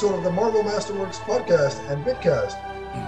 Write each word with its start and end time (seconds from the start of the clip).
episode 0.00 0.16
of 0.16 0.24
the 0.24 0.32
Marvel 0.32 0.62
Masterworks 0.62 1.18
podcast 1.18 1.78
and 1.90 2.02
Bitcast. 2.02 2.56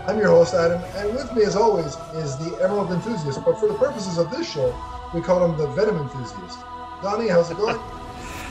I'm 0.07 0.19
your 0.19 0.29
host, 0.29 0.53
Adam, 0.53 0.83
and 0.97 1.15
with 1.15 1.33
me, 1.33 1.43
as 1.43 1.57
always, 1.57 1.97
is 2.13 2.37
the 2.37 2.59
Emerald 2.63 2.93
Enthusiast. 2.93 3.43
But 3.47 3.59
for 3.59 3.67
the 3.67 3.73
purposes 3.79 4.19
of 4.19 4.31
this 4.31 4.53
show, 4.53 4.79
we 5.15 5.23
call 5.23 5.43
him 5.43 5.57
the 5.57 5.69
Venom 5.69 5.97
Enthusiast. 5.97 6.59
Donnie, 7.01 7.29
how's 7.29 7.51
it 7.51 7.57
going? 7.57 7.81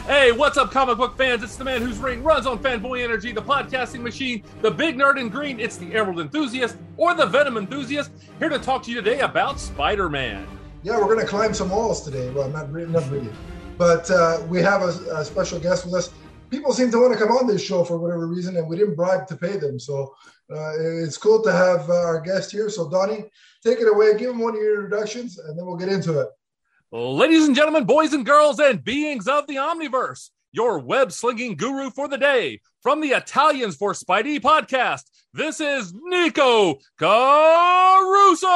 Hey, 0.08 0.32
what's 0.32 0.58
up, 0.58 0.72
comic 0.72 0.98
book 0.98 1.16
fans? 1.16 1.44
It's 1.44 1.56
the 1.56 1.64
man 1.64 1.84
whose 1.84 2.00
ring 2.00 2.24
runs 2.24 2.48
on 2.48 2.58
fanboy 2.58 3.04
energy, 3.04 3.32
the 3.32 3.44
podcasting 3.44 4.02
machine, 4.02 4.42
the 4.62 4.72
big 4.72 4.98
nerd 4.98 5.20
in 5.20 5.30
green. 5.30 5.60
It's 5.60 5.78
the 5.78 5.94
Emerald 5.94 6.20
Enthusiast 6.20 6.76
or 6.98 7.14
the 7.14 7.28
Venom 7.28 7.58
Enthusiast, 7.58 8.10
here 8.40 8.50
to 8.50 8.58
talk 8.58 8.82
to 8.84 8.90
you 8.90 8.96
today 8.96 9.20
about 9.20 9.60
Spider 9.60 10.10
Man. 10.10 10.48
Yeah, 10.82 10.98
we're 10.98 11.06
going 11.06 11.20
to 11.20 11.28
climb 11.28 11.54
some 11.54 11.70
walls 11.70 12.04
today. 12.04 12.32
Well, 12.32 12.50
not, 12.50 12.72
really, 12.72 12.92
not 12.92 13.08
really. 13.12 13.30
But 13.78 14.10
uh, 14.10 14.44
we 14.48 14.62
have 14.62 14.82
a, 14.82 15.18
a, 15.18 15.26
special 15.26 15.60
guest 15.60 15.86
with 15.86 15.94
us. 15.96 16.12
People 16.52 16.74
seem 16.74 16.92
to 16.92 17.00
want 17.00 17.14
to 17.14 17.20
come 17.20 17.32
on 17.32 17.48
this 17.48 17.64
show 17.64 17.84
for 17.86 17.98
whatever 17.98 18.28
reason, 18.28 18.58
and 18.58 18.68
we 18.68 18.76
didn't 18.78 18.96
bribe 18.96 19.26
to 19.28 19.38
pay 19.38 19.58
them. 19.58 19.80
So 19.80 20.14
uh, 20.54 20.74
it's 20.78 21.18
cool 21.18 21.42
to 21.44 21.52
have 21.52 21.90
uh, 21.90 21.94
our 21.94 22.20
guest 22.20 22.52
here. 22.52 22.70
So, 22.70 22.90
Donnie, 22.90 23.24
take 23.64 23.80
it 23.80 23.88
away. 23.88 24.18
Give 24.18 24.32
him 24.32 24.40
one 24.40 24.56
of 24.56 24.62
your 24.62 24.84
introductions, 24.84 25.40
and 25.40 25.58
then 25.58 25.66
we'll 25.66 25.78
get 25.78 25.88
into 25.90 26.20
it. 26.20 26.28
Ladies 26.92 27.48
and 27.48 27.56
gentlemen, 27.56 27.86
boys 27.86 28.12
and 28.12 28.26
girls, 28.26 28.60
and 28.60 28.84
beings 28.84 29.30
of 29.30 29.48
the 29.48 29.56
Omniverse, 29.56 30.30
your 30.52 30.78
web 30.80 31.14
slinging 31.14 31.56
guru 31.56 31.90
for 31.90 32.10
the 32.10 32.18
day 32.18 32.60
from 32.84 33.00
the 33.00 33.12
Italians 33.12 33.78
for 33.78 33.94
Spidey 33.94 34.42
podcast. 34.42 35.04
This 35.34 35.62
is 35.62 35.94
Nico 35.94 36.80
Caruso. 37.00 38.52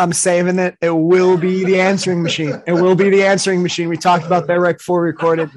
I'm 0.00 0.14
saving 0.14 0.58
it. 0.58 0.76
It 0.80 0.90
will 0.90 1.36
be 1.36 1.62
the 1.64 1.78
answering 1.80 2.22
machine. 2.22 2.62
It 2.66 2.72
will 2.72 2.94
be 2.94 3.10
the 3.10 3.22
answering 3.22 3.62
machine. 3.62 3.90
We 3.90 3.98
talked 3.98 4.24
about 4.24 4.46
that 4.46 4.58
right 4.58 4.78
before 4.78 5.02
we 5.02 5.08
recorded. 5.08 5.50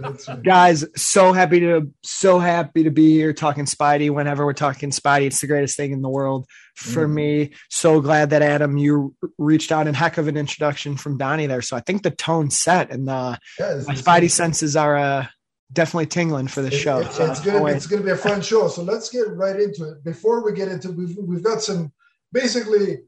Guys, 0.43 0.83
so 0.97 1.31
happy 1.31 1.61
to 1.61 1.89
so 2.03 2.39
happy 2.39 2.83
to 2.83 2.91
be 2.91 3.13
here 3.13 3.31
talking 3.31 3.63
Spidey. 3.63 4.09
Whenever 4.09 4.45
we're 4.45 4.51
talking 4.51 4.89
Spidey, 4.89 5.27
it's 5.27 5.39
the 5.39 5.47
greatest 5.47 5.77
thing 5.77 5.93
in 5.93 6.01
the 6.01 6.09
world 6.09 6.45
for 6.75 7.07
mm. 7.07 7.13
me. 7.13 7.51
So 7.69 8.01
glad 8.01 8.31
that 8.31 8.41
Adam 8.41 8.77
you 8.77 9.15
reached 9.37 9.71
out 9.71 9.87
and 9.87 9.95
heck 9.95 10.17
of 10.17 10.27
an 10.27 10.35
introduction 10.35 10.97
from 10.97 11.17
Donnie 11.17 11.47
there. 11.47 11.61
So 11.61 11.77
I 11.77 11.79
think 11.79 12.03
the 12.03 12.11
tone 12.11 12.49
set 12.49 12.91
and 12.91 13.09
uh, 13.09 13.37
yeah, 13.57 13.81
my 13.87 13.95
Spidey 13.95 14.29
senses 14.29 14.75
are 14.75 14.97
uh, 14.97 15.27
definitely 15.71 16.07
tingling 16.07 16.47
for 16.47 16.61
the 16.61 16.71
show. 16.71 16.99
It, 16.99 17.13
so 17.13 17.31
it's 17.31 17.39
gonna 17.39 17.63
be, 17.63 17.71
it's 17.71 17.87
gonna 17.87 18.03
be 18.03 18.11
a 18.11 18.17
fun 18.17 18.41
show. 18.41 18.67
So 18.67 18.83
let's 18.83 19.09
get 19.09 19.29
right 19.29 19.57
into 19.57 19.89
it. 19.91 20.03
Before 20.03 20.43
we 20.43 20.51
get 20.51 20.67
into 20.67 20.91
we've 20.91 21.15
we've 21.17 21.43
got 21.43 21.61
some 21.61 21.93
basically 22.33 23.03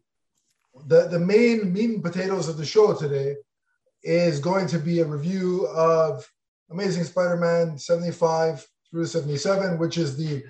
the, 0.86 1.08
the 1.08 1.20
main 1.20 1.74
meat 1.74 1.90
and 1.90 2.04
potatoes 2.04 2.48
of 2.48 2.58
the 2.58 2.66
show 2.66 2.94
today 2.94 3.36
is 4.04 4.40
going 4.40 4.68
to 4.68 4.78
be 4.78 5.00
a 5.00 5.06
review 5.06 5.68
of 5.68 6.30
Amazing 6.70 7.04
Spider-Man 7.04 7.78
75 7.78 8.66
through 8.90 9.06
77, 9.06 9.78
which 9.78 9.98
is 9.98 10.16
the 10.16 10.44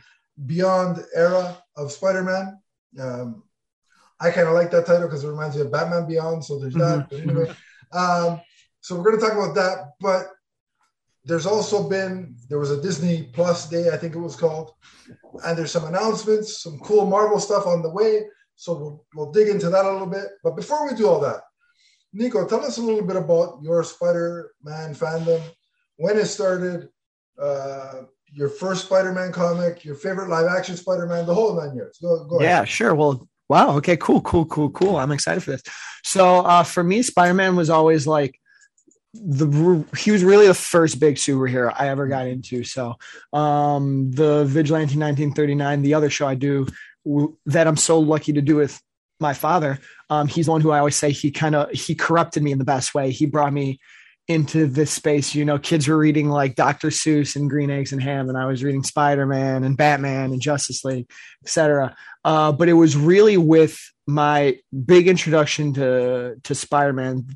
Beyond 0.45 1.03
era 1.15 1.57
of 1.77 1.91
Spider-Man. 1.91 2.59
Um, 2.99 3.43
I 4.19 4.31
kind 4.31 4.47
of 4.47 4.53
like 4.53 4.71
that 4.71 4.85
title 4.85 5.07
because 5.07 5.23
it 5.23 5.29
reminds 5.29 5.55
me 5.55 5.61
of 5.61 5.71
Batman 5.71 6.07
Beyond. 6.07 6.43
So 6.43 6.59
there's 6.59 6.73
that. 6.73 7.09
Mm-hmm. 7.09 7.29
Anyway, 7.29 7.55
um, 7.93 8.41
so 8.81 8.95
we're 8.95 9.03
going 9.03 9.19
to 9.19 9.25
talk 9.25 9.33
about 9.33 9.55
that. 9.55 9.91
But 10.01 10.27
there's 11.23 11.45
also 11.45 11.87
been 11.89 12.35
there 12.49 12.59
was 12.59 12.71
a 12.71 12.81
Disney 12.81 13.29
Plus 13.33 13.69
day, 13.69 13.89
I 13.89 13.97
think 13.97 14.15
it 14.15 14.19
was 14.19 14.35
called, 14.35 14.73
and 15.45 15.57
there's 15.57 15.71
some 15.71 15.85
announcements, 15.85 16.61
some 16.61 16.79
cool 16.79 17.05
Marvel 17.05 17.39
stuff 17.39 17.65
on 17.65 17.81
the 17.81 17.89
way. 17.89 18.23
So 18.55 18.73
we'll, 18.73 19.05
we'll 19.13 19.31
dig 19.31 19.49
into 19.49 19.69
that 19.69 19.85
a 19.85 19.91
little 19.91 20.07
bit. 20.07 20.25
But 20.43 20.55
before 20.55 20.87
we 20.87 20.95
do 20.95 21.07
all 21.07 21.19
that, 21.21 21.41
Nico, 22.13 22.47
tell 22.47 22.63
us 22.63 22.77
a 22.77 22.81
little 22.81 23.05
bit 23.05 23.17
about 23.17 23.59
your 23.61 23.83
Spider-Man 23.83 24.95
fandom, 24.95 25.41
when 25.97 26.17
it 26.17 26.25
started, 26.25 26.89
uh, 27.41 28.03
your 28.33 28.49
first 28.49 28.85
Spider-Man 28.85 29.31
comic, 29.31 29.83
your 29.83 29.95
favorite 29.95 30.29
live-action 30.29 30.77
Spider-Man, 30.77 31.25
the 31.25 31.33
whole 31.33 31.55
nine 31.55 31.75
years. 31.75 31.97
Go, 32.01 32.25
go 32.25 32.41
yeah, 32.41 32.63
sure. 32.63 32.95
Well, 32.95 33.27
wow. 33.49 33.75
Okay, 33.77 33.97
cool, 33.97 34.21
cool, 34.21 34.45
cool, 34.45 34.69
cool. 34.69 34.97
I'm 34.97 35.11
excited 35.11 35.43
for 35.43 35.51
this. 35.51 35.63
So 36.03 36.39
uh, 36.39 36.63
for 36.63 36.83
me, 36.83 37.01
Spider-Man 37.01 37.55
was 37.55 37.69
always 37.69 38.07
like 38.07 38.39
the 39.13 39.85
he 39.97 40.11
was 40.11 40.23
really 40.23 40.47
the 40.47 40.53
first 40.53 40.99
big 40.99 41.15
superhero 41.15 41.73
I 41.77 41.89
ever 41.89 42.07
got 42.07 42.27
into. 42.27 42.63
So 42.63 42.95
um 43.31 44.11
the 44.11 44.45
Vigilante 44.45 44.97
1939, 44.97 45.81
the 45.81 45.93
other 45.93 46.09
show 46.09 46.27
I 46.27 46.35
do 46.35 46.67
that 47.45 47.67
I'm 47.67 47.77
so 47.77 47.99
lucky 47.99 48.33
to 48.33 48.41
do 48.41 48.55
with 48.55 48.81
my 49.19 49.33
father. 49.33 49.79
Um, 50.09 50.27
he's 50.27 50.45
the 50.45 50.51
one 50.51 50.61
who 50.61 50.71
I 50.71 50.79
always 50.79 50.95
say 50.95 51.11
he 51.11 51.31
kind 51.31 51.55
of 51.55 51.71
he 51.71 51.95
corrupted 51.95 52.43
me 52.43 52.51
in 52.51 52.57
the 52.57 52.65
best 52.65 52.93
way. 52.93 53.11
He 53.11 53.25
brought 53.25 53.53
me 53.53 53.79
into 54.27 54.65
this 54.67 54.91
space. 54.91 55.35
You 55.35 55.45
know, 55.45 55.59
kids 55.59 55.87
were 55.87 55.97
reading 55.97 56.29
like 56.29 56.55
Dr. 56.55 56.89
Seuss 56.89 57.35
and 57.35 57.49
Green 57.49 57.69
Eggs 57.69 57.91
and 57.91 58.01
Ham, 58.01 58.27
and 58.29 58.37
I 58.37 58.45
was 58.45 58.63
reading 58.63 58.83
Spider 58.83 59.25
Man 59.25 59.63
and 59.63 59.77
Batman 59.77 60.31
and 60.31 60.41
Justice 60.41 60.83
League, 60.83 61.09
etc. 61.43 61.95
Uh, 62.23 62.51
but 62.51 62.69
it 62.69 62.73
was 62.73 62.97
really 62.97 63.37
with 63.37 63.79
my 64.07 64.57
big 64.85 65.07
introduction 65.07 65.73
to 65.73 66.35
to 66.43 66.55
Spider-Man, 66.55 67.27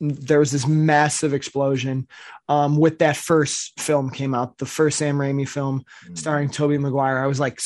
there 0.00 0.38
was 0.38 0.50
this 0.50 0.66
massive 0.66 1.32
explosion 1.32 2.06
um, 2.48 2.76
with 2.76 2.98
that 2.98 3.16
first 3.16 3.78
film 3.80 4.10
came 4.10 4.34
out, 4.34 4.58
the 4.58 4.66
first 4.66 4.98
Sam 4.98 5.16
Raimi 5.16 5.48
film 5.48 5.84
mm. 6.06 6.18
starring 6.18 6.50
Tobey 6.50 6.78
Maguire. 6.78 7.22
I 7.22 7.26
was 7.26 7.40
like 7.40 7.58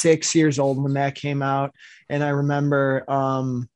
six 0.00 0.34
years 0.34 0.58
old 0.58 0.82
when 0.82 0.94
that 0.94 1.14
came 1.14 1.42
out, 1.42 1.74
and 2.08 2.22
I 2.24 2.30
remember 2.30 3.04
um, 3.08 3.68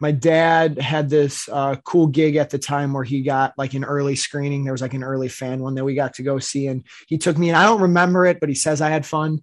my 0.00 0.12
dad 0.12 0.78
had 0.78 1.10
this 1.10 1.48
uh, 1.48 1.76
cool 1.84 2.06
gig 2.06 2.36
at 2.36 2.50
the 2.50 2.58
time 2.58 2.94
where 2.94 3.04
he 3.04 3.22
got 3.22 3.52
like 3.58 3.74
an 3.74 3.84
early 3.84 4.16
screening. 4.16 4.64
There 4.64 4.72
was 4.72 4.82
like 4.82 4.94
an 4.94 5.04
early 5.04 5.28
fan 5.28 5.60
one 5.60 5.74
that 5.74 5.84
we 5.84 5.94
got 5.94 6.14
to 6.14 6.22
go 6.22 6.38
see, 6.38 6.66
and 6.66 6.84
he 7.06 7.18
took 7.18 7.36
me. 7.36 7.50
And 7.50 7.56
I 7.56 7.64
don't 7.64 7.82
remember 7.82 8.24
it, 8.24 8.40
but 8.40 8.48
he 8.48 8.54
says 8.54 8.80
I 8.80 8.88
had 8.88 9.04
fun 9.04 9.40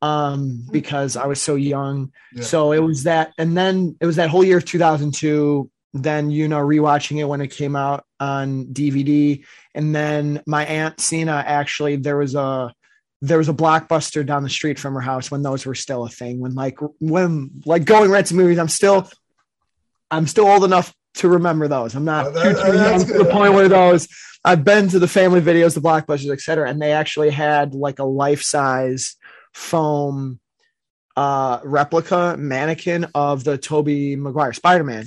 um, 0.00 0.64
because 0.70 1.16
I 1.16 1.26
was 1.26 1.42
so 1.42 1.56
young. 1.56 2.12
Yeah. 2.32 2.44
So 2.44 2.72
it 2.72 2.78
was 2.78 3.02
that, 3.02 3.32
and 3.36 3.56
then 3.56 3.96
it 4.00 4.06
was 4.06 4.16
that 4.16 4.30
whole 4.30 4.44
year 4.44 4.58
of 4.58 4.64
2002. 4.64 5.70
Then 5.92 6.30
you 6.30 6.46
know, 6.46 6.58
rewatching 6.58 7.18
it 7.18 7.24
when 7.24 7.40
it 7.40 7.48
came 7.48 7.74
out 7.74 8.04
on 8.20 8.66
DVD, 8.66 9.44
and 9.74 9.94
then 9.94 10.42
my 10.46 10.64
aunt 10.66 11.00
Cena 11.00 11.42
actually 11.44 11.96
there 11.96 12.18
was 12.18 12.34
a 12.34 12.72
there 13.22 13.38
was 13.38 13.48
a 13.48 13.54
blockbuster 13.54 14.24
down 14.24 14.42
the 14.42 14.50
street 14.50 14.78
from 14.78 14.94
her 14.94 15.00
house 15.00 15.30
when 15.30 15.42
those 15.42 15.64
were 15.64 15.74
still 15.74 16.04
a 16.04 16.08
thing. 16.08 16.38
When 16.40 16.54
like 16.54 16.78
when 17.00 17.50
like 17.64 17.84
going 17.84 18.10
rent 18.10 18.28
to 18.28 18.34
movies, 18.34 18.58
I'm 18.58 18.68
still 18.68 19.08
I'm 20.10 20.26
still 20.26 20.46
old 20.46 20.64
enough 20.64 20.94
to 21.14 21.28
remember 21.28 21.66
those. 21.66 21.94
I'm 21.94 22.04
not 22.04 22.26
oh, 22.26 22.30
that, 22.32 22.66
too, 22.66 22.76
young 22.76 23.04
to 23.04 23.24
the 23.24 23.30
point 23.30 23.54
where 23.54 23.68
those 23.68 24.08
I've 24.44 24.64
been 24.64 24.88
to 24.88 24.98
the 24.98 25.08
family 25.08 25.40
videos, 25.40 25.74
the 25.74 25.80
blockbusters, 25.80 26.30
etc. 26.30 26.68
And 26.68 26.80
they 26.80 26.92
actually 26.92 27.30
had 27.30 27.74
like 27.74 27.98
a 27.98 28.04
life 28.04 28.42
size 28.42 29.16
foam 29.54 30.38
uh, 31.16 31.60
replica 31.64 32.36
mannequin 32.38 33.06
of 33.14 33.44
the 33.44 33.56
Tobey 33.56 34.14
Maguire 34.14 34.52
Spider 34.52 34.84
Man, 34.84 35.06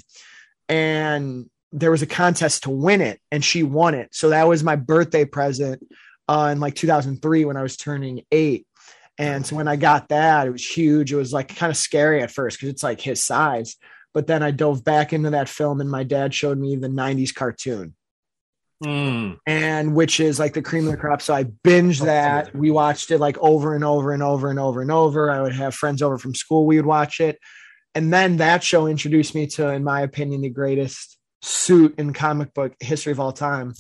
and 0.68 1.50
there 1.72 1.92
was 1.92 2.02
a 2.02 2.08
contest 2.08 2.64
to 2.64 2.72
win 2.72 3.02
it, 3.02 3.22
and 3.32 3.46
she 3.46 3.62
won 3.62 3.94
it. 3.94 4.10
So 4.12 4.30
that 4.30 4.48
was 4.48 4.64
my 4.64 4.76
birthday 4.76 5.26
present 5.26 5.84
uh, 6.30 6.50
in 6.52 6.60
like 6.60 6.76
2003 6.76 7.46
when 7.46 7.58
I 7.58 7.64
was 7.64 7.76
turning 7.76 8.22
eight. 8.32 8.68
And 9.18 9.46
so 9.46 9.56
when 9.56 9.68
I 9.68 9.76
got 9.76 10.10
that, 10.10 10.48
it 10.48 10.52
was 10.52 10.66
huge. 10.66 11.12
It 11.12 11.18
was 11.18 11.34
like 11.34 11.56
kind 11.56 11.72
of 11.72 11.76
scary 11.76 12.22
at 12.22 12.32
first 12.32 12.58
because 12.58 12.70
it's 12.70 12.84
like 12.84 13.02
his 13.02 13.24
size. 13.24 13.76
But 14.14 14.28
then 14.28 14.44
I 14.44 14.52
dove 14.52 14.84
back 14.84 15.12
into 15.12 15.32
that 15.32 15.50
film, 15.50 15.82
and 15.82 15.90
my 15.90 16.04
dad 16.04 16.34
showed 16.34 16.58
me 16.58 16.76
the 16.76 16.88
90s 16.88 17.34
cartoon. 17.34 17.96
Mm. 18.82 19.38
and 19.46 19.94
which 19.94 20.22
is 20.22 20.40
like 20.40 20.54
the 20.54 20.62
cream 20.62 20.86
of 20.86 20.92
the 20.92 20.98
crop. 20.98 21.22
So 21.22 21.34
I 21.34 21.44
binged 21.44 22.06
that. 22.06 22.56
We 22.56 22.72
watched 22.72 23.12
it 23.12 23.18
like 23.18 23.38
over 23.40 23.76
and 23.76 23.84
over 23.84 24.14
and 24.14 24.24
over 24.24 24.50
and 24.50 24.58
over 24.58 24.82
and 24.82 24.90
over. 24.90 25.30
I 25.30 25.42
would 25.42 25.52
have 25.54 25.76
friends 25.76 26.02
over 26.02 26.18
from 26.18 26.34
school. 26.34 26.66
We 26.66 26.78
would 26.78 26.86
watch 26.86 27.20
it. 27.20 27.40
And 27.94 28.14
then 28.14 28.38
that 28.38 28.64
show 28.64 28.88
introduced 28.88 29.36
me 29.36 29.48
to, 29.48 29.68
in 29.68 29.84
my 29.84 30.00
opinion, 30.00 30.40
the 30.40 30.50
greatest 30.50 31.18
suit 31.42 31.96
in 31.98 32.14
comic 32.14 32.54
book 32.54 32.74
history 32.80 33.12
of 33.12 33.20
all 33.20 33.34
time, 33.34 33.74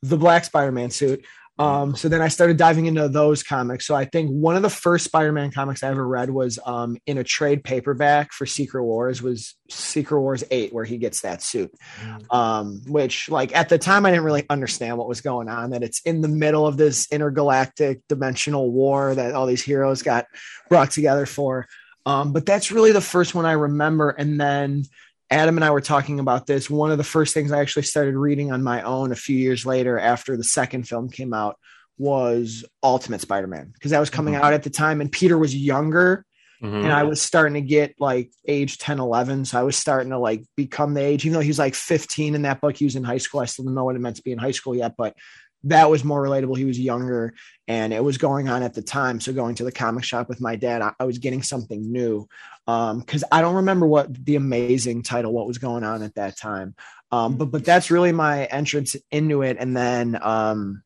the 0.00 0.16
Black 0.16 0.46
Spider 0.46 0.72
Man 0.72 0.90
suit. 0.90 1.26
Um, 1.58 1.94
so 1.94 2.08
then 2.08 2.22
I 2.22 2.28
started 2.28 2.56
diving 2.56 2.86
into 2.86 3.08
those 3.08 3.42
comics. 3.42 3.86
So 3.86 3.94
I 3.94 4.06
think 4.06 4.30
one 4.30 4.56
of 4.56 4.62
the 4.62 4.70
first 4.70 5.04
Spider-Man 5.04 5.52
comics 5.52 5.82
I 5.82 5.90
ever 5.90 6.06
read 6.06 6.30
was 6.30 6.58
um, 6.64 6.96
in 7.06 7.18
a 7.18 7.24
trade 7.24 7.62
paperback 7.62 8.32
for 8.32 8.46
Secret 8.46 8.82
Wars 8.82 9.22
was 9.22 9.54
Secret 9.68 10.20
Wars 10.20 10.42
8, 10.50 10.72
where 10.72 10.84
he 10.84 10.96
gets 10.96 11.20
that 11.20 11.42
suit. 11.42 11.70
Mm. 12.00 12.34
Um, 12.34 12.82
which 12.86 13.28
like 13.28 13.54
at 13.54 13.68
the 13.68 13.78
time 13.78 14.06
I 14.06 14.10
didn't 14.10 14.24
really 14.24 14.46
understand 14.48 14.96
what 14.96 15.08
was 15.08 15.20
going 15.20 15.48
on, 15.48 15.70
that 15.70 15.82
it's 15.82 16.00
in 16.00 16.22
the 16.22 16.28
middle 16.28 16.66
of 16.66 16.78
this 16.78 17.06
intergalactic 17.12 18.00
dimensional 18.08 18.70
war 18.70 19.14
that 19.14 19.34
all 19.34 19.46
these 19.46 19.62
heroes 19.62 20.02
got 20.02 20.26
brought 20.70 20.90
together 20.90 21.26
for. 21.26 21.66
Um, 22.06 22.32
but 22.32 22.46
that's 22.46 22.72
really 22.72 22.92
the 22.92 23.00
first 23.00 23.34
one 23.34 23.46
I 23.46 23.52
remember. 23.52 24.10
And 24.10 24.40
then 24.40 24.84
Adam 25.32 25.56
and 25.56 25.64
I 25.64 25.70
were 25.70 25.80
talking 25.80 26.20
about 26.20 26.46
this. 26.46 26.68
One 26.68 26.92
of 26.92 26.98
the 26.98 27.04
first 27.04 27.32
things 27.32 27.52
I 27.52 27.60
actually 27.60 27.84
started 27.84 28.16
reading 28.16 28.52
on 28.52 28.62
my 28.62 28.82
own 28.82 29.12
a 29.12 29.16
few 29.16 29.36
years 29.36 29.64
later 29.64 29.98
after 29.98 30.36
the 30.36 30.44
second 30.44 30.86
film 30.86 31.08
came 31.08 31.32
out 31.32 31.56
was 31.96 32.66
Ultimate 32.82 33.22
Spider 33.22 33.46
Man 33.46 33.70
because 33.72 33.92
that 33.92 34.00
was 34.00 34.10
coming 34.10 34.34
mm-hmm. 34.34 34.44
out 34.44 34.52
at 34.52 34.62
the 34.62 34.68
time 34.68 35.00
and 35.00 35.10
Peter 35.10 35.38
was 35.38 35.56
younger. 35.56 36.26
Mm-hmm. 36.62 36.84
And 36.84 36.92
I 36.92 37.04
was 37.04 37.20
starting 37.20 37.54
to 37.54 37.66
get 37.66 37.94
like 37.98 38.30
age 38.46 38.76
10, 38.76 39.00
11. 39.00 39.46
So 39.46 39.58
I 39.58 39.62
was 39.62 39.74
starting 39.74 40.10
to 40.10 40.18
like 40.18 40.44
become 40.54 40.92
the 40.92 41.00
age, 41.00 41.24
even 41.24 41.32
though 41.32 41.40
he 41.40 41.48
was 41.48 41.58
like 41.58 41.74
15 41.74 42.34
in 42.34 42.42
that 42.42 42.60
book, 42.60 42.76
he 42.76 42.84
was 42.84 42.94
in 42.94 43.02
high 43.02 43.18
school. 43.18 43.40
I 43.40 43.46
still 43.46 43.64
didn't 43.64 43.74
know 43.74 43.84
what 43.84 43.96
it 43.96 44.00
meant 44.00 44.16
to 44.16 44.22
be 44.22 44.32
in 44.32 44.38
high 44.38 44.52
school 44.52 44.76
yet, 44.76 44.94
but 44.96 45.16
that 45.64 45.90
was 45.90 46.04
more 46.04 46.22
relatable. 46.22 46.56
He 46.56 46.64
was 46.64 46.78
younger 46.78 47.34
and 47.68 47.92
it 47.92 48.02
was 48.02 48.18
going 48.18 48.48
on 48.48 48.62
at 48.62 48.74
the 48.74 48.82
time. 48.82 49.20
So 49.20 49.32
going 49.32 49.54
to 49.56 49.64
the 49.64 49.72
comic 49.72 50.04
shop 50.04 50.28
with 50.28 50.40
my 50.40 50.56
dad, 50.56 50.82
I, 50.82 50.92
I 50.98 51.04
was 51.04 51.18
getting 51.18 51.42
something 51.42 51.92
new. 51.92 52.28
Um, 52.66 53.02
cause 53.02 53.24
I 53.30 53.40
don't 53.40 53.56
remember 53.56 53.86
what 53.86 54.12
the 54.24 54.36
amazing 54.36 55.02
title, 55.02 55.32
what 55.32 55.46
was 55.46 55.58
going 55.58 55.84
on 55.84 56.02
at 56.02 56.14
that 56.16 56.36
time. 56.36 56.74
Um, 57.10 57.36
but, 57.36 57.46
but 57.46 57.64
that's 57.64 57.90
really 57.90 58.12
my 58.12 58.44
entrance 58.46 58.96
into 59.10 59.42
it. 59.42 59.56
And 59.60 59.76
then, 59.76 60.18
um, 60.20 60.82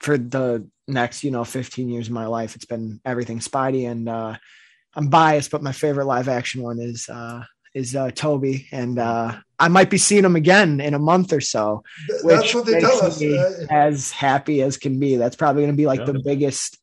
for 0.00 0.16
the 0.16 0.68
next, 0.86 1.24
you 1.24 1.30
know, 1.30 1.44
15 1.44 1.88
years 1.88 2.06
of 2.06 2.12
my 2.12 2.26
life, 2.26 2.54
it's 2.56 2.64
been 2.64 3.00
everything 3.04 3.40
Spidey 3.40 3.88
and, 3.90 4.08
uh, 4.08 4.36
I'm 4.94 5.08
biased, 5.08 5.50
but 5.50 5.62
my 5.62 5.72
favorite 5.72 6.06
live 6.06 6.28
action 6.28 6.62
one 6.62 6.80
is, 6.80 7.08
uh, 7.08 7.42
is 7.78 7.94
uh, 7.94 8.10
Tobey, 8.10 8.66
and 8.72 8.98
uh, 8.98 9.36
I 9.58 9.68
might 9.68 9.88
be 9.88 9.98
seeing 9.98 10.24
him 10.24 10.36
again 10.36 10.80
in 10.80 10.94
a 10.94 10.98
month 10.98 11.32
or 11.32 11.40
so. 11.40 11.84
That's 12.24 12.52
what 12.54 12.66
they 12.66 12.80
tell 12.80 13.04
us. 13.04 13.22
As 13.70 14.10
happy 14.10 14.62
as 14.62 14.76
can 14.76 14.98
be. 14.98 15.16
That's 15.16 15.36
probably 15.36 15.62
going 15.62 15.72
to 15.72 15.76
be 15.76 15.86
like 15.86 16.00
yeah. 16.00 16.06
the 16.06 16.22
biggest 16.24 16.78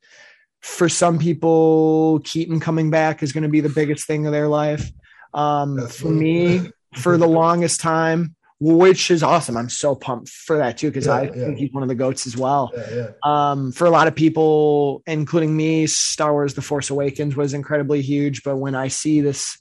for 0.62 0.88
some 0.88 1.20
people. 1.20 2.22
Keaton 2.24 2.60
coming 2.60 2.90
back 2.90 3.22
is 3.22 3.34
going 3.34 3.44
to 3.44 3.50
be 3.50 3.62
the 3.62 3.70
biggest 3.70 4.08
thing 4.08 4.26
of 4.26 4.32
their 4.32 4.48
life. 4.48 4.90
Um, 5.34 5.88
for 5.90 6.08
me, 6.08 6.72
for 6.94 7.18
the 7.18 7.28
longest 7.28 7.82
time, 7.82 8.36
which 8.62 9.12
is 9.12 9.22
awesome. 9.22 9.58
I'm 9.58 9.70
so 9.70 9.96
pumped 9.96 10.30
for 10.30 10.58
that 10.58 10.78
too 10.78 10.88
because 10.88 11.08
yeah, 11.08 11.14
I 11.14 11.24
yeah. 11.24 11.32
think 11.32 11.58
he's 11.58 11.74
one 11.74 11.84
of 11.84 11.90
the 11.90 11.96
goats 11.96 12.26
as 12.26 12.38
well. 12.38 12.72
Yeah, 12.74 13.10
um, 13.24 13.74
for 13.74 13.86
a 13.86 13.90
lot 13.90 14.08
of 14.08 14.16
people, 14.16 15.04
including 15.06 15.56
me, 15.56 15.88
Star 15.88 16.32
Wars: 16.32 16.54
The 16.54 16.62
Force 16.62 16.90
Awakens 16.90 17.36
was 17.36 17.54
incredibly 17.54 18.02
huge. 18.02 18.44
But 18.44 18.56
when 18.56 18.76
I 18.76 18.88
see 18.88 19.20
this 19.20 19.58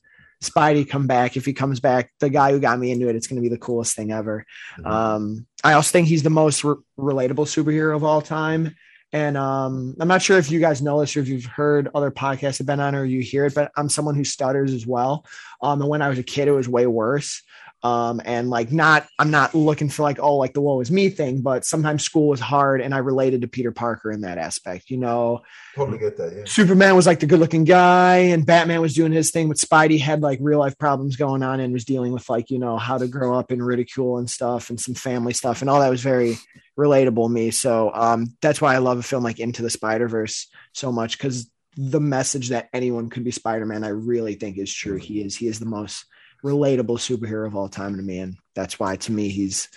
Spidey 0.49 0.89
come 0.89 1.07
back, 1.07 1.37
if 1.37 1.45
he 1.45 1.53
comes 1.53 1.81
back, 1.81 2.11
the 2.21 2.31
guy 2.31 2.53
who 2.53 2.61
got 2.61 2.79
me 2.79 2.91
into 2.91 3.09
it, 3.09 3.17
it's 3.17 3.27
going 3.27 3.43
to 3.43 3.49
be 3.49 3.55
the 3.55 3.59
coolest 3.59 3.97
thing 3.97 4.13
ever. 4.13 4.45
Mm-hmm. 4.79 4.87
Um, 4.87 5.47
I 5.63 5.73
also 5.73 5.91
think 5.91 6.09
he's 6.09 6.23
the 6.23 6.31
most 6.31 6.65
re- 6.65 6.77
relatable 6.99 7.47
superhero 7.47 7.97
of 7.97 8.05
all 8.05 8.21
time. 8.21 8.75
And 9.13 9.37
um, 9.37 9.95
I'm 10.01 10.09
not 10.09 10.23
sure 10.23 10.39
if 10.39 10.51
you 10.51 10.59
guys 10.59 10.83
know 10.83 10.99
this 10.99 11.17
or 11.17 11.21
if 11.21 11.29
you've 11.29 11.45
heard 11.45 11.89
other 11.95 12.11
podcasts 12.11 12.59
have 12.59 12.67
been 12.67 12.81
on 12.81 12.97
or 12.97 13.05
you 13.05 13.21
hear 13.21 13.47
it, 13.47 13.55
but 13.55 13.71
I'm 13.77 13.89
someone 13.89 14.17
who 14.17 14.25
stutters 14.25 14.73
as 14.73 14.89
well. 14.89 15.25
Um, 15.63 15.81
and 15.81 15.89
when 15.89 16.03
I 16.03 16.09
was 16.09 16.19
a 16.19 16.25
kid, 16.25 16.49
it 16.49 16.53
was 16.53 16.69
way 16.69 16.89
worse. 16.89 17.43
Um, 17.85 18.23
and 18.25 18.49
like 18.49 18.73
not, 18.73 19.07
I'm 19.19 19.31
not 19.31 19.55
looking 19.55 19.91
for 19.91 20.05
like, 20.05 20.19
oh, 20.19 20.37
like 20.37 20.55
the 20.55 20.63
woe 20.63 20.81
is 20.81 20.91
me 20.91 21.11
thing, 21.11 21.43
but 21.43 21.67
sometimes 21.67 22.03
school 22.03 22.29
was 22.29 22.41
hard 22.41 22.81
and 22.81 22.95
I 22.95 22.99
related 22.99 23.43
to 23.43 23.49
Peter 23.49 23.73
Parker 23.73 24.11
in 24.11 24.23
that 24.23 24.39
aspect, 24.39 24.89
you 24.89 24.97
know. 24.97 25.43
Totally 25.75 25.99
get 25.99 26.17
that. 26.17 26.33
Yeah. 26.35 26.45
Superman 26.47 26.97
was 26.97 27.07
like 27.07 27.21
the 27.21 27.27
good 27.27 27.41
looking 27.41 27.65
guy 27.65 28.17
and 28.17 28.47
Batman 28.47 28.81
was 28.81 28.95
doing 28.95 29.13
his 29.13 29.31
thing, 29.31 29.49
but 29.49 29.59
Spidey 29.59 30.01
had 30.01 30.23
like 30.23 30.39
real 30.41 30.61
life 30.61 30.79
problems 30.79 31.17
going 31.17 31.43
on 31.43 31.61
and 31.61 31.75
was 31.75 31.85
dealing 31.85 32.13
with 32.13 32.27
like, 32.31 32.51
you 32.51 32.59
know, 32.59 32.79
how 32.79 32.97
to 32.97 33.07
grow 33.07 33.39
up 33.39 33.53
in 33.53 33.63
ridicule 33.63 34.17
and 34.17 34.31
stuff 34.31 34.71
and 34.71 34.81
some 34.81 34.95
family 34.95 35.35
stuff 35.35 35.61
and 35.61 35.69
all 35.69 35.81
that 35.81 35.91
was 35.91 36.01
very 36.01 36.39
relatable 36.79 37.27
to 37.27 37.33
me. 37.33 37.51
So 37.51 37.91
um, 37.93 38.35
that's 38.41 38.63
why 38.63 38.75
I 38.75 38.79
love 38.79 38.99
a 38.99 39.03
film 39.03 39.23
like 39.23 39.41
Into 39.41 39.61
the 39.61 39.69
Spider 39.69 40.09
Verse 40.09 40.49
so 40.73 40.91
much 40.91 41.19
because 41.19 41.51
the 41.77 42.01
message 42.01 42.49
that 42.49 42.71
anyone 42.73 43.11
could 43.11 43.25
be 43.25 43.31
Spider 43.31 43.67
Man, 43.67 43.85
I 43.85 43.89
really 43.89 44.37
think 44.37 44.57
is 44.57 44.73
true. 44.73 44.97
He 44.97 45.21
is 45.21 45.37
he 45.37 45.49
is 45.49 45.59
the 45.59 45.67
most 45.67 46.07
relatable 46.45 46.99
superhero 46.99 47.47
of 47.47 47.57
all 47.57 47.69
time 47.69 47.97
to 47.97 48.03
me, 48.03 48.19
and 48.19 48.37
that's 48.55 48.79
why 48.79 48.97
to 48.97 49.13
me 49.13 49.29
he's 49.29 49.69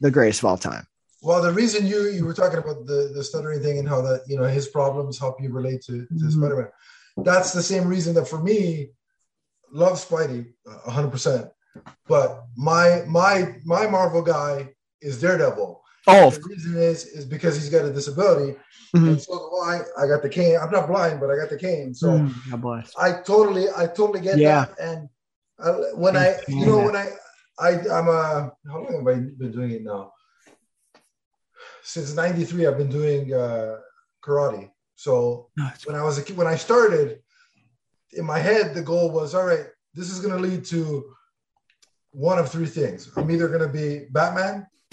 the 0.00 0.10
greatest 0.10 0.40
of 0.40 0.46
all 0.46 0.58
time. 0.58 0.86
Well, 1.22 1.42
the 1.42 1.52
reason 1.52 1.86
you 1.86 2.08
you 2.08 2.24
were 2.24 2.34
talking 2.34 2.58
about 2.58 2.86
the 2.86 3.12
the 3.14 3.22
stuttering 3.22 3.62
thing 3.62 3.78
and 3.78 3.88
how 3.88 4.00
that 4.02 4.22
you 4.26 4.36
know 4.38 4.44
his 4.44 4.68
problems 4.68 5.18
help 5.18 5.40
you 5.40 5.52
relate 5.52 5.82
to, 5.82 6.06
to 6.06 6.14
mm-hmm. 6.14 6.30
Spider 6.30 6.56
Man. 6.56 7.24
That's 7.24 7.52
the 7.52 7.62
same 7.62 7.86
reason 7.88 8.14
that 8.14 8.28
for 8.28 8.42
me, 8.42 8.90
love 9.72 9.94
Spidey 9.94 10.52
hundred 10.86 11.10
percent. 11.10 11.48
But 12.08 12.44
my 12.56 13.02
my 13.06 13.56
my 13.64 13.86
Marvel 13.86 14.22
guy 14.22 14.74
is 15.00 15.20
Daredevil. 15.20 15.82
Oh, 16.08 16.30
the 16.30 16.40
reason 16.48 16.76
is 16.76 17.04
is 17.06 17.24
because 17.24 17.56
he's 17.56 17.70
got 17.70 17.84
a 17.84 17.92
disability, 17.92 18.56
mm-hmm. 18.94 19.08
and 19.08 19.20
so 19.20 19.32
do 19.32 19.56
I. 19.64 19.80
I 19.98 20.06
got 20.06 20.22
the 20.22 20.28
cane. 20.28 20.56
I'm 20.60 20.70
not 20.70 20.86
blind, 20.86 21.18
but 21.18 21.30
I 21.30 21.36
got 21.36 21.50
the 21.50 21.58
cane. 21.58 21.94
So 21.94 22.08
mm, 22.08 22.92
I 22.98 23.22
totally 23.22 23.66
I 23.76 23.86
totally 23.86 24.20
get 24.20 24.38
yeah. 24.38 24.66
that. 24.66 24.78
And 24.78 25.08
I, 25.58 25.70
when 25.94 26.16
I, 26.16 26.36
you 26.48 26.66
know, 26.66 26.78
when 26.78 26.96
I, 26.96 27.08
I, 27.58 27.70
I'm 27.90 28.08
a, 28.08 28.52
how 28.66 28.82
long 28.82 28.92
have 28.92 29.08
I 29.08 29.20
been 29.20 29.52
doing 29.52 29.70
it 29.70 29.82
now? 29.82 30.12
Since 31.82 32.14
'93, 32.14 32.66
I've 32.66 32.76
been 32.76 32.90
doing 32.90 33.32
uh, 33.32 33.76
karate. 34.22 34.70
So 34.96 35.48
when 35.84 35.96
I 35.96 36.02
was 36.02 36.18
a 36.18 36.22
kid, 36.22 36.36
when 36.36 36.46
I 36.46 36.56
started, 36.56 37.20
in 38.12 38.24
my 38.24 38.38
head, 38.38 38.74
the 38.74 38.82
goal 38.82 39.10
was, 39.10 39.34
all 39.34 39.44
right, 39.44 39.66
this 39.94 40.10
is 40.10 40.20
going 40.20 40.34
to 40.34 40.40
lead 40.40 40.64
to 40.66 41.14
one 42.10 42.38
of 42.38 42.50
three 42.50 42.66
things. 42.66 43.10
I'm 43.16 43.30
either 43.30 43.48
going 43.48 43.60
to 43.60 43.68
be 43.68 44.06
Batman, 44.10 44.66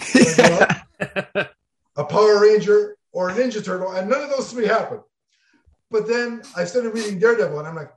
a 1.96 2.04
Power 2.04 2.40
Ranger, 2.40 2.96
or 3.12 3.30
a 3.30 3.32
Ninja 3.32 3.64
Turtle, 3.64 3.92
and 3.92 4.08
none 4.08 4.20
of 4.20 4.30
those 4.30 4.50
three 4.50 4.66
happened. 4.66 5.00
But 5.90 6.06
then 6.06 6.42
I 6.56 6.64
started 6.64 6.94
reading 6.94 7.18
Daredevil, 7.18 7.58
and 7.58 7.68
I'm 7.68 7.76
like, 7.76 7.90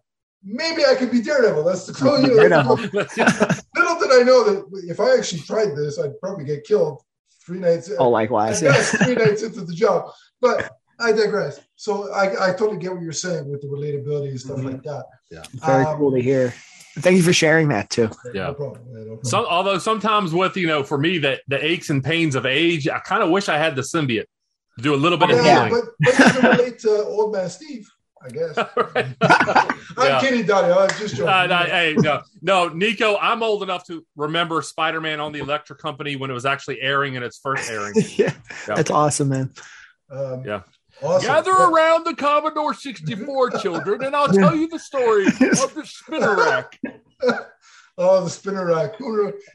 maybe 0.43 0.85
I 0.85 0.95
could 0.95 1.11
be 1.11 1.21
Daredevil. 1.21 1.63
That's 1.63 1.85
the 1.85 1.93
cool. 1.93 2.19
You 2.21 2.49
know, 2.49 2.73
little 2.73 3.99
did 3.99 4.21
I 4.21 4.23
know 4.23 4.43
that 4.43 4.85
if 4.87 4.99
I 4.99 5.17
actually 5.17 5.41
tried 5.41 5.75
this, 5.75 5.99
I'd 5.99 6.19
probably 6.19 6.45
get 6.45 6.63
killed 6.63 7.01
three 7.45 7.59
nights. 7.59 7.91
Oh, 7.97 8.09
likewise, 8.09 8.61
yeah. 8.61 8.73
three 8.73 9.15
nights 9.15 9.43
into 9.43 9.61
the 9.61 9.73
job. 9.73 10.11
But 10.41 10.71
I 10.99 11.11
digress. 11.11 11.59
So 11.75 12.11
I, 12.11 12.49
I 12.49 12.53
totally 12.53 12.77
get 12.77 12.93
what 12.93 13.01
you're 13.01 13.11
saying 13.13 13.49
with 13.49 13.61
the 13.61 13.67
relatability 13.67 14.29
and 14.29 14.39
stuff 14.39 14.57
mm-hmm. 14.57 14.67
like 14.67 14.83
that. 14.83 15.05
Yeah, 15.31 15.43
very 15.53 15.85
um, 15.85 15.97
cool 15.97 16.11
to 16.11 16.21
hear. 16.21 16.53
Thank 16.99 17.17
you 17.17 17.23
for 17.23 17.33
sharing 17.33 17.67
that 17.69 17.91
too. 17.91 18.09
Yeah. 18.33 18.47
No 18.47 18.53
problem. 18.55 18.81
No 18.87 19.05
problem. 19.05 19.23
So, 19.23 19.45
although 19.45 19.77
sometimes 19.77 20.33
with 20.33 20.57
you 20.57 20.67
know, 20.67 20.83
for 20.83 20.97
me, 20.97 21.19
that 21.19 21.41
the 21.47 21.63
aches 21.63 21.89
and 21.89 22.03
pains 22.03 22.35
of 22.35 22.45
age, 22.45 22.87
I 22.87 22.99
kind 22.99 23.21
of 23.21 23.29
wish 23.29 23.49
I 23.49 23.57
had 23.57 23.75
the 23.75 23.83
symbiote 23.83 24.25
to 24.77 24.81
do 24.81 24.93
a 24.93 24.97
little 24.97 25.17
bit 25.17 25.29
oh, 25.29 25.37
of 25.37 25.45
yeah, 25.45 25.67
healing. 25.67 25.81
But, 25.81 25.93
but 25.99 26.19
you 26.19 26.41
can 26.41 26.51
relate 26.57 26.79
to 26.79 27.05
old 27.05 27.33
man 27.33 27.49
Steve. 27.49 27.87
I 28.23 28.29
guess. 28.29 28.57
I'm 29.97 30.07
yeah. 30.07 30.19
kidding, 30.19 30.45
Donnie. 30.45 30.71
I 30.71 30.85
was 30.85 30.99
just 30.99 31.15
joking. 31.15 31.29
Uh, 31.29 31.47
no, 31.47 31.57
hey, 31.57 31.95
no, 31.97 32.21
no, 32.41 32.67
Nico. 32.69 33.17
I'm 33.17 33.43
old 33.43 33.63
enough 33.63 33.85
to 33.87 34.05
remember 34.15 34.61
Spider-Man 34.61 35.19
on 35.19 35.31
the 35.31 35.39
Electric 35.39 35.79
Company 35.79 36.15
when 36.15 36.29
it 36.29 36.33
was 36.33 36.45
actually 36.45 36.81
airing 36.81 37.15
in 37.15 37.23
its 37.23 37.39
first 37.39 37.69
airing. 37.69 37.93
yeah, 38.15 38.33
yeah, 38.67 38.75
that's 38.75 38.91
awesome, 38.91 39.29
man. 39.29 39.53
Um, 40.09 40.43
yeah. 40.45 40.61
Awesome. 41.01 41.27
Gather 41.27 41.51
yeah. 41.51 41.69
around 41.69 42.05
the 42.05 42.15
Commodore 42.15 42.73
64, 42.73 43.51
children, 43.51 44.03
and 44.03 44.15
I'll 44.15 44.29
tell 44.29 44.55
you 44.55 44.67
the 44.67 44.79
story 44.79 45.27
of 45.27 45.37
the 45.37 45.83
spinner 45.85 46.35
rack. 46.35 46.79
oh, 47.99 48.23
the 48.23 48.29
spinner 48.29 48.65
rack. 48.65 48.95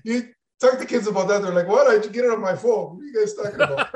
You 0.05 0.29
talk 0.61 0.79
to 0.79 0.87
kids 0.87 1.09
about 1.09 1.27
that. 1.29 1.43
They're 1.43 1.53
like, 1.53 1.67
"What? 1.67 1.89
I 1.89 1.95
you 1.95 2.11
get 2.11 2.25
it 2.25 2.31
on 2.31 2.41
my 2.41 2.55
phone. 2.55 2.97
What 2.97 3.03
are 3.03 3.07
you 3.07 3.19
guys 3.19 3.35
talking 3.35 3.61
about? 3.61 3.93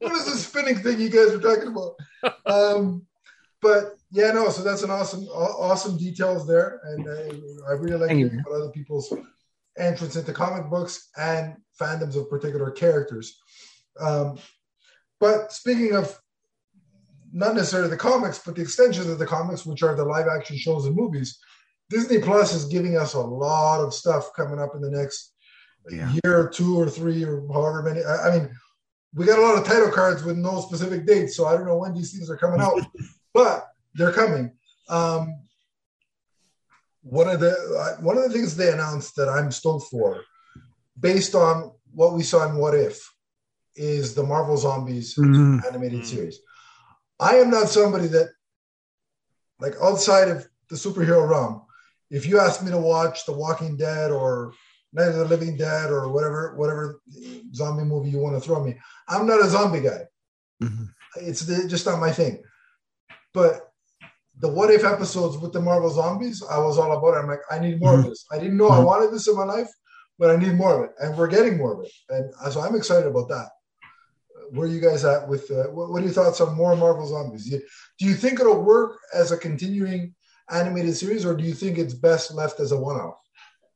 what 0.00 0.12
is 0.12 0.26
this 0.26 0.46
spinning 0.46 0.78
thing 0.78 1.00
you 1.00 1.10
guys 1.10 1.32
are 1.32 1.40
talking 1.40 1.68
about?" 1.68 1.94
Um, 2.44 3.06
but 3.62 3.96
yeah, 4.10 4.32
no. 4.32 4.48
So 4.50 4.62
that's 4.62 4.82
an 4.82 4.90
awesome, 4.90 5.24
awesome 5.24 5.96
details 5.96 6.46
there, 6.46 6.80
and 6.84 7.08
uh, 7.08 7.68
I 7.68 7.72
really 7.72 7.96
like 7.96 8.16
hearing 8.16 8.40
about 8.40 8.54
other 8.54 8.70
people's 8.70 9.12
entrance 9.78 10.16
into 10.16 10.32
comic 10.32 10.68
books 10.68 11.08
and 11.16 11.56
fandoms 11.80 12.16
of 12.16 12.28
particular 12.28 12.70
characters. 12.70 13.38
Um, 14.00 14.38
but 15.18 15.52
speaking 15.52 15.94
of 15.94 16.18
not 17.32 17.54
necessarily 17.54 17.90
the 17.90 17.96
comics, 17.96 18.40
but 18.44 18.56
the 18.56 18.62
extensions 18.62 19.06
of 19.06 19.18
the 19.18 19.26
comics, 19.26 19.64
which 19.64 19.82
are 19.82 19.94
the 19.94 20.04
live 20.04 20.26
action 20.26 20.56
shows 20.56 20.86
and 20.86 20.96
movies, 20.96 21.38
Disney 21.88 22.18
Plus 22.18 22.54
is 22.54 22.64
giving 22.66 22.96
us 22.96 23.14
a 23.14 23.20
lot 23.20 23.80
of 23.80 23.94
stuff 23.94 24.30
coming 24.34 24.60
up 24.60 24.74
in 24.74 24.80
the 24.80 24.90
next 24.90 25.34
yeah. 25.90 26.12
year 26.24 26.40
or 26.40 26.48
two 26.48 26.78
or 26.78 26.88
three 26.88 27.24
or 27.24 27.46
however 27.52 27.82
many. 27.82 28.02
I, 28.02 28.28
I 28.28 28.38
mean, 28.38 28.50
we 29.14 29.26
got 29.26 29.38
a 29.38 29.42
lot 29.42 29.58
of 29.58 29.64
title 29.64 29.90
cards 29.90 30.22
with 30.22 30.36
no 30.36 30.60
specific 30.60 31.06
dates, 31.06 31.36
so 31.36 31.46
I 31.46 31.54
don't 31.54 31.66
know 31.66 31.78
when 31.78 31.94
these 31.94 32.12
things 32.12 32.30
are 32.30 32.36
coming 32.36 32.60
out. 32.60 32.80
but 33.32 33.66
they're 33.94 34.12
coming. 34.12 34.52
Um, 34.88 35.40
one 37.02 37.28
of 37.28 37.40
the 37.40 37.50
uh, 37.50 38.02
one 38.02 38.18
of 38.18 38.24
the 38.24 38.30
things 38.30 38.56
they 38.56 38.72
announced 38.72 39.16
that 39.16 39.28
I'm 39.28 39.50
stoked 39.50 39.86
for, 39.90 40.22
based 40.98 41.34
on 41.34 41.72
what 41.92 42.14
we 42.14 42.22
saw 42.22 42.48
in 42.48 42.56
What 42.56 42.74
If, 42.74 43.00
is 43.74 44.14
the 44.14 44.22
Marvel 44.22 44.56
Zombies 44.56 45.14
mm-hmm. 45.16 45.66
animated 45.66 46.00
mm-hmm. 46.00 46.08
series. 46.08 46.38
I 47.18 47.36
am 47.36 47.50
not 47.50 47.68
somebody 47.68 48.06
that, 48.08 48.30
like 49.60 49.74
outside 49.82 50.28
of 50.28 50.46
the 50.68 50.76
superhero 50.76 51.28
realm, 51.28 51.62
if 52.10 52.26
you 52.26 52.38
ask 52.38 52.62
me 52.62 52.70
to 52.70 52.78
watch 52.78 53.26
The 53.26 53.32
Walking 53.32 53.76
Dead 53.76 54.10
or 54.10 54.52
Night 54.92 55.08
of 55.08 55.16
the 55.16 55.24
Living 55.24 55.56
Dead 55.56 55.90
or 55.90 56.08
whatever 56.08 56.54
whatever 56.56 57.00
zombie 57.54 57.84
movie 57.84 58.10
you 58.10 58.18
want 58.18 58.36
to 58.36 58.40
throw 58.40 58.62
me, 58.62 58.78
I'm 59.08 59.26
not 59.26 59.44
a 59.44 59.48
zombie 59.48 59.80
guy. 59.80 60.04
Mm-hmm. 60.62 60.84
It's 61.16 61.46
just 61.46 61.86
not 61.86 61.98
my 61.98 62.12
thing. 62.12 62.42
But 63.32 63.70
the 64.38 64.48
what 64.48 64.70
if 64.70 64.84
episodes 64.84 65.38
with 65.38 65.52
the 65.52 65.60
Marvel 65.60 65.90
zombies, 65.90 66.42
I 66.42 66.58
was 66.58 66.78
all 66.78 66.96
about 66.96 67.16
it. 67.16 67.22
I'm 67.22 67.28
like, 67.28 67.40
I 67.50 67.58
need 67.58 67.80
more 67.80 67.92
mm-hmm. 67.92 68.04
of 68.04 68.08
this. 68.10 68.26
I 68.32 68.38
didn't 68.38 68.56
know 68.56 68.70
mm-hmm. 68.70 68.80
I 68.80 68.84
wanted 68.84 69.12
this 69.12 69.28
in 69.28 69.36
my 69.36 69.44
life, 69.44 69.68
but 70.18 70.30
I 70.30 70.36
need 70.36 70.54
more 70.54 70.78
of 70.78 70.90
it, 70.90 70.96
and 71.00 71.16
we're 71.16 71.28
getting 71.28 71.58
more 71.58 71.74
of 71.74 71.86
it, 71.86 71.92
and 72.08 72.52
so 72.52 72.60
I'm 72.60 72.76
excited 72.76 73.06
about 73.06 73.28
that. 73.28 73.48
Where 74.50 74.66
are 74.66 74.70
you 74.70 74.80
guys 74.80 75.04
at 75.04 75.28
with? 75.28 75.50
Uh, 75.50 75.64
what, 75.68 75.90
what, 75.90 76.02
are 76.02 76.04
your 76.04 76.12
thoughts 76.12 76.40
on 76.40 76.56
more 76.56 76.74
Marvel 76.74 77.06
zombies? 77.06 77.44
Do 77.44 77.56
you, 77.56 77.62
do 77.98 78.06
you 78.06 78.14
think 78.14 78.40
it'll 78.40 78.62
work 78.62 78.98
as 79.14 79.30
a 79.30 79.36
continuing 79.36 80.14
animated 80.50 80.96
series, 80.96 81.24
or 81.24 81.36
do 81.36 81.44
you 81.44 81.54
think 81.54 81.78
it's 81.78 81.94
best 81.94 82.34
left 82.34 82.58
as 82.58 82.72
a 82.72 82.78
one-off? 82.78 83.19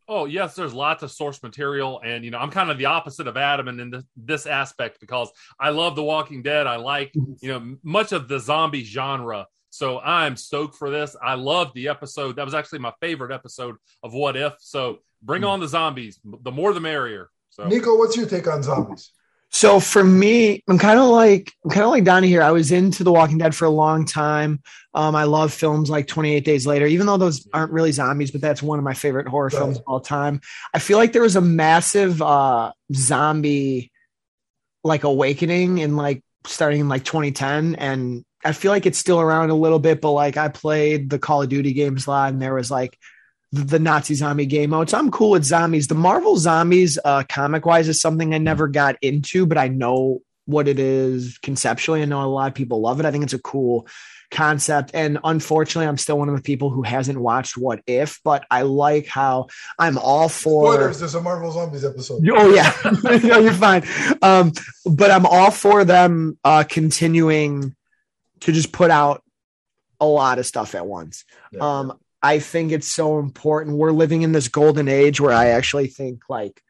Oh 0.09 0.27
yes, 0.27 0.55
there's 0.55 0.75
lots 0.75 1.03
of 1.03 1.11
source 1.11 1.43
material, 1.43 2.01
and 2.05 2.25
you 2.25 2.31
know 2.31 2.39
I'm 2.39 2.51
kind 2.51 2.71
of 2.71 2.79
the 2.79 2.87
opposite 2.87 3.27
of 3.27 3.37
Adam 3.37 3.69
in 3.69 3.91
this, 3.91 4.03
this 4.17 4.47
aspect 4.47 5.01
because 5.01 5.31
I 5.59 5.71
love 5.71 5.97
The 5.97 6.03
Walking 6.03 6.43
Dead. 6.43 6.67
I 6.67 6.77
like 6.77 7.13
Mm-hmm. 7.15 7.33
you 7.41 7.49
know 7.49 7.77
much 7.83 8.13
of 8.13 8.29
the 8.29 8.39
zombie 8.39 8.85
genre, 8.85 9.47
so 9.71 10.01
I'm 10.01 10.37
stoked 10.37 10.77
for 10.77 10.91
this. 10.91 11.17
I 11.23 11.35
love 11.35 11.73
the 11.75 11.89
episode. 11.89 12.37
That 12.37 12.45
was 12.45 12.55
actually 12.55 12.81
my 12.81 12.93
favorite 13.01 13.33
episode 13.33 13.77
of 14.03 14.13
What 14.13 14.37
If. 14.37 14.55
So 14.61 14.99
bring 15.23 15.43
Mm. 15.43 15.49
on 15.49 15.61
the 15.61 15.69
zombies. 15.69 16.21
The 16.43 16.53
more, 16.53 16.73
the 16.75 16.81
merrier. 16.81 17.31
So 17.51 17.67
Nico, 17.67 17.97
what's 17.97 18.17
your 18.17 18.27
take 18.27 18.47
on 18.47 18.63
zombies? 18.63 19.11
So 19.55 19.79
for 19.79 20.03
me, 20.03 20.65
I'm 20.67 20.79
kind 20.81 20.99
of 20.99 21.07
like 21.07 21.53
I'm 21.65 21.71
kind 21.71 21.85
of 21.85 21.91
like 21.91 22.03
Donnie 22.03 22.27
here. 22.27 22.43
I 22.43 22.51
was 22.51 22.73
into 22.73 23.05
The 23.05 23.13
Walking 23.13 23.39
Dead 23.39 23.55
for 23.55 23.67
a 23.67 23.71
long 23.71 24.05
time. 24.05 24.61
Um, 24.95 25.15
I 25.15 25.25
love 25.25 25.53
films 25.53 25.89
like 25.89 26.09
28 26.09 26.45
Days 26.45 26.67
Later, 26.67 26.87
even 26.87 27.07
though 27.07 27.19
those 27.19 27.47
aren't 27.55 27.71
really 27.71 27.93
zombies, 27.93 28.33
but 28.33 28.41
that's 28.41 28.65
one 28.65 28.81
of 28.81 28.85
my 28.85 28.95
favorite 28.95 29.29
horror 29.29 29.51
Right. 29.53 29.59
films 29.59 29.77
of 29.79 29.85
all 29.87 30.01
time. 30.01 30.41
I 30.75 30.81
feel 30.81 30.99
like 30.99 31.13
there 31.13 31.23
was 31.23 31.37
a 31.37 31.41
massive 31.41 32.21
uh, 32.21 32.73
zombie 32.93 33.93
like 34.83 35.05
awakening 35.05 35.79
in 35.79 35.95
like 35.97 36.23
starting 36.47 36.81
in 36.81 36.89
like 36.89 37.05
2010, 37.05 37.77
and 37.77 38.25
I 38.45 38.51
feel 38.53 38.73
like 38.73 38.87
it's 38.87 38.99
still 38.99 39.21
around 39.21 39.51
a 39.51 39.55
little 39.55 39.79
bit. 39.79 40.01
But 40.01 40.11
like 40.13 40.37
I 40.37 40.49
played 40.49 41.11
the 41.11 41.21
Call 41.21 41.43
of 41.43 41.49
Duty 41.49 41.75
games 41.75 42.09
a 42.09 42.11
lot, 42.11 42.33
and 42.33 42.43
there 42.43 42.55
was 42.55 42.73
like 42.73 42.99
the 43.55 43.79
Nazi 43.79 44.15
zombie 44.15 44.47
game 44.47 44.71
mode. 44.71 44.91
So 44.91 44.99
I'm 44.99 45.11
cool 45.11 45.31
with 45.31 45.45
zombies. 45.45 45.87
The 45.87 45.95
Marvel 45.95 46.37
zombies, 46.37 46.99
uh, 47.05 47.23
comic 47.29 47.65
wise, 47.65 47.89
is 47.89 48.01
something 48.01 48.35
I 48.35 48.39
never 48.39 48.69
got 48.69 48.97
into, 49.01 49.47
but 49.47 49.59
I 49.59 49.69
know 49.69 50.23
what 50.47 50.69
it 50.69 50.79
is 50.79 51.39
conceptually. 51.39 52.03
I 52.03 52.07
know 52.07 52.23
a 52.23 52.27
lot 52.27 52.49
of 52.49 52.55
people 52.55 52.81
love 52.81 53.01
it. 53.01 53.07
I 53.07 53.11
think 53.11 53.25
it's 53.25 53.33
a 53.33 53.39
cool 53.39 53.87
concept. 54.31 54.91
And 54.93 55.19
unfortunately, 55.23 55.87
I'm 55.87 55.97
still 55.97 56.19
one 56.19 56.29
of 56.29 56.37
the 56.37 56.43
people 56.43 56.71
who 56.71 56.83
hasn't 56.83 57.19
watched 57.19 57.57
What 57.57 57.81
If, 57.87 58.21
but 58.25 58.45
I 58.51 58.63
like 58.63 59.07
how 59.07 59.47
I'm 59.79 59.97
all 59.99 60.29
for. 60.29 60.75
Spoilers, 60.75 60.99
there's 60.99 61.15
a 61.15 61.23
Marvel 61.23 61.53
Zombies 61.53 61.85
episode. 61.85 62.29
Oh 62.29 62.53
yeah, 62.53 62.73
no, 63.23 63.39
you're 63.39 63.53
fine. 63.53 63.85
Um, 64.21 64.53
but 64.85 65.11
I'm 65.11 65.27
all 65.27 65.51
for 65.51 65.85
them 65.85 66.39
uh, 66.45 66.65
continuing 66.69 67.75
to 68.41 68.53
just 68.53 68.73
put 68.73 68.91
out 68.91 69.23
a 70.01 70.07
lot 70.07 70.39
of 70.39 70.47
stuff 70.47 70.75
at 70.75 70.87
once. 70.87 71.25
Yeah. 71.53 71.61
Um, 71.61 71.99
I 72.25 72.39
think 72.39 72.73
it's 72.73 72.91
so 72.91 73.19
important. 73.19 73.77
We're 73.77 73.93
living 73.93 74.23
in 74.23 74.33
this 74.33 74.49
golden 74.49 74.89
age 74.89 75.21
where 75.21 75.35
I 75.35 75.49
actually 75.49 75.89
think 75.89 76.23
like 76.31 76.63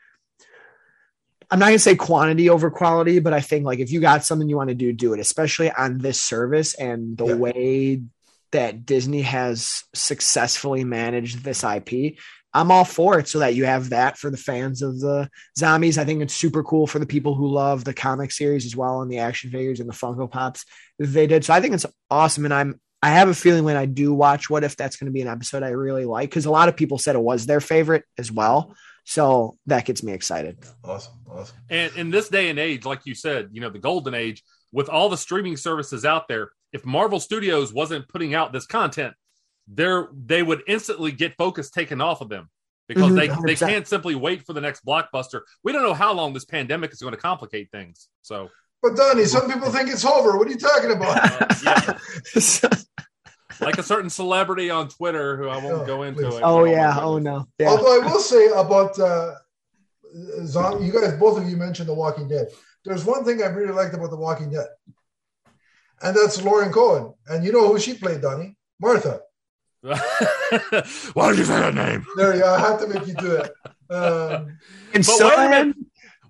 I'm 1.48 1.60
not 1.60 1.66
gonna 1.66 1.78
say 1.78 1.94
quantity 1.94 2.50
over 2.50 2.72
quality, 2.72 3.20
but 3.20 3.32
I 3.32 3.40
think 3.40 3.64
like 3.64 3.78
if 3.78 3.92
you 3.92 4.00
got 4.00 4.24
something 4.24 4.48
you 4.48 4.56
want 4.56 4.70
to 4.70 4.74
do, 4.74 4.92
do 4.92 5.12
it, 5.12 5.20
especially 5.20 5.70
on 5.70 5.98
this 5.98 6.20
service 6.20 6.74
and 6.74 7.16
the 7.16 7.26
Yeah. 7.26 7.34
way 7.36 8.02
that 8.50 8.84
Disney 8.84 9.22
has 9.22 9.84
successfully 9.94 10.82
managed 10.82 11.44
this 11.44 11.62
IP. 11.62 12.16
I'm 12.52 12.72
all 12.72 12.84
for 12.84 13.20
it 13.20 13.28
so 13.28 13.38
that 13.40 13.54
you 13.54 13.64
have 13.64 13.90
that 13.90 14.18
for 14.18 14.30
the 14.30 14.36
fans 14.36 14.82
of 14.82 14.98
the 14.98 15.28
zombies. 15.56 15.98
I 15.98 16.04
think 16.04 16.20
it's 16.22 16.34
super 16.34 16.64
cool 16.64 16.88
for 16.88 16.98
the 16.98 17.06
people 17.06 17.34
who 17.36 17.48
love 17.48 17.84
the 17.84 17.94
comic 17.94 18.32
series 18.32 18.66
as 18.66 18.74
well 18.74 19.02
and 19.02 19.10
the 19.10 19.18
action 19.18 19.50
figures 19.50 19.78
and 19.78 19.88
the 19.88 19.94
Funko 19.94 20.28
Pops 20.28 20.64
they 20.98 21.26
did. 21.28 21.44
So 21.44 21.52
I 21.52 21.60
think 21.60 21.74
it's 21.74 21.86
awesome. 22.10 22.44
And 22.44 22.54
I'm 22.54 22.80
I 23.04 23.10
have 23.10 23.28
a 23.28 23.34
feeling 23.34 23.64
when 23.64 23.76
I 23.76 23.84
do 23.84 24.14
watch 24.14 24.48
What 24.48 24.64
If 24.64 24.76
that's 24.76 24.96
going 24.96 25.08
to 25.08 25.12
be 25.12 25.20
an 25.20 25.28
episode 25.28 25.62
I 25.62 25.68
really 25.68 26.06
like 26.06 26.30
because 26.30 26.46
a 26.46 26.50
lot 26.50 26.70
of 26.70 26.76
people 26.76 26.96
said 26.96 27.14
it 27.14 27.20
was 27.20 27.44
their 27.44 27.60
favorite 27.60 28.04
as 28.16 28.32
well. 28.32 28.74
So 29.04 29.58
that 29.66 29.84
gets 29.84 30.02
me 30.02 30.14
excited. 30.14 30.56
Awesome, 30.82 31.12
awesome. 31.30 31.54
And 31.68 31.94
in 31.96 32.10
this 32.10 32.30
day 32.30 32.48
and 32.48 32.58
age, 32.58 32.86
like 32.86 33.02
you 33.04 33.14
said, 33.14 33.50
you 33.52 33.60
know, 33.60 33.68
the 33.68 33.78
golden 33.78 34.14
age, 34.14 34.42
with 34.72 34.88
all 34.88 35.10
the 35.10 35.18
streaming 35.18 35.58
services 35.58 36.06
out 36.06 36.28
there, 36.28 36.52
if 36.72 36.86
Marvel 36.86 37.20
Studios 37.20 37.74
wasn't 37.74 38.08
putting 38.08 38.34
out 38.34 38.54
this 38.54 38.64
content, 38.66 39.12
there 39.68 40.08
they 40.14 40.42
would 40.42 40.62
instantly 40.66 41.12
get 41.12 41.36
focus 41.36 41.68
taken 41.68 42.00
off 42.00 42.22
of 42.22 42.30
them 42.30 42.48
because 42.88 43.12
Mhm, 43.12 43.44
they, 43.44 43.54
they 43.54 43.66
can't 43.66 43.86
simply 43.86 44.14
wait 44.14 44.46
for 44.46 44.54
the 44.54 44.62
next 44.62 44.82
blockbuster. 44.82 45.42
We 45.62 45.72
don't 45.72 45.82
know 45.82 45.92
how 45.92 46.14
long 46.14 46.32
this 46.32 46.46
pandemic 46.46 46.90
is 46.94 47.00
going 47.00 47.14
to 47.14 47.20
complicate 47.20 47.70
things. 47.70 48.08
So 48.22 48.48
But 48.84 48.96
Donnie, 48.96 49.24
some 49.24 49.50
people 49.50 49.70
think 49.70 49.88
it's 49.88 50.04
over. 50.04 50.36
What 50.36 50.46
are 50.46 50.50
you 50.50 50.58
talking 50.58 50.90
about? 50.92 51.40
uh, 51.66 51.94
yeah, 52.34 52.68
like 53.66 53.78
a 53.78 53.82
certain 53.82 54.10
celebrity 54.10 54.68
on 54.68 54.88
Twitter 54.88 55.38
who 55.38 55.48
I 55.48 55.56
won't 55.56 55.82
Oh, 55.82 55.86
go 55.86 56.02
into 56.02 56.20
please. 56.20 56.34
it. 56.34 56.42
oh 56.44 56.64
yeah. 56.64 56.98
Oh 57.00 57.18
no. 57.18 57.46
Yeah. 57.58 57.68
Although 57.70 58.02
I 58.02 58.06
will 58.06 58.20
say 58.20 58.48
about 58.48 58.98
uh, 58.98 59.36
zombie, 60.44 60.84
you 60.84 60.92
guys, 60.92 61.14
both 61.14 61.38
of 61.38 61.48
you 61.48 61.56
mentioned 61.56 61.88
The 61.88 61.94
Walking 61.94 62.28
Dead. 62.28 62.48
There's 62.84 63.06
one 63.06 63.24
thing 63.24 63.42
I 63.42 63.46
really 63.46 63.72
liked 63.72 63.94
about 63.94 64.10
The 64.10 64.16
Walking 64.18 64.50
Dead, 64.50 64.66
and 66.02 66.14
that's 66.14 66.42
Lauren 66.42 66.70
Cohan. 66.70 67.14
And 67.28 67.42
you 67.42 67.52
know 67.52 67.66
who 67.72 67.78
she 67.80 67.94
played, 67.94 68.20
Donnie? 68.20 68.56
Martha. 68.80 69.20
Why 69.82 71.30
did 71.30 71.38
you 71.38 71.44
say 71.46 71.58
that 71.60 71.74
name? 71.74 72.04
There 72.16 72.34
you 72.34 72.40
go. 72.40 72.54
I 72.54 72.58
have 72.60 72.80
to 72.80 72.86
make 72.86 73.06
you 73.06 73.14
do 73.14 73.36
it. 73.36 73.50
Um, 73.90 74.58
And 74.94 75.04
But 75.04 75.04
so 75.04 75.28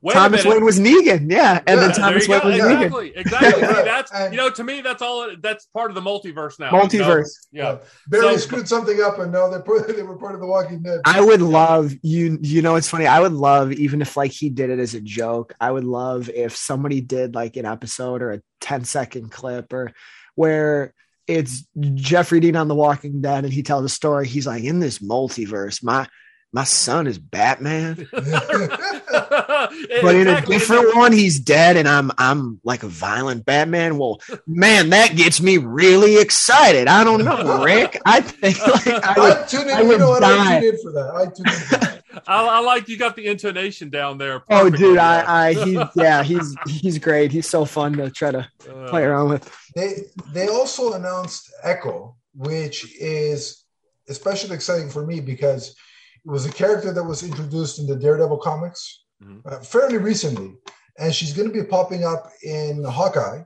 wait 0.05 0.15
a 0.17 0.31
minute. 0.31 0.33
Wait 0.33 0.41
a 0.41 0.43
Thomas. 0.43 0.55
Wayne 0.55 0.65
was 0.65 0.79
Negan. 0.79 1.07
Yeah. 1.07 1.17
And 1.17 1.31
Yeah, 1.33 1.63
then 1.67 1.77
there 1.77 1.89
There 1.89 1.93
Thomas 1.93 2.29
Wayne 2.29 2.41
go. 2.41 2.47
was 2.49 2.57
Negan. 2.57 2.83
Exactly. 2.83 3.13
Exactly. 3.17 3.61
That's 3.85 4.31
you 4.33 4.37
know, 4.37 4.51
to 4.51 4.63
me, 4.65 4.81
that's 4.83 5.03
all. 5.03 5.31
That's 5.41 5.67
part 5.67 5.91
of 5.91 5.95
the 5.95 6.01
multiverse 6.01 6.59
now. 6.61 6.67
you 6.71 6.79
know? 6.79 6.85
Multiverse. 6.85 7.31
Yeah. 7.53 7.79
Barry 8.09 8.35
So- 8.35 8.37
screwed 8.37 8.69
something 8.69 9.01
up, 9.03 9.19
and 9.19 9.33
now 9.33 9.49
they're 9.49 9.63
put, 9.63 9.89
they 9.97 10.03
were 10.03 10.17
part 10.17 10.35
of 10.35 10.41
The 10.41 10.47
Walking 10.47 10.83
Dead. 10.83 11.01
I 11.05 11.21
would 11.21 11.43
love 11.43 11.93
you. 12.03 12.39
You 12.43 12.63
know, 12.63 12.77
it's 12.77 12.89
funny. 12.89 13.07
I 13.07 13.21
would 13.21 13.33
love 13.33 13.73
even 13.73 14.03
if 14.03 14.17
like 14.17 14.31
he 14.31 14.51
did 14.51 14.71
it 14.71 14.79
as 14.79 14.95
a 14.95 15.01
joke. 15.01 15.55
I 15.61 15.71
would 15.71 15.85
love 15.85 16.29
if 16.29 16.57
somebody 16.57 17.01
did 17.01 17.35
like 17.35 17.57
an 17.57 17.65
episode 17.67 18.21
or 18.23 18.33
a 18.33 18.41
10 18.61 18.85
second 18.85 19.31
clip 19.31 19.73
or 19.73 19.93
where 20.35 20.93
it's 21.27 21.67
Jeffrey 21.95 22.41
Dean 22.41 22.57
on 22.57 22.69
The 22.69 22.75
Walking 22.75 23.23
Dead 23.23 23.45
and 23.45 23.53
he 23.53 23.63
tells 23.63 23.85
a 23.85 23.89
story. 23.89 24.27
He's 24.29 24.47
like, 24.47 24.65
in 24.65 24.79
this 24.81 24.99
multiverse, 24.99 25.83
my 25.83 26.07
my 26.55 26.63
son 26.63 27.09
is 27.09 27.19
Batman, 27.19 28.07
but 28.13 30.15
in 30.15 30.29
a 30.29 30.41
different 30.47 30.95
one, 30.95 31.11
he's 31.13 31.41
dead, 31.41 31.77
and 31.77 31.89
I'm 31.89 32.13
I'm 32.17 32.61
like 32.63 32.85
a 32.85 32.89
violent 32.89 33.45
Batman. 33.45 33.99
Well, 33.99 34.21
man, 34.47 34.91
that 34.91 35.17
gets 35.17 35.41
me 35.41 35.57
really 35.59 36.17
excited. 36.19 36.87
I 36.87 37.03
don't 37.03 37.25
know, 37.25 37.65
Rick. 37.65 38.01
I 38.07 38.21
think 38.21 38.61
like 38.67 38.87
I 38.87 39.15
would 39.21 39.33
I'd 39.37 39.49
tune 39.49 39.63
in. 39.69 39.71
I 39.71 39.81
You 39.81 39.89
would 39.89 39.99
know 39.99 40.11
what? 40.11 40.21
die. 40.21 40.57
I'd 40.57 40.61
tune 40.61 40.75
in 40.75 40.83
for 40.83 40.93
that. 40.93 41.15
I'd 41.17 41.35
tune 41.35 41.47
in 41.47 41.53
for 41.53 41.77
that. 41.79 42.01
I, 42.29 42.47
I 42.47 42.61
like 42.61 42.89
you 42.89 42.97
got 42.97 43.17
the 43.17 43.27
intonation 43.27 43.91
down 43.91 44.19
there. 44.19 44.45
Oh, 44.49 44.71
dude, 44.71 44.99
there. 44.99 45.03
I, 45.03 45.49
I, 45.49 45.53
he, 45.55 45.73
yeah, 45.97 46.23
he's, 46.23 46.55
he's 46.69 46.97
great. 46.99 47.33
He's 47.33 47.49
so 47.49 47.65
fun 47.65 47.95
to 47.95 48.09
try 48.11 48.31
to 48.31 48.49
Uh, 48.71 48.89
play 48.89 49.03
around 49.03 49.31
with. 49.31 49.53
They 49.75 50.05
they 50.33 50.47
also 50.47 50.93
announced 50.93 51.53
Echo, 51.65 52.15
which 52.33 52.95
is 53.01 53.65
especially 54.09 54.55
exciting 54.55 54.89
for 54.89 55.05
me 55.05 55.19
because 55.21 55.71
it 55.71 55.77
was 56.25 56.47
a 56.47 56.53
character 56.53 56.93
that 56.93 57.05
was 57.05 57.23
introduced 57.23 57.79
in 57.79 57.87
the 57.87 57.97
Daredevil 57.97 58.39
comics 58.39 59.05
Mhm. 59.23 59.43
uh, 59.47 59.61
fairly 59.61 59.99
recently, 59.99 60.57
and 60.99 61.15
she's 61.15 61.33
going 61.33 61.49
to 61.49 61.55
be 61.63 61.69
popping 61.69 62.05
up 62.05 62.31
in 62.43 62.83
Hawkeye 62.85 63.43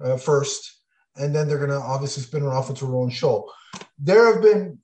uh, 0.00 0.16
first, 0.16 0.80
and 1.16 1.34
then 1.34 1.46
they're 1.48 1.58
going 1.58 1.70
to 1.70 1.76
obviously 1.76 2.22
spin 2.22 2.42
her 2.42 2.52
off 2.52 2.68
into 2.70 2.86
her 2.86 2.96
own 2.96 3.10
show. 3.10 3.50
There 3.98 4.32
have 4.32 4.42
been 4.42 4.78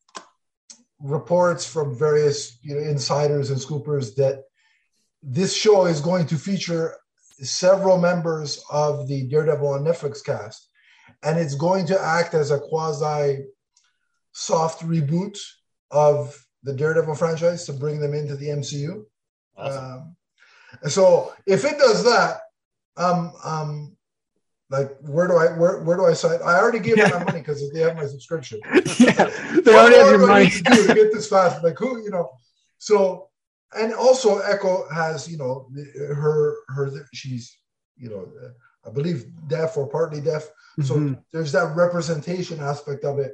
reports 1.00 1.64
from 1.64 1.96
various 1.96 2.58
you 2.62 2.74
know 2.74 2.80
insiders 2.82 3.50
and 3.50 3.60
scoopers 3.60 4.14
that 4.16 4.42
this 5.22 5.54
show 5.54 5.86
is 5.86 6.00
going 6.00 6.26
to 6.26 6.36
feature 6.36 6.96
several 7.40 7.98
members 7.98 8.62
of 8.70 9.06
the 9.06 9.28
Daredevil 9.28 9.68
on 9.68 9.84
Netflix 9.84 10.24
cast, 10.24 10.68
and 11.22 11.38
it's 11.38 11.54
going 11.54 11.86
to 11.86 12.00
act 12.00 12.34
as 12.34 12.50
a 12.50 12.58
quasi 12.58 13.44
soft 14.32 14.82
reboot 14.82 15.38
of 15.90 16.36
the 16.62 16.72
Daredevil 16.72 17.14
franchise 17.14 17.64
to 17.66 17.72
bring 17.72 18.00
them 18.00 18.14
into 18.14 18.36
the 18.36 18.48
MCU. 18.48 19.04
awesome. 19.56 19.84
Um, 19.84 20.16
and 20.82 20.92
so 20.92 21.32
if 21.46 21.64
it 21.64 21.78
does 21.78 22.04
that, 22.04 22.40
um, 22.96 23.32
um, 23.44 23.96
like 24.70 24.96
where 25.00 25.26
do 25.26 25.36
I 25.36 25.56
where 25.56 25.80
where 25.82 25.96
do 25.96 26.04
I 26.04 26.12
sign? 26.12 26.40
I 26.44 26.58
already 26.58 26.80
gave 26.80 26.96
them 26.96 27.10
my 27.10 27.24
money 27.24 27.38
because 27.40 27.70
they 27.72 27.80
have 27.80 27.96
my 27.96 28.06
subscription. 28.06 28.60
yeah, 28.98 29.30
they 29.64 29.74
already 29.74 29.96
have 29.96 30.10
your 30.10 30.26
money. 30.26 30.50
to 30.50 30.62
do 30.62 30.86
to 30.86 30.94
get 30.94 31.12
this 31.12 31.28
fast? 31.28 31.64
Like 31.64 31.78
who, 31.78 32.02
you 32.02 32.10
know? 32.10 32.28
So, 32.76 33.28
and 33.74 33.94
also 33.94 34.38
Echo 34.40 34.86
has, 34.90 35.26
you 35.30 35.38
know, 35.38 35.70
her 36.14 36.54
her 36.68 36.90
she's, 37.14 37.56
you 37.96 38.10
know, 38.10 38.28
I 38.86 38.90
believe 38.90 39.26
deaf 39.48 39.76
or 39.76 39.88
partly 39.88 40.20
deaf. 40.20 40.48
So 40.82 40.94
Mhm. 40.96 41.18
there's 41.32 41.52
that 41.52 41.74
representation 41.74 42.60
aspect 42.60 43.04
of 43.04 43.18
it 43.18 43.32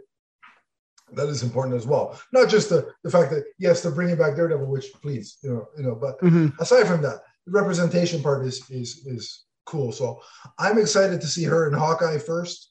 that 1.16 1.28
is 1.28 1.42
important 1.42 1.76
as 1.76 1.87
well. 1.87 2.18
Not 2.33 2.49
just 2.49 2.68
the 2.68 2.92
the 3.02 3.11
fact 3.11 3.30
that 3.30 3.44
yes, 3.59 3.83
they're 3.83 3.92
bringing 3.92 4.16
back 4.16 4.37
Daredevil, 4.37 4.66
which 4.66 4.92
please, 5.02 5.38
you 5.42 5.50
know, 5.50 5.66
you 5.76 5.83
know, 5.83 5.94
but 5.94 6.18
Mhm. 6.21 6.52
aside 6.61 6.87
from 6.87 7.02
that, 7.02 7.23
the 7.47 7.52
representation 7.52 8.23
part 8.23 8.47
is 8.47 8.62
is 8.71 9.06
is 9.06 9.44
cool. 9.66 9.92
So 9.92 10.21
I'm 10.59 10.78
excited 10.78 11.21
to 11.21 11.26
see 11.26 11.44
her 11.44 11.66
in 11.68 11.75
Hawkeye 11.75 12.18
first. 12.18 12.71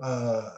Uh, 0.00 0.50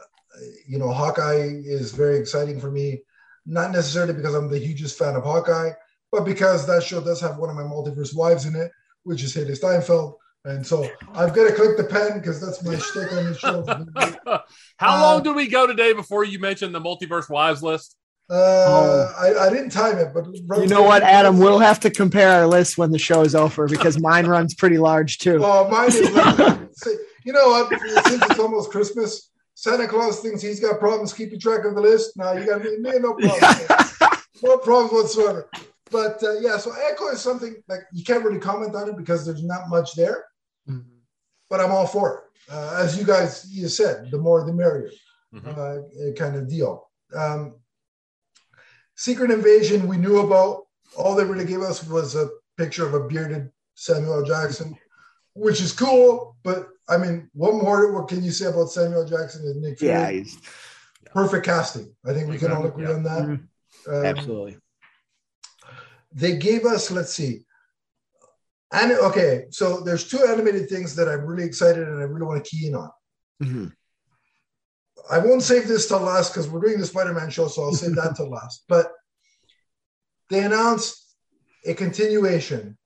you 0.67 0.77
know, 0.77 0.91
Hawkeye 0.91 1.49
is 1.63 1.91
very 1.91 2.17
exciting 2.17 2.59
for 2.59 2.71
me, 2.71 3.03
not 3.45 3.71
necessarily 3.71 4.13
because 4.13 4.33
I'm 4.35 4.49
the 4.49 4.59
hugest 4.59 4.97
fan 4.97 5.15
of 5.15 5.23
Hawkeye, 5.23 5.71
but 6.11 6.25
because 6.25 6.65
that 6.67 6.83
show 6.83 7.01
does 7.01 7.21
have 7.21 7.37
one 7.37 7.49
of 7.49 7.55
my 7.55 7.63
multiverse 7.63 8.15
wives 8.15 8.45
in 8.45 8.55
it, 8.55 8.71
which 9.03 9.23
is 9.23 9.35
Hailee 9.35 9.55
Steinfeld. 9.55 10.15
And 10.47 10.65
so 10.65 10.89
I've 11.13 11.33
got 11.35 11.49
to 11.49 11.53
click 11.53 11.75
the 11.75 11.83
pen 11.83 12.19
because 12.19 12.39
that's 12.39 12.63
my 12.63 12.77
shtick 12.77 13.11
on 13.11 13.25
the 13.25 13.37
show. 13.37 14.41
How 14.77 14.95
Uh, 14.95 15.01
long 15.01 15.23
do 15.23 15.33
we 15.33 15.47
go 15.49 15.67
today 15.67 15.91
before 15.91 16.23
you 16.23 16.39
mentioned 16.39 16.73
the 16.73 16.79
multiverse 16.79 17.29
wives 17.29 17.61
list? 17.61 17.97
Uh, 18.29 19.11
I, 19.17 19.47
I 19.47 19.49
didn't 19.49 19.71
time 19.71 19.97
it, 19.97 20.13
but 20.13 20.25
Oh. 20.51 20.61
You 20.61 20.67
know 20.67 20.83
what, 20.83 21.03
Adam? 21.03 21.37
We'll 21.37 21.59
have 21.59 21.81
to 21.81 21.89
compare 21.89 22.29
our 22.31 22.47
list 22.47 22.77
when 22.77 22.91
the 22.91 22.99
show 22.99 23.21
is 23.21 23.35
over 23.35 23.67
because 23.67 23.99
mine 24.01 24.25
runs 24.25 24.53
pretty 24.53 24.77
large 24.77 25.17
too. 25.17 25.39
Oh, 25.43 25.67
mine 25.69 25.89
is 25.89 26.11
like, 26.11 26.59
you 27.25 27.33
know 27.33 27.47
what? 27.47 27.79
Since 28.07 28.23
it's 28.29 28.39
almost 28.39 28.71
Christmas, 28.71 29.29
Santa 29.53 29.87
Claus 29.87 30.21
thinks 30.21 30.41
he's 30.41 30.59
got 30.61 30.79
problems 30.79 31.13
keeping 31.13 31.39
track 31.39 31.65
of 31.65 31.75
the 31.75 31.81
list. 31.81 32.15
Now 32.15 32.31
you 32.33 32.45
got 32.45 32.63
me, 32.63 32.77
me 32.77 32.99
no 32.99 33.13
problem, 33.15 34.19
no 34.43 34.57
problems 34.59 34.93
whatsoever. 34.93 35.49
But 35.89 36.21
uh, 36.23 36.39
yeah, 36.39 36.57
so 36.57 36.71
Echo 36.89 37.07
is 37.09 37.21
something 37.21 37.55
like 37.67 37.81
you 37.93 38.03
can't 38.05 38.23
really 38.23 38.39
comment 38.39 38.75
on 38.75 38.89
it 38.89 38.97
because 38.97 39.25
there's 39.25 39.43
not 39.43 39.67
much 39.69 39.93
there. 39.95 40.25
Mm-hmm. 41.49 41.55
But 41.55 41.65
I'm 41.65 41.71
all 41.71 41.87
for 41.87 42.17
it. 42.17 42.23
Uh, 42.53 42.79
as 42.81 42.97
you 42.97 43.05
guys 43.05 43.45
you 43.51 43.67
said, 43.67 44.09
the 44.11 44.17
more 44.17 44.45
the 44.45 44.53
merrier, 44.53 44.91
Mhm. 45.33 45.57
uh, 45.57 46.13
kind 46.15 46.35
of 46.35 46.47
deal. 46.47 46.89
Um, 47.13 47.55
Secret 48.95 49.31
Invasion, 49.31 49.87
we 49.87 49.97
knew 49.97 50.19
about. 50.19 50.63
All 50.95 51.15
they 51.15 51.25
really 51.25 51.45
gave 51.45 51.61
us 51.61 51.85
was 51.85 52.15
a 52.15 52.29
picture 52.57 52.85
of 52.87 52.93
a 52.93 53.07
bearded 53.07 53.51
Samuel 53.75 54.23
Jackson, 54.23 54.75
which 55.33 55.61
is 55.61 55.73
cool. 55.73 56.35
But 56.43 56.69
I 56.89 56.97
mean, 56.97 57.29
what 57.33 57.55
more? 57.55 57.91
What 57.93 58.07
can 58.07 58.23
you 58.23 58.31
say 58.31 58.45
about 58.45 58.71
Samuel 58.71 59.05
Jackson 59.05 59.45
and 59.45 59.61
Nick 59.61 59.79
Fury? 59.79 59.93
Yeah, 59.93 60.09
he's, 60.11 60.37
perfect 61.13 61.45
casting. 61.45 61.93
I 62.05 62.13
think 62.13 62.29
we 62.29 62.37
can 62.37 62.51
all 62.51 62.65
agree 62.65 62.85
Yeah. 62.87 62.93
on 62.93 63.03
that. 63.03 63.23
Mhm. 63.23 63.47
Um, 63.87 64.05
absolutely. 64.05 64.57
They 66.13 66.37
gave 66.37 66.65
us, 66.65 66.89
let's 66.89 67.13
see, 67.13 67.45
and 68.71 68.91
okay, 68.91 69.45
so 69.49 69.81
there's 69.81 70.07
two 70.07 70.23
animated 70.27 70.69
things 70.69 70.95
that 70.95 71.07
I'm 71.07 71.25
really 71.25 71.43
excited 71.45 71.87
and 71.87 71.99
I 71.99 72.03
really 72.03 72.25
want 72.25 72.43
to 72.43 72.49
key 72.49 72.67
in 72.67 72.75
on. 72.75 72.91
Mhm. 73.41 73.73
I 75.09 75.19
won't 75.19 75.43
save 75.43 75.67
this 75.67 75.87
till 75.87 75.99
last 76.01 76.33
because 76.33 76.49
we're 76.49 76.59
doing 76.59 76.79
the 76.79 76.85
Spider-Man 76.85 77.29
show, 77.29 77.47
so 77.47 77.63
I'll 77.63 77.73
save 77.73 77.95
that 77.95 78.15
till 78.17 78.29
last. 78.29 78.63
But 78.67 78.91
they 80.29 80.43
announced 80.43 81.15
a 81.65 81.73
continuation 81.73 82.77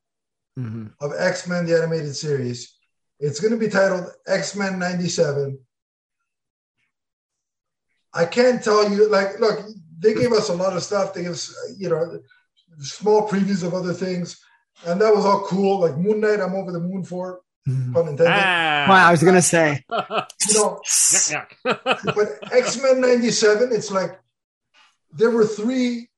Mhm. 0.59 0.93
of 1.01 1.13
X-Men 1.17 1.65
the 1.65 1.77
animated 1.77 2.15
series. 2.15 2.77
It's 3.19 3.39
going 3.39 3.51
to 3.53 3.57
be 3.57 3.69
titled 3.69 4.11
X-Men 4.27 4.77
97. 4.77 5.57
I 8.13 8.25
can't 8.25 8.63
tell 8.63 8.91
you 8.91 9.07
like 9.09 9.39
look, 9.39 9.65
they 9.97 10.13
gave 10.13 10.33
us 10.33 10.49
a 10.49 10.53
lot 10.53 10.75
of 10.75 10.83
stuff. 10.83 11.13
They 11.13 11.23
gave 11.23 11.31
us 11.31 11.55
you 11.77 11.89
know 11.89 12.19
small 12.79 13.27
previews 13.27 13.63
of 13.63 13.73
other 13.73 13.93
things 13.93 14.39
and 14.85 14.99
that 15.01 15.13
was 15.13 15.25
all 15.25 15.41
cool 15.41 15.79
like 15.81 15.97
Moon 15.97 16.19
Knight 16.19 16.39
I'm 16.39 16.55
over 16.55 16.71
the 16.71 16.79
moon 16.79 17.03
for 17.03 17.41
Mhm. 17.67 17.93
pun 17.93 18.07
intended. 18.07 18.33
Ah. 18.33 18.85
Well, 18.89 19.07
I 19.07 19.11
was 19.11 19.21
gonna 19.23 19.41
say, 19.41 19.83
You 19.89 20.53
know, 20.55 20.81
Yuck, 20.83 21.31
yuck. 21.63 21.63
but 22.15 22.51
X 22.51 22.81
Men 22.81 22.99
'97, 23.01 23.69
it's 23.71 23.91
like 23.91 24.19
there 25.13 25.29
were 25.29 25.45
three 25.45 26.09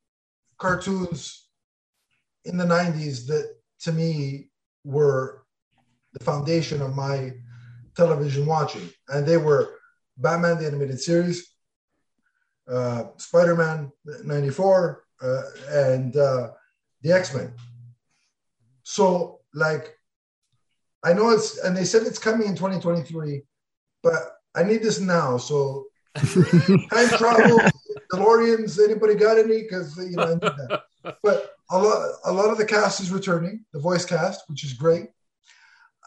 cartoons 0.57 1.47
in 2.45 2.55
the 2.57 2.63
'90s 2.65 3.27
that, 3.27 3.55
to 3.81 3.91
me, 3.91 4.47
were 4.85 5.43
the 6.13 6.23
foundation 6.23 6.81
of 6.81 6.95
my 6.95 7.33
television 7.97 8.45
watching, 8.45 8.89
and 9.09 9.25
they 9.27 9.37
were 9.37 9.75
Batman 10.17 10.59
the 10.59 10.67
animated 10.67 10.99
series, 11.01 11.49
uh, 12.71 13.05
Spider 13.17 13.55
Man 13.55 13.91
'94, 14.23 15.03
uh, 15.21 15.41
and 15.69 16.15
uh, 16.15 16.51
the 17.01 17.11
X 17.11 17.33
Men. 17.35 17.53
So, 18.83 19.39
like, 19.53 19.97
I 21.03 21.13
know 21.13 21.31
it's, 21.31 21.57
and 21.59 21.75
they 21.75 21.85
said 21.85 22.03
it's 22.03 22.19
coming 22.19 22.47
in 22.47 22.55
2023, 22.55 23.43
but 24.01 24.13
I 24.55 24.63
need 24.63 24.83
this 24.83 24.99
now. 24.99 25.37
So 25.37 25.85
time 26.15 27.09
travel, 27.17 27.59
DeLoreans, 28.11 28.79
anybody 28.83 29.15
got 29.15 29.37
any? 29.37 29.63
Because 29.63 29.97
you 29.97 30.15
know, 30.15 30.23
I 30.23 30.29
need 30.29 30.41
that. 30.41 30.83
But 31.23 31.55
a 31.71 31.77
lot, 31.77 32.11
a 32.25 32.31
lot 32.31 32.51
of 32.51 32.57
the 32.57 32.65
cast 32.65 33.01
is 33.01 33.11
returning, 33.11 33.65
the 33.73 33.79
voice 33.79 34.05
cast, 34.05 34.43
which 34.47 34.63
is 34.63 34.73
great. 34.73 35.07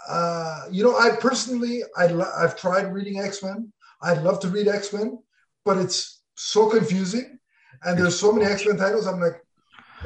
Uh, 0.09 0.67
you 0.71 0.85
know, 0.85 0.97
I 0.97 1.17
personally, 1.17 1.83
I 1.97 2.05
I've 2.37 2.57
tried 2.57 2.93
reading 2.93 3.21
X 3.21 3.43
Men. 3.43 3.73
I'd 4.01 4.23
love 4.23 4.41
to 4.41 4.49
read 4.49 4.69
X 4.69 4.93
Men, 4.93 5.19
but 5.65 5.79
it's 5.79 6.23
so 6.37 6.71
confusing, 6.71 7.39
and 7.83 7.99
there's 7.99 8.19
so 8.19 8.33
many 8.33 8.47
X 8.47 8.65
Men 8.65 8.77
titles. 8.77 9.07
I'm 9.07 9.21
like, 9.21 9.43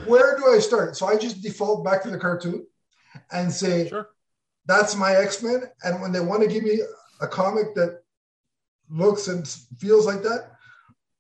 where 0.06 0.36
do 0.36 0.48
I 0.52 0.58
start? 0.58 0.96
So 0.96 1.06
I 1.06 1.16
just 1.16 1.42
default 1.42 1.84
back 1.84 2.02
to 2.04 2.10
the 2.10 2.18
cartoon 2.18 2.66
and 3.32 3.52
say, 3.52 3.88
Sure. 3.88 4.08
that's 4.66 4.96
my 4.96 5.14
X-Men. 5.14 5.64
And 5.82 6.00
when 6.00 6.12
they 6.12 6.20
want 6.20 6.42
to 6.42 6.48
give 6.48 6.62
me 6.62 6.80
a 7.20 7.26
comic 7.26 7.74
that 7.74 8.02
looks 8.88 9.28
and 9.28 9.46
feels 9.78 10.06
like 10.06 10.22
that, 10.22 10.52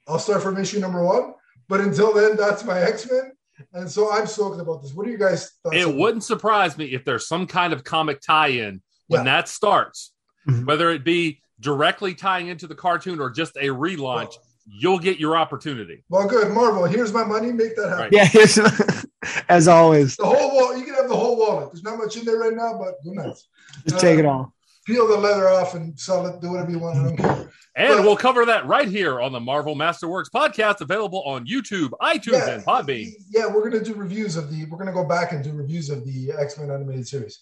I'll 0.08 0.18
start 0.18 0.42
from 0.42 0.56
issue 0.58 0.80
number 0.80 1.04
one. 1.04 1.34
But 1.68 1.80
until 1.80 2.12
then, 2.12 2.36
that's 2.36 2.64
my 2.64 2.80
X-Men. 2.80 3.32
And 3.74 3.90
so 3.90 4.10
I'm 4.10 4.26
stoked 4.26 4.60
about 4.60 4.82
this. 4.82 4.94
What 4.94 5.04
do 5.06 5.12
you 5.12 5.18
guys 5.18 5.52
thoughts 5.62 5.76
It 5.76 5.86
on 5.86 5.96
wouldn't 5.98 6.24
surprise 6.24 6.78
me 6.78 6.86
if 6.86 7.04
there's 7.04 7.28
some 7.28 7.46
kind 7.46 7.72
of 7.72 7.84
comic 7.84 8.20
tie-in 8.20 8.82
when 9.08 9.20
Yeah. 9.20 9.24
that 9.24 9.48
starts, 9.48 10.12
Mhm. 10.48 10.66
whether 10.66 10.90
it 10.90 11.04
be 11.04 11.42
directly 11.60 12.14
tying 12.14 12.48
into 12.48 12.66
the 12.66 12.74
cartoon 12.74 13.20
or 13.20 13.28
just 13.30 13.56
a 13.56 13.66
relaunch. 13.68 14.34
You'll 14.66 14.98
get 14.98 15.18
your 15.18 15.36
opportunity. 15.36 16.04
Well, 16.08 16.28
good. 16.28 16.52
Marvel, 16.52 16.84
here's 16.84 17.12
my 17.12 17.24
money. 17.24 17.50
Make 17.52 17.74
that 17.76 17.88
happen. 17.88 17.98
Right. 18.04 18.12
yeah, 18.12 18.24
here's, 18.24 18.58
as 19.48 19.66
always, 19.68 20.16
The 20.16 20.26
whole 20.26 20.54
wall, 20.54 20.76
you 20.76 20.84
can 20.84 20.94
have 20.94 21.08
the 21.08 21.16
whole 21.16 21.36
wallet. 21.36 21.72
There's 21.72 21.82
not 21.82 21.98
much 21.98 22.16
in 22.16 22.24
there 22.24 22.38
right 22.38 22.54
now, 22.54 22.78
but 22.78 22.94
who 23.02 23.14
knows? 23.14 23.48
just 23.88 24.00
take 24.00 24.18
it 24.18 24.26
all. 24.26 24.54
Peel 24.86 25.06
the 25.08 25.16
leather 25.16 25.48
off 25.48 25.74
and 25.74 25.98
sell 25.98 26.26
it. 26.26 26.40
Do 26.40 26.52
whatever 26.52 26.70
you 26.70 26.78
want. 26.78 26.98
I 26.98 27.02
don't 27.04 27.16
care. 27.16 27.50
And 27.76 27.96
But- 27.96 28.02
we'll 28.04 28.16
cover 28.16 28.46
that 28.46 28.66
right 28.66 28.88
here 28.88 29.20
on 29.20 29.32
the 29.32 29.40
Marvel 29.40 29.74
Masterworks 29.76 30.30
podcast, 30.34 30.80
available 30.80 31.22
on 31.24 31.46
YouTube, 31.46 31.90
iTunes, 32.00 32.48
and 32.48 32.64
Podbean. 32.64 33.12
Yeah, 33.30 33.46
we're 33.46 33.68
gonna 33.68 33.84
do 33.84 33.94
reviews 33.94 34.36
of 34.36 34.50
the. 34.50 34.64
We're 34.66 34.78
gonna 34.78 34.92
go 34.92 35.04
back 35.04 35.32
and 35.32 35.44
do 35.44 35.52
reviews 35.52 35.90
of 35.90 36.04
the 36.04 36.32
X 36.36 36.58
Men 36.58 36.70
animated 36.70 37.06
series, 37.06 37.40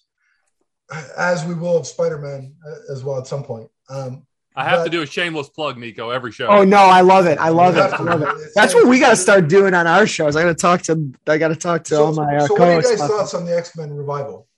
as 1.16 1.44
we 1.44 1.54
will 1.54 1.76
of 1.78 1.86
Spider 1.86 2.18
Man 2.18 2.54
as 2.90 3.04
well 3.04 3.18
at 3.18 3.26
some 3.26 3.42
point. 3.44 3.70
Um, 3.88 4.26
I 4.58 4.64
have 4.64 4.80
But- 4.80 4.84
to 4.86 4.90
do 4.90 5.02
a 5.02 5.06
shameless 5.06 5.48
plug, 5.50 5.78
Nico, 5.78 6.10
every 6.10 6.32
show. 6.32 6.48
Oh 6.48 6.64
no, 6.64 6.78
I 6.78 7.02
love 7.02 7.26
it. 7.26 7.38
I 7.38 7.50
love 7.50 7.76
it. 7.76 7.80
I 7.80 8.02
love 8.02 8.22
it. 8.22 8.50
That's 8.56 8.74
what 8.74 8.86
we 8.88 8.98
got 8.98 9.10
to 9.10 9.16
start 9.16 9.48
doing 9.48 9.72
on 9.72 9.86
our 9.86 10.04
shows. 10.06 10.34
I 10.34 10.42
got 10.42 10.48
to 10.48 10.54
talk 10.56 10.82
to. 10.82 11.12
I 11.28 11.38
got 11.38 11.48
to 11.48 11.56
talk 11.56 11.84
to 11.84 11.94
So, 11.94 12.04
all 12.06 12.12
my 12.12 12.36
uh, 12.36 12.46
so 12.46 12.54
what 12.54 12.62
are 12.62 12.74
you 12.74 12.82
guys' 12.82 12.98
thoughts 12.98 13.34
on 13.34 13.44
the 13.44 13.56
X 13.56 13.76
Men 13.76 13.94
revival? 13.94 14.48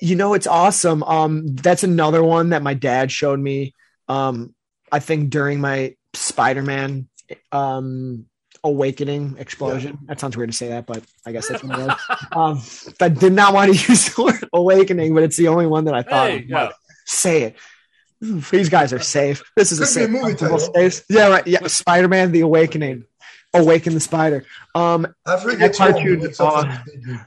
You 0.00 0.14
know, 0.14 0.34
it's 0.34 0.46
awesome. 0.46 1.02
Um, 1.02 1.56
that's 1.56 1.82
another 1.82 2.22
one 2.22 2.50
that 2.50 2.62
my 2.62 2.74
dad 2.74 3.10
showed 3.10 3.40
me. 3.40 3.74
Um, 4.06 4.54
I 4.92 5.00
think 5.00 5.30
during 5.30 5.60
my 5.60 5.96
Spider-Man 6.14 7.08
um 7.52 8.24
awakening 8.64 9.36
explosion. 9.38 9.98
That 10.06 10.18
sounds 10.20 10.36
weird 10.36 10.50
to 10.50 10.56
say 10.56 10.68
that, 10.68 10.86
but 10.86 11.02
I 11.26 11.32
guess 11.32 11.48
that's 11.48 11.62
what 11.64 11.78
it 11.78 11.86
was. 11.86 11.96
Um, 12.32 12.62
I 13.00 13.08
did 13.08 13.32
not 13.32 13.54
want 13.54 13.72
to 13.72 13.76
use 13.92 14.14
the 14.14 14.22
word 14.22 14.48
awakening, 14.52 15.14
but 15.14 15.22
it's 15.24 15.36
the 15.36 15.48
only 15.48 15.66
one 15.66 15.84
that 15.84 15.94
I 15.94 16.02
thought. 16.02 16.28
Hey, 16.30 16.38
of. 16.38 16.48
yeah. 16.48 16.70
Say 17.06 17.42
it. 17.42 17.56
These 18.20 18.68
guys 18.68 18.92
are 18.92 18.98
safe. 19.00 19.42
This 19.56 19.70
is 19.72 19.78
a 19.78 19.82
Could 19.82 19.88
a 19.88 19.92
safe 19.92 20.10
movie 20.10 20.34
title. 20.34 20.58
space. 20.58 21.04
Yeah, 21.08 21.28
right. 21.28 21.46
Yeah, 21.46 21.66
Spider-Man: 21.66 22.32
The 22.32 22.40
Awakening. 22.40 23.04
Awaken 23.54 23.94
the 23.94 24.00
Spider. 24.00 24.44
Um, 24.74 25.06
That 25.24 25.74
cartoon- 25.76 26.20
wakes 26.20 26.38
uh, 26.40 26.60
from 26.60 26.70
his 26.70 26.78
daydream. 26.86 27.20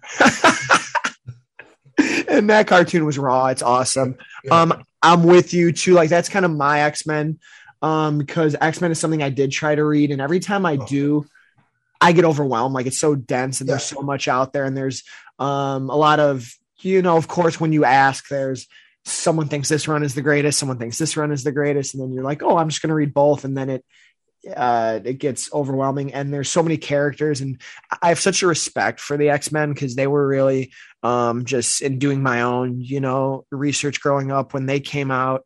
and 2.27 2.49
that 2.49 2.67
cartoon 2.67 3.05
was 3.05 3.17
raw. 3.17 3.47
It's 3.47 3.61
awesome. 3.61 4.15
Yeah. 4.43 4.61
Um, 4.61 4.83
I'm 5.03 5.23
with 5.23 5.53
you 5.53 5.71
too. 5.71 5.93
Like 5.93 6.09
that's 6.09 6.29
kind 6.29 6.45
of 6.45 6.51
my 6.51 6.81
X 6.81 7.05
Men. 7.05 7.39
Um, 7.81 8.19
because 8.19 8.55
X 8.61 8.79
Men 8.81 8.91
is 8.91 8.99
something 8.99 9.23
I 9.23 9.29
did 9.29 9.51
try 9.51 9.73
to 9.73 9.83
read, 9.83 10.11
and 10.11 10.21
every 10.21 10.39
time 10.39 10.65
I 10.65 10.77
Oh. 10.79 10.85
do, 10.85 11.25
I 11.99 12.11
get 12.11 12.25
overwhelmed. 12.25 12.75
Like 12.75 12.85
it's 12.85 12.99
so 12.99 13.15
dense, 13.15 13.59
and 13.61 13.69
there's 13.69 13.83
so 13.83 14.01
much 14.01 14.27
out 14.27 14.53
there, 14.53 14.65
and 14.65 14.77
there's 14.77 15.03
um 15.39 15.89
a 15.89 15.95
lot 15.95 16.19
of 16.19 16.53
you 16.81 17.01
know. 17.01 17.17
Of 17.17 17.27
course, 17.27 17.59
when 17.59 17.73
you 17.73 17.83
ask, 17.85 18.27
there's 18.27 18.67
someone 19.05 19.47
thinks 19.47 19.69
this 19.69 19.87
run 19.87 20.03
is 20.03 20.15
the 20.15 20.21
greatest, 20.21 20.59
someone 20.59 20.77
thinks 20.77 20.97
this 20.97 21.17
run 21.17 21.31
is 21.31 21.43
the 21.43 21.51
greatest, 21.51 21.93
and 21.93 22.03
then 22.03 22.13
you're 22.13 22.23
like, 22.23 22.43
oh, 22.43 22.57
I'm 22.57 22.69
just 22.69 22.81
gonna 22.81 22.95
read 22.95 23.13
both, 23.13 23.45
and 23.45 23.57
then 23.57 23.69
it 23.69 23.85
uh 24.55 24.99
it 25.03 25.19
gets 25.19 25.53
overwhelming. 25.53 26.13
And 26.13 26.33
there's 26.33 26.49
so 26.49 26.63
many 26.63 26.77
characters. 26.77 27.41
And 27.41 27.61
i 28.01 28.09
have 28.09 28.19
such 28.19 28.41
a 28.41 28.47
respect 28.47 28.99
for 28.99 29.15
the 29.15 29.29
x-men 29.29 29.71
because 29.71 29.95
they 29.95 30.07
were 30.07 30.27
really 30.27 30.71
um 31.03 31.45
just 31.45 31.81
in 31.83 31.99
doing 31.99 32.23
my 32.23 32.41
own 32.41 32.81
you 32.81 33.01
know 33.01 33.45
research 33.51 34.01
growing 34.01 34.31
up 34.31 34.53
when 34.53 34.65
they 34.65 34.79
came 34.79 35.11
out. 35.11 35.45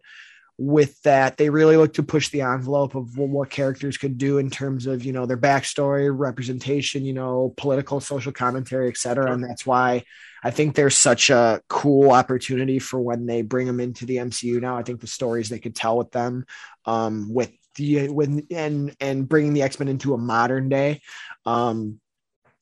With 0.58 1.02
that 1.02 1.36
they 1.36 1.50
really 1.50 1.76
looked 1.76 1.98
to 1.98 2.04
push 2.04 2.30
the 2.30 2.44
envelope 2.44 2.96
of 2.96 3.18
what, 3.18 3.50
characters 3.50 3.98
could 3.98 4.18
do 4.18 4.38
in 4.38 4.50
terms 4.50 4.88
of 4.88 5.04
you 5.04 5.12
know 5.12 5.26
their 5.26 5.38
backstory 5.38 6.10
representation 6.18 7.04
you 7.04 7.12
know 7.12 7.54
political 7.58 8.00
social 8.00 8.32
commentary 8.32 8.88
et 8.88 8.96
cetera. 8.96 9.34
And 9.34 9.44
that's 9.44 9.66
why 9.66 10.06
i 10.46 10.52
think 10.52 10.76
there's 10.76 10.96
such 10.96 11.30
a 11.30 11.62
cool 11.68 12.12
opportunity 12.12 12.80
for 12.80 13.02
when 13.02 13.26
they 13.26 13.42
bring 13.42 13.68
them 13.68 13.82
into 13.82 14.06
the 14.06 14.18
mcu 14.18 14.62
now 14.62 14.78
i 14.78 14.84
think 14.84 15.02
the 15.02 15.08
stories 15.08 15.50
they 15.50 15.60
could 15.60 15.76
tell 15.76 15.98
with 15.98 16.12
them 16.12 16.46
um 16.86 17.34
with 17.34 17.52
the 17.76 18.08
when 18.08 18.48
and 18.52 18.96
and 19.02 19.28
bringing 19.28 19.54
the 19.54 19.64
x-men 19.64 19.90
into 19.90 20.14
a 20.14 20.18
modern 20.18 20.70
day 20.70 21.02
um 21.46 22.00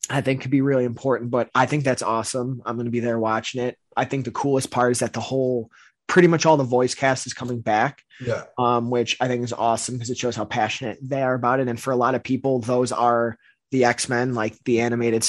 I 0.09 0.21
think 0.21 0.41
could 0.41 0.51
be 0.51 0.61
really 0.61 0.83
important, 0.83 1.31
but 1.31 1.49
I 1.55 1.65
think 1.65 1.83
that's 1.83 2.01
awesome. 2.01 2.61
I'm 2.65 2.75
going 2.75 2.85
to 2.85 2.91
be 2.91 2.99
there 2.99 3.19
watching 3.19 3.63
it. 3.63 3.77
I 3.95 4.05
think 4.05 4.25
the 4.25 4.31
coolest 4.31 4.69
part 4.69 4.91
is 4.91 4.99
that 4.99 5.13
the 5.13 5.21
whole, 5.21 5.71
pretty 6.07 6.27
much 6.27 6.45
all 6.45 6.57
the 6.57 6.63
voice 6.63 6.93
cast 6.93 7.25
is 7.25 7.33
coming 7.33 7.61
back, 7.61 8.03
yeah, 8.19 8.43
um, 8.57 8.89
which 8.89 9.15
I 9.21 9.27
think 9.27 9.43
is 9.43 9.53
awesome 9.53 9.95
because 9.95 10.09
it 10.09 10.17
shows 10.17 10.35
how 10.35 10.45
passionate 10.45 10.99
they 11.01 11.21
are 11.21 11.33
about 11.33 11.61
it. 11.61 11.69
And 11.69 11.79
for 11.79 11.91
a 11.91 11.95
lot 11.95 12.15
of 12.15 12.23
people, 12.23 12.59
those 12.59 12.91
are 12.91 13.37
the 13.71 13.85
X 13.85 14.09
Men, 14.09 14.33
like 14.33 14.61
the 14.65 14.81
animated 14.81 15.23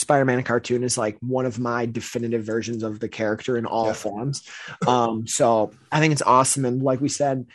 Spider 0.00 0.24
Man 0.24 0.42
cartoon, 0.42 0.82
is 0.82 0.98
like 0.98 1.16
one 1.20 1.46
of 1.46 1.58
my 1.58 1.86
definitive 1.86 2.44
versions 2.44 2.82
of 2.82 2.98
the 3.00 3.08
character 3.08 3.56
in 3.56 3.66
all 3.66 3.86
Yeah. 3.88 3.92
forms. 3.92 4.42
Um, 4.86 5.26
so 5.26 5.72
I 5.92 6.00
think 6.00 6.12
it's 6.12 6.22
awesome. 6.22 6.64
And 6.64 6.82
like 6.82 7.00
we 7.00 7.08
said, 7.08 7.46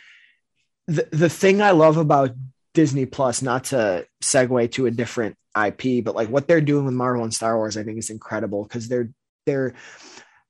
the 0.86 1.08
the 1.10 1.28
thing 1.28 1.60
I 1.60 1.72
love 1.72 1.96
about 1.96 2.30
Disney 2.74 3.06
Plus, 3.06 3.42
not 3.42 3.64
to 3.64 4.06
segue 4.22 4.70
to 4.72 4.86
a 4.86 4.90
different 4.90 5.36
IP, 5.56 6.04
but 6.04 6.14
like 6.14 6.28
what 6.28 6.46
they're 6.46 6.60
doing 6.60 6.84
with 6.84 6.94
Marvel 6.94 7.24
and 7.24 7.34
Star 7.34 7.56
Wars, 7.56 7.76
I 7.76 7.82
think 7.82 7.98
is 7.98 8.10
incredible 8.10 8.62
because 8.62 8.88
they're 8.88 9.10
they're 9.46 9.74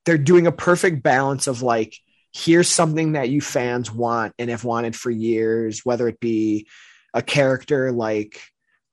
they're 0.04 0.18
doing 0.18 0.46
a 0.46 0.52
perfect 0.52 1.02
balance 1.02 1.46
of 1.46 1.62
like 1.62 1.96
here's 2.34 2.68
something 2.68 3.12
that 3.12 3.30
you 3.30 3.40
fans 3.40 3.90
want 3.90 4.34
and 4.38 4.50
have 4.50 4.64
wanted 4.64 4.94
for 4.94 5.10
years, 5.10 5.80
whether 5.84 6.06
it 6.08 6.20
be 6.20 6.66
a 7.14 7.22
character 7.22 7.92
like 7.92 8.40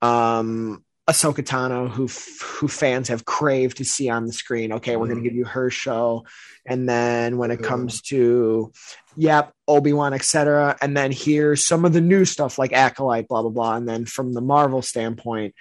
um 0.01 0.83
Ahsoka 1.09 1.43
Tano, 1.43 1.89
who 1.89 2.07
who 2.07 2.67
fans 2.69 3.09
have 3.09 3.25
craved 3.25 3.77
to 3.77 3.85
see 3.85 4.09
on 4.09 4.25
the 4.25 4.31
screen. 4.31 4.71
Okay, 4.73 4.95
we're 4.95 5.07
going 5.07 5.09
to 5.09 5.15
mm-hmm. 5.15 5.23
give 5.23 5.35
you 5.35 5.45
her 5.45 5.69
show, 5.69 6.25
and 6.65 6.87
then 6.87 7.37
when 7.37 7.51
it 7.51 7.61
comes 7.61 8.01
to, 8.03 8.71
yep, 9.17 9.51
Obi 9.67 9.91
Wan, 9.91 10.13
etc., 10.13 10.77
and 10.81 10.95
then 10.95 11.11
here's 11.11 11.67
some 11.67 11.83
of 11.83 11.91
the 11.91 11.99
new 11.99 12.23
stuff 12.23 12.57
like 12.57 12.71
Acolyte, 12.71 13.27
blah 13.27 13.41
blah 13.41 13.51
blah, 13.51 13.75
and 13.75 13.87
then 13.87 14.05
from 14.05 14.31
the 14.31 14.39
Marvel 14.39 14.81
standpoint, 14.81 15.55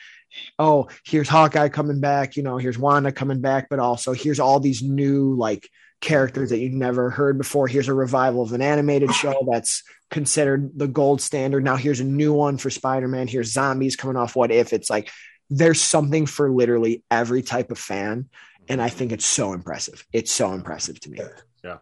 oh, 0.61 0.89
here's 1.05 1.29
Hawkeye 1.29 1.71
coming 1.71 2.01
back, 2.01 2.37
you 2.37 2.45
know, 2.45 2.57
here's 2.57 2.79
Wanda 2.79 3.11
coming 3.11 3.41
back, 3.41 3.69
but 3.69 3.81
also 3.81 4.13
here's 4.13 4.41
all 4.41 4.61
these 4.61 4.81
new 4.81 5.35
like 5.35 5.69
characters 6.01 6.51
that 6.51 6.59
you've 6.59 6.73
never 6.73 7.11
heard 7.11 7.39
before. 7.39 7.67
Here's 7.67 7.89
a 7.89 7.95
revival 7.95 8.43
of 8.43 8.53
an 8.53 8.63
animated 8.63 9.13
show 9.13 9.47
that's 9.51 9.83
considered 10.11 10.71
the 10.77 10.89
gold 10.89 11.21
standard. 11.21 11.65
Now 11.65 11.77
here's 11.77 12.01
a 12.01 12.05
new 12.05 12.33
one 12.33 12.59
for 12.59 12.71
Spider-Man. 12.71 13.29
Here's 13.29 13.53
zombies 13.53 13.97
coming 13.97 14.17
off 14.17 14.37
What 14.37 14.51
If. 14.51 14.73
It's 14.73 14.91
like 14.91 15.11
there's 15.55 15.81
something 15.81 16.25
for 16.27 16.51
literally 16.51 17.05
every 17.11 17.43
type 17.43 17.71
of 17.71 17.79
fan. 17.79 18.29
And 18.69 18.81
I 18.81 18.89
think 18.89 19.13
it's 19.13 19.27
so 19.27 19.53
impressive. 19.53 20.07
It's 20.13 20.31
so 20.33 20.53
impressive 20.53 20.99
to 21.01 21.11
me. 21.11 21.19
Yeah. 21.63 21.79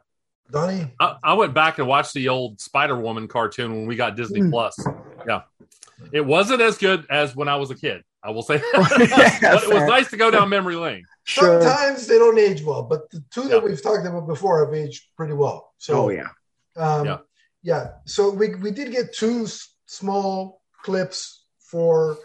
Donnie, 0.50 0.92
I, 0.98 1.16
I 1.22 1.34
went 1.34 1.54
back 1.54 1.78
and 1.78 1.86
watched 1.86 2.12
the 2.12 2.28
old 2.28 2.60
Spider 2.60 2.96
Woman 2.96 3.28
cartoon 3.28 3.70
when 3.72 3.86
we 3.86 3.94
got 3.94 4.16
Disney 4.16 4.40
Mm. 4.40 4.50
Plus. 4.50 4.76
Yeah, 5.24 5.42
it 6.12 6.26
wasn't 6.26 6.60
as 6.60 6.76
good 6.76 7.06
as 7.08 7.36
when 7.36 7.46
I 7.46 7.54
was 7.54 7.70
a 7.70 7.76
kid. 7.76 8.02
I 8.24 8.30
will 8.30 8.42
say, 8.42 8.54
Yeah, 8.74 8.80
but 9.40 9.62
it 9.62 9.68
was 9.72 9.88
nice 9.88 10.10
to 10.10 10.16
go 10.16 10.28
down 10.32 10.48
memory 10.48 10.74
lane. 10.74 11.04
Sure. 11.22 11.62
sometimes 11.62 12.08
they 12.08 12.18
don't 12.18 12.36
age 12.38 12.64
well, 12.64 12.82
but 12.82 13.08
the 13.12 13.22
two 13.30 13.42
that 13.42 13.50
Yeah. 13.50 13.58
we've 13.58 13.80
talked 13.80 14.04
about 14.04 14.26
before 14.26 14.64
have 14.64 14.74
aged 14.74 15.04
pretty 15.16 15.34
well. 15.34 15.72
So 15.78 15.94
Oh 16.06 16.08
yeah. 16.08 16.26
Um, 16.76 17.06
Yeah. 17.06 17.18
yeah. 17.62 17.86
So 18.06 18.30
we, 18.30 18.56
we 18.56 18.72
did 18.72 18.90
get 18.90 19.12
two 19.12 19.44
s- 19.44 19.72
small 19.86 20.62
clips 20.82 21.44
for 21.60 22.16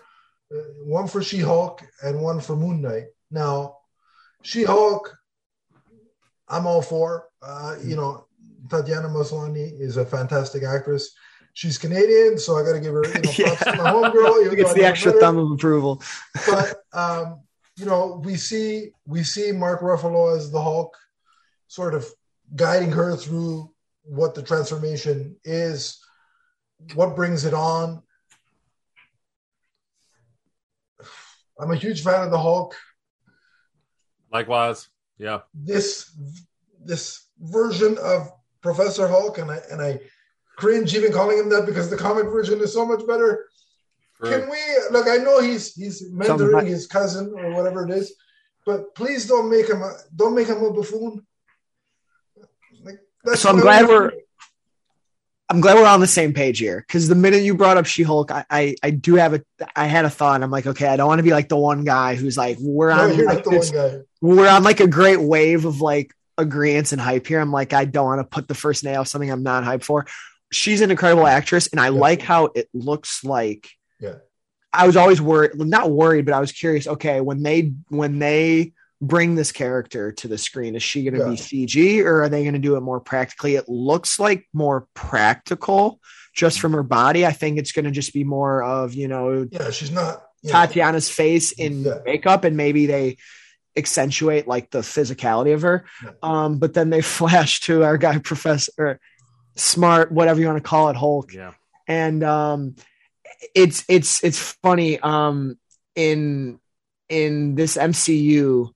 one 0.84 1.08
for 1.08 1.22
She 1.22 1.40
Hulk 1.40 1.82
and 2.04 2.22
one 2.22 2.40
for 2.40 2.56
Moon 2.56 2.82
Knight. 2.82 3.06
Now, 3.32 3.78
She 4.42 4.64
Hulk, 4.64 5.16
I'm 6.48 6.68
all 6.68 6.82
for. 6.82 7.30
Uh, 7.42 7.76
you 7.84 7.96
know, 7.96 8.28
Tatiana 8.70 9.10
Maslany 9.10 9.80
is 9.80 9.98
a 9.98 10.06
fantastic 10.06 10.64
actress. 10.64 11.14
She's 11.54 11.78
Canadian, 11.78 12.38
so 12.38 12.58
I 12.58 12.64
got 12.64 12.74
to 12.74 12.80
give 12.80 12.94
her 12.94 13.06
you 13.06 13.14
know, 13.14 13.32
props 13.56 13.64
to 13.64 13.78
my 13.78 13.92
homegirl. 13.92 14.14
though 14.14 14.52
It's 14.52 14.74
the 14.74 14.84
extra 14.84 15.12
better 15.12 15.22
thumb 15.22 15.38
of 15.38 15.52
approval. 15.52 16.02
but 16.50 16.84
um, 16.94 17.42
you 17.78 17.86
know, 17.86 18.22
we 18.24 18.36
see 18.36 18.90
we 19.08 19.24
see 19.24 19.52
Mark 19.52 19.82
Ruffalo 19.82 20.36
as 20.36 20.52
the 20.52 20.62
Hulk, 20.62 20.98
sort 21.68 21.94
of 21.94 22.06
guiding 22.56 22.92
her 22.92 23.16
through 23.16 23.72
what 24.04 24.36
the 24.36 24.44
transformation 24.44 25.36
is, 25.44 26.00
what 26.94 27.16
brings 27.16 27.46
it 27.46 27.54
on. 27.54 28.04
I'm 31.60 31.72
a 31.72 31.76
huge 31.76 32.04
fan 32.04 32.24
of 32.24 32.32
the 32.32 32.40
Hulk. 32.40 32.76
Likewise, 34.32 34.90
yeah. 35.18 35.42
This 35.54 36.12
this 36.84 37.28
version 37.40 37.98
of 38.00 38.32
Professor 38.62 39.08
Hulk, 39.08 39.38
and 39.38 39.50
I 39.52 39.60
and 39.72 39.82
I 39.82 40.00
cringe 40.58 40.96
even 40.96 41.12
calling 41.14 41.38
him 41.38 41.50
that 41.50 41.66
because 41.66 41.90
the 41.90 41.98
comic 41.98 42.26
version 42.26 42.60
is 42.62 42.74
so 42.74 42.86
much 42.86 43.06
better. 43.08 43.48
Can 44.24 44.50
we 44.50 44.58
look? 44.92 45.08
I 45.08 45.18
know 45.18 45.42
he's 45.42 45.74
he's 45.74 46.10
mentoring 46.12 46.26
Somebody- 46.40 46.70
his 46.70 46.88
cousin 46.88 47.34
or 47.38 47.52
whatever 47.54 47.86
it 47.86 47.92
is, 47.92 48.16
but 48.66 48.96
please 48.96 49.28
don't 49.28 49.50
make 49.50 49.70
him 49.70 49.82
a 49.82 49.92
don't 50.16 50.34
make 50.36 50.48
him 50.48 50.64
a 50.64 50.72
buffoon. 50.72 51.26
Like, 52.84 53.00
that's 53.24 53.42
So 53.42 53.50
I'm 53.50 53.58
what 53.58 53.68
I 53.68 53.82
glad 53.84 53.88
we're 53.90 54.12
I'm 55.48 55.62
glad 55.62 55.76
we're 55.76 55.86
on 55.86 56.00
the 56.00 56.08
same 56.08 56.34
page 56.34 56.58
here 56.58 56.84
because 56.88 57.08
the 57.08 57.14
minute 57.16 57.44
you 57.44 57.54
brought 57.56 57.78
up 57.78 57.86
She-Hulk, 57.86 58.32
I, 58.32 58.46
I 58.50 58.76
I 58.82 58.90
do 58.90 59.16
have 59.16 59.36
a 59.36 59.42
I 59.76 59.86
had 59.86 60.06
a 60.06 60.10
thought. 60.10 60.42
I'm 60.42 60.50
like, 60.50 60.66
okay, 60.66 60.88
I 60.88 60.96
don't 60.98 61.08
want 61.08 61.20
to 61.20 61.24
be 61.24 61.32
like 61.32 61.50
the 61.50 61.58
one 61.58 61.84
guy 61.84 62.16
who's 62.16 62.36
like 62.36 62.58
we're 62.60 62.90
on 62.90 63.16
you're 63.16 63.26
like 63.28 63.44
this- 63.44 63.72
we're 64.22 64.50
on 64.50 64.64
like 64.64 64.80
a 64.80 64.88
great 64.88 65.22
wave 65.22 65.66
of 65.66 65.82
like 65.82 66.12
agreements 66.38 66.94
and 66.94 67.00
hype 67.02 67.28
here. 67.28 67.40
I'm 67.40 67.52
like, 67.52 67.74
I 67.74 67.86
don't 67.86 68.06
want 68.06 68.20
to 68.22 68.24
put 68.24 68.48
the 68.48 68.56
first 68.56 68.84
nail 68.84 69.02
of 69.02 69.08
something 69.08 69.30
I'm 69.30 69.44
not 69.44 69.64
hyped 69.64 69.84
for. 69.84 70.08
She's 70.52 70.82
an 70.82 70.90
incredible 70.90 71.28
actress, 71.28 71.68
and 71.68 71.80
I 71.80 71.86
Yeah. 71.86 72.00
like 72.00 72.22
how 72.24 72.46
it 72.56 72.68
looks 72.74 73.24
like. 73.24 73.70
Yeah. 74.00 74.16
I 74.74 74.88
was 74.88 74.98
always 74.98 75.22
worried, 75.22 75.52
not 75.56 75.90
worried, 75.92 76.26
but 76.26 76.34
I 76.34 76.40
was 76.40 76.52
curious. 76.52 76.88
Okay, 76.88 77.22
when 77.22 77.44
they 77.44 77.74
when 77.90 78.18
they 78.20 78.74
bring 79.08 79.36
this 79.36 79.52
character 79.52 80.12
to 80.14 80.28
the 80.28 80.38
screen, 80.38 80.76
is 80.76 80.84
she 80.84 81.04
going 81.04 81.14
to 81.14 81.20
Yeah. 81.20 81.30
be 81.30 81.36
CG 81.38 82.04
or 82.04 82.24
are 82.24 82.30
they 82.30 82.44
going 82.44 82.54
to 82.54 82.60
do 82.60 82.76
it 82.76 82.82
more 82.82 83.00
practically? 83.00 83.56
It 83.56 83.68
looks 83.70 84.20
like 84.20 84.48
more 84.54 84.88
practical, 84.94 86.00
just 86.34 86.60
from 86.60 86.74
her 86.74 86.84
body. 86.84 87.26
I 87.26 87.32
think 87.32 87.58
it's 87.58 87.72
going 87.72 87.86
to 87.86 87.92
just 87.92 88.14
be 88.14 88.24
more 88.24 88.64
of 88.64 88.94
you 88.94 89.08
know 89.08 89.48
Yeah, 89.52 89.72
she's 89.72 89.92
not. 89.92 90.24
you 90.42 90.52
know, 90.52 90.60
Tatiana's 90.60 91.10
face 91.10 91.52
in 91.52 91.84
Yeah. 91.84 92.00
makeup 92.06 92.44
and 92.44 92.56
maybe 92.58 92.86
they 92.86 93.18
accentuate 93.78 94.48
like 94.48 94.72
the 94.72 94.80
physicality 94.80 95.54
of 95.54 95.62
her. 95.64 95.86
Yeah. 96.04 96.12
Um, 96.24 96.60
but 96.60 96.74
then 96.74 96.90
they 96.90 97.02
flash 97.20 97.60
to 97.62 97.84
our 97.84 97.98
guy, 97.98 98.18
Professor 98.20 99.00
Smart, 99.58 100.12
whatever 100.12 100.40
you 100.40 100.48
want 100.48 100.58
to 100.64 100.70
call 100.70 100.90
it, 100.90 100.96
Hulk. 100.96 101.34
Yeah. 101.34 101.54
And 101.88 102.24
um, 102.24 102.76
it's 103.54 103.84
it's 103.88 104.24
it's 104.24 104.40
funny. 104.64 105.00
Um, 105.00 105.58
in 105.96 106.60
in 107.10 107.56
this 107.56 107.78
MCU, 107.78 108.72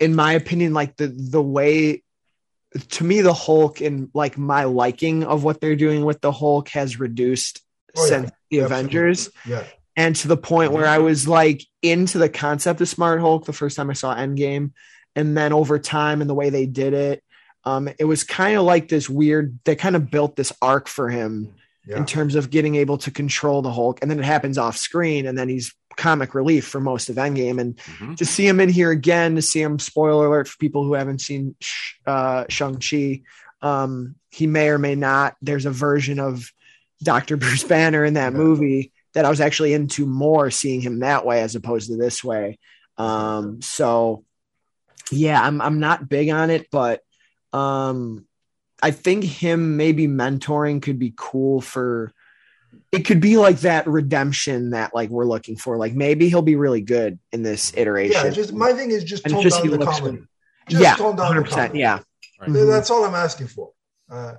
in 0.00 0.14
my 0.14 0.32
opinion, 0.32 0.74
like 0.74 0.96
the 0.96 1.08
the 1.08 1.42
way 1.42 2.02
to 2.90 3.04
me 3.04 3.20
the 3.20 3.32
Hulk 3.32 3.80
and 3.80 4.10
like 4.12 4.36
my 4.36 4.64
liking 4.64 5.24
of 5.24 5.44
what 5.44 5.60
they're 5.60 5.76
doing 5.76 6.04
with 6.04 6.20
the 6.20 6.32
Hulk 6.32 6.68
has 6.70 7.00
reduced 7.00 7.62
Oh, 7.96 8.02
yeah. 8.04 8.08
since 8.08 8.30
the 8.50 8.60
Absolutely. 8.60 8.64
Avengers 8.64 9.30
Yeah, 9.46 9.64
and 9.96 10.14
to 10.16 10.28
the 10.28 10.36
point 10.36 10.72
where 10.72 10.86
I 10.86 10.98
was 10.98 11.26
like 11.26 11.62
into 11.82 12.18
the 12.18 12.28
concept 12.28 12.80
of 12.80 12.88
Smart 12.88 13.20
Hulk 13.20 13.46
the 13.46 13.52
first 13.52 13.76
time 13.76 13.90
I 13.90 13.94
saw 13.94 14.14
Endgame, 14.14 14.72
and 15.14 15.36
then 15.36 15.52
over 15.52 15.78
time 15.78 16.20
and 16.20 16.28
the 16.28 16.34
way 16.34 16.50
they 16.50 16.66
did 16.66 16.92
it, 16.92 17.22
um, 17.64 17.88
it 17.98 18.04
was 18.04 18.22
kind 18.22 18.56
of 18.58 18.64
like 18.64 18.88
this 18.88 19.08
weird. 19.08 19.58
They 19.64 19.76
kind 19.76 19.96
of 19.96 20.10
built 20.10 20.36
this 20.36 20.52
arc 20.60 20.88
for 20.88 21.08
him 21.08 21.54
yeah. 21.86 21.96
in 21.96 22.04
terms 22.04 22.34
of 22.34 22.50
getting 22.50 22.74
able 22.74 22.98
to 22.98 23.10
control 23.10 23.62
the 23.62 23.72
Hulk, 23.72 24.00
and 24.02 24.10
then 24.10 24.18
it 24.18 24.24
happens 24.24 24.58
off 24.58 24.76
screen, 24.76 25.26
and 25.26 25.38
then 25.38 25.48
he's 25.48 25.74
comic 25.96 26.34
relief 26.34 26.66
for 26.66 26.80
most 26.80 27.08
of 27.08 27.16
Endgame, 27.16 27.60
and 27.60 27.76
Mhm. 27.76 28.16
to 28.16 28.24
see 28.24 28.46
him 28.46 28.60
in 28.60 28.68
here 28.68 28.90
again, 28.90 29.36
to 29.36 29.42
see 29.42 29.60
him, 29.60 29.78
spoiler 29.78 30.26
alert 30.26 30.48
for 30.48 30.58
people 30.58 30.84
who 30.84 30.94
haven't 30.94 31.20
seen 31.20 31.54
uh, 32.06 32.44
Shang-Chi, 32.48 33.22
um, 33.62 34.14
he 34.30 34.46
may 34.46 34.68
or 34.68 34.78
may 34.78 34.94
not. 34.94 35.36
There's 35.42 35.66
a 35.66 35.70
version 35.70 36.20
of 36.20 36.50
Dr. 37.02 37.36
Bruce 37.36 37.64
Banner 37.64 38.04
in 38.04 38.14
that 38.14 38.32
movie 38.32 38.92
that 39.14 39.24
I 39.24 39.30
was 39.30 39.40
actually 39.40 39.72
into 39.72 40.06
more 40.06 40.50
seeing 40.50 40.80
him 40.82 41.00
that 41.00 41.24
way 41.24 41.40
as 41.40 41.54
opposed 41.54 41.88
to 41.88 41.96
this 41.96 42.22
way. 42.22 42.58
Um, 42.98 43.62
so 43.62 44.24
yeah, 45.10 45.42
I'm, 45.42 45.60
I'm 45.60 45.80
not 45.80 46.08
big 46.08 46.28
on 46.30 46.50
it, 46.50 46.68
but 46.70 47.00
um, 47.52 48.26
I 48.82 48.90
think 48.90 49.24
him 49.24 49.76
maybe 49.76 50.06
mentoring 50.06 50.82
could 50.82 50.98
be 50.98 51.14
cool 51.16 51.60
for 51.60 52.12
it 52.92 53.00
could 53.04 53.20
be 53.20 53.36
like 53.36 53.60
that 53.60 53.86
redemption 53.86 54.70
that 54.70 54.94
like 54.94 55.10
we're 55.10 55.26
looking 55.26 55.56
for. 55.56 55.76
Like 55.76 55.94
maybe 55.94 56.28
he'll 56.28 56.42
be 56.42 56.56
really 56.56 56.80
good 56.80 57.18
in 57.32 57.42
this 57.42 57.72
iteration. 57.76 58.24
yeah. 58.24 58.30
Just 58.30 58.52
my 58.52 58.72
thing 58.72 58.90
is 58.90 59.04
just 59.04 59.24
And 59.24 59.34
tone 59.34 59.42
just 59.42 59.62
down 59.62 59.70
the 59.78 59.84
comedy. 59.84 60.18
Just 60.68 60.82
yeah, 60.82 60.94
tone 60.96 61.16
down 61.16 61.34
the 61.36 61.42
100%. 61.42 61.48
comedy. 61.50 61.78
Yeah. 61.80 62.00
Right. 62.40 62.52
That's 62.52 62.90
all 62.90 63.04
I'm 63.04 63.14
asking 63.14 63.48
for. 63.48 63.70
Uh, 64.10 64.34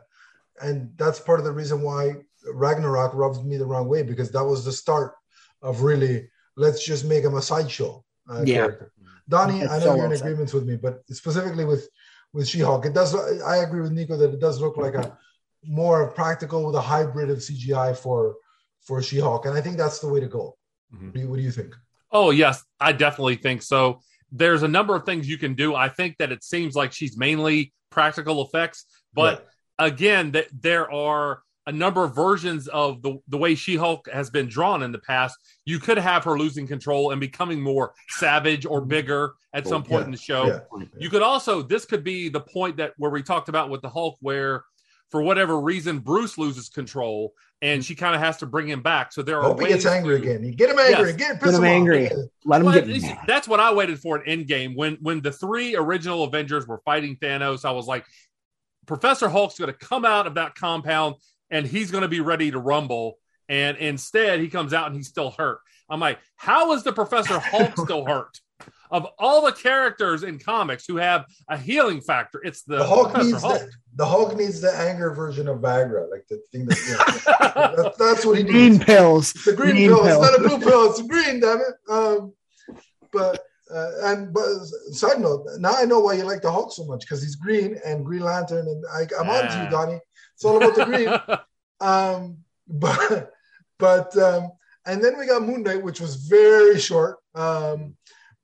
and 0.62 0.92
that's 0.98 1.20
part 1.20 1.40
of 1.40 1.46
the 1.46 1.52
reason 1.52 1.82
why 1.82 2.14
Ragnarok 2.54 3.14
rubs 3.14 3.42
me 3.44 3.58
the 3.58 3.66
wrong 3.66 3.88
way 3.88 4.04
because 4.04 4.32
that 4.32 4.44
was 4.44 4.64
the 4.66 4.72
start 4.72 5.14
of 5.62 5.82
really 5.82 6.30
let's 6.56 6.84
just 6.86 7.06
make 7.06 7.24
him 7.24 7.36
a 7.36 7.42
sideshow 7.42 8.04
uh, 8.30 8.44
Yeah. 8.46 8.58
character. 8.58 8.92
Donnie, 9.30 9.60
That's 9.60 9.72
I 9.72 9.78
know 9.80 9.84
so 9.86 9.96
you're 9.96 10.06
in 10.06 10.12
well 10.12 10.20
agreement 10.20 10.54
with 10.54 10.66
me, 10.66 10.76
but 10.78 11.04
specifically 11.10 11.66
with 11.66 11.88
with 12.34 12.48
She-Hulk, 12.48 12.86
it 12.86 12.94
does. 12.94 13.16
I 13.42 13.58
agree 13.58 13.82
with 13.82 13.92
Nico 13.92 14.16
that 14.18 14.34
it 14.34 14.40
does 14.40 14.60
look 14.62 14.78
like 14.78 14.96
a 14.96 15.18
more 15.66 16.12
practical 16.12 16.66
with 16.66 16.76
a 16.76 16.82
hybrid 16.82 17.30
of 17.30 17.38
CGI 17.40 17.96
for 17.98 18.36
for 18.86 19.02
She-Hulk, 19.02 19.46
and 19.46 19.58
I 19.58 19.60
think 19.62 19.76
that's 19.78 20.00
the 20.00 20.08
way 20.08 20.20
to 20.22 20.28
go. 20.28 20.56
Mhm. 20.96 21.06
What 21.08 21.14
do 21.14 21.20
you, 21.20 21.30
what 21.30 21.36
do 21.38 21.42
you 21.44 21.52
think? 21.52 21.76
Oh, 22.12 22.30
yes, 22.32 22.64
I 22.80 22.94
definitely 22.94 23.36
think 23.36 23.62
so. 23.62 24.00
There's 24.32 24.64
a 24.64 24.68
number 24.68 24.96
of 24.96 25.06
things 25.06 25.28
you 25.28 25.38
can 25.38 25.56
do. 25.56 25.76
I 25.76 25.90
think 25.90 26.16
that 26.20 26.32
it 26.32 26.42
seems 26.44 26.74
like 26.74 26.94
she's 26.94 27.18
mainly 27.18 27.74
practical 27.90 28.42
effects, 28.46 28.86
but 29.14 29.46
again, 29.78 30.32
that 30.32 30.48
there 30.54 30.90
are 30.92 31.42
a 31.66 31.72
number 31.74 32.06
of 32.06 32.16
versions 32.16 32.70
of 32.70 33.02
the, 33.02 33.18
the 33.28 33.38
way 33.38 33.54
She 33.56 33.76
Hulk 33.76 34.08
has 34.10 34.30
been 34.30 34.48
drawn 34.48 34.82
in 34.84 34.94
the 34.94 35.00
past, 35.00 35.38
you 35.66 35.80
could 35.80 35.98
have 35.98 36.24
her 36.24 36.40
losing 36.40 36.66
control 36.66 37.12
and 37.12 37.20
becoming 37.20 37.62
more 37.62 37.94
savage 38.08 38.66
or 38.66 38.80
bigger 38.80 39.34
at 39.54 39.68
some 39.68 39.84
point 39.84 40.04
Yeah, 40.04 40.06
in 40.06 40.12
the 40.12 40.18
show. 40.18 40.46
yeah. 40.48 40.86
You 40.98 41.10
could 41.10 41.22
also, 41.22 41.62
this 41.62 41.84
could 41.84 42.06
be 42.06 42.30
the 42.30 42.40
point 42.40 42.78
that 42.78 42.94
where 42.98 43.12
we 43.12 43.22
talked 43.22 43.50
about 43.50 43.70
with 43.70 43.82
the 43.82 43.90
Hulk, 43.90 44.16
where 44.22 44.64
for 45.10 45.22
whatever 45.22 45.60
reason, 45.60 46.00
Bruce 46.00 46.38
loses 46.38 46.70
control 46.70 47.34
and 47.62 47.82
mm. 47.82 47.86
she 47.86 47.96
kind 47.96 48.14
of 48.14 48.22
has 48.22 48.38
to 48.38 48.46
bring 48.46 48.68
him 48.68 48.82
back. 48.82 49.14
So 49.14 49.22
there 49.22 49.38
are. 49.38 49.44
hope 49.44 49.62
he 49.62 49.68
gets 49.68 49.86
angry 49.86 50.20
to- 50.22 50.32
again. 50.32 50.44
You 50.44 50.54
get 50.54 50.70
him 50.70 50.80
angry. 50.80 51.10
Yes. 51.10 51.16
Get, 51.18 51.42
Get 51.42 51.54
him 51.54 51.64
angry. 51.64 52.10
Let 52.46 52.62
him 52.62 52.66
Well, 52.66 52.76
get 52.76 52.90
it's- 52.90 53.02
mad. 53.04 53.20
that's 53.28 53.48
what 53.48 53.60
I 53.60 53.74
waited 53.74 54.00
for 54.00 54.22
in 54.22 54.46
Endgame 54.46 54.76
when 54.76 54.98
when 55.02 55.22
the 55.22 55.32
three 55.32 55.76
original 55.76 56.24
Avengers 56.24 56.68
were 56.68 56.82
fighting 56.86 57.16
Thanos. 57.16 57.66
I 57.66 57.72
was 57.72 57.88
like, 57.88 58.06
Professor 58.86 59.30
Hulk's 59.30 59.58
going 59.60 59.72
to 59.72 59.78
come 59.78 60.06
out 60.06 60.28
of 60.28 60.36
that 60.36 60.56
compound 60.56 61.16
and 61.50 61.66
he's 61.66 61.92
going 61.92 62.04
to 62.04 62.08
be 62.08 62.20
ready 62.22 62.52
to 62.52 62.60
rumble. 62.60 63.18
And 63.50 63.78
instead, 63.78 64.40
he 64.40 64.50
comes 64.50 64.74
out 64.74 64.88
and 64.88 64.96
he's 64.96 65.08
still 65.08 65.32
hurt. 65.32 65.60
I'm 65.90 66.00
like, 66.00 66.20
how 66.36 66.74
is 66.74 66.84
the 66.84 66.92
Professor 66.92 67.40
Hulk 67.40 67.78
still 67.78 68.06
hurt? 68.06 68.40
Of 68.90 69.06
all 69.20 69.46
the 69.46 69.52
characters 69.52 70.24
in 70.24 70.40
comics 70.40 70.86
who 70.88 70.98
have 70.98 71.26
a 71.50 71.58
healing 71.58 72.02
factor, 72.02 72.42
it's 72.44 72.64
the, 72.64 72.78
The 72.78 72.86
Hulk 72.86 73.12
Professor 73.12 73.32
needs 73.32 73.42
Hulk. 73.44 73.60
the, 73.62 73.72
the 73.98 74.06
Hulk 74.06 74.36
needs 74.38 74.62
the 74.62 74.72
anger 74.74 75.12
version 75.14 75.48
of 75.48 75.58
Viagra, 75.60 76.10
like 76.10 76.26
the 76.30 76.40
thing 76.52 76.66
that 76.68 76.78
yeah, 76.88 77.76
that, 77.76 77.94
that's 77.98 78.26
what 78.26 78.38
he 78.38 78.44
needs. 78.44 78.54
Green 78.54 78.80
pills. 78.80 79.34
The 79.34 79.54
green, 79.54 79.72
Green 79.76 79.90
pill. 79.90 80.04
pill. 80.04 80.24
It's 80.24 80.32
not 80.32 80.40
a 80.40 80.48
blue 80.48 80.60
pill. 80.60 80.90
It's 80.90 81.02
green. 81.02 81.40
Damn 81.42 81.60
it. 81.62 81.76
Um, 81.90 82.34
but 83.12 83.40
uh, 83.74 83.92
and 84.04 84.34
but 84.34 84.46
side 84.92 85.20
note, 85.20 85.46
now 85.60 85.74
I 85.76 85.86
know 85.86 86.00
why 86.00 86.14
you 86.14 86.24
like 86.24 86.42
the 86.42 86.52
Hulk 86.52 86.72
so 86.72 86.86
much 86.86 87.02
because 87.02 87.22
he's 87.22 87.36
green 87.36 87.78
and 87.86 88.06
Green 88.06 88.22
Lantern, 88.22 88.68
and 88.68 88.84
I, 88.94 89.02
I'm 89.20 89.30
on 89.30 89.48
to 89.52 89.64
you, 89.64 89.70
Donnie. 89.70 90.00
It's 90.36 90.46
all 90.46 90.58
about 90.58 90.76
the 90.76 90.86
green. 90.86 91.10
Um, 91.80 92.38
but 92.68 93.32
but 93.78 94.18
um, 94.18 94.50
and 94.88 95.04
then 95.04 95.16
we 95.18 95.28
got 95.28 95.44
Moon 95.44 95.62
Knight, 95.62 95.84
which 95.84 96.00
was 96.02 96.16
very 96.16 96.80
short. 96.80 97.18
Um, 97.36 97.96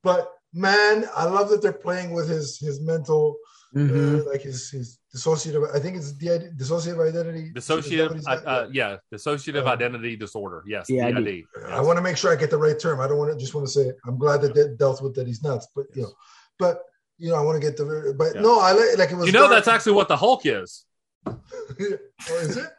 but 0.04 0.30
man, 0.52 1.06
I 1.16 1.24
love 1.24 1.48
that 1.50 1.60
they're 1.60 1.72
playing 1.72 2.12
with 2.12 2.28
his 2.28 2.58
his 2.58 2.80
mental, 2.80 3.36
Mhm. 3.74 4.20
uh, 4.24 4.30
like 4.30 4.42
his 4.42 4.70
his 4.70 4.98
dissociative. 5.14 5.74
I 5.74 5.78
think 5.78 5.96
it's 5.96 6.12
the 6.16 6.26
dissociative 6.56 7.06
identity. 7.08 7.52
Is 7.54 7.66
that 7.66 7.74
what 7.76 7.84
Dissociative, 7.84 8.22
uh, 8.26 8.30
uh, 8.48 8.68
yeah, 8.72 8.96
dissociative 9.12 9.62
Um, 9.62 9.68
identity 9.68 10.16
disorder. 10.16 10.64
Yes, 10.66 10.86
DID. 10.88 11.24
DID. 11.24 11.44
I 11.68 11.80
want 11.80 11.96
to 11.96 12.02
make 12.02 12.16
sure 12.16 12.32
I 12.32 12.36
get 12.36 12.50
the 12.50 12.58
right 12.58 12.78
term. 12.78 13.00
I 13.00 13.06
don't 13.06 13.18
want 13.18 13.32
to 13.32 13.38
just 13.38 13.54
want 13.54 13.66
to 13.66 13.72
say. 13.72 13.92
I'm 14.06 14.18
glad 14.18 14.40
that 14.42 14.54
they 14.54 14.68
dealt 14.76 15.02
with 15.02 15.14
that 15.14 15.26
he's 15.26 15.42
nuts, 15.42 15.68
but 15.74 15.86
you 15.94 16.02
know, 16.02 16.12
but 16.58 16.80
you 17.18 17.30
know, 17.30 17.36
I 17.36 17.42
want 17.42 17.60
to 17.60 17.66
get 17.66 17.76
the. 17.76 18.14
But 18.18 18.34
Yeah. 18.34 18.40
no, 18.40 18.60
I 18.60 18.72
like 18.72 18.98
like 18.98 19.10
it 19.10 19.16
was. 19.16 19.26
You 19.26 19.32
know, 19.32 19.40
dark. 19.40 19.52
that's 19.52 19.68
actually 19.68 19.92
what 19.92 20.08
the 20.08 20.16
Hulk 20.16 20.42
is. 20.46 20.84
oh, 21.26 21.34
is 21.78 22.56
it? 22.56 22.70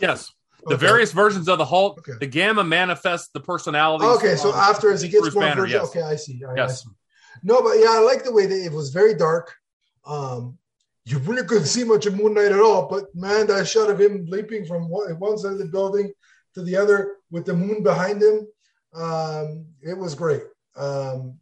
Yes. 0.00 0.30
The 0.66 0.74
Okay. 0.74 0.86
various 0.86 1.12
versions 1.12 1.48
of 1.48 1.56
the 1.58 1.64
Hulk, 1.64 1.98
Okay. 2.00 2.18
the 2.20 2.26
gamma 2.26 2.64
manifests 2.64 3.30
the 3.32 3.40
personality. 3.40 4.04
Okay, 4.04 4.36
so 4.36 4.52
after 4.52 4.92
as 4.92 5.00
he 5.00 5.08
gets 5.08 5.22
Bruce 5.22 5.34
more 5.34 5.44
Banner, 5.44 5.62
version, 5.62 5.80
yes. 5.80 5.88
okay, 5.90 6.02
I 6.02 6.16
see. 6.16 6.42
I, 6.46 6.50
I 6.52 6.56
Yes. 6.56 6.82
see. 6.82 6.90
No, 7.44 7.62
but 7.62 7.78
yeah, 7.78 7.90
I 7.90 8.00
like 8.00 8.24
the 8.24 8.32
way 8.32 8.44
that 8.46 8.64
it 8.66 8.72
was 8.72 8.90
very 8.90 9.14
dark. 9.14 9.54
Um, 10.04 10.58
you 11.10 11.18
really 11.20 11.44
couldn't 11.44 11.66
see 11.66 11.84
much 11.84 12.04
of 12.04 12.16
Moon 12.16 12.34
Knight 12.34 12.52
at 12.52 12.60
all, 12.60 12.86
but 12.86 13.14
man, 13.14 13.46
that 13.46 13.66
shot 13.66 13.88
of 13.88 13.98
him 13.98 14.26
leaping 14.28 14.66
from 14.66 14.88
one, 14.90 15.38
side 15.38 15.52
of 15.52 15.58
the 15.58 15.64
building 15.64 16.12
to 16.54 16.62
the 16.62 16.76
other 16.76 17.16
with 17.30 17.46
the 17.46 17.54
moon 17.54 17.82
behind 17.82 18.20
him, 18.20 18.46
um, 18.94 19.64
it 19.80 19.96
was 19.96 20.14
great. 20.14 20.42
Um, 20.76 21.38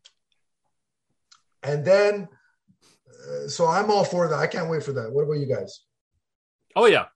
and 1.64 1.84
then, 1.84 2.28
uh, 3.08 3.48
so 3.48 3.66
I'm 3.66 3.90
all 3.90 4.04
for 4.04 4.28
that. 4.28 4.38
I 4.38 4.46
can't 4.46 4.70
wait 4.70 4.84
for 4.84 4.92
that. 4.92 5.10
What 5.10 5.24
about 5.24 5.38
you 5.40 5.46
guys? 5.46 5.80
Oh 6.76 6.86
yeah, 6.86 7.06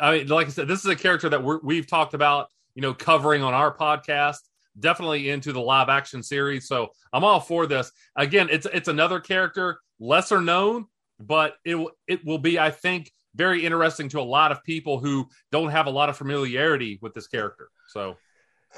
I 0.00 0.18
mean, 0.18 0.28
like 0.28 0.46
I 0.46 0.50
said, 0.50 0.68
this 0.68 0.80
is 0.80 0.86
a 0.86 0.96
character 0.96 1.28
that 1.28 1.42
we're, 1.42 1.60
we've 1.62 1.86
talked 1.86 2.14
about, 2.14 2.48
you 2.74 2.80
know, 2.80 2.94
covering 2.94 3.42
on 3.42 3.52
our 3.52 3.74
podcast. 3.74 4.38
Definitely 4.80 5.28
into 5.28 5.52
the 5.52 5.60
live 5.60 5.90
action 5.90 6.22
series, 6.22 6.66
so 6.66 6.88
I'm 7.12 7.24
all 7.24 7.40
for 7.40 7.66
this. 7.66 7.92
Again, 8.16 8.48
it's 8.50 8.66
it's 8.72 8.88
another 8.88 9.20
character 9.20 9.78
lesser 10.00 10.40
known, 10.40 10.86
but 11.26 11.54
it 11.64 11.74
will 11.74 11.90
it 12.06 12.24
will 12.24 12.38
be, 12.38 12.58
I 12.58 12.70
think, 12.70 13.10
very 13.34 13.64
interesting 13.64 14.08
to 14.10 14.20
a 14.20 14.22
lot 14.22 14.52
of 14.52 14.62
people 14.64 14.98
who 14.98 15.28
don't 15.50 15.70
have 15.70 15.86
a 15.86 15.90
lot 15.90 16.08
of 16.08 16.16
familiarity 16.16 16.98
with 17.00 17.14
this 17.14 17.26
character. 17.26 17.68
So 17.88 18.16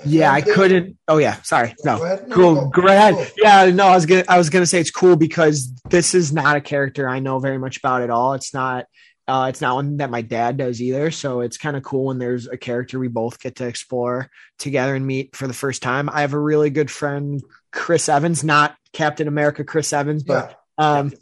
Yeah, 0.05 0.33
I 0.33 0.41
couldn't. 0.41 0.97
Oh 1.09 1.19
yeah, 1.19 1.41
sorry. 1.43 1.75
Go 1.85 1.97
No, 1.97 2.05
ahead. 2.05 2.29
No, 2.29 2.35
cool. 2.37 2.55
go. 2.71 2.83
Go 2.83 2.87
ahead. 2.89 3.15
Go. 3.15 3.27
Yeah, 3.37 3.67
no, 3.71 3.87
I 3.87 3.95
was 3.95 4.07
gonna. 4.07 4.25
I 4.29 4.39
was 4.39 4.51
gonna 4.51 4.67
say 4.67 4.81
it's 4.81 4.91
cool 4.91 5.17
because 5.17 5.73
this 5.91 6.15
is 6.15 6.33
not 6.33 6.57
a 6.57 6.61
character 6.61 7.09
I 7.09 7.19
know 7.21 7.39
very 7.39 7.59
much 7.59 7.79
about 7.79 8.03
at 8.03 8.11
all. 8.11 8.35
It's 8.35 8.53
not. 8.55 8.87
Uh, 9.27 9.47
it's 9.49 9.63
not 9.63 9.75
one 9.77 9.97
that 9.97 10.11
my 10.11 10.21
dad 10.21 10.59
does 10.59 10.83
either. 10.83 11.11
So 11.11 11.41
it's 11.41 11.57
kind 11.57 11.77
of 11.79 11.83
cool 11.83 12.05
when 12.07 12.19
there's 12.19 12.47
a 12.47 12.59
character 12.59 12.99
we 12.99 13.09
both 13.09 13.41
get 13.41 13.57
to 13.57 13.67
explore 13.67 14.29
together 14.59 14.95
and 14.95 15.07
meet 15.07 15.35
for 15.35 15.47
the 15.47 15.55
first 15.55 15.81
time. 15.81 16.11
I 16.11 16.21
have 16.21 16.35
a 16.35 16.39
really 16.39 16.69
good 16.69 16.91
friend, 16.91 17.43
Chris 17.73 18.11
Evans, 18.11 18.45
not 18.45 18.77
Captain 18.93 19.27
America 19.27 19.65
Chris 19.65 19.95
Evans, 19.95 20.25
but 20.25 20.61
Yeah. 20.79 20.99
um, 20.99 21.13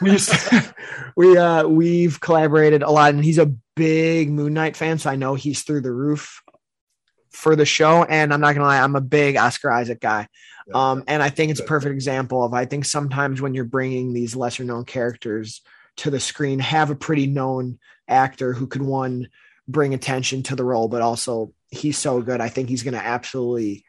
we 0.00 0.10
just 0.10 0.50
we 1.16 1.36
uh 1.36 1.66
we've 1.66 2.20
collaborated 2.20 2.82
a 2.82 2.90
lot 2.90 3.14
and 3.14 3.24
he's 3.24 3.38
a 3.38 3.52
big 3.76 4.30
moon 4.30 4.54
knight 4.54 4.76
fan 4.76 4.98
so 4.98 5.10
i 5.10 5.16
know 5.16 5.34
he's 5.34 5.62
through 5.62 5.80
the 5.80 5.92
roof 5.92 6.42
for 7.30 7.56
the 7.56 7.66
show 7.66 8.04
and 8.04 8.32
i'm 8.32 8.40
not 8.40 8.54
gonna 8.54 8.66
lie 8.66 8.80
i'm 8.80 8.96
a 8.96 9.00
big 9.00 9.36
oscar 9.36 9.70
isaac 9.70 10.00
guy 10.00 10.28
Yeah. 10.68 10.90
um 10.92 11.04
and 11.08 11.22
i 11.22 11.30
think 11.30 11.50
it's 11.50 11.60
a 11.60 11.64
perfect 11.64 11.92
example 11.94 12.44
of 12.44 12.54
i 12.54 12.64
think 12.64 12.84
sometimes 12.84 13.40
when 13.40 13.54
you're 13.54 13.64
bringing 13.64 14.12
these 14.12 14.36
lesser 14.36 14.64
known 14.64 14.84
characters 14.84 15.60
to 15.96 16.10
the 16.10 16.20
screen 16.20 16.58
have 16.60 16.90
a 16.90 16.96
pretty 16.96 17.26
known 17.26 17.78
actor 18.08 18.52
who 18.52 18.66
could 18.66 18.82
one 18.82 19.28
bring 19.66 19.94
attention 19.94 20.42
to 20.44 20.56
the 20.56 20.64
role 20.64 20.88
but 20.88 21.02
also 21.02 21.52
he's 21.70 21.98
so 21.98 22.20
good 22.20 22.40
i 22.40 22.48
think 22.48 22.68
he's 22.68 22.82
gonna 22.82 22.96
absolutely 22.98 23.84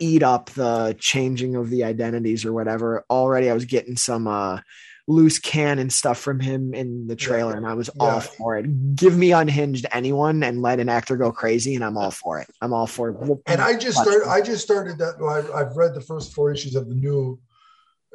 eat 0.00 0.22
up 0.22 0.50
the 0.50 0.94
changing 0.98 1.56
of 1.56 1.70
the 1.70 1.84
identities 1.84 2.44
or 2.44 2.52
whatever 2.52 3.04
already 3.08 3.48
i 3.50 3.54
was 3.54 3.64
getting 3.64 3.96
some 3.96 4.26
uh 4.26 4.58
loose 5.06 5.38
cannon 5.38 5.90
stuff 5.90 6.18
from 6.18 6.40
him 6.40 6.72
in 6.72 7.06
the 7.06 7.14
trailer 7.16 7.54
and 7.54 7.66
i 7.66 7.74
was 7.74 7.90
Yeah. 7.94 8.04
all 8.04 8.20
for 8.20 8.56
it 8.56 8.96
give 8.96 9.16
me 9.16 9.32
unhinged 9.32 9.84
anyone 9.92 10.42
and 10.42 10.62
let 10.62 10.80
an 10.80 10.88
actor 10.88 11.16
go 11.18 11.30
crazy 11.30 11.74
and 11.74 11.84
i'm 11.84 11.98
all 11.98 12.10
for 12.10 12.38
it 12.40 12.48
i'm 12.62 12.72
all 12.72 12.86
for 12.86 13.10
it 13.10 13.16
And 13.46 13.60
I 13.60 13.76
just 13.76 13.98
started. 13.98 14.26
I 14.28 14.40
just 14.40 14.62
started 14.64 14.96
that. 14.98 15.14
I've, 15.22 15.50
I've 15.52 15.76
read 15.76 15.92
the 15.94 16.00
first 16.00 16.32
four 16.34 16.50
issues 16.52 16.74
of 16.74 16.88
the 16.88 16.94
new, 16.94 17.38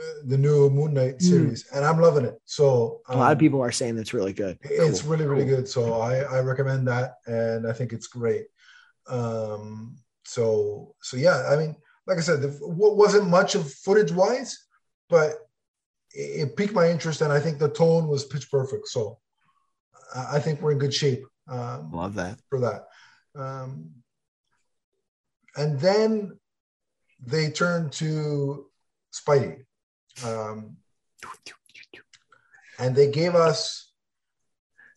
uh, 0.02 0.04
the 0.25 0.38
new 0.38 0.69
Moon 0.71 0.93
Knight 0.95 1.21
series, 1.21 1.67
and 1.73 1.86
I'm 1.86 1.99
loving 2.02 2.25
it. 2.25 2.41
So 2.45 3.02
a 3.08 3.15
lot 3.15 3.32
of 3.34 3.38
um, 3.38 3.39
people 3.39 3.62
are 3.62 3.71
saying 3.71 3.95
that's 3.95 4.13
really 4.13 4.34
good 4.34 4.58
It's 4.63 5.02
Cool. 5.02 5.12
really 5.12 5.25
really 5.28 5.45
good. 5.45 5.67
So 5.67 5.82
I 6.02 6.21
I 6.21 6.39
recommend 6.39 6.88
that, 6.88 7.15
and 7.28 7.67
I 7.67 7.73
think 7.73 7.93
it's 7.93 8.08
great. 8.08 8.45
Um. 9.08 9.97
So 10.25 10.95
so 11.02 11.17
yeah. 11.17 11.49
I 11.52 11.56
mean, 11.56 11.75
like 12.08 12.17
I 12.17 12.21
said, 12.21 12.41
the, 12.41 12.58
wasn't 12.62 13.30
much 13.30 13.56
of 13.56 13.71
footage 13.71 14.12
wise, 14.12 14.58
but 15.10 15.34
it, 16.13 16.50
it 16.50 16.58
piqued 16.58 16.74
my 16.74 16.89
interest, 16.89 17.22
and 17.22 17.32
I 17.32 17.39
think 17.39 17.60
the 17.60 17.69
tone 17.69 18.08
was 18.08 18.26
pitch 18.26 18.50
perfect. 18.52 18.88
So 18.88 19.19
I, 20.15 20.38
I 20.38 20.39
think 20.39 20.62
we're 20.62 20.74
in 20.74 20.80
good 20.80 20.93
shape. 20.93 21.24
Um, 21.48 21.91
love 21.91 22.15
that 22.15 22.39
for 22.50 22.60
that. 22.60 22.88
Um, 23.36 23.91
and 25.56 25.80
then 25.80 26.38
they 27.26 27.50
turned 27.50 27.91
to 27.93 28.67
Spidey. 29.13 29.65
Um, 30.24 30.78
and 32.78 32.95
they 32.95 33.12
gave 33.12 33.36
us 33.36 33.91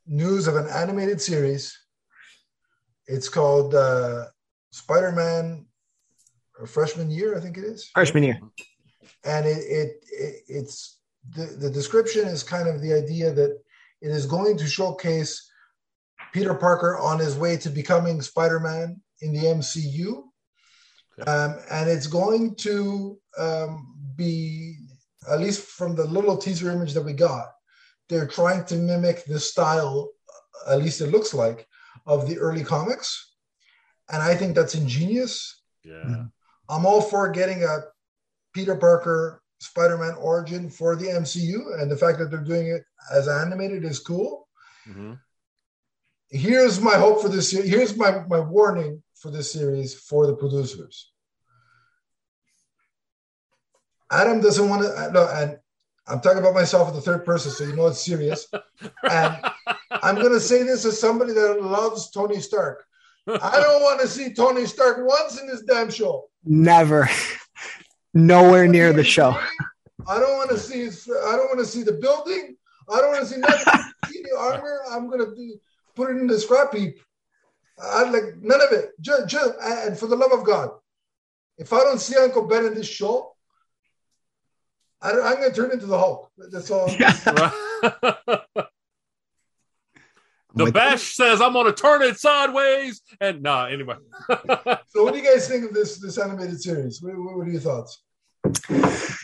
news 0.07 0.47
of 0.47 0.57
an 0.57 0.69
animated 0.69 1.21
series. 1.21 1.79
It's 3.07 3.29
called 3.29 3.75
uh, 3.75 4.27
Spider 4.71 5.13
Man 5.13 5.67
Freshman 6.67 7.11
Year, 7.11 7.37
I 7.37 7.41
think 7.41 7.57
it 7.57 7.65
is. 7.65 7.91
freshman 7.95 8.23
year 8.23 8.39
And 9.25 9.47
it, 9.47 9.59
it, 9.59 10.05
it 10.11 10.43
it's 10.49 10.99
the, 11.31 11.45
the 11.59 11.71
description 11.71 12.27
is 12.27 12.43
kind 12.43 12.69
of 12.69 12.81
the 12.81 12.93
idea 12.93 13.33
that 13.33 13.59
it 14.01 14.11
is 14.11 14.27
going 14.27 14.59
to 14.59 14.67
showcase 14.67 15.51
Peter 16.33 16.55
Parker 16.55 16.99
on 16.99 17.19
his 17.19 17.37
way 17.37 17.57
to 17.59 17.71
becoming 17.71 18.21
Spider 18.21 18.59
Man 18.59 19.01
in 19.21 19.33
the 19.33 19.41
MCU. 19.41 20.23
Okay. 21.21 21.31
Um, 21.31 21.59
and 21.71 21.89
it's 21.89 22.07
going 22.07 22.55
to 22.57 23.19
um, 23.39 23.95
be, 24.17 24.79
at 25.31 25.41
least 25.41 25.63
from 25.63 25.95
the 25.95 26.05
little 26.05 26.37
teaser 26.37 26.71
image 26.71 26.95
that 26.95 27.05
we 27.05 27.13
got, 27.13 27.49
they're 28.09 28.27
trying 28.27 28.65
to 28.67 28.77
mimic 28.77 29.25
the 29.25 29.39
style, 29.39 30.11
at 30.69 30.79
least 30.79 31.01
it 31.01 31.09
looks 31.09 31.33
like, 31.35 31.67
of 32.07 32.29
the 32.29 32.39
early 32.39 32.65
comics. 32.65 33.35
And 34.11 34.23
I 34.23 34.35
think 34.35 34.55
that's 34.55 34.75
ingenious. 34.75 35.63
yeah. 35.85 36.25
I'm 36.69 36.87
all 36.87 37.03
for 37.03 37.29
getting 37.29 37.65
a 37.65 37.81
Peter 38.55 38.75
Parker 38.75 39.42
Spider 39.63 39.97
Man 39.99 40.15
origin 40.15 40.69
for 40.69 40.97
the 40.97 41.07
MCU. 41.07 41.81
And 41.81 41.91
the 41.91 41.97
fact 41.97 42.19
that 42.19 42.31
they're 42.31 42.41
doing 42.53 42.69
it 42.69 42.83
as 43.13 43.29
animated 43.29 43.85
is 43.85 44.01
cool. 44.01 44.49
Mhm. 44.89 45.19
here's 46.31 46.81
my 46.81 46.95
hope 46.95 47.21
for 47.23 47.29
this 47.29 47.53
here's 47.53 47.97
my 47.97 48.11
my 48.27 48.41
warning 48.41 49.01
for 49.15 49.31
this 49.31 49.53
series 49.53 49.95
for 49.95 50.27
the 50.27 50.35
producers 50.35 51.13
adam 54.11 54.41
doesn't 54.41 54.69
want 54.69 54.83
to 54.83 55.11
no 55.13 55.29
and 55.29 55.59
I'm 56.09 56.21
talking 56.21 56.39
about 56.41 56.55
myself 56.55 56.89
in 56.89 56.95
the 56.97 57.01
third 57.01 57.25
person, 57.25 57.53
so 57.53 57.63
you 57.63 57.77
know 57.77 57.87
it's 57.87 58.05
serious. 58.05 58.49
And 59.09 59.37
I'm 60.03 60.17
going 60.17 60.33
to 60.33 60.41
say 60.41 60.65
this 60.65 60.85
as 60.85 60.99
somebody 60.99 61.33
that 61.33 61.63
loves 61.63 62.11
Tony 62.11 62.41
Stark. 62.41 62.85
I 63.29 63.61
don't 63.61 63.83
want 63.83 64.01
to 64.01 64.09
see 64.09 64.35
Tony 64.35 64.67
Stark 64.67 64.99
once 65.07 65.41
in 65.41 65.47
this 65.47 65.63
damn 65.63 65.91
show. 65.91 66.29
Never. 66.45 67.09
Nowhere 68.15 68.67
near 68.67 68.93
the 68.93 69.05
show. 69.05 69.39
I 70.07 70.19
don't 70.19 70.37
want 70.37 70.51
to 70.51 70.59
see. 70.59 70.81
His, 70.81 71.09
I 71.09 71.37
don't 71.37 71.47
want 71.47 71.61
to 71.61 71.67
see 71.67 71.83
the 71.83 71.93
building. 71.93 72.57
I 72.93 73.01
don't 73.01 73.11
want 73.11 73.27
to 73.27 73.35
see 73.35 73.41
nothing. 73.41 73.81
see 74.07 74.23
the 74.23 74.39
armor. 74.39 74.83
I'm 74.91 75.09
going 75.09 75.21
to 75.21 75.61
put 75.95 76.11
it 76.11 76.21
in 76.21 76.27
the 76.27 76.39
scrap 76.39 76.75
heap. 76.75 77.01
I 77.83 78.05
like 78.05 78.37
none 78.41 78.61
of 78.61 78.73
it. 78.73 78.91
Just, 79.01 79.29
just, 79.29 79.55
and 79.61 79.99
for 79.99 80.07
the 80.07 80.17
love 80.17 80.33
of 80.33 80.45
God, 80.45 80.71
if 81.59 81.73
I 81.73 81.79
don't 81.79 82.01
see 82.01 82.17
Uncle 82.17 82.47
Ben 82.47 82.67
in 82.67 82.75
this 82.75 82.89
show, 82.89 83.35
I 85.01 85.11
am 85.11 85.17
going 85.17 85.51
to 85.51 85.57
turn 85.57 85.73
into 85.73 85.87
the 85.87 85.99
Hulk. 85.99 86.31
That's 86.51 86.71
all. 86.71 86.89
the 90.55 90.71
Bash 90.71 91.15
says 91.15 91.41
I'm 91.41 91.53
going 91.53 91.67
to 91.67 91.73
turn 91.73 92.03
it 92.03 92.19
sideways, 92.19 93.01
and 93.21 93.43
nah. 93.43 93.67
Anyway. 93.67 93.97
so, 94.29 95.03
what 95.03 95.13
do 95.13 95.19
you 95.19 95.25
guys 95.25 95.49
think 95.49 95.65
of 95.65 95.75
this 95.75 95.99
this 95.99 96.19
animated 96.19 96.61
series? 96.61 97.01
What, 97.03 97.17
what 97.17 97.47
are 97.47 97.51
your 97.51 97.61
thoughts? 97.61 98.03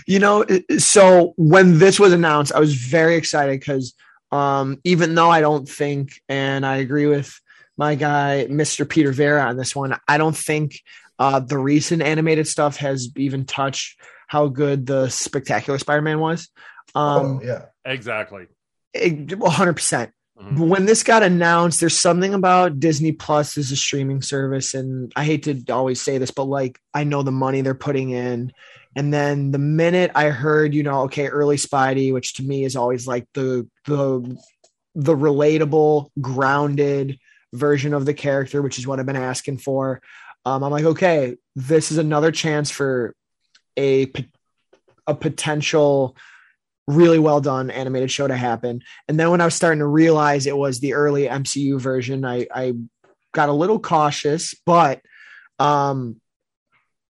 You 0.06 0.18
know, 0.20 0.44
so 0.78 1.34
when 1.36 1.78
this 1.78 2.00
was 2.00 2.12
announced, 2.12 2.52
I 2.52 2.60
was 2.60 2.74
very 2.74 3.16
excited 3.16 3.60
because 3.60 3.94
um, 4.30 4.80
even 4.84 5.14
though 5.14 5.30
I 5.30 5.40
don't 5.40 5.68
think, 5.68 6.12
and 6.28 6.64
I 6.64 6.76
agree 6.76 7.06
with 7.06 7.38
my 7.76 7.94
guy, 7.94 8.46
Mr. 8.48 8.88
Peter 8.88 9.12
Vera, 9.12 9.42
on 9.42 9.56
this 9.56 9.74
one, 9.74 9.96
I 10.06 10.18
don't 10.18 10.36
think 10.36 10.80
uh, 11.18 11.40
the 11.40 11.58
recent 11.58 12.02
animated 12.02 12.46
stuff 12.46 12.76
has 12.76 13.10
even 13.16 13.44
touched 13.44 14.00
how 14.26 14.48
good 14.48 14.86
the 14.86 15.08
Spectacular 15.08 15.78
Spider-Man 15.78 16.20
was. 16.20 16.48
Um, 16.94 17.40
oh, 17.42 17.44
yeah, 17.44 17.66
exactly, 17.84 18.46
one 18.94 19.50
hundred 19.50 19.74
percent. 19.74 20.12
Mm-hmm. 20.40 20.68
When 20.68 20.86
this 20.86 21.02
got 21.02 21.24
announced, 21.24 21.80
there's 21.80 21.98
something 21.98 22.32
about 22.32 22.78
Disney 22.78 23.10
Plus 23.10 23.58
as 23.58 23.72
a 23.72 23.76
streaming 23.76 24.22
service, 24.22 24.72
and 24.72 25.12
I 25.16 25.24
hate 25.24 25.42
to 25.44 25.72
always 25.72 26.00
say 26.00 26.18
this, 26.18 26.30
but 26.30 26.44
like 26.44 26.78
I 26.94 27.04
know 27.04 27.22
the 27.22 27.32
money 27.32 27.60
they're 27.60 27.74
putting 27.74 28.10
in, 28.10 28.52
and 28.94 29.12
then 29.12 29.50
the 29.50 29.58
minute 29.58 30.12
I 30.14 30.30
heard, 30.30 30.74
you 30.74 30.84
know, 30.84 31.02
okay, 31.02 31.26
early 31.26 31.56
Spidey, 31.56 32.12
which 32.12 32.34
to 32.34 32.44
me 32.44 32.64
is 32.64 32.76
always 32.76 33.06
like 33.06 33.26
the 33.34 33.68
the 33.86 34.38
the 34.94 35.16
relatable, 35.16 36.10
grounded 36.20 37.18
version 37.52 37.92
of 37.92 38.06
the 38.06 38.14
character, 38.14 38.62
which 38.62 38.78
is 38.78 38.86
what 38.86 39.00
I've 39.00 39.06
been 39.06 39.16
asking 39.16 39.58
for. 39.58 40.00
Um, 40.44 40.62
I'm 40.62 40.70
like, 40.70 40.84
okay, 40.84 41.36
this 41.56 41.90
is 41.90 41.98
another 41.98 42.30
chance 42.30 42.70
for 42.70 43.14
a 43.76 44.12
a 45.06 45.14
potential 45.14 46.16
really 46.88 47.18
well 47.18 47.40
done 47.40 47.70
animated 47.70 48.10
show 48.10 48.26
to 48.26 48.36
happen. 48.36 48.80
And 49.06 49.20
then 49.20 49.30
when 49.30 49.42
I 49.42 49.44
was 49.44 49.54
starting 49.54 49.80
to 49.80 49.86
realize 49.86 50.46
it 50.46 50.56
was 50.56 50.80
the 50.80 50.94
early 50.94 51.28
MCU 51.28 51.78
version, 51.78 52.24
I, 52.24 52.46
I 52.52 52.72
got 53.34 53.50
a 53.50 53.52
little 53.52 53.78
cautious, 53.78 54.54
but 54.64 55.02
um, 55.58 56.18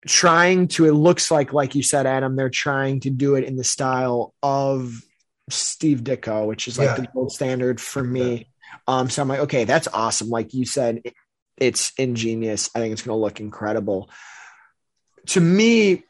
trying 0.07 0.69
to, 0.69 0.87
it 0.87 0.93
looks 0.93 1.29
like, 1.31 1.53
like 1.53 1.75
you 1.75 1.83
said, 1.83 2.07
Adam, 2.07 2.37
they're 2.37 2.51
trying 2.51 3.01
to 3.01 3.11
do 3.11 3.35
it 3.35 3.43
in 3.43 3.57
the 3.57 3.65
style 3.65 4.33
of 4.45 5.03
Steve 5.51 6.03
Ditko, 6.03 6.47
which 6.47 6.69
is 6.69 6.79
like 6.79 6.91
yeah. 6.91 6.97
the 6.97 7.09
gold 7.13 7.33
standard 7.33 7.81
for 7.81 8.03
me. 8.03 8.49
Um, 8.87 9.11
so 9.11 9.23
I'm 9.23 9.29
like, 9.29 9.41
okay, 9.41 9.65
that's 9.65 9.89
awesome. 9.93 10.29
Like 10.29 10.55
you 10.55 10.67
said, 10.67 11.01
it, 11.05 11.15
it's 11.57 11.93
ingenious. 11.99 12.71
I 12.77 12.79
think 12.79 12.93
it's 12.93 13.03
going 13.03 13.17
to 13.17 13.21
look 13.21 13.41
incredible. 13.41 14.09
To 15.29 15.41
me, 15.41 16.05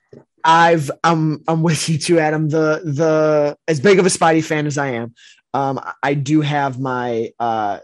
I've 0.45 0.91
I'm 1.03 1.43
I'm 1.49 1.63
with 1.63 1.89
you 1.89 1.99
too, 1.99 2.19
Adam. 2.19 2.49
The 2.49 2.83
the 2.85 3.57
as 3.67 3.81
big 3.81 3.99
of 3.99 4.07
a 4.07 4.11
Spidey 4.11 4.45
fan 4.45 4.67
as 4.67 4.77
I 4.77 4.89
am, 4.89 5.15
um, 5.55 5.81
I 6.03 6.15
do 6.15 6.43
have 6.43 6.79
my 6.79 7.31
uh, 7.41 7.79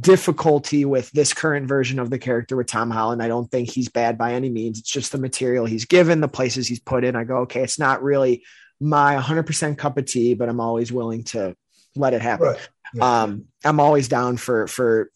difficulty 0.00 0.84
with 0.84 1.10
this 1.12 1.32
current 1.32 1.68
version 1.68 1.98
of 1.98 2.10
the 2.10 2.18
character 2.18 2.56
with 2.56 2.66
Tom 2.66 2.90
Holland. 2.90 3.22
I 3.22 3.28
don't 3.28 3.50
think 3.50 3.70
he's 3.70 3.88
bad 3.88 4.18
by 4.18 4.34
any 4.34 4.48
means. 4.48 4.80
It's 4.80 4.90
just 4.90 5.12
the 5.12 5.18
material 5.18 5.64
he's 5.64 5.84
given, 5.84 6.20
the 6.20 6.28
places 6.28 6.66
he's 6.66 6.80
put 6.80 7.04
in. 7.04 7.14
I 7.14 7.24
go, 7.24 7.38
okay, 7.38 7.62
it's 7.62 7.78
not 7.78 8.02
really 8.02 8.42
my 8.80 9.16
100% 9.16 9.78
cup 9.78 9.96
of 9.96 10.06
tea, 10.06 10.34
but 10.34 10.48
I'm 10.48 10.60
always 10.60 10.90
willing 10.92 11.24
to 11.24 11.56
let 11.94 12.14
it 12.14 12.22
happen. 12.22 12.48
Right. 12.48 12.68
Yeah. 12.94 13.22
Um, 13.22 13.44
I'm 13.64 13.80
always 13.80 14.08
down 14.08 14.36
for 14.36 14.66
for 14.66 15.10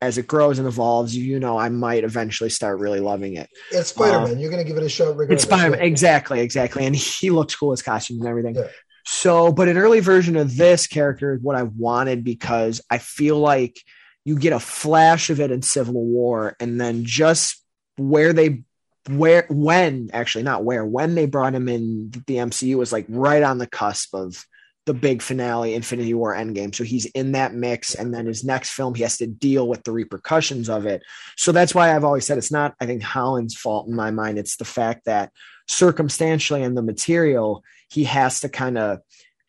as 0.00 0.16
it 0.16 0.26
grows 0.26 0.58
and 0.58 0.66
evolves, 0.66 1.14
you 1.14 1.38
know, 1.38 1.58
I 1.58 1.68
might 1.68 2.04
eventually 2.04 2.50
start 2.50 2.78
really 2.78 3.00
loving 3.00 3.34
it. 3.34 3.50
It's 3.70 3.90
Spider 3.90 4.20
Man. 4.20 4.32
Um, 4.32 4.38
You're 4.38 4.50
going 4.50 4.64
to 4.64 4.68
give 4.68 4.78
it 4.78 4.84
a 4.84 4.88
shot. 4.88 5.16
It's 5.28 5.42
Spider 5.42 5.70
Man. 5.70 5.80
Exactly. 5.80 6.40
Exactly. 6.40 6.86
And 6.86 6.96
he 6.96 7.30
looked 7.30 7.58
cool 7.58 7.72
as 7.72 7.82
costumes 7.82 8.20
and 8.20 8.28
everything. 8.28 8.54
Yeah. 8.54 8.68
So, 9.06 9.52
but 9.52 9.68
an 9.68 9.76
early 9.76 10.00
version 10.00 10.36
of 10.36 10.56
this 10.56 10.86
character 10.86 11.34
is 11.34 11.42
what 11.42 11.56
I 11.56 11.64
wanted 11.64 12.24
because 12.24 12.80
I 12.90 12.98
feel 12.98 13.38
like 13.38 13.78
you 14.24 14.38
get 14.38 14.52
a 14.52 14.60
flash 14.60 15.30
of 15.30 15.40
it 15.40 15.50
in 15.50 15.62
Civil 15.62 16.04
War 16.04 16.56
and 16.60 16.80
then 16.80 17.04
just 17.04 17.62
where 17.96 18.32
they 18.32 18.62
where 19.08 19.46
when 19.48 20.10
actually 20.12 20.44
not 20.44 20.62
where 20.62 20.84
when 20.84 21.14
they 21.14 21.26
brought 21.26 21.54
him 21.54 21.68
in 21.68 22.10
the 22.26 22.36
MCU 22.36 22.76
was 22.76 22.92
like 22.92 23.06
right 23.08 23.42
on 23.42 23.58
the 23.58 23.66
cusp 23.66 24.14
of 24.14 24.44
the 24.90 24.94
big 24.94 25.22
finale, 25.22 25.76
Infinity 25.76 26.14
War 26.14 26.34
Endgame. 26.34 26.74
So 26.74 26.82
he's 26.82 27.06
in 27.06 27.30
that 27.30 27.54
mix. 27.54 27.94
And 27.94 28.12
then 28.12 28.26
his 28.26 28.42
next 28.42 28.70
film, 28.70 28.96
he 28.96 29.04
has 29.04 29.18
to 29.18 29.26
deal 29.28 29.68
with 29.68 29.84
the 29.84 29.92
repercussions 29.92 30.68
of 30.68 30.84
it. 30.84 31.00
So 31.36 31.52
that's 31.52 31.76
why 31.76 31.94
I've 31.94 32.02
always 32.02 32.26
said 32.26 32.38
it's 32.38 32.50
not, 32.50 32.74
I 32.80 32.86
think, 32.86 33.00
Holland's 33.00 33.54
fault 33.54 33.86
in 33.86 33.94
my 33.94 34.10
mind. 34.10 34.36
It's 34.36 34.56
the 34.56 34.64
fact 34.64 35.04
that 35.04 35.30
circumstantially 35.68 36.64
in 36.64 36.74
the 36.74 36.82
material, 36.82 37.62
he 37.88 38.02
has 38.02 38.40
to 38.40 38.48
kind 38.48 38.78
of, 38.78 38.98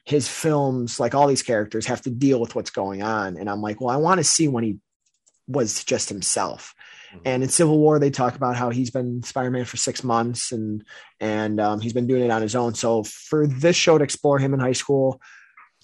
his 0.06 0.28
films, 0.28 1.00
like 1.00 1.16
all 1.16 1.26
these 1.26 1.42
characters, 1.42 1.88
have 1.88 2.04
to 2.04 2.12
deal 2.12 2.40
with 2.40 2.54
what's 2.54 2.70
going 2.70 3.02
on. 3.02 3.36
And 3.36 3.50
I'm 3.50 3.64
like, 3.64 3.82
well, 3.82 3.90
I 3.90 3.98
want 3.98 4.20
to 4.20 4.24
see 4.24 4.48
when 4.48 4.64
he 4.64 4.78
was 5.48 5.84
just 5.84 6.08
himself. 6.08 6.76
Mm-hmm. 7.12 7.20
And 7.26 7.44
in 7.44 7.50
Civil 7.50 7.78
War, 7.78 8.00
they 8.00 8.10
talk 8.10 8.36
about 8.36 8.56
how 8.56 8.70
he's 8.70 8.90
been 8.90 9.24
Spider-Man 9.24 9.66
for 9.66 9.78
six 9.78 10.04
months 10.04 10.52
and 10.52 10.84
and 11.20 11.60
um, 11.60 11.82
he's 11.82 11.94
been 11.94 12.08
doing 12.08 12.24
it 12.24 12.32
on 12.32 12.42
his 12.42 12.56
own. 12.56 12.74
So 12.74 13.04
for 13.04 13.48
this 13.48 13.76
show 13.76 13.98
to 13.98 14.04
explore 14.04 14.40
him 14.40 14.54
in 14.54 14.60
high 14.60 14.72
school, 14.72 15.22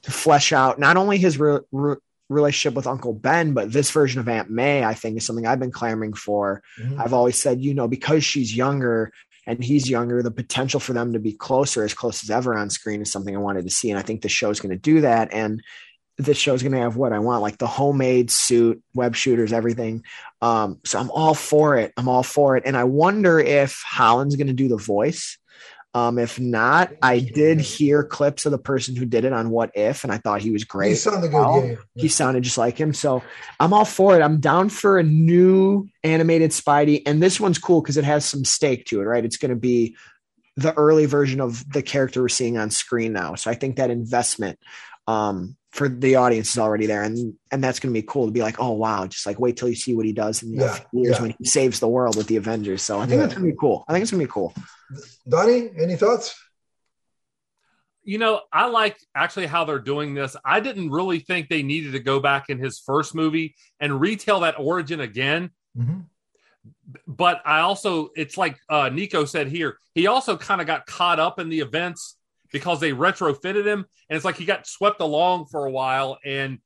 to 0.03 0.11
flesh 0.11 0.53
out 0.53 0.79
not 0.79 0.97
only 0.97 1.17
his 1.17 1.37
re- 1.37 1.59
re- 1.71 1.97
relationship 2.29 2.75
with 2.75 2.87
Uncle 2.87 3.13
Ben, 3.13 3.53
but 3.53 3.71
this 3.71 3.91
version 3.91 4.19
of 4.19 4.27
Aunt 4.27 4.49
May, 4.49 4.83
I 4.83 4.93
think, 4.93 5.17
is 5.17 5.25
something 5.25 5.45
I've 5.45 5.59
been 5.59 5.71
clamoring 5.71 6.13
for. 6.13 6.61
Mm-hmm. 6.81 6.99
I've 7.01 7.13
always 7.13 7.37
said, 7.37 7.61
you 7.61 7.73
know, 7.73 7.87
because 7.87 8.23
she's 8.23 8.55
younger 8.55 9.11
and 9.45 9.63
he's 9.63 9.89
younger, 9.89 10.21
the 10.21 10.31
potential 10.31 10.79
for 10.79 10.91
them 10.91 11.13
to 11.13 11.19
be 11.19 11.31
closer, 11.31 11.83
as 11.85 11.93
close 11.93 12.21
as 12.23 12.29
ever 12.29 12.55
on 12.55 12.69
screen, 12.69 13.01
is 13.01 13.11
something 13.11 13.35
I 13.35 13.39
wanted 13.39 13.63
to 13.63 13.71
see. 13.71 13.89
And 13.89 13.97
I 13.97 14.01
think 14.01 14.21
the 14.21 14.29
show 14.29 14.49
is 14.49 14.59
going 14.59 14.71
to 14.71 14.77
do 14.77 15.01
that. 15.01 15.33
And 15.33 15.63
this 16.17 16.37
show's 16.37 16.63
going 16.63 16.71
to 16.71 16.79
have 16.79 16.95
what 16.95 17.13
I 17.13 17.19
want, 17.19 17.41
like 17.41 17.57
the 17.57 17.67
homemade 17.67 18.31
suit, 18.31 18.81
web 18.93 19.15
shooters, 19.15 19.53
everything. 19.53 20.03
Um, 20.41 20.79
so 20.83 20.99
I'm 20.99 21.11
all 21.11 21.33
for 21.33 21.77
it. 21.77 21.93
I'm 21.95 22.07
all 22.07 22.23
for 22.23 22.57
it. 22.57 22.63
And 22.65 22.75
I 22.75 22.85
wonder 22.85 23.39
if 23.39 23.83
Holland's 23.85 24.35
going 24.35 24.47
to 24.47 24.53
do 24.53 24.67
the 24.67 24.77
voice. 24.77 25.37
Um, 25.93 26.19
if 26.19 26.39
not, 26.39 26.91
I 27.01 27.19
did 27.19 27.59
hear 27.59 28.03
clips 28.03 28.45
of 28.45 28.51
the 28.51 28.59
person 28.59 28.95
who 28.95 29.05
did 29.05 29.25
it 29.25 29.33
on 29.33 29.49
What 29.49 29.71
If, 29.73 30.03
and 30.03 30.13
I 30.13 30.17
thought 30.17 30.41
he 30.41 30.51
was 30.51 30.63
great. 30.63 30.89
He 30.89 30.95
sounded 30.95 31.31
good. 31.31 31.63
Yeah, 31.63 31.69
yeah. 31.69 31.75
He 31.95 32.07
sounded 32.07 32.43
just 32.43 32.57
like 32.57 32.77
him. 32.77 32.93
So 32.93 33.23
I'm 33.59 33.73
all 33.73 33.85
for 33.85 34.15
it. 34.15 34.21
I'm 34.21 34.39
down 34.39 34.69
for 34.69 34.99
a 34.99 35.03
new 35.03 35.87
animated 36.03 36.51
Spidey. 36.51 37.01
And 37.05 37.23
this 37.23 37.39
one's 37.39 37.57
cool 37.57 37.81
because 37.81 37.97
it 37.97 38.03
has 38.03 38.25
some 38.25 38.45
stake 38.45 38.85
to 38.87 39.01
it, 39.01 39.05
right? 39.05 39.25
It's 39.25 39.37
going 39.37 39.49
to 39.49 39.55
be 39.55 39.95
the 40.55 40.73
early 40.73 41.05
version 41.05 41.41
of 41.41 41.67
the 41.71 41.81
character 41.81 42.21
we're 42.21 42.29
seeing 42.29 42.57
on 42.57 42.69
screen 42.69 43.13
now. 43.13 43.35
So 43.35 43.49
I 43.49 43.55
think 43.55 43.77
that 43.77 43.89
investment 43.89 44.59
um, 45.07 45.55
for 45.71 45.89
the 45.89 46.15
audience 46.15 46.51
is 46.51 46.57
already 46.57 46.85
there, 46.85 47.03
and 47.03 47.33
and 47.51 47.63
that's 47.63 47.79
going 47.79 47.93
to 47.93 47.99
be 47.99 48.05
cool 48.05 48.25
to 48.25 48.31
be 48.31 48.41
like, 48.41 48.59
oh 48.59 48.71
wow, 48.71 49.05
just 49.05 49.25
like 49.25 49.39
wait 49.39 49.57
till 49.57 49.69
you 49.69 49.75
see 49.75 49.95
what 49.95 50.05
he 50.05 50.13
does 50.13 50.41
in 50.43 50.53
yeah, 50.53 50.79
years 50.93 51.17
yeah. 51.17 51.21
when 51.21 51.35
he 51.37 51.45
saves 51.45 51.79
the 51.79 51.87
world 51.87 52.15
with 52.15 52.27
the 52.27 52.37
Avengers. 52.37 52.81
So 52.81 52.99
I 52.99 53.05
think 53.05 53.19
yeah. 53.19 53.27
that's 53.27 53.33
going 53.33 53.45
to 53.45 53.51
be 53.53 53.57
cool. 53.59 53.85
I 53.87 53.93
think 53.93 54.03
it's 54.03 54.11
going 54.11 54.21
to 54.21 54.27
be 54.27 54.31
cool. 54.31 54.53
Donnie, 55.27 55.69
any 55.77 55.95
thoughts? 55.95 56.35
You 58.03 58.17
know, 58.17 58.41
I 58.53 58.67
like 58.67 58.97
actually 59.13 59.47
how 59.47 59.65
they're 59.65 59.79
doing 59.79 60.13
this. 60.13 60.37
I 60.45 60.61
didn't 60.61 60.91
really 60.91 61.19
think 61.19 61.49
they 61.49 61.61
needed 61.61 61.91
to 61.91 61.99
go 61.99 62.21
back 62.21 62.49
in 62.49 62.57
his 62.57 62.79
first 62.79 63.13
movie 63.13 63.55
and 63.81 63.99
retell 63.99 64.39
that 64.41 64.55
origin 64.57 65.01
again. 65.01 65.51
Mm-hmm. 65.77 65.99
But 67.05 67.41
I 67.45 67.59
also, 67.59 68.09
it's 68.15 68.37
like 68.37 68.57
uh, 68.69 68.89
Nico 68.89 69.25
said 69.25 69.47
here, 69.47 69.77
he 69.93 70.07
also 70.07 70.37
kind 70.37 70.61
of 70.61 70.67
got 70.67 70.85
caught 70.85 71.19
up 71.19 71.37
in 71.37 71.49
the 71.49 71.59
events 71.59 72.16
because 72.51 72.79
they 72.79 72.91
retrofitted 72.91 73.65
him, 73.65 73.85
and 74.09 74.15
it's 74.15 74.25
like 74.25 74.37
he 74.37 74.45
got 74.45 74.67
swept 74.67 75.01
along 75.01 75.47
for 75.47 75.65
a 75.65 75.71
while. 75.71 76.17
And 76.23 76.59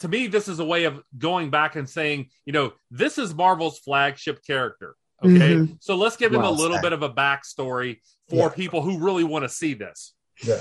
to 0.00 0.08
me, 0.08 0.26
this 0.26 0.48
is 0.48 0.58
a 0.58 0.64
way 0.64 0.84
of 0.84 1.00
going 1.16 1.50
back 1.50 1.76
and 1.76 1.88
saying, 1.88 2.30
you 2.44 2.52
know, 2.52 2.72
this 2.90 3.18
is 3.18 3.34
Marvel's 3.34 3.78
flagship 3.78 4.44
character. 4.44 4.94
Okay, 5.24 5.54
mm-hmm. 5.54 5.74
so 5.78 5.94
let's 5.94 6.16
give 6.16 6.32
him 6.32 6.42
well 6.42 6.50
a 6.50 6.54
little 6.54 6.76
said. 6.78 6.82
bit 6.82 6.92
of 6.92 7.02
a 7.02 7.10
backstory 7.10 8.00
for 8.28 8.36
yeah. 8.36 8.48
people 8.48 8.82
who 8.82 8.98
really 8.98 9.22
want 9.22 9.44
to 9.44 9.48
see 9.48 9.74
this. 9.74 10.14
Yeah, 10.42 10.58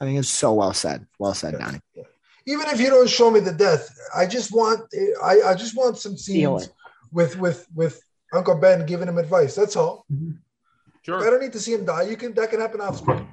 I 0.00 0.04
think 0.04 0.18
it's 0.18 0.28
so 0.28 0.52
well 0.52 0.74
said. 0.74 1.06
Well 1.18 1.32
said, 1.32 1.58
Donnie. 1.58 1.80
Yeah. 1.94 2.02
Even 2.46 2.66
if 2.68 2.78
you 2.78 2.88
don't 2.88 3.08
show 3.08 3.30
me 3.30 3.40
the 3.40 3.52
death, 3.52 3.88
I 4.14 4.26
just 4.26 4.54
want 4.54 4.82
I, 5.22 5.40
I 5.46 5.54
just 5.54 5.74
want 5.74 5.96
some 5.96 6.18
scenes 6.18 6.68
with 7.10 7.38
with 7.38 7.66
with 7.74 7.98
Uncle 8.34 8.56
Ben 8.56 8.84
giving 8.84 9.08
him 9.08 9.16
advice. 9.16 9.54
That's 9.54 9.76
all. 9.76 10.04
Mm-hmm. 10.12 10.32
Sure. 11.00 11.26
I 11.26 11.30
don't 11.30 11.40
need 11.40 11.52
to 11.52 11.60
see 11.60 11.72
him 11.72 11.86
die. 11.86 12.02
You 12.02 12.16
can 12.16 12.34
that 12.34 12.50
can 12.50 12.60
happen 12.60 12.82
off 12.82 12.98
screen. 12.98 13.26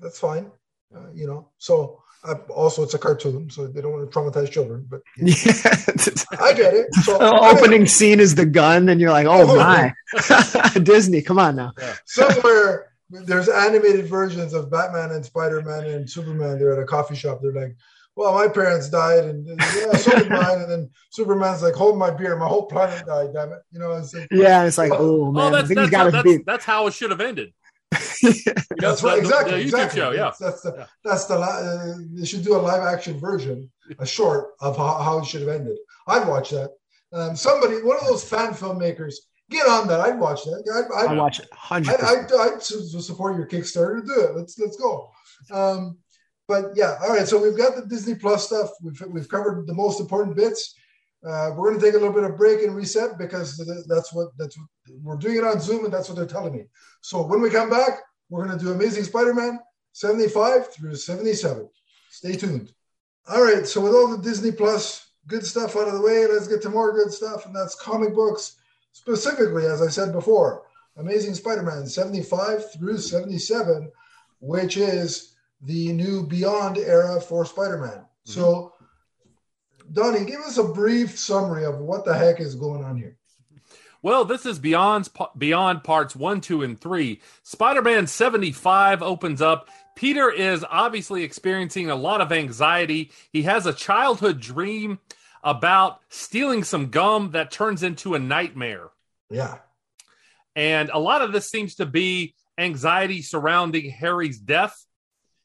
That's 0.00 0.18
fine. 0.18 0.50
Uh, 0.94 1.10
you 1.14 1.26
know, 1.26 1.50
so 1.58 2.02
uh, 2.24 2.34
also 2.54 2.82
it's 2.82 2.94
a 2.94 2.98
cartoon, 2.98 3.50
so 3.50 3.66
they 3.66 3.80
don't 3.80 3.92
want 3.92 4.10
to 4.10 4.18
traumatize 4.18 4.50
children. 4.50 4.86
But 4.88 5.02
Yeah. 5.18 5.34
I 6.40 6.52
get 6.52 6.74
it. 6.74 6.92
So 7.04 7.18
The 7.18 7.30
opening 7.56 7.86
scene 7.86 8.20
is 8.20 8.34
the 8.34 8.46
gun, 8.46 8.88
and 8.88 9.00
you're 9.00 9.10
like, 9.12 9.26
oh 9.28 9.56
my, 9.56 9.92
Disney, 10.82 11.22
come 11.22 11.38
on 11.38 11.56
now. 11.56 11.72
somewhere 12.06 12.86
there's 13.10 13.48
animated 13.48 14.06
versions 14.06 14.52
of 14.52 14.70
Batman 14.70 15.12
and 15.12 15.24
Spider 15.24 15.62
Man 15.62 15.84
and 15.84 16.08
Superman. 16.10 16.58
They're 16.58 16.72
at 16.74 16.78
a 16.78 16.84
coffee 16.84 17.14
shop. 17.16 17.38
They're 17.42 17.54
like, 17.54 17.74
"Well, 18.16 18.34
my 18.34 18.48
parents 18.48 18.90
died, 18.90 19.24
and 19.24 19.46
yeah, 19.46 19.92
so 19.96 20.10
did 20.10 20.28
mine." 20.40 20.60
And 20.60 20.70
then 20.70 20.90
Superman's 21.10 21.62
like, 21.62 21.74
"Hold 21.74 21.96
my 21.98 22.10
beer, 22.10 22.36
my 22.36 22.46
whole 22.46 22.66
planet 22.66 23.06
died. 23.06 23.32
Damn 23.32 23.52
it!" 23.52 23.60
You 23.72 23.78
know, 23.78 23.92
it's 23.92 24.12
like, 24.14 24.28
Yeah, 24.30 24.64
it's 24.64 24.76
like, 24.76 24.92
oh 24.94 25.32
man, 25.32 25.42
Oh, 25.42 25.46
I 25.56 25.62
that's 25.62 25.74
that's, 25.74 25.90
got 25.90 26.12
how, 26.12 26.22
his 26.22 26.34
that's, 26.34 26.44
that's 26.44 26.64
how 26.66 26.86
it 26.86 26.92
should 26.92 27.10
have 27.10 27.22
ended. 27.22 27.54
You 28.22 28.32
That's 28.78 29.02
right, 29.02 29.22
the- 29.22 29.28
the- 29.28 29.28
exactly. 29.28 29.52
The 29.52 29.58
YouTube 29.58 29.64
exactly. 29.64 30.00
show, 30.00 30.10
yeah. 30.12 30.20
That's, 30.24 30.38
that's 30.38 30.62
the 30.62 30.74
Yeah. 30.78 30.86
that's 31.04 31.24
the 31.26 31.38
li- 31.38 31.44
uh, 31.44 31.94
they 32.18 32.26
should 32.26 32.44
do 32.44 32.56
a 32.56 32.58
live 32.58 32.82
action 32.82 33.18
version, 33.18 33.70
a 33.98 34.06
short 34.06 34.50
of 34.60 34.76
how, 34.76 34.98
how 34.98 35.18
it 35.18 35.26
should 35.26 35.40
have 35.42 35.50
ended. 35.50 35.76
I'd 36.06 36.26
watch 36.26 36.50
that. 36.50 36.70
Um, 37.12 37.36
somebody, 37.36 37.82
one 37.82 37.96
of 37.98 38.06
those 38.06 38.24
fan 38.24 38.52
filmmakers, 38.52 39.14
get 39.50 39.66
on 39.66 39.88
that. 39.88 40.00
I'd 40.00 40.18
watch 40.18 40.44
that. 40.44 40.62
I'd, 40.74 41.06
I 41.08 41.12
I'd, 41.12 41.16
watch 41.18 41.40
it 41.40 41.48
hundred 41.52 41.96
I'd. 42.00 42.30
I'd, 42.32 42.54
I'd 42.54 42.62
support 42.62 43.36
your 43.36 43.46
Kickstarter. 43.46 44.04
Do 44.06 44.20
it. 44.24 44.36
Let's 44.36 44.58
let's 44.58 44.76
go. 44.76 45.10
Um, 45.52 45.98
but 46.46 46.72
yeah, 46.74 46.96
all 47.02 47.10
right. 47.14 47.26
So 47.28 47.40
we've 47.42 47.56
got 47.56 47.76
the 47.76 47.86
Disney 47.86 48.14
Plus 48.14 48.46
stuff. 48.46 48.70
We've 48.82 49.00
we've 49.10 49.28
covered 49.28 49.66
the 49.66 49.74
most 49.74 50.00
important 50.00 50.36
bits. 50.36 50.74
Uh, 51.26 51.50
we're 51.56 51.70
going 51.70 51.80
to 51.80 51.84
take 51.84 51.94
a 51.94 51.98
little 51.98 52.12
bit 52.14 52.22
of 52.24 52.36
break 52.36 52.62
and 52.62 52.76
reset 52.76 53.18
because 53.18 53.56
that's 53.88 54.12
what 54.12 54.28
that's 54.38 54.56
what 54.56 54.68
we're 55.02 55.16
doing 55.16 55.36
it 55.38 55.44
on 55.44 55.60
Zoom, 55.60 55.84
and 55.84 55.92
that's 55.92 56.08
what 56.08 56.16
they're 56.16 56.26
telling 56.26 56.52
me. 56.54 56.64
So 57.00 57.22
when 57.26 57.40
we 57.42 57.50
come 57.50 57.68
back, 57.70 58.00
we're 58.28 58.46
going 58.46 58.58
to 58.58 58.64
do 58.64 58.72
Amazing 58.72 59.04
Spider-Man 59.04 59.60
75 59.92 60.72
through 60.72 60.94
77. 60.94 61.68
Stay 62.10 62.36
tuned. 62.36 62.72
All 63.28 63.42
right. 63.42 63.66
So 63.66 63.80
with 63.80 63.92
all 63.92 64.08
the 64.08 64.22
Disney 64.22 64.52
Plus 64.52 65.08
good 65.26 65.44
stuff 65.44 65.76
out 65.76 65.88
of 65.88 65.94
the 65.94 66.00
way, 66.00 66.26
let's 66.26 66.48
get 66.48 66.62
to 66.62 66.70
more 66.70 66.92
good 66.92 67.12
stuff, 67.12 67.46
and 67.46 67.54
that's 67.54 67.74
comic 67.74 68.14
books 68.14 68.56
specifically, 68.92 69.66
as 69.66 69.82
I 69.82 69.88
said 69.88 70.12
before, 70.12 70.62
Amazing 70.96 71.34
Spider-Man 71.34 71.86
75 71.86 72.72
through 72.72 72.98
77, 72.98 73.92
which 74.40 74.76
is 74.76 75.34
the 75.62 75.92
new 75.92 76.26
Beyond 76.26 76.78
era 76.78 77.20
for 77.20 77.44
Spider-Man. 77.44 77.90
Mm-hmm. 77.90 78.30
So, 78.30 78.72
Donnie, 79.92 80.24
give 80.24 80.40
us 80.40 80.58
a 80.58 80.64
brief 80.64 81.18
summary 81.18 81.64
of 81.64 81.78
what 81.78 82.04
the 82.04 82.14
heck 82.14 82.40
is 82.40 82.54
going 82.54 82.82
on 82.82 82.96
here. 82.96 83.16
Well, 84.00 84.24
this 84.24 84.46
is 84.46 84.58
Beyond 84.58 85.08
Beyond 85.36 85.82
parts 85.82 86.14
1, 86.14 86.40
2 86.40 86.62
and 86.62 86.80
3. 86.80 87.20
Spider-Man 87.42 88.06
75 88.06 89.02
opens 89.02 89.42
up. 89.42 89.68
Peter 89.96 90.30
is 90.30 90.64
obviously 90.68 91.24
experiencing 91.24 91.90
a 91.90 91.96
lot 91.96 92.20
of 92.20 92.30
anxiety. 92.30 93.10
He 93.32 93.42
has 93.42 93.66
a 93.66 93.72
childhood 93.72 94.40
dream 94.40 95.00
about 95.42 96.00
stealing 96.08 96.62
some 96.62 96.90
gum 96.90 97.32
that 97.32 97.50
turns 97.50 97.82
into 97.82 98.14
a 98.14 98.18
nightmare. 98.20 98.88
Yeah. 99.30 99.58
And 100.54 100.90
a 100.92 100.98
lot 100.98 101.22
of 101.22 101.32
this 101.32 101.48
seems 101.48 101.76
to 101.76 101.86
be 101.86 102.34
anxiety 102.56 103.22
surrounding 103.22 103.90
Harry's 103.90 104.38
death, 104.38 104.84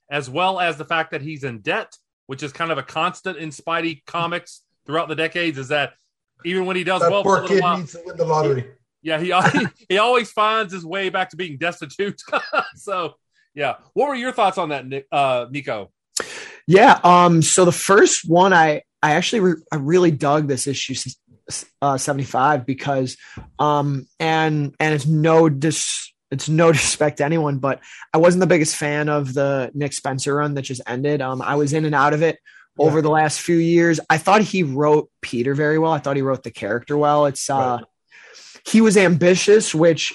as 0.09 0.29
well 0.29 0.59
as 0.59 0.77
the 0.77 0.85
fact 0.85 1.11
that 1.11 1.21
he's 1.21 1.43
in 1.43 1.59
debt, 1.59 1.97
which 2.27 2.43
is 2.43 2.51
kind 2.51 2.71
of 2.71 2.77
a 2.77 2.83
constant 2.83 3.37
in 3.37 3.49
Spidey 3.49 4.05
comics 4.05 4.61
throughout 4.85 5.07
the 5.07 5.15
decades. 5.15 5.57
Is 5.57 5.69
that 5.69 5.93
even 6.45 6.65
when 6.65 6.75
he 6.75 6.83
does 6.83 7.01
That 7.01 7.11
well 7.11 7.23
for 7.23 7.37
a 7.37 7.39
poor 7.39 7.41
little 7.41 7.55
kid 7.55 7.63
while, 7.63 7.77
needs 7.77 7.91
to 7.93 8.01
win 8.05 8.17
the 8.17 8.25
lottery. 8.25 8.71
yeah, 9.01 9.19
he 9.19 9.33
he 9.89 9.97
always 9.97 10.31
finds 10.31 10.73
his 10.73 10.85
way 10.85 11.09
back 11.09 11.29
to 11.31 11.37
being 11.37 11.57
destitute. 11.57 12.21
so, 12.75 13.15
yeah, 13.53 13.75
what 13.93 14.09
were 14.09 14.15
your 14.15 14.31
thoughts 14.31 14.57
on 14.57 14.69
that, 14.69 14.87
Nick, 14.87 15.07
uh, 15.11 15.45
Nico? 15.49 15.91
Yeah. 16.67 16.99
Um. 17.03 17.41
So 17.41 17.65
the 17.65 17.71
first 17.71 18.27
one, 18.27 18.53
I 18.53 18.83
I 19.01 19.13
actually 19.15 19.41
re- 19.41 19.61
I 19.71 19.75
really 19.75 20.11
dug 20.11 20.47
this 20.47 20.67
issue 20.67 20.95
uh, 21.81 21.97
seventy 21.97 22.23
five 22.23 22.65
because 22.65 23.17
um 23.59 24.07
and 24.19 24.73
and 24.79 24.93
it's 24.95 25.05
no 25.05 25.49
dis 25.49 26.13
it's 26.31 26.49
no 26.49 26.71
disrespect 26.71 27.17
to 27.17 27.25
anyone, 27.25 27.59
but 27.59 27.81
I 28.13 28.17
wasn't 28.17 28.41
the 28.41 28.47
biggest 28.47 28.75
fan 28.75 29.07
of 29.07 29.33
the 29.33 29.71
Nick 29.75 29.93
Spencer 29.93 30.35
run 30.35 30.55
that 30.55 30.63
just 30.63 30.81
ended. 30.87 31.21
Um, 31.21 31.41
I 31.41 31.55
was 31.55 31.73
in 31.73 31.85
and 31.85 31.93
out 31.93 32.13
of 32.13 32.23
it 32.23 32.39
over 32.77 33.01
the 33.01 33.09
last 33.09 33.39
few 33.39 33.57
years. 33.57 33.99
I 34.09 34.17
thought 34.17 34.41
he 34.41 34.63
wrote 34.63 35.09
Peter 35.21 35.53
very 35.53 35.77
well. 35.77 35.91
I 35.91 35.99
thought 35.99 36.15
he 36.15 36.21
wrote 36.21 36.43
the 36.43 36.51
character 36.51 36.97
well. 36.97 37.25
It's 37.25 37.49
uh, 37.49 37.79
Right. 37.79 37.85
he 38.65 38.81
was 38.81 38.97
ambitious, 38.97 39.73
which 39.75 40.13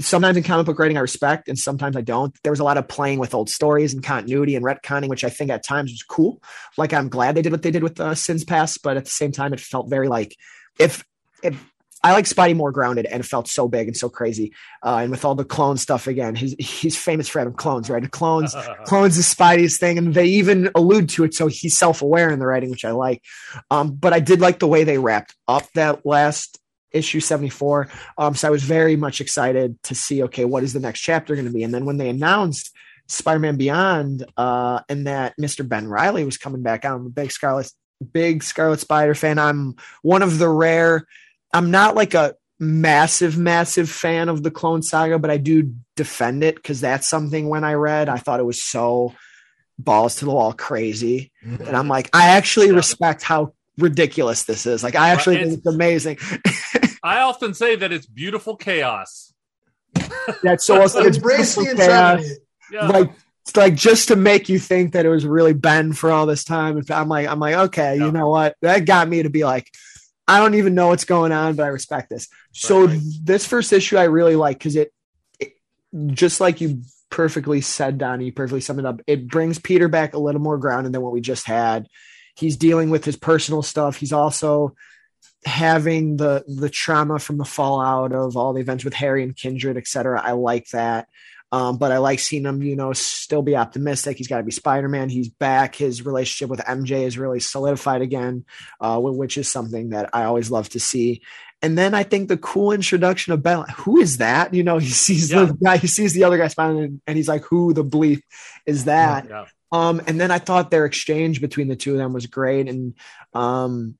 sometimes 0.00 0.36
in 0.36 0.42
comic 0.42 0.66
book 0.66 0.78
writing 0.78 0.96
I 0.96 1.00
respect, 1.00 1.48
and 1.48 1.58
sometimes 1.58 1.96
I 1.96 2.00
don't. 2.00 2.34
There 2.42 2.52
was 2.52 2.60
a 2.60 2.64
lot 2.64 2.76
of 2.76 2.88
playing 2.88 3.18
with 3.20 3.34
old 3.34 3.48
stories 3.48 3.94
and 3.94 4.02
continuity 4.02 4.56
and 4.56 4.64
retconning, 4.64 5.08
which 5.08 5.24
I 5.24 5.30
think 5.30 5.50
at 5.50 5.64
times 5.64 5.92
was 5.92 6.02
cool. 6.02 6.42
Like 6.76 6.92
I'm 6.92 7.08
glad 7.08 7.36
they 7.36 7.42
did 7.42 7.52
what 7.52 7.62
they 7.62 7.70
did 7.70 7.82
with 7.82 7.98
uh, 8.00 8.14
Sins 8.14 8.44
Past, 8.44 8.82
but 8.82 8.96
at 8.96 9.04
the 9.04 9.10
same 9.10 9.32
time, 9.32 9.52
it 9.52 9.60
felt 9.60 9.88
very 9.88 10.08
like 10.08 10.36
if 10.78 11.04
if 11.42 11.62
I 12.04 12.12
like 12.12 12.26
Spidey 12.26 12.54
more 12.54 12.70
grounded, 12.70 13.06
and 13.06 13.20
it 13.20 13.26
felt 13.26 13.48
so 13.48 13.66
big 13.66 13.88
and 13.88 13.96
so 13.96 14.10
crazy. 14.10 14.52
Uh, 14.82 14.98
and 15.02 15.10
with 15.10 15.24
all 15.24 15.34
the 15.34 15.44
clone 15.44 15.78
stuff 15.78 16.06
again, 16.06 16.34
he's 16.34 16.54
he's 16.58 16.96
famous 16.96 17.28
for 17.28 17.38
having 17.38 17.54
clones, 17.54 17.88
right? 17.88 18.08
Clones 18.10 18.54
clones 18.84 19.16
is 19.16 19.34
Spidey's 19.34 19.78
thing, 19.78 19.96
and 19.96 20.12
they 20.12 20.26
even 20.26 20.70
allude 20.74 21.08
to 21.10 21.24
it, 21.24 21.32
so 21.32 21.46
he's 21.46 21.76
self-aware 21.76 22.30
in 22.30 22.38
the 22.38 22.46
writing, 22.46 22.70
which 22.70 22.84
I 22.84 22.90
like. 22.90 23.22
Um, 23.70 23.94
but 23.94 24.12
I 24.12 24.20
did 24.20 24.40
like 24.40 24.58
the 24.58 24.68
way 24.68 24.84
they 24.84 24.98
wrapped 24.98 25.34
up 25.48 25.64
that 25.72 26.04
last 26.04 26.60
issue 26.92 27.20
74. 27.20 27.88
Um, 28.18 28.34
so 28.34 28.46
I 28.46 28.50
was 28.50 28.62
very 28.62 28.96
much 28.96 29.20
excited 29.20 29.82
to 29.84 29.94
see, 29.94 30.22
okay, 30.24 30.44
what 30.44 30.62
is 30.62 30.72
the 30.72 30.80
next 30.80 31.00
chapter 31.00 31.34
going 31.34 31.46
to 31.46 31.52
be? 31.52 31.64
And 31.64 31.74
then 31.74 31.86
when 31.86 31.96
they 31.96 32.08
announced 32.08 32.70
Spider-Man 33.08 33.56
Beyond, 33.56 34.24
uh, 34.36 34.80
and 34.88 35.06
that 35.06 35.34
Mr. 35.40 35.68
Ben 35.68 35.88
Riley 35.88 36.24
was 36.24 36.38
coming 36.38 36.62
back 36.62 36.84
I'm 36.84 37.06
a 37.06 37.10
big 37.10 37.32
Scarlet, 37.32 37.70
big 38.12 38.42
Scarlet 38.42 38.80
Spider 38.80 39.14
fan. 39.14 39.38
I'm 39.38 39.74
one 40.02 40.22
of 40.22 40.38
the 40.38 40.48
rare. 40.48 41.06
I'm 41.54 41.70
not 41.70 41.94
like 41.94 42.12
a 42.14 42.34
massive, 42.60 43.38
massive 43.38 43.88
fan 43.88 44.28
of 44.28 44.42
the 44.42 44.50
Clone 44.50 44.82
Saga, 44.82 45.18
but 45.18 45.30
I 45.30 45.38
do 45.38 45.72
defend 45.96 46.44
it 46.44 46.56
because 46.56 46.80
that's 46.80 47.08
something 47.08 47.48
when 47.48 47.64
I 47.64 47.74
read, 47.74 48.08
I 48.08 48.18
thought 48.18 48.40
it 48.40 48.44
was 48.44 48.60
so 48.60 49.14
balls 49.78 50.16
to 50.16 50.24
the 50.24 50.30
wall 50.32 50.52
crazy. 50.52 51.30
Mm-hmm. 51.44 51.66
And 51.66 51.76
I'm 51.76 51.88
like, 51.88 52.10
I 52.12 52.28
actually 52.30 52.68
Yeah. 52.68 52.74
respect 52.74 53.22
how 53.22 53.54
ridiculous 53.78 54.44
this 54.44 54.66
is. 54.66 54.82
Like, 54.82 54.94
I 54.96 55.10
actually 55.10 55.36
Right, 55.36 55.44
think 55.46 55.58
it's 55.58 55.66
amazing. 55.66 56.18
I 57.02 57.20
often 57.20 57.54
say 57.54 57.76
that 57.76 57.92
it's 57.92 58.06
beautiful 58.06 58.56
chaos. 58.56 59.32
That's 60.42 60.64
so 60.64 60.82
awesome. 60.82 61.06
It's 61.06 61.16
Embrace 61.18 61.56
beautiful 61.56 61.84
chaos. 61.86 62.24
Yeah. 62.72 62.88
Like, 62.88 63.10
it's 63.46 63.56
like 63.56 63.74
just 63.74 64.08
to 64.08 64.16
make 64.16 64.48
you 64.48 64.58
think 64.58 64.92
that 64.94 65.04
it 65.04 65.10
was 65.10 65.26
really 65.26 65.52
Ben 65.52 65.92
for 65.92 66.10
all 66.10 66.24
this 66.26 66.44
time. 66.44 66.78
And 66.78 66.90
I'm 66.90 67.08
like, 67.08 67.26
I'm 67.28 67.38
like, 67.40 67.54
okay, 67.54 67.96
Yeah. 67.98 68.06
you 68.06 68.12
know 68.12 68.28
what? 68.28 68.56
That 68.62 68.86
got 68.86 69.08
me 69.08 69.22
to 69.22 69.30
be 69.30 69.44
like, 69.44 69.70
I 70.26 70.38
don't 70.38 70.54
even 70.54 70.74
know 70.74 70.88
what's 70.88 71.04
going 71.04 71.32
on, 71.32 71.54
but 71.54 71.64
I 71.64 71.68
respect 71.68 72.08
this. 72.10 72.28
So 72.52 72.86
Right, 72.86 73.00
this 73.22 73.46
first 73.46 73.72
issue 73.72 73.96
I 73.96 74.04
really 74.04 74.36
like 74.36 74.58
because 74.58 74.76
it, 74.76 74.92
it, 75.38 75.52
just 76.06 76.40
like 76.40 76.60
you 76.60 76.82
perfectly 77.10 77.60
said, 77.60 77.98
Donnie, 77.98 78.26
you 78.26 78.32
perfectly 78.32 78.60
summed 78.60 78.80
it 78.80 78.86
up. 78.86 79.00
It 79.06 79.28
brings 79.28 79.58
Peter 79.58 79.88
back 79.88 80.14
a 80.14 80.18
little 80.18 80.40
more 80.40 80.58
grounded 80.58 80.92
than 80.92 81.02
what 81.02 81.12
we 81.12 81.20
just 81.20 81.46
had. 81.46 81.86
He's 82.36 82.56
dealing 82.56 82.90
with 82.90 83.04
his 83.04 83.16
personal 83.16 83.62
stuff. 83.62 83.96
He's 83.96 84.12
also 84.12 84.74
having 85.46 86.16
the 86.16 86.42
the 86.48 86.70
trauma 86.70 87.18
from 87.18 87.36
the 87.36 87.44
fallout 87.44 88.12
of 88.12 88.36
all 88.36 88.54
the 88.54 88.60
events 88.60 88.84
with 88.84 88.94
Harry 88.94 89.22
and 89.22 89.36
Kindred, 89.36 89.76
et 89.76 89.86
cetera. 89.86 90.20
I 90.20 90.32
like 90.32 90.68
that. 90.70 91.06
Um, 91.54 91.76
but 91.78 91.92
I 91.92 91.98
like 91.98 92.18
seeing 92.18 92.44
him, 92.46 92.64
you 92.64 92.74
know, 92.74 92.92
still 92.92 93.40
be 93.40 93.54
optimistic. 93.54 94.16
He's 94.16 94.26
got 94.26 94.38
to 94.38 94.42
be 94.42 94.50
Spider 94.50 94.88
Man. 94.88 95.08
He's 95.08 95.28
back. 95.28 95.76
His 95.76 96.04
relationship 96.04 96.50
with 96.50 96.58
MJ 96.58 97.04
is 97.04 97.16
really 97.16 97.38
solidified 97.38 98.02
again, 98.02 98.44
uh, 98.80 98.98
which 98.98 99.38
is 99.38 99.46
something 99.46 99.90
that 99.90 100.10
I 100.12 100.24
always 100.24 100.50
love 100.50 100.68
to 100.70 100.80
see. 100.80 101.22
And 101.62 101.78
then 101.78 101.94
I 101.94 102.02
think 102.02 102.28
the 102.28 102.36
cool 102.36 102.72
introduction 102.72 103.32
of 103.32 103.44
Ben, 103.44 103.64
who 103.76 103.98
is 104.00 104.16
that? 104.16 104.52
You 104.52 104.64
know, 104.64 104.78
he 104.78 104.88
sees 104.88 105.30
Yeah. 105.30 105.44
the 105.44 105.54
guy, 105.54 105.76
he 105.76 105.86
sees 105.86 106.12
the 106.12 106.24
other 106.24 106.38
guy 106.38 106.48
smiling, 106.48 107.00
and 107.06 107.16
he's 107.16 107.28
like, 107.28 107.44
"Who 107.44 107.72
the 107.72 107.84
bleep 107.84 108.22
is 108.66 108.86
that?" 108.86 109.28
yeah. 109.28 109.44
Um, 109.70 110.02
and 110.08 110.20
then 110.20 110.32
I 110.32 110.40
thought 110.40 110.72
their 110.72 110.86
exchange 110.86 111.40
between 111.40 111.68
the 111.68 111.76
two 111.76 111.92
of 111.92 111.98
them 111.98 112.12
was 112.12 112.26
great. 112.26 112.68
And 112.68 112.94
um, 113.32 113.96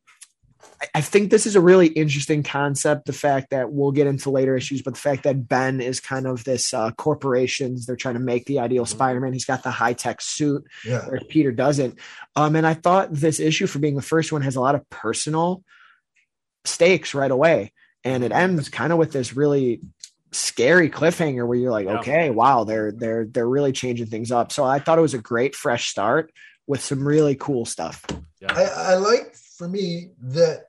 I, 0.83 0.87
I 0.97 1.01
think 1.01 1.31
this 1.31 1.47
is 1.47 1.57
a 1.57 1.61
really 1.61 1.87
interesting 1.89 2.43
concept. 2.43 3.07
The 3.07 3.13
fact 3.13 3.51
that 3.51 3.73
we'll 3.73 3.93
get 3.93 4.07
into 4.07 4.31
later 4.31 4.57
issues, 4.57 4.83
but 4.83 4.95
the 4.95 5.01
fact 5.01 5.23
that 5.25 5.49
Ben 5.49 5.81
is 5.81 6.01
kind 6.01 6.27
of 6.27 6.45
this 6.45 6.73
uh, 6.75 6.91
corporations, 6.93 7.87
they're 7.87 7.97
trying 7.97 8.15
to 8.15 8.21
make 8.21 8.47
the 8.47 8.59
ideal 8.61 8.87
Spider 8.87 9.21
Man. 9.21 9.33
He's 9.33 9.45
got 9.45 9.63
the 9.63 9.71
high 9.71 9.93
tech 9.95 10.21
suit, 10.21 10.65
Yeah. 10.85 11.05
whereas 11.07 11.25
Peter 11.29 11.53
doesn't. 11.53 11.99
Um, 12.37 12.57
and 12.57 12.67
I 12.67 12.75
thought 12.75 13.13
this 13.13 13.41
issue, 13.41 13.67
for 13.67 13.79
being 13.79 13.97
the 13.97 14.03
first 14.03 14.33
one, 14.33 14.43
has 14.43 14.57
a 14.57 14.61
lot 14.61 14.75
of 14.75 14.89
personal 14.91 15.63
stakes 16.65 17.15
right 17.15 17.31
away. 17.31 17.73
And 18.05 18.23
it 18.23 18.33
ends 18.33 18.69
kind 18.69 18.93
of 18.93 18.99
with 18.99 19.13
this 19.13 19.35
really 19.35 19.81
scary 20.33 20.91
cliffhanger 20.91 21.47
where 21.47 21.57
you're 21.57 21.71
like, 21.71 21.87
Yeah. 21.87 21.99
okay, 22.01 22.31
wow, 22.31 22.65
they're 22.65 22.93
they're 22.93 23.25
they're 23.25 23.49
really 23.49 23.73
changing 23.73 24.07
things 24.07 24.31
up. 24.31 24.53
So 24.53 24.65
I 24.65 24.79
thought 24.79 24.99
it 24.99 25.03
was 25.03 25.15
a 25.15 25.19
great 25.19 25.55
fresh 25.55 25.89
start 25.89 26.33
with 26.67 26.83
some 26.83 27.07
really 27.07 27.35
cool 27.35 27.65
stuff. 27.65 28.05
yeah. 28.41 28.53
I, 28.53 28.93
I 28.93 28.95
like 28.97 29.35
for 29.57 29.69
me 29.69 30.11
that 30.21 30.65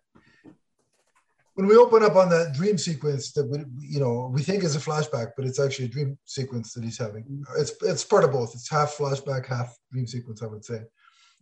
when 1.55 1.67
we 1.67 1.77
open 1.77 2.03
up 2.03 2.15
on 2.15 2.29
that 2.29 2.53
dream 2.53 2.77
sequence 2.77 3.31
that 3.31 3.45
we, 3.45 3.59
you 3.79 3.99
know 3.99 4.29
we 4.33 4.41
think 4.41 4.63
is 4.63 4.75
a 4.75 4.79
flashback, 4.79 5.31
but 5.37 5.45
it's 5.45 5.59
actually 5.59 5.85
a 5.85 5.89
dream 5.89 6.17
sequence 6.25 6.73
that 6.73 6.83
he's 6.83 6.97
having. 6.97 7.43
It's 7.57 7.73
it's 7.81 8.03
part 8.03 8.23
of 8.23 8.31
both. 8.31 8.53
It's 8.53 8.69
half 8.69 8.95
flashback, 8.97 9.45
half 9.47 9.75
dream 9.91 10.07
sequence, 10.07 10.43
I 10.43 10.47
would 10.47 10.65
say. 10.65 10.81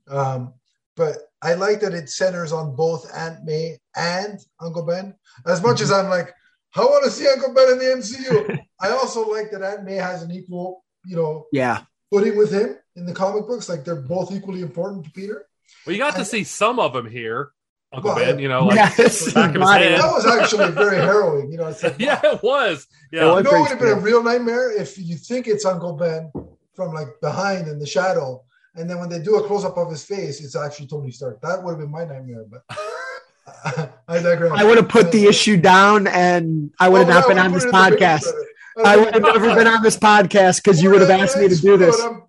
Um, 0.07 0.53
but 0.95 1.17
I 1.41 1.55
like 1.55 1.79
that 1.79 1.95
it 1.95 2.09
centers 2.09 2.51
on 2.51 2.75
both 2.75 3.11
Aunt 3.15 3.43
May 3.43 3.79
and 3.95 4.39
Uncle 4.61 4.85
Ben. 4.85 5.15
As 5.47 5.61
much 5.63 5.81
as 5.81 5.91
I'm 5.91 6.09
like, 6.09 6.31
I 6.75 6.81
want 6.81 7.03
to 7.05 7.09
see 7.09 7.27
Uncle 7.27 7.53
Ben 7.53 7.71
in 7.71 7.79
the 7.79 7.85
MCU, 7.85 8.59
I 8.79 8.89
also 8.91 9.27
like 9.27 9.49
that 9.51 9.63
Aunt 9.63 9.83
May 9.85 9.95
has 9.95 10.21
an 10.21 10.29
equal, 10.31 10.83
you 11.03 11.15
know, 11.15 11.47
Yeah. 11.51 11.81
footing 12.11 12.37
with 12.37 12.51
him 12.51 12.77
in 12.95 13.07
the 13.07 13.13
comic 13.13 13.47
books. 13.47 13.69
Like 13.69 13.83
they're 13.83 13.95
both 13.95 14.31
equally 14.31 14.61
important 14.61 15.03
to 15.05 15.11
Peter. 15.11 15.47
Well, 15.85 15.93
you 15.93 15.99
got 15.99 16.15
to 16.15 16.25
see 16.25 16.43
some 16.43 16.79
of 16.79 16.93
them 16.93 17.09
here, 17.09 17.51
Uncle 17.91 18.13
Well, 18.15 18.25
Ben. 18.25 18.39
You 18.39 18.47
know, 18.47 18.65
like 18.65 18.75
Yes. 18.75 19.33
back 19.33 19.55
of 19.55 19.61
his 19.61 19.69
head. 19.71 19.99
That 19.99 20.11
was 20.11 20.25
actually 20.25 20.71
very 20.71 20.97
harrowing. 20.97 21.51
You 21.51 21.57
know, 21.57 21.67
it's 21.67 21.83
like, 21.83 21.95
yeah, 21.99 22.19
it 22.23 22.41
was. 22.43 22.87
Yeah, 23.11 23.25
was. 23.25 23.45
You 23.45 23.51
know, 23.51 23.57
it 23.57 23.61
would 23.61 23.69
have 23.69 23.79
been 23.79 23.89
a 23.89 23.95
real 23.99 24.23
nightmare 24.23 24.71
if 24.71 24.97
you 24.97 25.15
think 25.17 25.47
it's 25.47 25.65
Uncle 25.65 25.93
Ben 25.93 26.31
from 26.75 26.93
like 26.93 27.19
behind 27.21 27.67
in 27.67 27.79
the 27.79 27.85
shadow, 27.85 28.43
and 28.75 28.89
then 28.89 28.99
when 28.99 29.09
they 29.09 29.19
do 29.19 29.35
a 29.35 29.45
close 29.47 29.63
up 29.65 29.77
of 29.77 29.89
his 29.91 30.03
face, 30.03 30.43
it's 30.43 30.55
actually 30.55 30.87
Tony 30.87 31.11
Stark. 31.11 31.39
That 31.41 31.61
would 31.63 31.71
have 31.71 31.79
been 31.79 31.91
my 31.91 32.05
nightmare, 32.05 32.45
but 32.49 32.63
I 34.07 34.19
digress. 34.21 34.51
I 34.55 34.63
would 34.63 34.77
have 34.77 34.89
put 34.89 35.11
the 35.11 35.25
issue 35.25 35.57
down 35.57 36.07
and 36.07 36.71
I 36.79 36.89
would 36.89 36.99
have 36.99 37.09
Oh, 37.09 37.13
not 37.13 37.23
yeah, 37.23 37.27
been 37.27 37.39
on 37.39 37.51
this 37.51 37.63
it 37.65 37.67
in 37.67 37.73
podcast. 37.73 38.31
Better. 38.75 38.87
I 38.87 38.95
would 38.97 39.13
have 39.13 39.21
never 39.23 39.55
been 39.55 39.67
on 39.67 39.83
this 39.83 39.97
podcast 39.97 40.63
because 40.63 40.81
you 40.81 40.89
would 40.91 41.01
have 41.01 41.09
asked 41.09 41.37
me 41.37 41.47
to 41.47 41.55
do 41.55 41.77
this. 41.77 41.99
I'm 42.01 42.23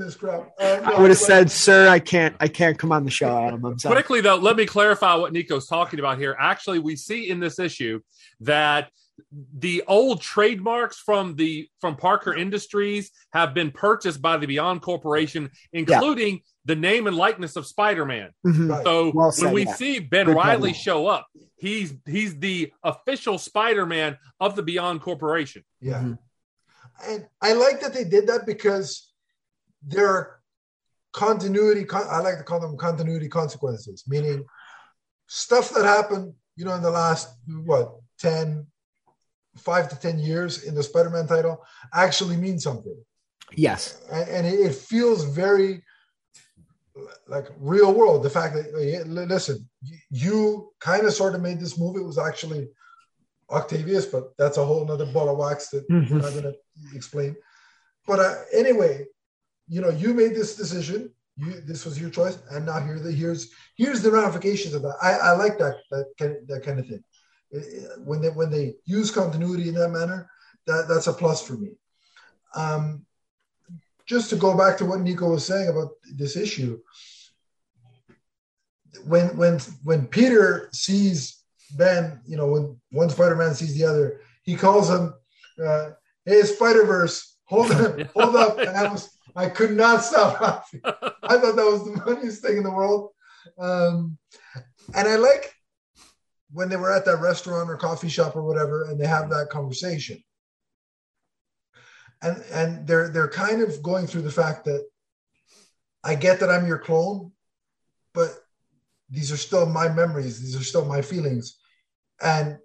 this 0.00 0.16
crap. 0.16 0.40
Um, 0.40 0.48
no, 0.58 0.82
I 0.82 1.00
would 1.00 1.10
have 1.10 1.18
said, 1.18 1.50
"Sir, 1.50 1.88
I 1.88 1.98
can't. 1.98 2.34
I 2.40 2.48
can't 2.48 2.78
come 2.78 2.92
on 2.92 3.04
the 3.04 3.10
show, 3.10 3.36
Adam. 3.36 3.64
I'm 3.64 3.78
sorry." 3.78 3.94
Quickly 3.96 4.20
though, 4.20 4.36
let 4.36 4.56
me 4.56 4.66
clarify 4.66 5.14
what 5.14 5.32
Nico's 5.32 5.66
talking 5.66 5.98
about 5.98 6.18
here. 6.18 6.36
Actually, 6.38 6.78
we 6.78 6.96
see 6.96 7.28
in 7.30 7.40
this 7.40 7.58
issue 7.58 8.00
that 8.40 8.90
the 9.58 9.82
old 9.86 10.20
trademarks 10.20 10.98
from 10.98 11.36
the 11.36 11.68
from 11.80 11.96
Parker 11.96 12.34
Industries 12.34 13.10
have 13.32 13.54
been 13.54 13.70
purchased 13.70 14.20
by 14.20 14.36
the 14.36 14.46
Beyond 14.46 14.82
Corporation, 14.82 15.50
including 15.72 16.40
the 16.64 16.74
name 16.74 17.06
and 17.06 17.16
likeness 17.16 17.56
of 17.56 17.66
Spider-Man. 17.66 18.30
Mhm. 18.46 18.70
Right. 18.70 18.84
So 18.84 19.12
Well 19.14 19.32
when 19.38 19.52
we 19.52 19.66
yeah. 19.66 19.74
see 19.74 19.98
Ben 20.00 20.26
Good 20.26 20.34
Riley 20.36 20.70
call. 20.72 20.80
show 20.80 21.06
up, 21.06 21.26
he's 21.56 21.94
he's 22.06 22.38
the 22.38 22.72
official 22.82 23.38
Spider-Man 23.38 24.18
of 24.40 24.56
the 24.56 24.62
Beyond 24.62 25.00
Corporation. 25.00 25.64
Yeah. 25.80 26.00
Mhm. 26.00 26.18
And 27.06 27.28
I 27.40 27.52
like 27.54 27.80
that 27.80 27.92
they 27.92 28.04
did 28.04 28.26
that 28.28 28.46
because 28.46 29.12
there 29.82 30.08
are 30.08 30.40
continuity, 31.12 31.84
con- 31.84 32.06
I 32.08 32.20
like 32.20 32.38
to 32.38 32.44
call 32.44 32.60
them 32.60 32.76
continuity 32.76 33.28
consequences, 33.28 34.04
meaning 34.06 34.44
stuff 35.26 35.70
that 35.70 35.84
happened, 35.84 36.34
you 36.56 36.64
know, 36.64 36.74
in 36.74 36.82
the 36.82 36.90
last, 36.90 37.28
what, 37.64 37.96
10, 38.18 38.66
five 39.56 39.88
to 39.88 39.96
10 39.98 40.18
years 40.18 40.64
in 40.64 40.74
the 40.74 40.82
Spider 40.82 41.10
Man 41.10 41.26
title 41.26 41.64
actually 41.92 42.36
means 42.36 42.62
something. 42.62 42.96
Yes. 43.52 44.00
And, 44.10 44.28
and 44.28 44.46
it, 44.46 44.58
it 44.60 44.74
feels 44.74 45.24
very 45.24 45.82
like 47.26 47.46
real 47.58 47.92
world. 47.92 48.22
The 48.22 48.30
fact 48.30 48.54
that, 48.54 49.06
listen, 49.06 49.68
you, 50.10 50.72
kind 50.80 51.04
of 51.06 51.12
sort 51.12 51.34
of 51.34 51.42
made 51.42 51.60
this 51.60 51.78
movie. 51.78 52.00
It 52.00 52.06
was 52.06 52.18
actually 52.18 52.68
Octavius, 53.50 54.06
but 54.06 54.36
that's 54.38 54.58
a 54.58 54.64
whole 54.64 54.84
nother 54.84 55.06
ball 55.06 55.28
of 55.28 55.38
wax 55.38 55.68
that 55.68 55.88
Mhm. 55.88 56.10
we're 56.10 56.20
not 56.20 56.32
going 56.32 56.44
to 56.44 56.56
explain. 56.94 57.36
But 58.06 58.20
uh, 58.20 58.34
anyway, 58.52 59.06
you 59.68 59.80
know, 59.80 59.90
you 59.90 60.14
made 60.14 60.34
this 60.34 60.56
decision. 60.56 61.10
You 61.36 61.60
this 61.62 61.84
was 61.84 62.00
your 62.00 62.10
choice, 62.10 62.38
and 62.52 62.66
now 62.66 62.78
here 62.78 63.00
the 63.00 63.10
here's 63.10 63.50
here's 63.76 64.02
the 64.02 64.10
ramifications 64.10 64.72
of 64.74 64.82
that. 64.82 64.96
I, 65.02 65.12
I 65.14 65.30
like 65.32 65.58
that 65.58 65.78
that 65.90 66.06
kind 66.16 66.36
of, 66.36 66.46
that 66.46 66.62
kind 66.62 66.78
of 66.78 66.86
thing. 66.86 67.02
When 68.04 68.20
they 68.20 68.30
when 68.30 68.50
they 68.50 68.76
use 68.84 69.10
continuity 69.10 69.68
in 69.68 69.74
that 69.74 69.88
manner, 69.90 70.30
that 70.66 70.86
that's 70.88 71.08
a 71.08 71.12
plus 71.12 71.44
for 71.44 71.54
me. 71.54 71.70
Um, 72.54 73.04
just 74.06 74.30
to 74.30 74.36
go 74.36 74.56
back 74.56 74.76
to 74.78 74.84
what 74.84 75.00
Nico 75.00 75.30
was 75.30 75.46
saying 75.46 75.68
about 75.68 75.90
this 76.14 76.36
issue, 76.36 76.78
when 79.06 79.36
when 79.36 79.58
when 79.82 80.06
Peter 80.06 80.68
sees 80.72 81.42
Ben, 81.76 82.20
you 82.26 82.36
know, 82.36 82.46
when 82.46 82.80
one 82.90 83.10
Spider-Man 83.10 83.54
sees 83.54 83.74
the 83.74 83.84
other, 83.84 84.20
he 84.42 84.54
calls 84.54 84.90
him, 84.90 85.14
uh, 85.64 85.90
"Hey, 86.24 86.42
Spider 86.42 86.84
Verse, 86.84 87.38
hold 87.44 87.70
up, 87.72 88.00
hold 88.14 88.36
up!" 88.36 88.58
And 88.58 88.76
I 88.76 88.90
was, 88.90 89.10
I 89.34 89.48
could 89.48 89.72
not 89.72 90.04
stop 90.04 90.40
laughing. 90.40 90.80
I 90.84 91.38
thought 91.38 91.56
that 91.56 91.56
was 91.56 91.84
the 91.84 92.00
funniest 92.04 92.42
thing 92.42 92.58
in 92.58 92.62
the 92.62 92.70
world. 92.70 93.10
Um, 93.58 94.18
and 94.94 95.08
I 95.08 95.16
like 95.16 95.52
when 96.52 96.68
they 96.68 96.76
were 96.76 96.92
at 96.92 97.04
that 97.04 97.20
restaurant 97.20 97.68
or 97.68 97.76
coffee 97.76 98.08
shop 98.08 98.36
or 98.36 98.42
whatever, 98.42 98.84
and 98.84 99.00
they 99.00 99.06
have 99.06 99.28
that 99.30 99.50
conversation. 99.50 100.22
And 102.24 102.42
and 102.52 102.86
they're 102.86 103.08
they're 103.10 103.28
kind 103.28 103.60
of 103.62 103.82
going 103.82 104.06
through 104.06 104.22
the 104.22 104.32
fact 104.32 104.64
that 104.64 104.82
I 106.02 106.14
get 106.14 106.40
that 106.40 106.50
I'm 106.50 106.66
your 106.66 106.78
clone, 106.78 107.32
but 108.14 108.30
these 109.10 109.30
are 109.30 109.36
still 109.36 109.66
my 109.66 109.88
memories. 109.88 110.40
These 110.40 110.56
are 110.56 110.64
still 110.64 110.84
my 110.86 111.02
feelings. 111.02 111.58
And 112.22 112.58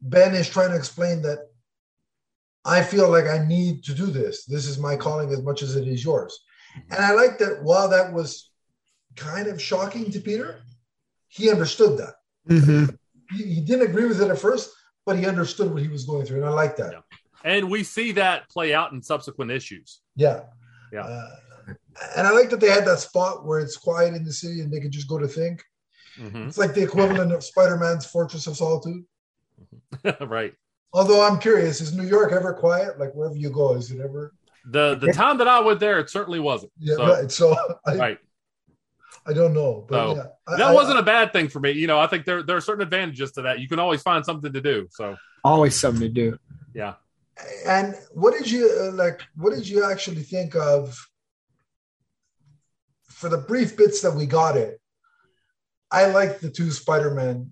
Ben 0.00 0.34
is 0.34 0.48
trying 0.48 0.70
to 0.70 0.76
explain 0.76 1.22
that 1.22 1.38
I 2.64 2.82
feel 2.82 3.08
like 3.08 3.26
I 3.26 3.46
need 3.46 3.84
to 3.84 3.94
do 3.94 4.06
this. 4.06 4.44
This 4.44 4.66
is 4.66 4.78
my 4.78 4.96
calling 4.96 5.30
as 5.30 5.42
much 5.42 5.62
as 5.62 5.76
it 5.76 5.86
is 5.86 6.04
yours. 6.04 6.38
And 6.90 7.04
I 7.04 7.12
like 7.12 7.38
that 7.38 7.62
while 7.62 7.88
that 7.88 8.12
was 8.12 8.50
kind 9.14 9.46
of 9.46 9.62
shocking 9.62 10.10
to 10.10 10.20
Peter, 10.20 10.60
he 11.28 11.50
understood 11.50 11.96
that. 11.98 12.14
Mhm. 12.48 12.98
He, 13.30 13.42
he 13.54 13.60
didn't 13.60 13.88
agree 13.88 14.06
with 14.06 14.20
it 14.20 14.30
at 14.30 14.38
first, 14.38 14.70
but 15.04 15.18
he 15.18 15.26
understood 15.26 15.72
what 15.72 15.82
he 15.82 15.88
was 15.88 16.04
going 16.04 16.26
through. 16.26 16.38
And 16.38 16.46
I 16.46 16.50
like 16.50 16.76
that. 16.76 16.92
Yeah. 16.92 17.05
And 17.46 17.70
we 17.70 17.84
see 17.84 18.10
that 18.12 18.48
play 18.50 18.74
out 18.74 18.90
in 18.92 19.00
subsequent 19.00 19.52
issues. 19.52 20.00
Yeah. 20.16 20.40
Yeah. 20.92 21.02
Uh, 21.02 21.28
and 22.16 22.26
I 22.26 22.30
like 22.32 22.50
that 22.50 22.60
they 22.60 22.68
had 22.70 22.84
that 22.86 22.98
spot 22.98 23.44
where 23.46 23.60
it's 23.60 23.76
quiet 23.76 24.14
in 24.14 24.24
the 24.24 24.32
city 24.32 24.60
and 24.60 24.72
they 24.72 24.80
could 24.80 24.90
just 24.90 25.08
go 25.08 25.16
to 25.18 25.28
think. 25.28 25.62
Mhm. 26.18 26.48
It's 26.48 26.58
like 26.58 26.74
the 26.74 26.82
equivalent 26.82 27.30
of 27.32 27.44
Spider 27.44 27.76
Man's 27.76 28.04
Fortress 28.04 28.46
of 28.48 28.56
Solitude. 28.56 29.04
right. 30.20 30.54
Although 30.92 31.22
I'm 31.26 31.38
curious, 31.38 31.80
is 31.80 31.92
New 31.94 32.06
York 32.06 32.32
ever 32.32 32.52
quiet? 32.54 32.98
Like 32.98 33.12
wherever 33.14 33.36
you 33.36 33.50
go, 33.50 33.74
is 33.74 33.90
it 33.92 34.00
ever? 34.00 34.32
The 34.68 34.96
the 34.96 35.12
time 35.12 35.38
that 35.38 35.46
I 35.48 35.60
went 35.60 35.78
there, 35.78 36.00
it 36.00 36.10
certainly 36.10 36.40
wasn't. 36.40 36.72
Yeah, 36.78 36.96
So- 36.96 37.06
right. 37.06 37.30
So 37.30 37.56
I, 37.86 37.96
Right. 37.96 38.18
I 39.28 39.32
don't 39.32 39.54
know, 39.54 39.84
but 39.88 39.96
So, 39.96 40.16
yeah, 40.16 40.26
I- 40.48 40.56
That 40.56 40.66
I- 40.68 40.74
wasn't 40.74 40.98
a 40.98 41.02
bad 41.02 41.32
thing 41.32 41.48
for 41.48 41.60
me. 41.60 41.70
You 41.72 41.86
know, 41.86 41.98
I 42.00 42.06
think 42.08 42.24
there 42.26 42.42
there 42.42 42.56
are 42.56 42.60
certain 42.60 42.82
advantages 42.82 43.30
to 43.32 43.42
that. 43.42 43.60
You 43.60 43.68
can 43.68 43.78
always 43.78 44.02
find 44.02 44.24
something 44.24 44.52
to 44.52 44.60
do. 44.60 44.88
So 44.90 45.16
Always 45.44 45.78
something 45.78 46.00
to 46.02 46.08
do. 46.08 46.38
yeah. 46.74 46.94
And 47.66 47.94
what 48.12 48.32
did 48.36 48.50
you 48.50 48.70
uh, 48.80 48.92
like? 48.92 49.20
What 49.36 49.54
did 49.54 49.68
you 49.68 49.84
actually 49.84 50.22
think 50.22 50.54
of 50.54 50.96
for 53.10 53.28
the 53.28 53.38
brief 53.38 53.76
bits 53.76 54.00
that 54.02 54.14
we 54.14 54.26
got 54.26 54.56
it? 54.56 54.80
I 55.90 56.06
liked 56.06 56.40
the 56.40 56.50
two 56.50 56.70
Spider-Man 56.70 57.50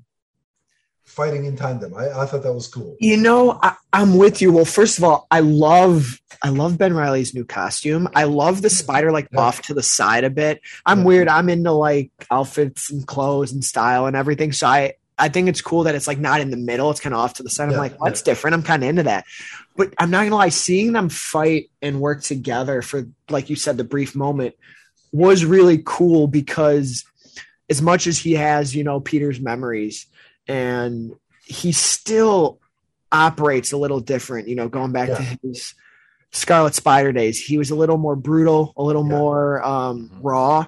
fighting 1.05 1.45
in 1.45 1.57
tandem. 1.57 1.95
I, 1.95 2.09
I 2.11 2.27
thought 2.27 2.43
that 2.43 2.53
was 2.53 2.67
cool. 2.67 2.97
You 2.99 3.17
know, 3.17 3.59
I, 3.63 3.77
I'm 3.93 4.17
with 4.17 4.41
you. 4.43 4.53
Well, 4.53 4.65
first 4.65 4.99
of 4.99 5.05
all, 5.05 5.27
I 5.31 5.41
love 5.41 6.19
I 6.43 6.49
love 6.49 6.79
Ben 6.79 6.95
Riley's 6.95 7.35
new 7.35 7.45
costume. 7.45 8.09
I 8.15 8.25
love 8.25 8.63
the 8.63 8.71
spider 8.71 9.13
like 9.13 9.29
Yeah. 9.33 9.41
off 9.41 9.63
to 9.63 9.75
the 9.75 9.83
side 9.83 10.25
a 10.25 10.31
bit. 10.31 10.61
I'm 10.87 11.01
Yeah. 11.01 11.05
weird. 11.05 11.29
I'm 11.29 11.49
into 11.49 11.73
like 11.73 12.11
outfits 12.31 12.91
and 12.91 13.07
clothes 13.07 13.53
and 13.53 13.65
style 13.65 14.07
and 14.07 14.17
everything. 14.17 14.53
So 14.53 14.67
I 14.67 14.95
I 15.17 15.29
think 15.29 15.49
it's 15.49 15.61
cool 15.61 15.85
that 15.85 15.95
it's 15.95 16.09
like 16.09 16.19
not 16.19 16.41
in 16.41 16.51
the 16.51 16.57
middle. 16.57 16.91
It's 16.91 16.99
kind 17.01 17.15
of 17.15 17.21
off 17.21 17.35
to 17.35 17.45
the 17.45 17.51
side. 17.51 17.67
I'm 17.67 17.73
Yeah, 17.73 17.79
like, 17.79 17.93
well, 18.01 18.07
that's 18.11 18.23
different. 18.23 18.55
I'm 18.55 18.65
kind 18.65 18.83
of 18.83 18.89
into 18.89 19.05
that. 19.05 19.25
But 19.77 19.93
I'm 19.99 20.11
not 20.11 20.25
gonna 20.25 20.37
lie, 20.37 20.51
seeing 20.51 20.93
them 20.93 21.09
fight 21.09 21.71
and 21.83 22.01
work 22.01 22.23
together 22.23 22.81
for 22.83 23.09
like 23.29 23.51
you 23.51 23.57
said, 23.57 23.77
the 23.77 23.85
brief 23.85 24.15
moment 24.15 24.55
was 25.13 25.45
really 25.45 25.83
cool 25.85 26.27
because 26.27 27.05
as 27.71 27.81
much 27.83 28.07
as 28.07 28.19
he 28.19 28.33
has, 28.35 28.75
you 28.75 28.85
know, 28.85 29.01
Peter's 29.01 29.41
memories 29.41 30.07
and 30.47 31.13
he 31.45 31.73
still 31.73 32.61
operates 33.11 33.73
a 33.73 33.77
little 33.77 34.01
different, 34.01 34.49
you 34.49 34.55
know, 34.55 34.69
going 34.69 34.93
back 34.93 35.09
Yeah. 35.09 35.17
to 35.19 35.39
his 35.43 35.75
Scarlet 36.33 36.75
Spider 36.75 37.13
days. 37.13 37.39
He 37.39 37.59
was 37.59 37.71
a 37.71 37.75
little 37.77 37.97
more 37.97 38.17
brutal, 38.17 38.73
a 38.77 38.83
little 38.83 39.05
Yeah. 39.05 39.17
more 39.19 39.65
um, 39.65 40.11
Mhm. 40.13 40.19
raw. 40.23 40.67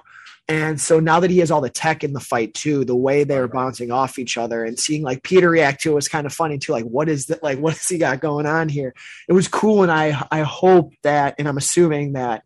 And 0.49 0.79
so 0.79 0.99
now 1.01 1.19
that 1.19 1.29
he 1.29 1.39
has 1.39 1.51
all 1.51 1.59
the 1.59 1.69
tech 1.69 2.03
in 2.05 2.13
the 2.13 2.19
fight 2.21 2.53
too, 2.53 2.85
the 2.85 2.95
way 2.95 3.25
they're 3.25 3.49
bouncing 3.49 3.91
off 3.91 4.17
each 4.17 4.37
other 4.37 4.63
and 4.63 4.79
seeing 4.79 5.01
like 5.03 5.23
Peter 5.23 5.49
react 5.49 5.81
to 5.81 5.91
it 5.91 5.95
was 5.95 6.07
kind 6.07 6.25
of 6.25 6.31
funny 6.33 6.57
too. 6.57 6.71
Like, 6.71 6.85
what 6.85 7.09
is 7.09 7.25
that? 7.25 7.43
Like, 7.43 7.59
what 7.59 7.73
has 7.73 7.87
he 7.89 7.97
got 7.97 8.21
going 8.21 8.45
on 8.45 8.69
here? 8.69 8.93
It 9.27 9.33
was 9.33 9.49
cool. 9.49 9.83
And 9.83 9.91
I, 9.91 10.25
I 10.31 10.41
hope 10.43 10.93
that, 11.03 11.35
and 11.37 11.47
I'm 11.49 11.57
assuming 11.57 12.13
that 12.13 12.43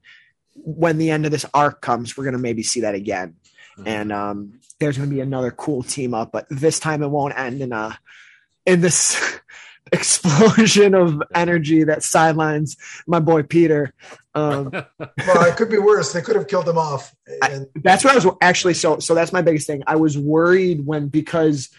when 0.55 0.97
the 0.97 1.11
end 1.11 1.25
of 1.25 1.31
this 1.31 1.45
arc 1.53 1.81
comes, 1.81 2.17
we're 2.17 2.23
going 2.23 2.33
to 2.33 2.39
maybe 2.39 2.63
see 2.63 2.81
that 2.81 2.95
again 2.95 3.35
Mhm. 3.77 3.87
and 3.87 4.11
um, 4.11 4.59
there's 4.79 4.97
going 4.97 5.09
to 5.09 5.15
be 5.15 5.21
another 5.21 5.49
cool 5.51 5.81
team 5.81 6.13
up, 6.13 6.31
but 6.33 6.45
this 6.49 6.77
time 6.77 7.01
it 7.03 7.07
won't 7.07 7.37
end 7.39 7.61
in 7.61 7.71
a 7.71 7.97
in 8.65 8.81
this 8.81 9.39
explosion 10.25 10.93
of 10.95 11.21
energy 11.35 11.83
that 11.83 12.03
sidelines 12.03 12.77
my 13.07 13.19
boy 13.19 13.43
Peter. 13.43 13.93
Um, 14.33 14.71
Well, 14.99 15.43
it 15.45 15.57
could 15.57 15.69
be 15.69 15.77
worse. 15.77 16.13
They 16.13 16.21
could 16.21 16.35
have 16.35 16.47
killed 16.47 16.67
him 16.67 16.77
off. 16.77 17.13
And 17.43 17.67
that's 17.75 18.03
what 18.03 18.13
I 18.13 18.15
was 18.15 18.27
actually 18.41 18.73
so 18.75 18.99
so 18.99 19.13
that's 19.15 19.33
my 19.33 19.41
biggest 19.41 19.67
thing. 19.67 19.83
I 19.87 19.95
was 19.97 20.17
worried 20.17 20.85
when 20.85 21.07
because 21.09 21.69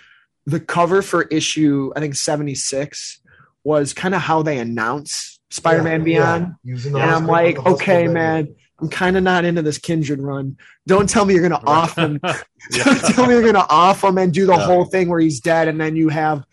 the 0.47 0.61
cover 0.61 1.03
for 1.03 1.23
issue 1.23 1.93
I 1.97 2.01
think 2.01 2.15
76 2.15 3.21
was 3.65 3.93
kind 3.95 4.15
of 4.15 4.21
how 4.21 4.43
they 4.43 4.59
announce 4.59 5.39
Spider-Man 5.51 6.01
Yeah, 6.01 6.05
Beyond. 6.05 6.55
yeah. 6.65 6.75
And 6.89 6.97
I'm 6.97 7.27
like, 7.27 7.59
okay, 7.65 8.09
man, 8.09 8.55
I'm 8.81 8.89
kind 8.89 9.17
of 9.17 9.23
not 9.23 9.45
into 9.45 9.63
this 9.63 9.79
Kindred 9.79 10.21
run. 10.21 10.57
Don't 10.87 11.09
tell 11.09 11.25
me 11.25 11.35
you're 11.35 11.49
gonna 11.49 11.63
off 11.67 11.97
him. 11.97 12.19
Don't 12.71 13.01
tell 13.15 13.27
me 13.27 13.35
you're 13.35 13.45
gonna 13.45 13.67
off 13.69 14.03
him 14.03 14.19
and 14.19 14.33
do 14.33 14.47
the 14.47 14.55
Yeah. 14.55 14.65
whole 14.67 14.85
thing 14.87 15.09
where 15.09 15.21
he's 15.21 15.41
dead, 15.41 15.69
and 15.69 15.81
then 15.81 15.95
you 15.95 16.09
have 16.09 16.45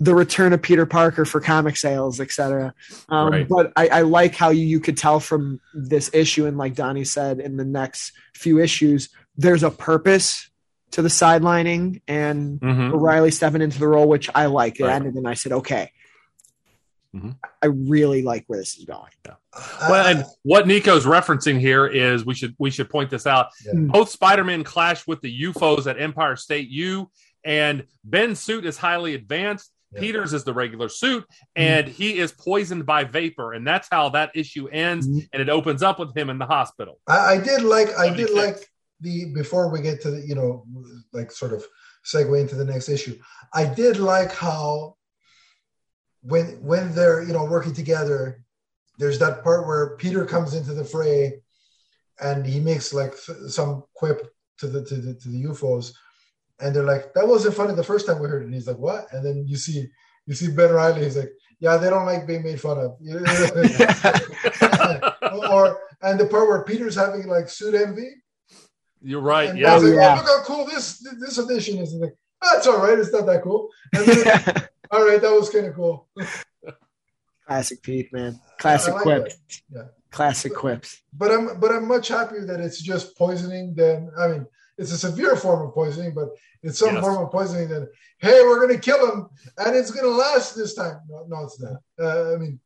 the 0.00 0.14
return 0.14 0.52
of 0.52 0.62
Peter 0.62 0.86
Parker 0.86 1.24
for 1.24 1.40
comic 1.40 1.76
sales, 1.76 2.20
etc. 2.20 2.72
Um, 3.08 3.30
Right. 3.30 3.48
But 3.48 3.72
I, 3.76 3.88
I 3.88 4.00
like 4.02 4.34
how 4.34 4.50
you, 4.50 4.64
you 4.64 4.80
could 4.80 4.96
tell 4.96 5.18
from 5.20 5.60
this 5.74 6.10
issue, 6.14 6.46
and 6.46 6.56
like 6.56 6.74
Donnie 6.74 7.04
said, 7.04 7.40
in 7.40 7.56
the 7.56 7.64
next 7.64 8.12
few 8.34 8.60
issues, 8.60 9.08
there's 9.36 9.62
a 9.64 9.70
purpose 9.70 10.50
to 10.92 11.02
the 11.02 11.08
sidelining 11.08 12.00
and 12.08 12.60
Mhm. 12.60 12.92
Riley 12.94 13.30
stepping 13.30 13.60
into 13.60 13.78
the 13.78 13.88
role, 13.88 14.08
which 14.08 14.30
I 14.34 14.46
like. 14.46 14.78
It 14.80 14.84
Right. 14.84 14.94
ended, 14.94 15.14
and 15.14 15.26
I 15.28 15.34
said, 15.34 15.52
okay, 15.52 15.92
Mhm. 17.14 17.36
I 17.62 17.66
really 17.66 18.22
like 18.22 18.44
where 18.46 18.58
this 18.58 18.76
is 18.78 18.84
going. 18.84 19.10
Well, 19.26 20.06
I- 20.06 20.10
and 20.12 20.24
what 20.42 20.66
Nico's 20.66 21.06
referencing 21.06 21.58
here 21.58 21.86
is 21.86 22.24
we 22.24 22.34
should 22.34 22.54
we 22.58 22.70
should 22.70 22.88
point 22.90 23.10
this 23.10 23.26
out. 23.26 23.48
Yeah. 23.64 23.72
Both 23.74 24.10
Spider-Man 24.10 24.62
clash 24.62 25.06
with 25.06 25.20
the 25.22 25.30
U-Foes 25.30 25.86
at 25.86 25.98
Empire 26.00 26.36
State 26.36 26.68
U, 26.68 27.10
and 27.44 27.84
Ben's 28.04 28.40
suit 28.40 28.64
is 28.66 28.76
highly 28.76 29.14
advanced. 29.14 29.72
Yeah. 29.92 30.00
Peter's 30.00 30.34
is 30.34 30.44
the 30.44 30.52
regular 30.52 30.88
suit, 30.88 31.24
and 31.56 31.88
he 31.88 32.18
is 32.18 32.30
poisoned 32.32 32.84
by 32.84 33.04
vapor, 33.04 33.54
and 33.54 33.66
that's 33.66 33.88
how 33.90 34.10
that 34.10 34.30
issue 34.34 34.68
ends, 34.68 35.08
Mhm. 35.08 35.28
and 35.32 35.40
it 35.42 35.48
opens 35.48 35.82
up 35.82 35.98
with 35.98 36.14
him 36.14 36.28
in 36.28 36.38
the 36.38 36.44
hospital. 36.46 37.00
I, 37.06 37.34
I 37.34 37.38
did 37.38 37.62
like 37.62 37.96
I 37.98 38.14
did 38.14 38.30
like 38.30 38.68
the 39.00 39.32
before 39.34 39.68
we 39.70 39.80
get 39.80 40.02
to 40.02 40.10
the 40.10 40.20
you 40.20 40.34
know 40.34 40.66
like 41.12 41.32
sort 41.32 41.52
of 41.54 41.64
segue 42.04 42.38
into 42.38 42.54
the 42.54 42.64
next 42.66 42.88
issue. 42.90 43.18
I 43.54 43.64
did 43.64 43.98
like 43.98 44.30
how 44.32 44.96
when 46.22 46.62
when 46.62 46.94
they're 46.94 47.22
you 47.22 47.32
know 47.32 47.44
working 47.44 47.72
together, 47.72 48.42
there's 48.98 49.18
that 49.20 49.42
part 49.42 49.66
where 49.66 49.96
Peter 49.96 50.26
comes 50.26 50.52
into 50.54 50.74
the 50.74 50.84
fray, 50.84 51.40
and 52.20 52.44
he 52.44 52.60
makes 52.60 52.92
like 52.92 53.12
th- 53.24 53.38
some 53.48 53.84
quip 53.94 54.30
to 54.58 54.66
the 54.66 54.84
to 54.84 54.96
the 54.96 55.14
to 55.14 55.28
the 55.30 55.38
U-Foes, 55.38 55.96
and 56.60 56.74
they're 56.74 56.82
like 56.84 57.12
that 57.14 57.26
wasn't 57.28 57.54
funny 57.54 57.74
the 57.74 57.84
first 57.84 58.06
time 58.06 58.18
we 58.20 58.28
heard 58.28 58.42
it. 58.42 58.46
And 58.46 58.54
he's 58.54 58.66
like 58.66 58.78
what? 58.78 59.06
And 59.12 59.24
then 59.24 59.44
you 59.46 59.56
see 59.56 59.86
you 60.26 60.34
see 60.34 60.50
Ben 60.50 60.72
Riley. 60.72 61.04
He's 61.04 61.16
like 61.16 61.30
yeah 61.60 61.76
they 61.76 61.90
don't 61.90 62.06
like 62.06 62.26
being 62.26 62.42
made 62.44 62.60
fun 62.60 62.78
of. 62.78 62.96
or 65.50 65.78
and 66.02 66.18
the 66.20 66.26
part 66.26 66.48
where 66.48 66.62
Peter's 66.64 66.94
having 66.94 67.26
like 67.26 67.48
suit 67.48 67.74
envy. 67.74 68.10
You're 69.02 69.20
right. 69.20 69.50
And 69.50 69.58
Yeah. 69.58 69.74
Like, 69.76 69.84
Oh, 69.84 69.86
yeah. 69.86 70.12
"Oh, 70.12 70.16
look 70.16 70.26
how 70.26 70.42
cool 70.44 70.64
this 70.66 70.98
this 71.20 71.38
edition 71.38 71.78
is. 71.78 71.92
And 71.92 72.02
like, 72.02 72.14
oh, 72.42 72.72
all 72.72 72.78
right. 72.86 72.98
It's 72.98 73.12
not 73.12 73.26
that 73.26 73.42
cool. 73.42 73.68
And 73.94 74.06
then, 74.06 74.68
all 74.90 75.06
right, 75.06 75.20
that 75.20 75.32
was 75.32 75.50
kind 75.50 75.66
of 75.66 75.74
cool. 75.74 76.08
Classic 77.46 77.82
Pete, 77.82 78.12
man. 78.12 78.40
Classic 78.58 78.94
like 78.94 79.02
quips. 79.02 79.36
Yeah. 79.74 79.82
Classic 80.10 80.54
quips. 80.54 81.02
But 81.12 81.32
I'm 81.32 81.60
but 81.60 81.70
I'm 81.72 81.86
much 81.86 82.08
happier 82.08 82.44
that 82.46 82.60
it's 82.60 82.80
just 82.82 83.16
poisoning 83.16 83.74
than 83.74 84.10
I 84.18 84.28
mean 84.28 84.46
it's 84.78 84.92
a 84.92 84.98
severe 84.98 85.36
form 85.36 85.66
of 85.66 85.74
poisoning, 85.74 86.14
but 86.14 86.28
it's 86.62 86.78
some 86.78 86.94
Yes. 86.94 87.04
form 87.04 87.24
of 87.24 87.30
poisoning 87.30 87.68
that 87.68 87.88
hey 88.18 88.40
we're 88.44 88.60
gonna 88.60 88.78
kill 88.78 89.10
him 89.12 89.26
and 89.58 89.76
it's 89.76 89.90
gonna 89.90 90.08
last 90.08 90.54
this 90.54 90.74
time. 90.74 91.00
No, 91.08 91.24
no, 91.28 91.44
it's 91.44 91.60
not. 91.60 91.76
Uh, 92.00 92.34
I 92.34 92.36
mean, 92.38 92.60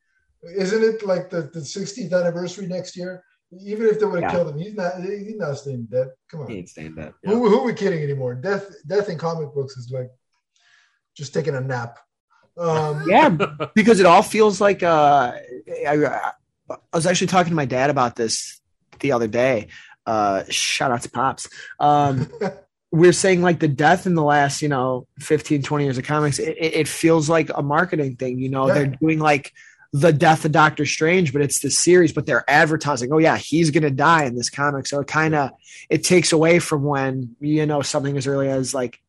isn't 0.45 0.83
it 0.83 1.07
like 1.07 1.31
the, 1.31 1.43
the 1.43 1.61
60th 1.61 2.13
anniversary 2.13 2.67
next 2.67 2.97
year? 2.97 3.25
Even 3.61 3.87
if 3.87 3.99
they 3.99 4.07
would 4.07 4.23
have 4.23 4.33
Yeah. 4.33 4.39
killed 4.39 4.49
him, 4.55 4.59
he's 4.59 4.75
not 4.75 5.01
he's 5.03 5.37
not 5.37 5.57
staying 5.59 5.87
dead. 5.91 6.09
Come 6.29 6.41
on. 6.41 6.49
He 6.51 6.59
ain't 6.59 6.69
stand 6.69 6.99
up. 6.99 7.15
Who, 7.25 7.49
who 7.49 7.61
are 7.61 7.65
we 7.65 7.75
kidding 7.75 8.03
anymore? 8.03 8.35
Death, 8.35 8.65
death 8.87 9.09
in 9.09 9.19
comic 9.19 9.55
books 9.55 9.77
is 9.77 9.91
like 9.91 10.11
just 11.17 11.35
taking 11.35 11.55
a 11.55 11.61
nap. 11.61 11.99
Um, 12.59 13.05
Yeah, 13.09 13.29
because 13.75 14.01
it 14.01 14.07
all 14.07 14.23
feels 14.23 14.61
like 14.61 14.83
uh 14.83 15.33
I, 15.89 16.33
I 16.71 16.77
was 16.93 17.07
actually 17.07 17.27
talking 17.29 17.51
to 17.51 17.57
my 17.57 17.65
dad 17.67 17.91
about 17.91 18.17
this 18.17 18.61
the 19.01 19.13
other 19.13 19.29
day. 19.29 19.69
Uh 20.07 20.45
shout 20.49 20.91
out 20.91 21.03
to 21.03 21.11
Pops. 21.11 21.49
Um 21.81 22.29
we're 22.91 23.13
saying 23.13 23.41
like 23.41 23.59
the 23.59 23.69
death 23.69 24.07
in 24.07 24.15
the 24.15 24.23
last, 24.23 24.61
you 24.61 24.69
know, 24.69 25.07
15, 25.21 25.63
20 25.63 25.85
years 25.85 25.97
of 25.99 26.05
comics, 26.05 26.39
it, 26.39 26.57
it 26.59 26.75
it 26.75 26.89
feels 26.89 27.29
like 27.29 27.51
a 27.55 27.63
marketing 27.63 28.17
thing. 28.17 28.39
You 28.39 28.49
know, 28.51 28.67
Yeah. 28.69 28.75
they're 28.75 28.87
doing 28.87 29.19
like 29.19 29.53
the 29.95 30.13
death 30.13 30.45
of 30.47 30.53
Doctor 30.53 30.87
Strange, 30.87 31.33
but 31.35 31.43
it's 31.43 31.61
the 31.61 31.71
series, 31.71 32.13
but 32.13 32.25
they're 32.27 32.49
advertising, 32.49 33.13
oh 33.13 33.19
yeah, 33.19 33.37
he's 33.37 33.71
gonna 33.71 33.91
die 33.91 34.25
in 34.25 34.35
this 34.37 34.49
comic. 34.51 34.87
So 34.87 35.01
it 35.01 35.07
kind 35.07 35.35
of 35.35 35.51
it 35.91 36.03
takes 36.05 36.33
away 36.33 36.59
from 36.61 36.83
when, 36.83 37.37
you 37.41 37.67
know, 37.67 37.83
something 37.83 38.17
as 38.17 38.27
early 38.27 38.49
as 38.49 38.73
like 38.75 39.01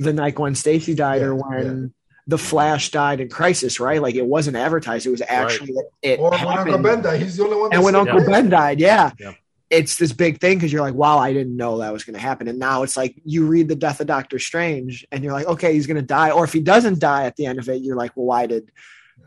the 0.00 0.12
night 0.12 0.34
Gwen 0.34 0.54
Stacy 0.54 0.94
died 0.94 1.20
or 1.22 1.34
Yeah, 1.34 1.42
when 1.48 1.94
the 2.26 2.38
Flash 2.38 2.90
died 2.90 3.20
in 3.20 3.28
Crisis, 3.28 3.78
right? 3.80 4.00
Like 4.00 4.14
it 4.14 4.24
wasn't 4.24 4.56
advertised; 4.56 5.06
it 5.06 5.10
was 5.10 5.20
actually 5.26 5.74
it. 6.02 6.18
or 6.20 6.30
when 6.30 6.40
Uncle. 6.58 6.78
Ben 6.78 7.02
died, 7.02 7.20
he's 7.20 7.36
the 7.36 7.44
only 7.44 7.56
one. 7.56 7.72
and 7.74 7.82
when 7.82 7.92
that's- 7.94 8.14
Uncle 8.16 8.32
Ben 8.32 8.48
died, 8.48 8.80
yeah, 8.80 9.10
Yeah. 9.18 9.32
It's 9.72 9.96
this 9.96 10.12
big 10.12 10.38
thing 10.40 10.58
because 10.58 10.72
you're 10.72 10.82
like, 10.82 10.94
wow, 10.94 11.18
I 11.18 11.32
didn't 11.32 11.56
know 11.56 11.78
that 11.78 11.92
was 11.92 12.04
going 12.04 12.14
to 12.14 12.20
happen. 12.20 12.46
And 12.46 12.58
now 12.58 12.82
it's 12.82 12.96
like 12.96 13.20
you 13.24 13.46
read 13.46 13.68
the 13.68 13.74
death 13.74 14.00
of 14.00 14.06
Doctor 14.06 14.38
Strange, 14.38 15.04
and 15.10 15.24
you're 15.24 15.32
like, 15.32 15.46
okay, 15.46 15.72
he's 15.72 15.86
going 15.86 15.96
to 15.96 16.02
die. 16.02 16.30
Or 16.30 16.44
if 16.44 16.52
he 16.52 16.60
doesn't 16.60 16.98
die 17.00 17.24
at 17.24 17.34
the 17.36 17.46
end 17.46 17.58
of 17.58 17.68
it, 17.68 17.82
you're 17.82 17.96
like, 17.96 18.12
well, 18.14 18.26
why 18.26 18.46
did? 18.46 18.70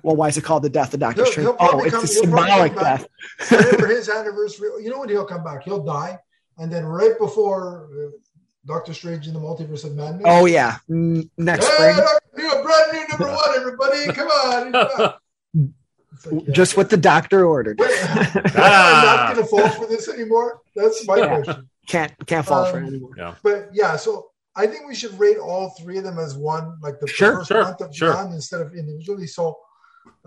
Well, 0.03 0.15
why 0.15 0.27
is 0.27 0.37
it 0.37 0.43
called 0.43 0.61
the 0.63 0.69
death 0.69 0.93
of 0.93 0.99
Doctor 0.99 1.23
He'll- 1.23 1.31
Strange? 1.31 1.47
he'll 1.47 1.57
Oh, 1.59 1.79
it's 1.83 1.91
come- 1.91 2.03
a 2.03 2.07
he'll 2.07 2.23
symbolic 2.23 2.75
death. 2.75 3.07
Whenever 3.49 3.87
his 3.87 4.07
anniversary, 4.07 4.69
you 4.83 4.89
know 4.91 4.99
what? 4.99 5.09
he'll 5.09 5.25
come 5.25 5.43
back? 5.43 5.63
He'll 5.63 5.83
die, 5.83 6.19
and 6.59 6.71
then 6.71 6.85
right 6.85 7.17
before 7.17 7.89
uh, 7.91 8.11
Doctor 8.67 8.93
Strange 8.93 9.27
in 9.27 9.33
the 9.33 9.39
Multiverse 9.39 9.83
of 9.83 9.95
Madness. 9.95 10.23
Oh 10.25 10.45
yeah, 10.45 10.77
next 10.87 11.65
Hey, 11.67 11.73
spring, 11.73 11.95
Doctor- 11.97 12.19
new, 12.37 12.63
brand 12.63 12.91
new 12.93 13.07
number 13.09 13.35
one, 13.35 13.57
everybody! 13.57 14.05
Come 14.13 14.27
on! 14.27 15.13
come 16.25 16.33
on. 16.33 16.39
Like, 16.39 16.47
yeah. 16.47 16.53
just 16.53 16.77
what 16.77 16.89
the 16.89 16.97
doctor 16.97 17.45
ordered. 17.45 17.79
Am 17.81 17.87
I'm 18.55 19.05
not 19.05 19.33
going 19.33 19.45
to 19.45 19.49
fall 19.49 19.69
for 19.69 19.87
this 19.87 20.07
anymore? 20.09 20.61
That's 20.75 21.05
my 21.07 21.17
Yeah. 21.17 21.41
question. 21.41 21.69
Can't 21.87 22.13
can't 22.27 22.45
fall 22.45 22.65
for 22.65 22.77
Um, 22.77 22.83
it 22.85 22.87
anymore. 22.87 23.11
yeah. 23.17 23.35
But 23.43 23.69
yeah, 23.73 23.95
so 23.95 24.27
I 24.55 24.65
think 24.67 24.87
we 24.87 24.95
should 24.95 25.17
rate 25.19 25.37
all 25.37 25.69
three 25.79 25.97
of 25.99 26.03
them 26.03 26.17
as 26.17 26.35
one, 26.35 26.77
like 26.81 26.99
the 26.99 27.07
Sure, 27.07 27.37
first 27.37 27.49
sure, 27.49 27.63
month 27.63 27.81
of 27.81 27.95
sure. 27.95 28.11
Beyond 28.13 28.33
instead 28.33 28.61
of 28.61 28.73
individually. 28.73 29.27
So, 29.27 29.55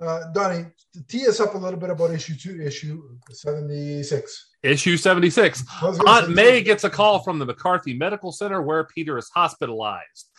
uh, 0.01 0.31
Donnie, 0.33 0.67
to 0.95 1.03
tee 1.09 1.27
us 1.27 1.41
up 1.41 1.55
a 1.55 1.59
little 1.59 1.81
bit 1.81 1.91
about 1.91 2.11
issue 2.13 2.35
two, 2.37 2.61
issue 2.63 3.03
76. 3.33 4.47
Issue 4.63 4.97
76. 4.97 5.63
I 5.83 5.87
was 5.87 5.99
gonna 5.99 6.11
Aunt 6.27 6.31
May 6.35 6.63
gets 6.63 6.85
a 6.85 6.91
call 6.91 7.21
from 7.21 7.39
the 7.39 7.47
McCarthy 7.47 7.95
Medical 7.95 8.33
Center 8.33 8.61
where 8.63 8.85
Peter 8.85 9.17
is 9.19 9.29
hospitalized. 9.35 10.31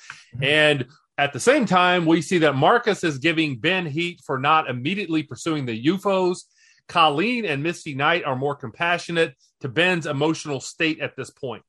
And 0.42 0.86
at 1.20 1.34
the 1.34 1.40
same 1.40 1.66
time, 1.66 2.06
we 2.06 2.22
see 2.22 2.38
that 2.40 2.56
Marcus 2.56 3.04
is 3.04 3.18
giving 3.18 3.58
Ben 3.58 3.86
heat 3.86 4.22
for 4.26 4.40
not 4.40 4.70
immediately 4.70 5.22
pursuing 5.24 5.66
the 5.66 5.76
U-Foes. 5.76 6.46
Colleen 6.88 7.46
and 7.46 7.62
Misty 7.62 7.94
Knight 7.94 8.24
are 8.24 8.36
more 8.36 8.56
compassionate 8.56 9.36
to 9.62 9.70
Ben's 9.70 10.06
emotional 10.06 10.60
state 10.60 11.00
at 11.02 11.16
this 11.16 11.30
point. 11.30 11.64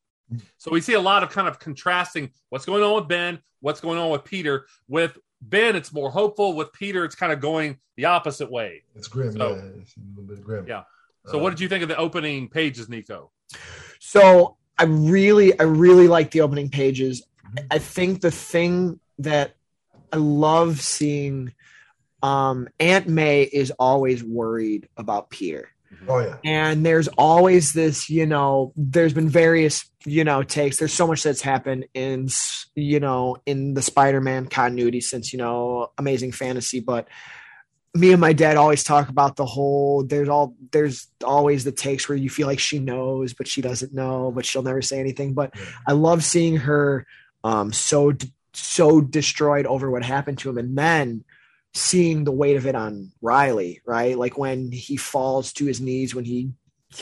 So 0.58 0.70
we 0.70 0.80
see 0.80 0.94
a 0.94 1.00
lot 1.00 1.22
of 1.24 1.30
kind 1.30 1.48
of 1.48 1.58
contrasting 1.58 2.30
what's 2.50 2.64
going 2.64 2.82
on 2.84 2.94
with 2.94 3.08
Ben, 3.08 3.40
what's 3.60 3.80
going 3.80 3.98
on 3.98 4.10
with 4.10 4.24
Peter. 4.24 4.66
With 4.88 5.18
Ben, 5.42 5.74
it's 5.74 5.92
more 5.92 6.10
hopeful. 6.10 6.54
With 6.54 6.72
Peter, 6.72 7.04
it's 7.04 7.16
kind 7.16 7.32
of 7.32 7.40
going 7.40 7.78
the 7.96 8.04
opposite 8.04 8.50
way. 8.50 8.84
It's 8.94 9.08
grim. 9.08 9.32
So- 9.32 9.56
yeah, 9.56 9.80
it's 9.82 9.96
a 9.96 10.00
little 10.20 10.24
bit 10.34 10.44
grim. 10.44 10.66
Yeah. 10.68 10.84
So, 11.26 11.38
Uh, 11.38 11.42
what 11.42 11.50
did 11.50 11.60
you 11.60 11.68
think 11.68 11.82
of 11.82 11.88
the 11.88 11.96
opening 11.96 12.48
pages, 12.48 12.88
Nico? 12.88 13.32
So 13.98 14.56
I 14.78 14.84
really, 14.84 15.58
I 15.58 15.64
really 15.64 16.08
like 16.08 16.30
the 16.30 16.40
opening 16.40 16.70
pages. 16.70 17.22
Mhm. 17.52 17.66
I 17.70 17.78
think 17.78 18.20
the 18.20 18.30
thing 18.30 19.00
that 19.22 19.54
I 20.12 20.16
love 20.16 20.80
seeing, 20.80 21.52
um, 22.22 22.68
Aunt 22.78 23.08
May 23.08 23.42
is 23.42 23.70
always 23.72 24.22
worried 24.22 24.88
about 24.96 25.30
Peter. 25.30 25.70
Oh 26.08 26.18
yeah. 26.20 26.36
And 26.44 26.84
there's 26.86 27.08
always 27.08 27.72
this, 27.72 28.08
you 28.08 28.26
know, 28.26 28.72
there's 28.76 29.12
been 29.12 29.28
various, 29.28 29.84
you 30.04 30.24
know, 30.24 30.42
takes. 30.42 30.78
There's 30.78 30.92
so 30.92 31.06
much 31.06 31.22
that's 31.22 31.40
happened 31.40 31.86
in, 31.94 32.28
you 32.74 33.00
know, 33.00 33.36
in 33.44 33.74
the 33.74 33.82
Spider-Man 33.82 34.46
continuity 34.46 35.00
since, 35.00 35.32
you 35.32 35.38
know, 35.38 35.90
Amazing 35.98 36.32
Fantasy. 36.32 36.80
But 36.80 37.08
me 37.94 38.12
and 38.12 38.20
my 38.20 38.32
dad 38.32 38.56
always 38.56 38.84
talk 38.84 39.08
about 39.08 39.36
the 39.36 39.44
whole. 39.44 40.04
There's 40.04 40.28
all 40.28 40.54
there's 40.70 41.08
always 41.24 41.64
the 41.64 41.72
takes 41.72 42.08
where 42.08 42.16
you 42.16 42.30
feel 42.30 42.46
like 42.46 42.60
she 42.60 42.78
knows, 42.78 43.34
but 43.34 43.48
she 43.48 43.60
doesn't 43.60 43.92
know, 43.92 44.30
but 44.30 44.46
she'll 44.46 44.62
never 44.62 44.82
say 44.82 45.00
anything. 45.00 45.34
But 45.34 45.52
Yeah. 45.56 45.64
I 45.88 45.92
love 45.92 46.22
seeing 46.24 46.56
her 46.58 47.06
um 47.42 47.72
so 47.72 48.12
so 48.60 49.00
destroyed 49.00 49.66
over 49.66 49.90
what 49.90 50.04
happened 50.04 50.38
to 50.38 50.50
him, 50.50 50.58
and 50.58 50.76
then 50.76 51.24
seeing 51.74 52.24
the 52.24 52.32
weight 52.32 52.56
of 52.56 52.66
it 52.66 52.74
on 52.74 53.12
Riley, 53.22 53.80
right? 53.86 54.18
Like 54.18 54.36
when 54.36 54.72
he 54.72 54.96
falls 54.96 55.52
to 55.54 55.66
his 55.66 55.80
knees 55.80 56.14
when 56.14 56.24
he 56.24 56.50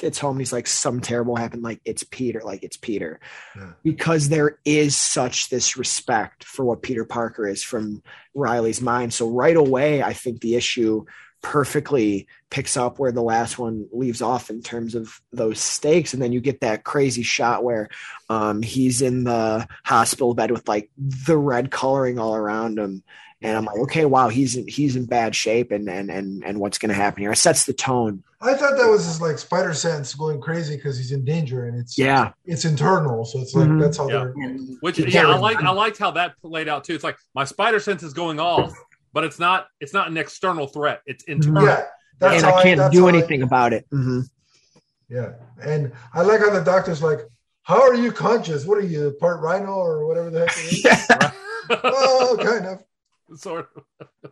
gets 0.00 0.18
home, 0.18 0.38
he's 0.38 0.52
like, 0.52 0.66
some 0.66 1.00
terrible 1.00 1.36
happened." 1.36 1.62
Like 1.62 1.80
it's 1.84 2.04
Peter, 2.04 2.42
like 2.44 2.62
it's 2.62 2.76
Peter, 2.76 3.20
Yeah. 3.56 3.72
because 3.82 4.28
there 4.28 4.59
is 4.64 4.94
such 4.94 5.48
this 5.48 5.76
respect 5.78 6.44
for 6.44 6.64
what 6.64 6.82
Peter 6.82 7.06
Parker 7.06 7.46
is 7.48 7.62
from 7.62 8.02
Riley's 8.34 8.82
mind. 8.82 9.14
So 9.14 9.30
right 9.30 9.56
away, 9.56 10.02
I 10.02 10.12
think 10.12 10.40
the 10.40 10.56
issue 10.56 11.06
perfectly 11.43 12.26
picks 12.51 12.76
up 12.76 12.99
where 12.99 13.12
the 13.12 13.22
last 13.22 13.59
one 13.59 13.86
leaves 13.93 14.22
off 14.22 14.51
in 14.51 14.62
terms 14.62 14.95
of 14.95 15.20
those 15.32 15.59
stakes. 15.61 16.12
And 16.12 16.22
then 16.22 16.32
you 16.32 16.41
get 16.41 16.61
that 16.61 16.84
crazy 16.84 17.22
shot 17.22 17.62
where 17.64 17.89
um, 18.28 18.62
he's 18.62 19.03
in 19.03 19.24
the 19.24 19.66
hospital 19.84 20.34
bed 20.34 20.51
with 20.51 20.66
like 20.68 20.91
the 20.97 21.36
red 21.39 21.70
coloring 21.70 22.18
all 22.18 22.34
around 22.34 22.78
him. 22.78 23.03
And 23.41 23.57
I'm 23.57 23.66
like, 23.66 23.78
okay, 23.78 24.05
wow, 24.05 24.30
he's 24.30 24.57
in, 24.57 24.66
he's 24.66 24.97
in 24.97 25.05
bad 25.05 25.32
shape, 25.36 25.70
and 25.70 25.89
and 25.89 26.11
and 26.11 26.43
and 26.45 26.59
what's 26.59 26.76
going 26.76 26.89
to 26.89 26.95
happen 26.97 27.22
here? 27.22 27.30
It 27.30 27.36
sets 27.36 27.66
the 27.66 27.72
tone. 27.72 28.24
I 28.41 28.55
thought 28.55 28.76
that 28.76 28.89
was 28.89 29.05
his 29.05 29.20
like 29.20 29.39
spider 29.39 29.74
sense 29.74 30.12
going 30.12 30.41
crazy 30.41 30.74
because 30.74 30.99
he's 30.99 31.12
in 31.12 31.24
danger, 31.24 31.66
and 31.66 31.78
it's 31.78 31.97
Yeah, 31.97 32.32
it's 32.47 32.64
internal, 32.64 33.24
so 33.24 33.39
it's 33.39 33.55
like 33.55 33.68
Mhm. 33.68 33.80
that's 33.80 33.97
how 33.97 34.09
Yeah. 34.09 34.24
they're. 34.34 34.57
Which 34.80 34.99
yeah, 34.99 35.28
I 35.28 35.36
like 35.36 35.62
I 35.62 35.70
liked 35.70 35.99
how 35.99 36.11
that 36.12 36.32
played 36.43 36.66
out 36.66 36.82
too. 36.82 36.95
It's 36.97 37.05
like 37.05 37.16
my 37.32 37.45
spider 37.45 37.78
sense 37.78 38.03
is 38.03 38.12
going 38.12 38.41
off, 38.41 38.72
but 39.18 39.24
it's 39.24 39.40
not 39.40 39.66
it's 39.80 39.92
not 39.92 40.06
an 40.06 40.16
external 40.16 40.68
threat. 40.68 41.02
It's 41.04 41.24
internal. 41.24 41.64
Yeah, 41.64 41.86
that's 42.20 42.36
and 42.36 42.44
how 42.44 42.54
I 42.58 42.62
can't 42.62 42.78
that's 42.78 42.94
do 42.94 43.00
how 43.00 43.06
I- 43.06 43.08
anything 43.14 43.42
about 43.42 43.72
it. 43.72 43.84
hmm 43.90 44.20
Yeah, 45.08 45.32
and 45.60 45.90
I 46.14 46.22
like 46.22 46.38
how 46.38 46.50
the 46.50 46.60
doctor's 46.62 47.02
like, 47.02 47.18
"How 47.64 47.82
are 47.82 47.96
you 47.96 48.12
conscious? 48.12 48.64
What 48.64 48.78
are 48.78 48.82
you, 48.86 49.16
part 49.18 49.40
rhino 49.40 49.72
or 49.72 50.06
whatever 50.06 50.30
the 50.30 50.46
heck 50.46 50.56
it 50.56 50.72
is?" 50.72 50.84
Yeah. 51.10 51.32
oh, 51.82 52.38
kind 52.40 52.64
of. 52.66 52.84
sort 53.40 53.70
of. 53.74 54.30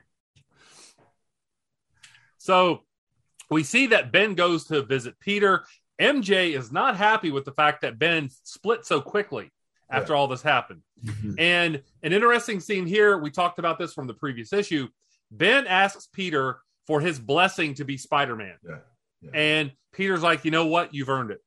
so 2.39 2.83
we 3.51 3.65
see 3.65 3.89
that 3.89 4.13
Ben 4.13 4.37
goes 4.37 4.67
to 4.67 4.83
visit 4.83 5.19
Peter. 5.19 5.65
MJ 6.01 6.57
is 6.57 6.71
not 6.71 6.97
happy 6.97 7.33
with 7.33 7.45
the 7.45 7.51
fact 7.51 7.81
that 7.83 7.99
Ben 7.99 8.29
split 8.45 8.87
so 8.87 9.01
quickly 9.01 9.51
after 9.91 10.15
all 10.15 10.27
this 10.29 10.43
happened. 10.43 10.83
And 11.39 11.83
an 12.03 12.13
interesting 12.13 12.61
scene 12.61 12.87
here, 12.87 13.19
we 13.19 13.31
talked 13.31 13.59
about 13.59 13.79
this 13.79 13.93
from 13.93 14.07
the 14.07 14.15
previous 14.15 14.53
issue. 14.53 14.89
Ben 15.31 15.67
asks 15.67 16.09
Peter 16.13 16.59
for 16.87 17.01
his 17.01 17.19
blessing 17.19 17.75
to 17.75 17.85
be 17.85 17.97
Spider 17.97 18.37
Man. 18.37 18.55
Yeah, 18.67 18.77
yeah. 19.23 19.31
And 19.35 19.73
Peter's 19.93 20.23
like, 20.23 20.45
you 20.45 20.51
know 20.51 20.67
what? 20.67 20.95
You've 20.95 21.09
earned 21.09 21.31
it. 21.33 21.41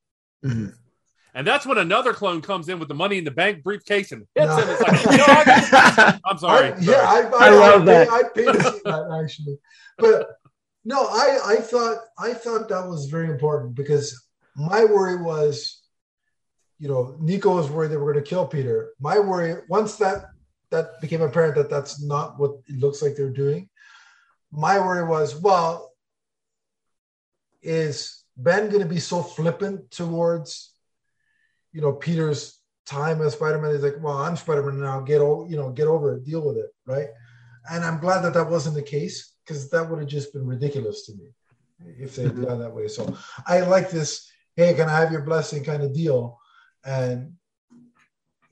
Mhm. 0.45 0.73
And 1.35 1.45
that's 1.45 1.65
when 1.65 1.77
another 1.77 2.11
clone 2.13 2.41
comes 2.41 2.69
in 2.69 2.79
with 2.79 2.87
the 2.87 2.95
money 2.95 3.17
in 3.19 3.23
the 3.23 3.31
bank 3.31 3.63
briefcase 3.63 4.11
and 4.11 4.25
hits 4.35 4.47
No. 4.47 4.57
him. 4.57 4.69
It's 4.69 4.81
like, 4.81 5.05
no, 5.17 5.23
I- 5.27 6.19
I'm 6.25 6.37
sorry. 6.39 6.73
I, 6.73 6.77
yeah, 6.79 6.93
I, 7.05 7.21
I, 7.21 7.47
I 7.47 7.49
love 7.51 7.81
I, 7.83 7.85
that. 7.85 8.09
I 8.09 8.23
paid 8.35 8.45
to 8.45 8.63
see 8.63 8.79
that 8.85 9.21
actually, 9.23 9.57
but 9.97 10.27
no, 10.85 11.05
I, 11.05 11.39
I 11.45 11.55
thought, 11.57 11.97
I 12.17 12.33
thought 12.33 12.67
that 12.69 12.87
was 12.87 13.05
very 13.07 13.29
important 13.29 13.75
because 13.75 14.19
my 14.55 14.83
worry 14.85 15.21
was, 15.21 15.78
you 16.79 16.87
know, 16.87 17.15
Nico 17.19 17.55
was 17.55 17.69
worried 17.69 17.91
they 17.91 17.97
were 17.97 18.11
going 18.11 18.23
to 18.23 18.29
kill 18.29 18.47
Peter. 18.47 18.93
My 18.99 19.19
worry, 19.19 19.61
once 19.67 19.97
that 19.97 20.25
that 20.71 21.01
became 21.01 21.21
apparent 21.21 21.55
that 21.55 21.69
that's 21.69 22.01
not 22.01 22.39
what 22.39 22.51
it 22.67 22.79
looks 22.79 23.01
like 23.01 23.15
they're 23.15 23.29
doing, 23.29 23.69
my 24.51 24.79
worry 24.79 25.05
was, 25.05 25.35
well, 25.35 25.91
is 27.61 28.23
Ben 28.37 28.69
going 28.69 28.81
to 28.81 28.87
be 28.87 28.99
so 28.99 29.21
flippant 29.21 29.91
towards, 29.91 30.73
you 31.73 31.81
know, 31.81 31.93
Peter's 31.93 32.61
time 32.85 33.21
as 33.21 33.33
Spider-Man? 33.33 33.73
He's 33.73 33.83
like, 33.83 34.01
well, 34.01 34.17
I'm 34.17 34.37
Spider-Man 34.37 34.79
now. 34.79 35.01
Get 35.01 35.21
over, 35.21 35.49
you 35.49 35.57
know, 35.57 35.71
get 35.71 35.87
over 35.87 36.15
it, 36.15 36.25
deal 36.25 36.45
with 36.45 36.57
it, 36.57 36.73
right? 36.85 37.07
And 37.69 37.83
I'm 37.83 37.99
glad 37.99 38.21
that 38.21 38.33
that 38.35 38.49
wasn't 38.49 38.75
the 38.75 38.81
case 38.81 39.33
because 39.43 39.69
that 39.69 39.89
would 39.89 39.99
have 39.99 40.07
just 40.07 40.33
been 40.33 40.47
ridiculous 40.47 41.05
to 41.07 41.13
me 41.13 41.29
if 41.97 42.15
they 42.15 42.23
had 42.23 42.41
done 42.41 42.59
that 42.59 42.73
way. 42.73 42.87
So 42.87 43.17
I 43.45 43.61
like 43.61 43.89
this. 43.89 44.31
Hey, 44.55 44.73
can 44.73 44.89
I 44.89 44.99
have 44.99 45.11
your 45.11 45.21
blessing? 45.21 45.63
Kind 45.63 45.83
of 45.83 45.93
deal, 45.93 46.39
and 46.85 47.33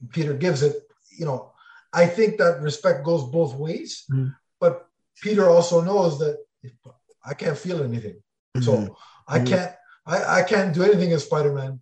Peter 0.09 0.33
gives 0.33 0.63
it. 0.63 0.75
You 1.17 1.25
know, 1.25 1.53
I 1.93 2.05
think 2.05 2.37
that 2.37 2.61
respect 2.61 3.03
goes 3.03 3.23
both 3.23 3.55
ways, 3.55 4.05
Mhm. 4.09 4.35
but 4.59 4.87
Peter 5.21 5.49
also 5.49 5.81
knows 5.81 6.19
that 6.19 6.37
I 7.25 7.33
can't 7.33 7.57
feel 7.57 7.83
anything. 7.83 8.21
So 8.61 8.71
Mhm. 8.73 8.95
I 9.27 9.39
Mhm. 9.39 9.47
can't 9.47 9.73
I, 10.05 10.39
I 10.39 10.43
can't 10.43 10.73
do 10.73 10.83
anything 10.83 11.11
as 11.11 11.25
Spider-Man. 11.25 11.81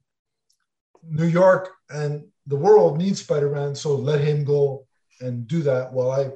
New 1.04 1.28
York 1.28 1.70
and 1.92 2.26
the 2.48 2.56
world 2.56 2.98
needs 2.98 3.22
Spider-Man, 3.22 3.76
so 3.76 3.96
let 3.96 4.20
him 4.20 4.44
go 4.44 4.88
and 5.22 5.48
do 5.48 5.62
that 5.62 5.94
while 5.94 6.10
I 6.10 6.32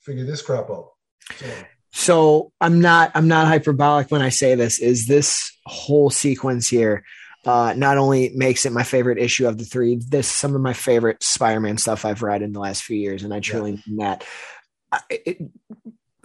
figure 0.00 0.24
this 0.24 0.40
crap 0.40 0.70
out. 0.70 0.92
So 1.38 1.46
So 1.92 2.52
I'm 2.60 2.80
not 2.80 3.12
I'm 3.14 3.28
not 3.28 3.46
hyperbolic 3.46 4.10
when 4.10 4.22
I 4.22 4.30
say 4.30 4.54
this. 4.54 4.78
Is 4.78 5.06
this 5.06 5.52
whole 5.66 6.10
sequence 6.10 6.66
here 6.68 7.04
uh, 7.44 7.74
not 7.76 7.98
only 7.98 8.30
makes 8.30 8.66
it 8.66 8.72
my 8.72 8.82
favorite 8.82 9.18
issue 9.18 9.46
of 9.46 9.58
the 9.58 9.64
three, 9.64 9.96
this 9.96 10.28
some 10.28 10.54
of 10.54 10.60
my 10.60 10.72
favorite 10.72 11.22
Spider-Man 11.22 11.78
stuff 11.78 12.04
I've 12.04 12.22
read 12.22 12.42
in 12.42 12.52
the 12.52 12.60
last 12.60 12.82
few 12.82 12.96
years, 12.96 13.22
and 13.22 13.32
I 13.32 13.40
truly 13.40 13.82
mean 13.86 13.98
that. 13.98 14.24
It, 15.10 15.38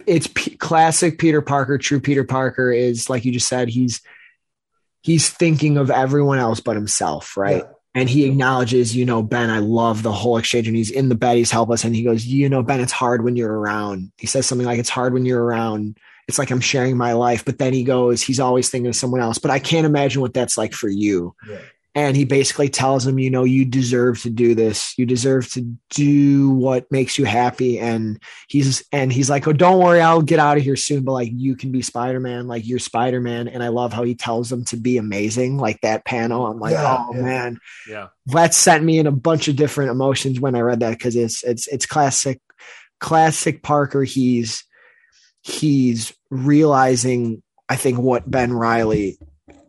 it's 0.06 0.28
P- 0.28 0.56
classic 0.56 1.18
Peter 1.18 1.42
Parker. 1.42 1.78
True 1.78 2.00
Peter 2.00 2.24
Parker 2.24 2.72
is 2.72 3.10
like 3.10 3.24
you 3.24 3.32
just 3.32 3.48
said. 3.48 3.68
He's 3.68 4.00
he's 5.02 5.28
thinking 5.28 5.76
of 5.76 5.90
everyone 5.90 6.38
else 6.38 6.60
but 6.60 6.76
himself, 6.76 7.36
right? 7.36 7.64
yeah. 7.64 7.72
And 7.92 8.08
he 8.08 8.24
acknowledges, 8.24 8.94
you 8.94 9.04
know, 9.04 9.20
Ben, 9.20 9.50
I 9.50 9.58
love 9.58 10.04
the 10.04 10.12
whole 10.12 10.36
exchange. 10.36 10.68
And 10.68 10.76
he's 10.76 10.92
in 10.92 11.08
the 11.08 11.16
bed, 11.16 11.36
he's 11.36 11.50
helpless. 11.50 11.82
And 11.82 11.94
he 11.94 12.04
goes, 12.04 12.24
you 12.24 12.48
know, 12.48 12.62
Ben, 12.62 12.80
it's 12.80 12.92
hard 12.92 13.24
when 13.24 13.34
you're 13.34 13.52
around. 13.52 14.12
He 14.16 14.28
says 14.28 14.46
something 14.46 14.66
like, 14.66 14.78
it's 14.78 14.88
hard 14.88 15.12
when 15.12 15.26
you're 15.26 15.42
around. 15.42 15.98
It's 16.30 16.38
like 16.38 16.50
I'm 16.50 16.60
sharing 16.60 16.96
my 16.96 17.12
life. 17.12 17.44
But 17.44 17.58
then 17.58 17.72
he 17.74 17.84
goes, 17.84 18.22
he's 18.22 18.40
always 18.40 18.70
thinking 18.70 18.86
of 18.88 18.96
someone 18.96 19.20
else. 19.20 19.36
But 19.38 19.50
I 19.50 19.58
can't 19.58 19.84
imagine 19.84 20.22
what 20.22 20.32
that's 20.32 20.56
like 20.56 20.72
for 20.72 20.88
you. 20.88 21.34
Yeah. 21.46 21.58
And 21.96 22.16
he 22.16 22.24
basically 22.24 22.68
tells 22.68 23.04
him, 23.04 23.18
you 23.18 23.30
know, 23.30 23.42
you 23.42 23.64
deserve 23.64 24.22
to 24.22 24.30
do 24.30 24.54
this. 24.54 24.96
You 24.96 25.06
deserve 25.06 25.50
to 25.54 25.62
do 25.90 26.50
what 26.50 26.86
makes 26.92 27.18
you 27.18 27.24
happy. 27.24 27.80
And 27.80 28.22
he's 28.48 28.84
and 28.92 29.12
he's 29.12 29.28
like, 29.28 29.48
oh, 29.48 29.52
don't 29.52 29.82
worry, 29.82 30.00
I'll 30.00 30.22
get 30.22 30.38
out 30.38 30.56
of 30.56 30.62
here 30.62 30.76
soon. 30.76 31.02
But 31.02 31.14
like, 31.14 31.30
you 31.34 31.56
can 31.56 31.72
be 31.72 31.82
Spider 31.82 32.20
Man, 32.20 32.46
like 32.46 32.64
you're 32.64 32.78
Spider 32.78 33.20
Man. 33.20 33.48
And 33.48 33.60
I 33.60 33.68
love 33.68 33.92
how 33.92 34.04
he 34.04 34.14
tells 34.14 34.52
him 34.52 34.64
to 34.66 34.76
be 34.76 34.98
amazing, 34.98 35.58
like 35.58 35.80
that 35.80 36.04
panel. 36.04 36.46
I'm 36.46 36.60
like, 36.60 36.74
Yeah, 36.74 36.96
oh 37.08 37.12
yeah. 37.12 37.22
man, 37.22 37.58
Yeah. 37.88 38.06
that 38.26 38.54
sent 38.54 38.84
me 38.84 39.00
in 39.00 39.08
a 39.08 39.12
bunch 39.12 39.48
of 39.48 39.56
different 39.56 39.90
emotions 39.90 40.38
when 40.38 40.54
I 40.54 40.60
read 40.60 40.78
that 40.80 40.92
because 40.96 41.16
it's 41.16 41.42
it's 41.42 41.66
it's 41.66 41.86
classic, 41.86 42.40
classic 43.00 43.64
Parker. 43.64 44.04
He's 44.04 44.62
he's 45.42 46.12
realizing, 46.30 47.42
I 47.68 47.76
think, 47.76 47.98
what 47.98 48.30
Ben 48.30 48.52
Riley 48.52 49.18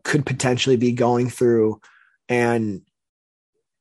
could 0.04 0.26
potentially 0.26 0.78
be 0.78 0.92
going 0.92 1.30
through, 1.30 1.80
and 2.30 2.82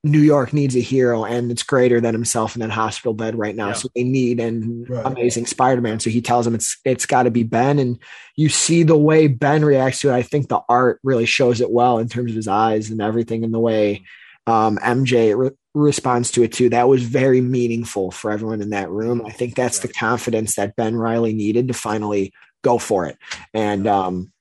New 0.03 0.21
York 0.21 0.55
needs 0.55 0.75
a 0.77 0.81
hero, 0.81 1.25
and 1.25 1.51
it's 1.51 1.63
greater 1.63 2.01
than 2.01 2.15
himself 2.15 2.57
in 2.57 2.61
that 2.61 2.71
hospital 2.71 3.13
bed 3.13 3.37
right 3.39 3.55
now. 3.55 3.69
Yeah. 3.69 3.73
So 3.75 3.89
they 3.95 4.03
need 4.03 4.41
an 4.41 4.87
Right. 4.89 5.05
amazing 5.05 5.45
Spider-Man. 5.45 6.01
So 6.01 6.09
he 6.09 6.23
tells 6.23 6.47
him 6.47 6.55
it's 6.55 6.79
it's 6.87 7.05
got 7.05 7.25
to 7.25 7.31
be 7.31 7.43
Ben, 7.43 7.79
and 7.79 7.99
you 8.37 8.49
see 8.49 8.83
the 8.83 8.97
way 8.97 9.27
Ben 9.27 9.63
reacts 9.65 10.01
to 10.01 10.09
it. 10.09 10.15
I 10.15 10.23
think 10.23 10.49
the 10.49 10.61
art 10.71 11.01
really 11.05 11.27
shows 11.27 11.61
it 11.61 11.71
well 11.71 11.99
in 11.99 12.09
terms 12.09 12.31
of 12.33 12.37
his 12.37 12.49
eyes 12.49 12.91
and 12.91 13.01
everything, 13.03 13.45
and 13.45 13.53
the 13.53 13.59
way 13.61 14.05
um, 14.47 14.79
MJ 14.79 15.37
re- 15.37 15.51
responds 15.75 16.31
to 16.33 16.43
it 16.43 16.53
too. 16.53 16.69
That 16.71 16.89
was 16.89 17.03
very 17.03 17.41
meaningful 17.41 18.11
for 18.11 18.31
everyone 18.31 18.61
in 18.63 18.71
that 18.71 18.91
room. 18.91 19.23
I 19.25 19.31
think 19.31 19.55
that's 19.55 19.79
the 19.81 19.89
confidence 19.89 20.57
that 20.57 20.77
Ben 20.77 20.97
Riley 20.97 21.33
needed 21.33 21.69
to 21.69 21.75
finally 21.75 22.33
go 22.63 22.79
for 22.79 23.07
it. 23.07 23.17
And 23.55 23.87
um, 23.87 24.33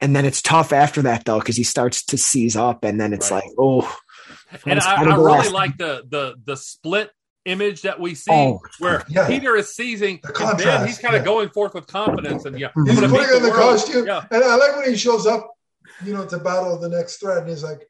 and 0.00 0.14
then 0.14 0.24
it's 0.24 0.42
tough 0.42 0.72
after 0.72 1.02
that 1.02 1.24
though 1.24 1.38
because 1.38 1.56
he 1.56 1.64
starts 1.64 2.04
to 2.06 2.18
seize 2.18 2.56
up, 2.56 2.84
and 2.84 3.00
then 3.00 3.12
it's 3.12 3.30
Right. 3.30 3.42
like, 3.44 3.54
oh, 3.58 3.98
And 4.66 4.78
I, 4.80 4.96
I 4.96 5.02
really 5.02 5.16
blessed. 5.16 5.52
like 5.52 5.76
the 5.78 6.04
the 6.08 6.34
the 6.44 6.56
split 6.56 7.10
image 7.44 7.82
that 7.82 7.98
we 7.98 8.14
see 8.14 8.30
Oh, 8.30 8.60
where 8.78 9.04
yeah. 9.08 9.26
Peter 9.26 9.56
is 9.56 9.74
seizing 9.74 10.20
The 10.22 10.46
and 10.50 10.58
then 10.60 10.86
he's 10.86 10.98
kind 10.98 11.14
of 11.16 11.22
yeah. 11.22 11.24
going 11.24 11.48
forth 11.48 11.72
with 11.72 11.86
confidence 11.86 12.44
and 12.44 12.58
yeah, 12.60 12.68
He's 12.74 12.82
I'm 12.82 12.86
He's 12.86 13.00
gonna 13.00 13.08
putting 13.08 13.26
beat 13.28 13.36
on 13.36 13.42
the 13.42 13.48
world. 13.48 13.60
costume, 13.78 14.06
Yeah. 14.06 14.24
and 14.30 14.44
I 14.44 14.54
like 14.56 14.76
when 14.76 14.90
he 14.90 14.96
shows 14.96 15.26
up, 15.26 15.50
you 16.04 16.12
know, 16.12 16.26
to 16.26 16.38
battle 16.38 16.78
the 16.78 16.90
next 16.90 17.16
threat, 17.16 17.38
and 17.38 17.48
he's 17.48 17.64
like, 17.64 17.88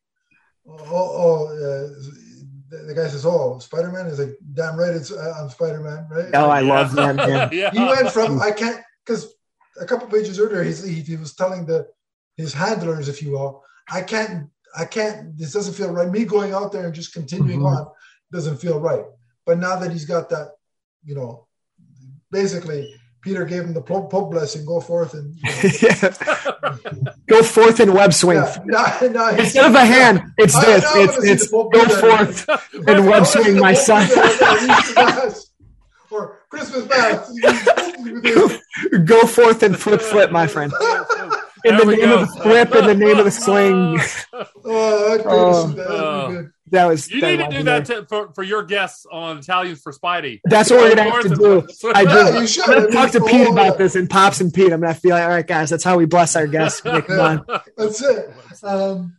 "Oh, 0.67 0.79
oh 0.91 1.47
uh, 1.49 1.89
the, 2.71 2.79
the 2.89 2.95
guy 2.95 3.09
says, 3.09 3.25
oh, 3.27 3.59
Spider 3.59 3.91
Man." 3.91 4.07
He's 4.09 4.19
like, 4.19 4.37
"Damn 4.55 4.77
right, 4.77 4.95
it's 4.95 5.11
uh, 5.13 5.35
I'm 5.41 5.49
Spider 5.49 5.81
Man, 5.81 6.07
right?" 6.11 6.31
oh, 6.35 6.51
I 6.51 6.61
love 6.61 6.93
that. 6.95 7.17
Man. 7.17 7.49
yeah. 7.53 7.71
he 7.73 7.79
went 7.81 8.11
from 8.11 8.41
I 8.41 8.51
can't 8.51 8.83
because 9.05 9.33
a 9.81 9.87
couple 9.87 10.07
pages 10.09 10.39
earlier 10.41 10.63
he's, 10.63 10.83
he, 10.85 11.01
he 11.01 11.17
was 11.17 11.35
telling 11.35 11.65
the 11.67 11.87
his 12.37 12.53
handlers, 12.53 13.09
if 13.09 13.21
you 13.23 13.33
will, 13.33 13.63
I 13.91 14.03
can't, 14.03 14.49
I 14.77 14.85
can't. 14.85 15.37
This 15.37 15.53
doesn't 15.53 15.75
feel 15.75 15.91
right. 15.93 16.09
Me 16.09 16.25
going 16.25 16.53
out 16.53 16.71
there 16.73 16.85
and 16.87 16.95
just 16.95 17.13
continuing 17.13 17.61
Mhm. 17.61 17.77
on 17.77 17.87
doesn't 18.33 18.59
feel 18.59 18.79
right. 18.79 19.05
But 19.47 19.59
now 19.59 19.77
that 19.77 19.91
he's 19.91 20.05
got 20.05 20.29
that, 20.31 20.49
you 21.05 21.15
know, 21.15 21.47
basically 22.31 22.95
Peter 23.21 23.45
gave 23.45 23.63
him 23.65 23.75
the 23.75 23.83
Pope, 23.83 24.11
Pope 24.11 24.31
blessing. 24.31 24.65
Go 24.65 24.81
forth 24.81 25.15
and 25.15 25.35
you 25.35 25.89
know, 26.03 27.13
Go 27.27 27.43
forth 27.43 27.81
in 27.81 27.93
web 27.93 28.13
swing. 28.15 28.37
yeah, 28.39 28.57
now, 28.65 28.85
now 29.09 29.29
he's- 29.31 29.41
Instead 29.47 29.67
of 29.67 29.75
a 29.75 29.85
hand, 29.85 30.23
it's 30.39 30.55
I- 30.55 30.65
this. 30.65 30.83
now 30.85 31.01
It's 31.03 31.25
it's 31.25 31.51
go 31.51 31.69
do 31.71 31.79
that. 31.85 32.01
forth 32.45 32.89
and 32.89 33.07
web 33.07 33.27
swing, 33.27 33.59
my 33.59 33.75
son. 33.75 34.07
do 34.09 34.15
that 34.15 34.69
at 34.71 34.79
Easter 34.79 34.95
Mass 34.95 35.51
or 36.11 36.39
Christmas 36.49 36.89
Mass. 36.89 37.33
Go 39.05 39.27
forth 39.27 39.63
and 39.65 39.79
flip, 39.79 40.01
flip, 40.01 40.31
my 40.31 40.47
friend. 40.47 40.73
In 41.65 41.77
There 41.77 41.85
the 41.85 41.97
name 41.97 42.01
go. 42.01 42.21
of 42.23 42.29
the 42.33 42.41
flip, 42.43 42.75
in 42.75 42.87
the 42.87 42.95
name 42.95 43.19
of 43.19 43.25
the 43.25 43.31
sling. 43.31 44.01
Oh, 44.65 45.13
I'd 45.15 45.21
pay 45.23 45.29
Oh. 45.29 45.67
That'd 45.69 45.77
be 45.77 45.83
oh. 45.93 46.29
good. 46.31 46.53
That 46.71 46.87
was 46.87 47.11
You 47.11 47.21
that 47.21 47.27
need 47.37 47.51
to 47.51 47.57
do 47.59 47.63
that 47.65 47.85
to, 47.87 48.07
for, 48.07 48.33
for 48.35 48.43
your 48.43 48.63
guests 48.63 49.07
on 49.11 49.39
Italians 49.39 49.81
for 49.81 49.93
Spidey. 49.93 50.41
That's 50.45 50.71
what 50.71 50.81
we're 50.81 50.95
gonna 50.95 51.11
have 51.11 51.23
to 51.23 51.29
do. 51.31 51.67
I 51.95 52.05
do. 52.05 52.11
Yeah, 52.11 52.41
you 52.41 52.47
should. 52.47 52.65
I'm 52.69 52.75
gonna 52.75 52.89
I 52.89 52.91
talk 52.91 53.11
to 53.13 53.21
Pete 53.25 53.49
about 53.49 53.79
this 53.79 53.95
and 53.95 54.09
Pops 54.09 54.41
and 54.41 54.53
Pete. 54.53 54.73
I'm 54.73 54.81
gonna 54.81 54.95
feel 54.95 55.13
like, 55.13 55.23
all 55.25 55.29
right, 55.31 55.47
guys, 55.47 55.71
that's 55.71 55.85
how 55.85 55.97
we 55.97 56.05
bless 56.07 56.37
our 56.37 56.47
guests. 56.47 56.85
Nick, 56.85 57.07
come 57.07 57.21
on. 57.21 57.61
That's 57.77 58.03
it. 58.03 58.31
Um, 58.63 59.17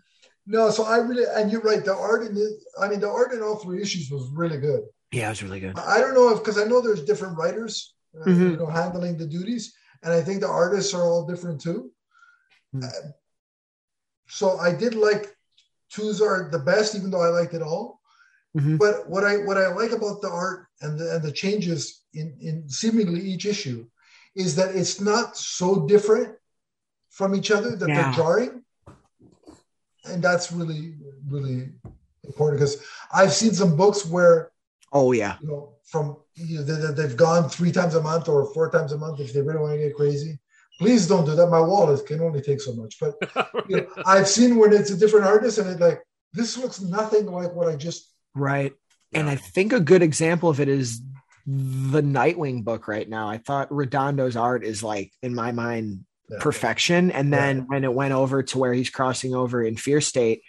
no, 0.47 0.71
so 0.71 0.83
I 0.83 0.97
really, 0.97 1.25
and 1.35 1.51
you're 1.51 1.61
right. 1.61 1.83
The 1.83 1.93
art 1.95 2.23
in 2.25 2.35
it, 2.37 2.51
I 2.81 2.87
mean, 2.89 2.99
the 2.99 3.09
art 3.09 3.33
in 3.33 3.41
all 3.41 3.57
three 3.57 3.81
issues 3.81 4.09
was 4.09 4.29
really 4.33 4.57
good. 4.57 4.81
Yeah, 5.11 5.27
it 5.27 5.29
was 5.29 5.43
really 5.43 5.59
good. 5.59 5.77
I 5.77 5.99
don't 5.99 6.13
know 6.13 6.29
if 6.33 6.39
because 6.39 6.57
I 6.57 6.63
know 6.65 6.81
there's 6.81 7.03
different 7.03 7.37
writers, 7.37 7.93
uh, 8.19 8.25
Mhm. 8.25 8.51
you 8.51 8.57
know, 8.57 8.65
handling 8.67 9.17
the 9.17 9.27
duties, 9.27 9.73
and 10.03 10.11
I 10.13 10.21
think 10.21 10.41
the 10.41 10.47
artists 10.47 10.93
are 10.93 11.03
all 11.03 11.25
different 11.27 11.61
too. 11.61 11.91
Mhm. 12.75 12.83
Uh, 12.85 13.09
so 14.27 14.57
I 14.59 14.73
did 14.73 14.95
like 14.95 15.35
two's 15.89 16.21
art 16.21 16.51
the 16.51 16.59
best, 16.59 16.95
even 16.95 17.09
though 17.11 17.21
I 17.21 17.29
liked 17.29 17.53
it 17.53 17.61
all. 17.61 17.99
Mhm. 18.57 18.79
But 18.79 19.09
what 19.09 19.23
I 19.23 19.37
what 19.37 19.57
I 19.57 19.67
like 19.73 19.91
about 19.91 20.21
the 20.21 20.29
art 20.29 20.67
and 20.81 20.97
the 20.99 21.15
and 21.15 21.23
the 21.23 21.31
changes 21.31 22.01
in 22.13 22.35
in 22.41 22.67
seemingly 22.69 23.21
each 23.21 23.45
issue 23.45 23.85
is 24.35 24.55
that 24.55 24.75
it's 24.75 24.99
not 25.01 25.37
so 25.37 25.85
different 25.87 26.35
from 27.09 27.35
each 27.35 27.51
other 27.51 27.75
that 27.75 27.89
Yeah. 27.89 28.03
they're 28.03 28.13
jarring, 28.13 28.63
and 30.05 30.23
that's 30.23 30.51
really 30.51 30.95
really 31.27 31.71
important 32.23 32.59
because 32.59 32.77
I've 33.11 33.33
seen 33.33 33.53
some 33.53 33.75
books 33.75 34.05
where 34.05 34.51
Oh 34.91 35.11
yeah. 35.11 35.37
you 35.41 35.47
know, 35.47 35.75
from 35.85 36.17
you 36.33 36.57
know, 36.57 36.63
they, 36.63 36.93
they've 37.03 37.17
gone 37.17 37.47
three 37.49 37.71
times 37.71 37.93
a 37.93 38.01
month 38.01 38.27
or 38.27 38.51
four 38.53 38.71
times 38.71 38.91
a 38.91 38.97
month 38.97 39.19
if 39.19 39.33
they 39.33 39.41
really 39.41 39.59
want 39.59 39.73
to 39.73 39.77
get 39.77 39.95
crazy. 39.95 40.39
Please 40.79 41.07
don't 41.07 41.25
do 41.25 41.35
that. 41.35 41.47
My 41.47 41.59
wallet 41.59 42.05
can 42.05 42.21
only 42.21 42.41
take 42.41 42.61
so 42.61 42.73
much. 42.73 42.95
But 42.99 43.15
you 43.69 43.77
know, 43.77 43.87
I've 44.05 44.27
seen 44.27 44.57
when 44.57 44.71
it's 44.73 44.91
a 44.91 44.97
different 44.97 45.25
artist 45.25 45.57
and 45.57 45.69
it's 45.69 45.79
like 45.81 46.01
this 46.33 46.57
looks 46.57 46.79
nothing 46.81 47.25
like 47.25 47.53
what 47.53 47.67
I 47.67 47.75
just. 47.75 48.11
Right. 48.33 48.73
And 49.13 49.27
I 49.29 49.35
think 49.35 49.73
a 49.73 49.79
good 49.79 50.01
example 50.01 50.49
of 50.49 50.59
it 50.59 50.69
is 50.69 51.01
the 51.45 52.01
Nightwing 52.01 52.63
book 52.63 52.87
right 52.87 53.07
now. 53.09 53.27
I 53.27 53.39
thought 53.39 53.69
Redondo's 53.69 54.35
art 54.35 54.63
is 54.63 54.83
like, 54.83 55.11
in 55.23 55.33
my 55.33 55.51
mind, 55.51 56.05
Yeah. 56.29 56.37
perfection. 56.39 57.09
And 57.11 57.33
then 57.33 57.65
when 57.67 57.83
it 57.83 57.93
went 57.93 58.13
over 58.13 58.43
to 58.43 58.57
where 58.59 58.71
he's 58.73 58.91
crossing 58.91 59.33
over 59.33 59.63
in 59.63 59.75
Fear 59.75 59.99
State, 60.01 60.43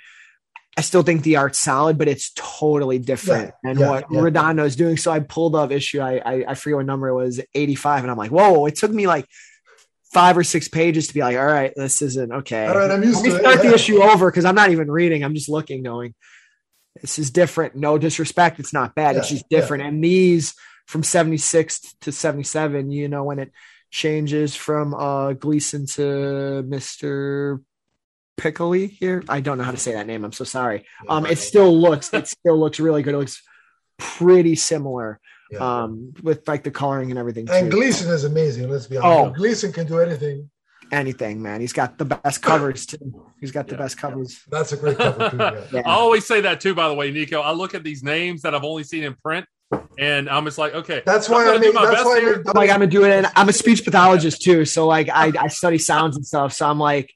I 0.77 0.83
still 0.83 1.03
think 1.03 1.23
the 1.23 1.37
art's 1.37 1.59
solid, 1.59 1.97
but 1.99 2.07
it's 2.07 2.33
totally 2.37 2.99
different 2.99 3.47
Yeah, 3.65 3.73
than 3.73 3.79
yeah, 3.81 3.91
what 3.91 4.05
yeah. 4.11 4.21
Redondo 4.21 4.65
is 4.65 4.77
doing. 4.77 4.99
So 4.99 5.11
I 5.11 5.21
pulled 5.21 5.57
up 5.57 5.71
issue, 5.73 6.01
I, 6.01 6.19
I 6.25 6.45
I 6.49 6.55
forget 6.55 6.77
what 6.77 6.87
number 6.87 7.09
it 7.09 7.15
was, 7.15 7.41
85, 7.55 8.05
and 8.05 8.11
I'm 8.11 8.19
like, 8.19 8.31
whoa, 8.31 8.67
it 8.67 8.77
took 8.77 8.93
me 8.93 9.07
like 9.07 9.27
five 10.13 10.37
or 10.37 10.45
six 10.45 10.69
pages 10.69 11.09
to 11.09 11.15
be 11.15 11.21
like, 11.21 11.37
all 11.37 11.47
right, 11.47 11.73
this 11.77 12.03
isn't 12.03 12.33
okay. 12.33 12.67
All 12.67 12.77
right, 12.77 12.91
I'm 12.91 13.03
used 13.03 13.17
Let 13.17 13.25
me 13.25 13.31
to 13.31 13.37
it. 13.37 13.41
start 13.41 13.63
the 13.63 13.75
issue 13.75 14.03
over 14.03 14.31
because 14.31 14.45
I'm 14.45 14.55
not 14.55 14.71
even 14.71 14.91
reading. 14.91 15.23
I'm 15.23 15.35
just 15.35 15.49
looking, 15.49 15.83
going, 15.83 16.15
this 17.01 17.19
is 17.19 17.31
different. 17.31 17.77
No 17.77 17.99
disrespect. 17.99 18.59
It's 18.59 18.73
not 18.73 18.95
bad. 18.95 19.17
it's 19.17 19.29
just 19.29 19.49
different. 19.49 19.85
And 19.85 20.03
these 20.03 20.55
from 20.87 21.03
76 21.03 21.95
to 22.01 22.13
77, 22.13 22.91
you 22.91 23.09
know, 23.09 23.25
when 23.25 23.39
it 23.39 23.53
changes 23.91 24.55
from 24.55 24.95
uh 24.95 25.33
Gleason 25.33 25.87
to 25.87 26.65
Mr. 26.69 27.61
Piccoli 28.41 28.91
here. 28.91 29.23
I 29.29 29.41
don't 29.41 29.59
know 29.59 29.65
how 29.65 29.71
to 29.71 29.77
say 29.77 29.93
that 29.93 30.07
name. 30.07 30.25
I'm 30.25 30.33
so 30.33 30.45
sorry. 30.45 30.87
Um, 31.09 31.27
it 31.27 31.39
still 31.39 31.77
looks, 31.79 32.13
it 32.15 32.27
still 32.27 32.59
looks 32.59 32.81
really 32.81 33.03
good. 33.03 33.15
It 33.15 33.19
looks 33.19 33.43
pretty 33.99 34.57
similar. 34.57 35.21
Yeah. 35.51 35.83
Um, 35.83 36.13
with 36.23 36.47
like 36.47 36.63
the 36.63 36.71
coloring 36.71 37.11
and 37.11 37.19
everything 37.19 37.47
too. 37.47 37.53
and 37.53 37.71
Gleason 37.71 38.11
is 38.13 38.25
amazing. 38.25 38.69
Let's 38.71 38.87
be 38.87 38.97
honest. 38.99 39.31
Oh. 39.33 39.37
Gleason 39.37 39.73
can 39.73 39.87
do 39.87 39.99
anything. 39.99 40.49
Anything, 40.93 41.41
man. 41.43 41.61
He's 41.61 41.73
got 41.73 41.99
the 41.99 42.05
best 42.05 42.43
covers 42.51 42.87
too. 42.87 43.27
He's 43.41 43.51
got 43.53 43.69
the 43.69 43.77
best 43.77 43.97
covers. 43.99 44.41
That's 44.51 44.73
a 44.73 44.77
great 44.77 44.97
cover 44.99 45.31
too. 45.31 45.37
Yeah. 45.39 45.61
Yeah. 45.73 45.83
I 45.87 45.93
always 45.95 46.27
say 46.27 46.41
that 46.43 46.61
too, 46.61 46.75
by 46.75 46.89
the 46.89 46.95
way, 46.95 47.11
Nico. 47.11 47.41
I 47.41 47.53
look 47.53 47.75
at 47.75 47.83
these 47.85 48.03
names 48.03 48.43
that 48.43 48.55
I've 48.55 48.65
only 48.65 48.83
seen 48.85 49.05
in 49.05 49.15
print, 49.15 49.47
and 49.99 50.29
I'm 50.29 50.45
just 50.45 50.59
like, 50.59 50.75
okay, 50.75 51.03
That's 51.07 51.29
I'm 51.29 51.35
why 51.35 51.43
I 51.43 51.45
gonna 51.47 51.59
do 51.61 51.65
made. 51.67 51.75
my 51.75 51.83
That's 51.85 51.97
best 51.97 52.07
why 52.07 52.17
I 52.17 52.21
here. 52.21 52.37
made. 52.39 52.47
I'm 52.49 52.55
like, 52.55 52.71
I'm 52.71 52.77
gonna 52.81 52.87
do 52.89 53.05
it. 53.05 53.11
And 53.13 53.27
I'm 53.37 53.49
a 53.49 53.53
speech 53.53 53.85
pathologist 53.85 54.43
too. 54.43 54.65
So 54.65 54.87
like 54.87 55.09
I, 55.09 55.33
I 55.39 55.47
study 55.49 55.79
sounds 55.79 56.17
and 56.17 56.27
stuff. 56.27 56.53
So 56.53 56.69
I'm 56.69 56.79
like, 56.81 57.13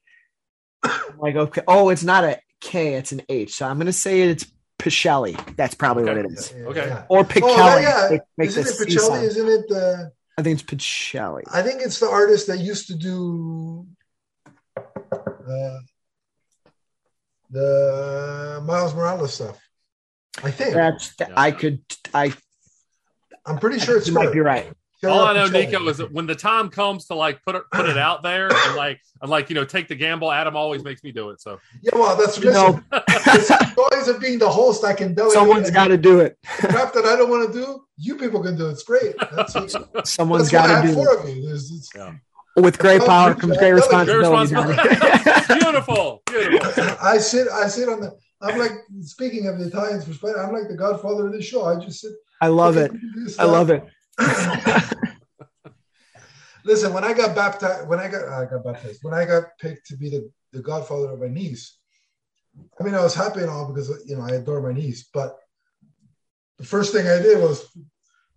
I'm 0.84 1.18
like, 1.18 1.34
okay. 1.36 1.62
Oh, 1.66 1.88
it's 1.88 2.04
not 2.04 2.24
a 2.24 2.38
K, 2.60 2.94
it's 2.94 3.10
an 3.12 3.22
H. 3.28 3.54
So 3.54 3.66
I'm 3.66 3.78
gonna 3.78 3.92
say 3.92 4.22
it's 4.22 4.46
Pichelli. 4.78 5.56
That's 5.56 5.74
probably 5.74 6.02
Okay. 6.04 6.16
what 6.22 6.24
it 6.26 6.32
is. 6.38 6.52
Yeah, 6.56 6.64
Okay. 6.66 6.86
yeah. 6.86 7.04
Or 7.08 7.20
Oh, 7.20 7.24
Pichelli. 7.24 7.56
that, 7.56 7.82
yeah. 7.82 8.08
Make- 8.10 8.20
make 8.36 8.48
Isn't 8.48 8.66
it 8.66 8.68
C 8.68 8.84
Pichelli? 8.84 9.22
Isn't 9.22 9.48
it? 9.48 9.70
Uh, 9.72 10.04
I 10.36 10.42
think 10.42 10.60
it's 10.60 10.68
Pichelli. 10.70 11.42
I 11.52 11.62
think 11.62 11.80
it's 11.82 12.00
the 12.00 12.08
artist 12.08 12.46
that 12.48 12.58
used 12.58 12.88
to 12.88 12.94
do 12.96 13.86
uh, 14.76 15.78
the 17.50 18.62
Miles 18.64 18.94
Morales 18.94 19.34
stuff. 19.34 19.58
I 20.42 20.50
think. 20.50 20.74
That's 20.74 21.14
I 21.36 21.52
could 21.52 21.80
I 22.12 22.34
I'm 23.46 23.58
pretty 23.58 23.78
sure 23.78 23.96
it's 23.96 24.08
you 24.08 24.14
might 24.14 24.32
be 24.32 24.40
right. 24.40 24.72
All 25.10 25.24
I 25.24 25.32
know, 25.34 25.46
Nico, 25.46 25.86
is 25.88 25.98
that 25.98 26.12
when 26.12 26.26
the 26.26 26.34
time 26.34 26.68
comes 26.68 27.06
to 27.06 27.14
like 27.14 27.42
put 27.44 27.54
it 27.54 27.62
put 27.72 27.88
it 27.88 27.98
out 27.98 28.22
there 28.22 28.48
and 28.52 28.76
like 28.76 29.00
and 29.20 29.30
like 29.30 29.48
you 29.50 29.54
know 29.54 29.64
take 29.64 29.88
the 29.88 29.94
gamble, 29.94 30.30
Adam 30.30 30.56
always 30.56 30.82
makes 30.84 31.02
me 31.04 31.12
do 31.12 31.30
it. 31.30 31.40
So 31.40 31.58
Yeah, 31.82 31.90
well, 31.94 32.16
that's 32.16 32.38
You 32.38 32.50
know, 32.52 32.66
listen. 32.70 32.84
it's 33.08 33.48
the 33.48 33.88
joys 33.92 34.08
of 34.08 34.20
being 34.20 34.38
the 34.38 34.48
host. 34.48 34.84
I 34.84 34.92
can 34.92 35.14
delegate. 35.14 35.34
someone's 35.34 35.66
and 35.68 35.74
got 35.74 35.88
to 35.88 35.96
do 35.98 36.20
it. 36.20 36.38
crap 36.44 36.92
that 36.94 37.04
I 37.04 37.16
don't 37.16 37.30
want 37.30 37.52
to 37.52 37.58
do. 37.58 37.84
You 37.96 38.16
people 38.16 38.42
can 38.42 38.56
do. 38.56 38.68
It's 38.68 38.82
great. 38.82 39.14
That's, 39.34 39.52
that's 39.94 40.10
Someone's 40.12 40.52
why 40.52 40.66
got 40.66 40.82
to 40.82 40.88
do 40.88 40.94
four 40.94 41.14
it. 41.14 41.20
of 41.20 41.28
you. 41.36 41.46
There's, 41.46 41.70
it's, 41.70 41.90
yeah, 41.94 42.12
With 42.56 42.78
great 42.78 42.98
That's 42.98 43.08
power 43.08 43.34
comes 43.34 43.56
great. 43.56 43.72
great 43.72 43.88
Very 43.90 44.04
very 44.06 44.18
responsibility. 44.18 45.54
beautiful, 45.60 46.22
beautiful. 46.26 46.84
I 47.00 47.18
sit. 47.18 47.48
I 47.48 47.68
sit 47.68 47.88
on 47.88 48.00
the. 48.00 48.16
I'm 48.42 48.58
like 48.58 48.72
speaking 49.00 49.46
of 49.46 49.58
the 49.58 49.66
Italians 49.68 50.04
perspective. 50.04 50.40
I'm 50.40 50.52
like 50.52 50.68
the 50.68 50.76
Godfather 50.76 51.26
of 51.26 51.32
this 51.32 51.44
show. 51.46 51.64
I 51.64 51.76
just 51.82 52.00
sit. 52.00 52.12
I 52.40 52.48
love 52.48 52.76
it. 52.76 52.90
I 53.38 53.44
love 53.44 53.70
it. 53.70 53.84
Listen, 56.64 56.94
when 56.94 57.04
I 57.04 57.12
got 57.12 57.36
baptized, 57.36 57.88
when 57.88 58.00
I 58.00 58.08
got 58.08 58.28
I 58.28 58.46
got 58.46 58.64
baptized, 58.64 59.00
when 59.02 59.14
I 59.14 59.24
got 59.24 59.44
picked 59.60 59.86
to 59.88 59.96
be 59.96 60.08
the, 60.08 60.30
the 60.52 60.62
godfather 60.62 61.10
of 61.10 61.20
my 61.20 61.28
niece, 61.28 61.78
I 62.80 62.84
mean, 62.84 62.94
I 62.94 63.02
was 63.02 63.14
happy 63.14 63.40
and 63.40 63.50
all 63.50 63.70
because 63.72 63.90
you 64.06 64.16
know 64.16 64.22
I 64.22 64.30
adore 64.30 64.62
my 64.62 64.72
niece. 64.72 65.08
But 65.12 65.36
the 66.58 66.64
first 66.64 66.92
thing 66.92 67.06
I 67.06 67.20
did 67.20 67.38
was 67.40 67.68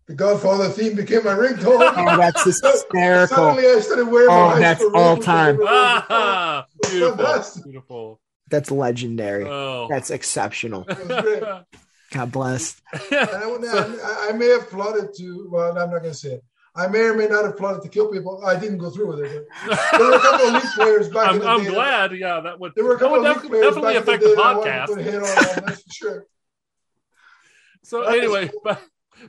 the 0.07 0.15
Godfather 0.15 0.69
theme 0.69 0.95
became 0.95 1.23
my 1.25 1.34
ringtone. 1.34 1.93
Oh, 1.95 2.17
that's 2.17 2.43
hysterical. 2.43 3.28
Suddenly, 3.36 3.67
I 3.67 3.80
started 3.82 4.05
wearing. 4.05 4.30
Oh, 4.30 4.49
my 4.49 4.59
that's 4.59 4.84
all 4.84 5.15
with 5.15 5.25
time. 5.25 5.59
Ah, 5.63 6.65
beautiful, 6.89 7.61
beautiful. 7.63 8.21
That's 8.49 8.71
legendary. 8.71 9.45
Oh, 9.45 9.88
That's 9.89 10.09
exceptional. 10.09 10.86
It 12.12 12.18
was 12.18 12.20
great. 12.20 12.20
God 12.20 12.32
bless. 12.32 12.82
I, 12.93 13.45
wouldn't- 13.45 13.70
I, 13.74 14.30
I 14.30 14.32
may 14.34 14.47
have 14.49 14.70
plotted 14.70 15.14
to. 15.18 15.47
Well, 15.51 15.70
I'm 15.72 15.89
not 15.91 15.99
going 16.01 16.12
to 16.12 16.14
say 16.14 16.34
it. 16.34 16.43
I 16.76 16.86
may 16.88 16.99
or 16.99 17.16
may 17.16 17.28
not 17.28 17.43
have 17.43 17.58
plotted 17.58 17.82
to 17.84 17.89
kill 17.89 18.12
people. 18.12 18.45
I 18.45 18.55
didn't 18.60 18.78
go 18.78 18.91
through 18.91 19.08
with 19.08 19.20
it. 19.26 19.47
But 19.68 19.80
there 19.97 19.99
were 20.08 20.16
a 20.16 20.20
couple 20.20 20.47
of 20.47 20.53
league 20.53 20.72
players 20.76 21.10
back 21.10 21.28
I'm, 21.32 21.39
the 21.39 21.47
I'm 21.47 21.64
day. 21.64 21.70
glad. 21.72 22.12
Yeah, 22.16 22.39
that 22.41 22.60
would 22.60 22.74
There 22.76 22.84
were 22.84 22.91
a 22.91 22.97
that 22.97 22.99
couple 23.03 23.22
would 23.22 23.28
of 23.32 23.41
def- 23.41 23.49
players 23.49 23.66
definitely 23.76 23.93
back 23.93 24.03
affect 24.03 24.24
in 24.24 24.30
the 24.30 24.36
the 24.36 24.36
day 24.36 24.43
that 24.43 24.45
I 24.45 24.53
wanted 24.55 24.72
to 24.72 24.78
podcast. 24.78 24.88
put 24.88 24.99
a 24.99 25.03
hit 25.03 25.16
on 25.16 25.22
them, 25.55 25.64
that's 25.66 25.82
for 25.84 25.91
sure. 25.93 26.26
So 27.84 28.01
anyway, 28.03 28.51
back, 28.66 28.82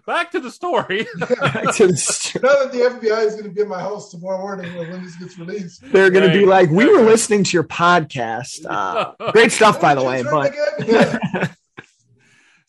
back 0.05 0.31
to 0.33 0.41
the 0.41 0.51
story. 0.51 1.07
Back 1.18 1.74
to 1.76 1.87
the 1.87 1.97
st- 1.97 2.43
Now 2.43 2.64
that 2.64 2.72
the 2.72 2.79
FBI 2.79 3.24
is 3.24 3.35
going 3.35 3.45
to 3.45 3.51
be 3.51 3.61
at 3.61 3.68
my 3.68 3.79
house 3.79 4.11
tomorrow 4.11 4.39
morning 4.39 4.74
when 4.76 5.05
this 5.05 5.14
gets 5.14 5.39
released. 5.39 5.81
They're 5.93 6.11
going 6.11 6.29
to 6.29 6.37
be 6.37 6.45
like, 6.45 6.68
we 6.68 6.87
were 6.87 7.03
listening 7.05 7.45
to 7.45 7.53
your 7.53 7.62
podcast. 7.62 8.66
Uh, 8.68 9.12
great 9.31 9.53
stuff, 9.53 9.81
by 9.81 9.95
the 9.95 10.03
way. 10.03 10.24
But 10.24 10.55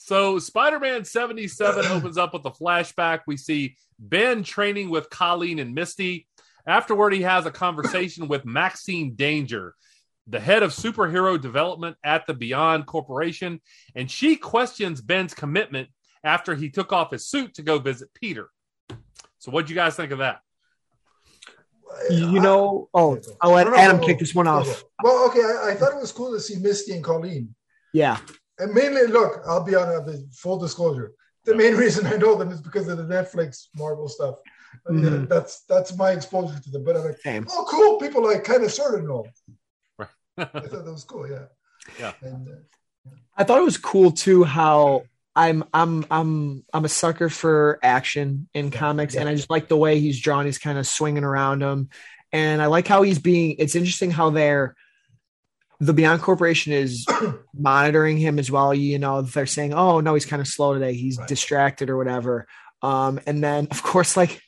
Yeah. 0.10 0.18
So 0.18 0.40
Spider-Man 0.40 1.06
77 1.06 1.86
opens 1.92 2.18
up 2.18 2.34
with 2.34 2.46
a 2.46 2.52
flashback. 2.52 3.22
We 3.28 3.38
see 3.38 3.76
Ben 3.98 4.44
training 4.44 4.90
with 4.90 5.10
Colleen 5.10 5.60
and 5.60 5.74
Misty. 5.74 6.28
Afterward, 6.66 7.14
he 7.14 7.22
has 7.22 7.46
a 7.46 7.52
conversation 7.52 8.28
with 8.28 8.46
Maxine 8.46 9.16
Danger, 9.16 9.76
the 10.28 10.40
head 10.40 10.62
of 10.62 10.72
superhero 10.72 11.42
development 11.42 11.98
at 12.04 12.28
the 12.28 12.34
Beyond 12.34 12.86
Corporation, 12.86 13.62
and 13.96 14.10
she 14.10 14.36
questions 14.36 15.02
Ben's 15.02 15.34
commitment 15.34 15.90
after 16.24 16.54
he 16.54 16.70
took 16.70 16.92
off 16.92 17.12
his 17.12 17.28
suit 17.28 17.56
to 17.56 17.62
go 17.62 17.80
visit 17.80 18.10
Peter. 18.14 18.50
So 19.40 19.52
what 19.52 19.66
do 19.66 19.74
you 19.74 19.76
guys 19.76 19.96
think 19.96 20.12
of 20.12 20.20
that? 20.20 20.42
you 22.10 22.40
know, 22.40 22.90
oh, 22.94 23.20
I'll 23.42 23.52
let 23.52 23.68
Adam 23.68 24.00
no, 24.00 24.06
kick 24.06 24.20
this 24.20 24.36
one 24.36 24.48
off. 24.48 24.84
Well, 25.04 25.28
okay, 25.30 25.42
I, 25.42 25.72
I 25.72 25.76
thought 25.76 25.94
it 25.94 26.00
was 26.00 26.12
cool 26.12 26.32
to 26.34 26.40
see 26.40 26.58
Misty 26.58 26.94
and 26.94 27.04
Colleen. 27.04 27.56
Yeah. 27.94 28.18
And 28.60 28.74
mainly, 28.74 29.08
look, 29.08 29.42
I'll 29.48 29.64
be 29.64 29.76
on 29.76 29.88
the 30.06 30.28
full 30.34 30.58
disclosure. 30.60 31.14
The 31.46 31.56
main 31.56 31.76
reason 31.76 32.06
I 32.06 32.18
know 32.18 32.36
them 32.36 32.52
is 32.52 32.62
because 32.62 32.88
of 32.88 32.98
the 32.98 33.04
Netflix 33.06 33.68
Marvel 33.76 34.08
stuff. 34.10 34.36
Uh, 34.88 34.94
yeah, 34.94 35.10
Mhm. 35.10 35.30
that's 35.30 35.62
that's 35.62 35.96
my 35.98 36.12
exposure 36.12 36.60
to 36.60 36.70
them. 36.70 36.84
But 36.84 36.98
I'm 36.98 37.06
like, 37.06 37.18
Same. 37.22 37.48
oh, 37.50 37.66
cool. 37.70 37.98
People 37.98 38.24
like 38.24 38.44
kind 38.44 38.64
of 38.64 38.72
sort 38.72 39.00
of 39.00 39.06
know. 39.06 39.26
Right. 39.98 40.10
I 40.38 40.44
thought 40.46 40.86
that 40.86 40.92
was 40.92 41.04
cool. 41.06 41.28
Yeah. 41.30 41.46
Yeah. 42.00 42.14
And, 42.22 42.48
uh, 42.50 43.12
I 43.36 43.44
thought 43.46 43.58
it 43.60 43.64
was 43.64 43.78
cool 43.78 44.12
too 44.12 44.44
how 44.44 45.04
I'm 45.36 45.64
I'm 45.74 46.06
I'm 46.12 46.66
I'm 46.74 46.86
a 46.86 46.90
sucker 46.90 47.30
for 47.30 47.80
action 47.82 48.50
in 48.54 48.70
comics, 48.70 49.16
and 49.16 49.30
I 49.30 49.36
just 49.36 49.50
like 49.50 49.70
the 49.70 49.78
way 49.78 50.00
he's 50.00 50.20
drawn. 50.20 50.46
He's 50.46 50.58
kind 50.60 50.78
of 50.78 50.86
swinging 50.86 51.24
around 51.24 51.62
him, 51.64 51.90
and 52.34 52.62
I 52.62 52.66
like 52.66 52.88
how 52.88 53.02
he's 53.04 53.20
being. 53.20 53.56
It's 53.58 53.76
interesting 53.76 54.12
how 54.12 54.30
they're 54.32 54.76
the 55.80 55.94
Beyond 55.94 56.22
Corporation 56.22 56.74
is 56.74 57.06
monitoring 57.54 58.18
him 58.18 58.38
as 58.40 58.52
well. 58.52 58.74
You 58.74 59.00
know, 59.00 59.22
they're 59.22 59.46
saying, 59.46 59.74
"Oh 59.74 60.00
no, 60.02 60.14
he's 60.14 60.26
kind 60.26 60.42
of 60.42 60.48
slow 60.48 60.74
today. 60.74 60.94
He's 60.94 61.18
Right. 61.18 61.28
distracted 61.28 61.90
or 61.90 61.98
whatever." 61.98 62.48
Um, 62.82 63.20
and 63.26 63.44
then 63.44 63.68
of 63.72 63.82
course, 63.84 64.16
like 64.18 64.42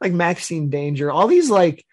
like 0.00 0.12
Maxine 0.12 0.70
Danger, 0.70 1.10
all 1.10 1.26
these 1.26 1.50
like 1.50 1.84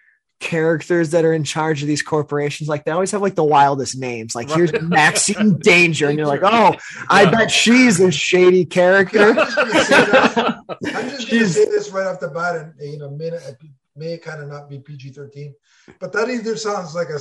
characters 0.42 1.12
that 1.12 1.24
are 1.24 1.32
in 1.34 1.44
charge 1.46 1.82
of 1.82 1.88
these 1.88 2.02
corporations, 2.02 2.68
like 2.68 2.84
they 2.84 2.92
always 2.92 3.12
have 3.12 3.22
like 3.22 3.36
the 3.36 3.44
wildest 3.44 3.98
names. 3.98 4.36
Like 4.36 4.50
here's 4.50 4.72
Maxine 4.82 5.58
Danger, 5.60 6.08
and 6.10 6.18
you're 6.18 6.28
like, 6.28 6.42
"Oh, 6.44 6.76
I 7.10 7.26
bet 7.26 7.50
she's 7.52 8.00
a 8.00 8.12
shady 8.12 8.66
character." 8.66 9.34
just 9.34 9.56
gonna 9.56 9.84
say 9.84 10.06
that. 10.06 10.58
I'm 10.68 10.76
just 10.78 10.94
gonna 10.94 11.20
She's- 11.20 11.54
say 11.56 11.66
this 11.66 11.90
right 11.92 12.08
off 12.08 12.20
the 12.20 12.28
bat, 12.30 12.56
and 12.56 12.74
you 12.82 12.98
know, 12.98 13.12
may, 13.12 13.32
may 13.96 14.18
kind 14.18 14.42
of 14.42 14.50
not 14.50 14.70
be 14.70 14.80
PG 14.80 15.12
thirteen, 15.12 15.54
but 16.00 16.12
that 16.14 16.30
either 16.30 16.56
sounds 16.58 16.96
like 16.96 17.08
a 17.10 17.20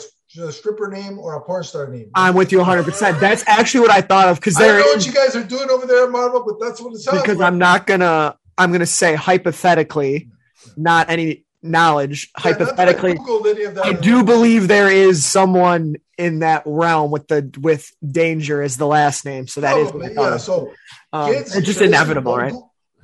stripper 0.53 0.89
name 0.89 1.19
or 1.19 1.35
a 1.35 1.41
porn 1.41 1.63
star 1.63 1.89
name. 1.89 2.11
I'm 2.15 2.35
with 2.35 2.51
you 2.53 2.59
100. 2.59 2.85
percent 2.85 3.21
That's 3.21 3.45
actually 3.47 3.81
what 3.81 3.91
I 3.91 4.01
thought 4.01 4.29
of 4.29 4.41
because 4.41 4.57
I 4.57 4.67
don't 4.67 4.81
know 4.81 4.87
what 4.87 5.07
you 5.07 5.13
guys 5.13 5.37
are 5.37 5.45
doing 5.45 5.71
over 5.71 5.87
there 5.87 6.05
at 6.05 6.11
Marvel, 6.11 6.45
but 6.45 6.65
that's 6.65 6.81
what 6.81 6.93
it 6.95 6.99
sounds 6.99 7.17
like. 7.17 7.25
because 7.25 7.39
like. 7.39 7.47
I'm 7.47 7.59
not 7.59 7.87
gonna 7.87 8.37
I'm 8.59 8.73
gonna 8.73 8.87
say 8.87 9.15
hypothetically, 9.15 10.29
not 10.77 11.11
any 11.11 11.45
knowledge. 11.63 12.31
Yeah, 12.37 12.53
hypothetically, 12.53 13.15
Googled 13.15 13.47
any 13.47 13.65
of 13.65 13.75
that. 13.77 13.87
I 13.87 13.93
do 13.93 14.25
believe 14.25 14.69
there 14.69 14.91
is 14.91 15.25
someone 15.25 15.97
in 16.19 16.41
that 16.41 16.63
realm 16.67 17.11
with 17.11 17.27
the 17.29 17.51
with 17.61 17.91
danger 18.07 18.63
as 18.63 18.77
the 18.77 18.87
last 18.87 19.25
name. 19.25 19.47
So 19.47 19.61
that 19.61 19.77
is 19.79 19.93
what 19.93 20.05
I 20.07 20.11
yeah. 20.11 20.37
So 20.37 20.73
Um, 21.13 21.33
kids, 21.33 21.57
it's 21.57 21.67
just 21.67 21.81
inevitable, 21.81 22.37
right? 22.37 22.53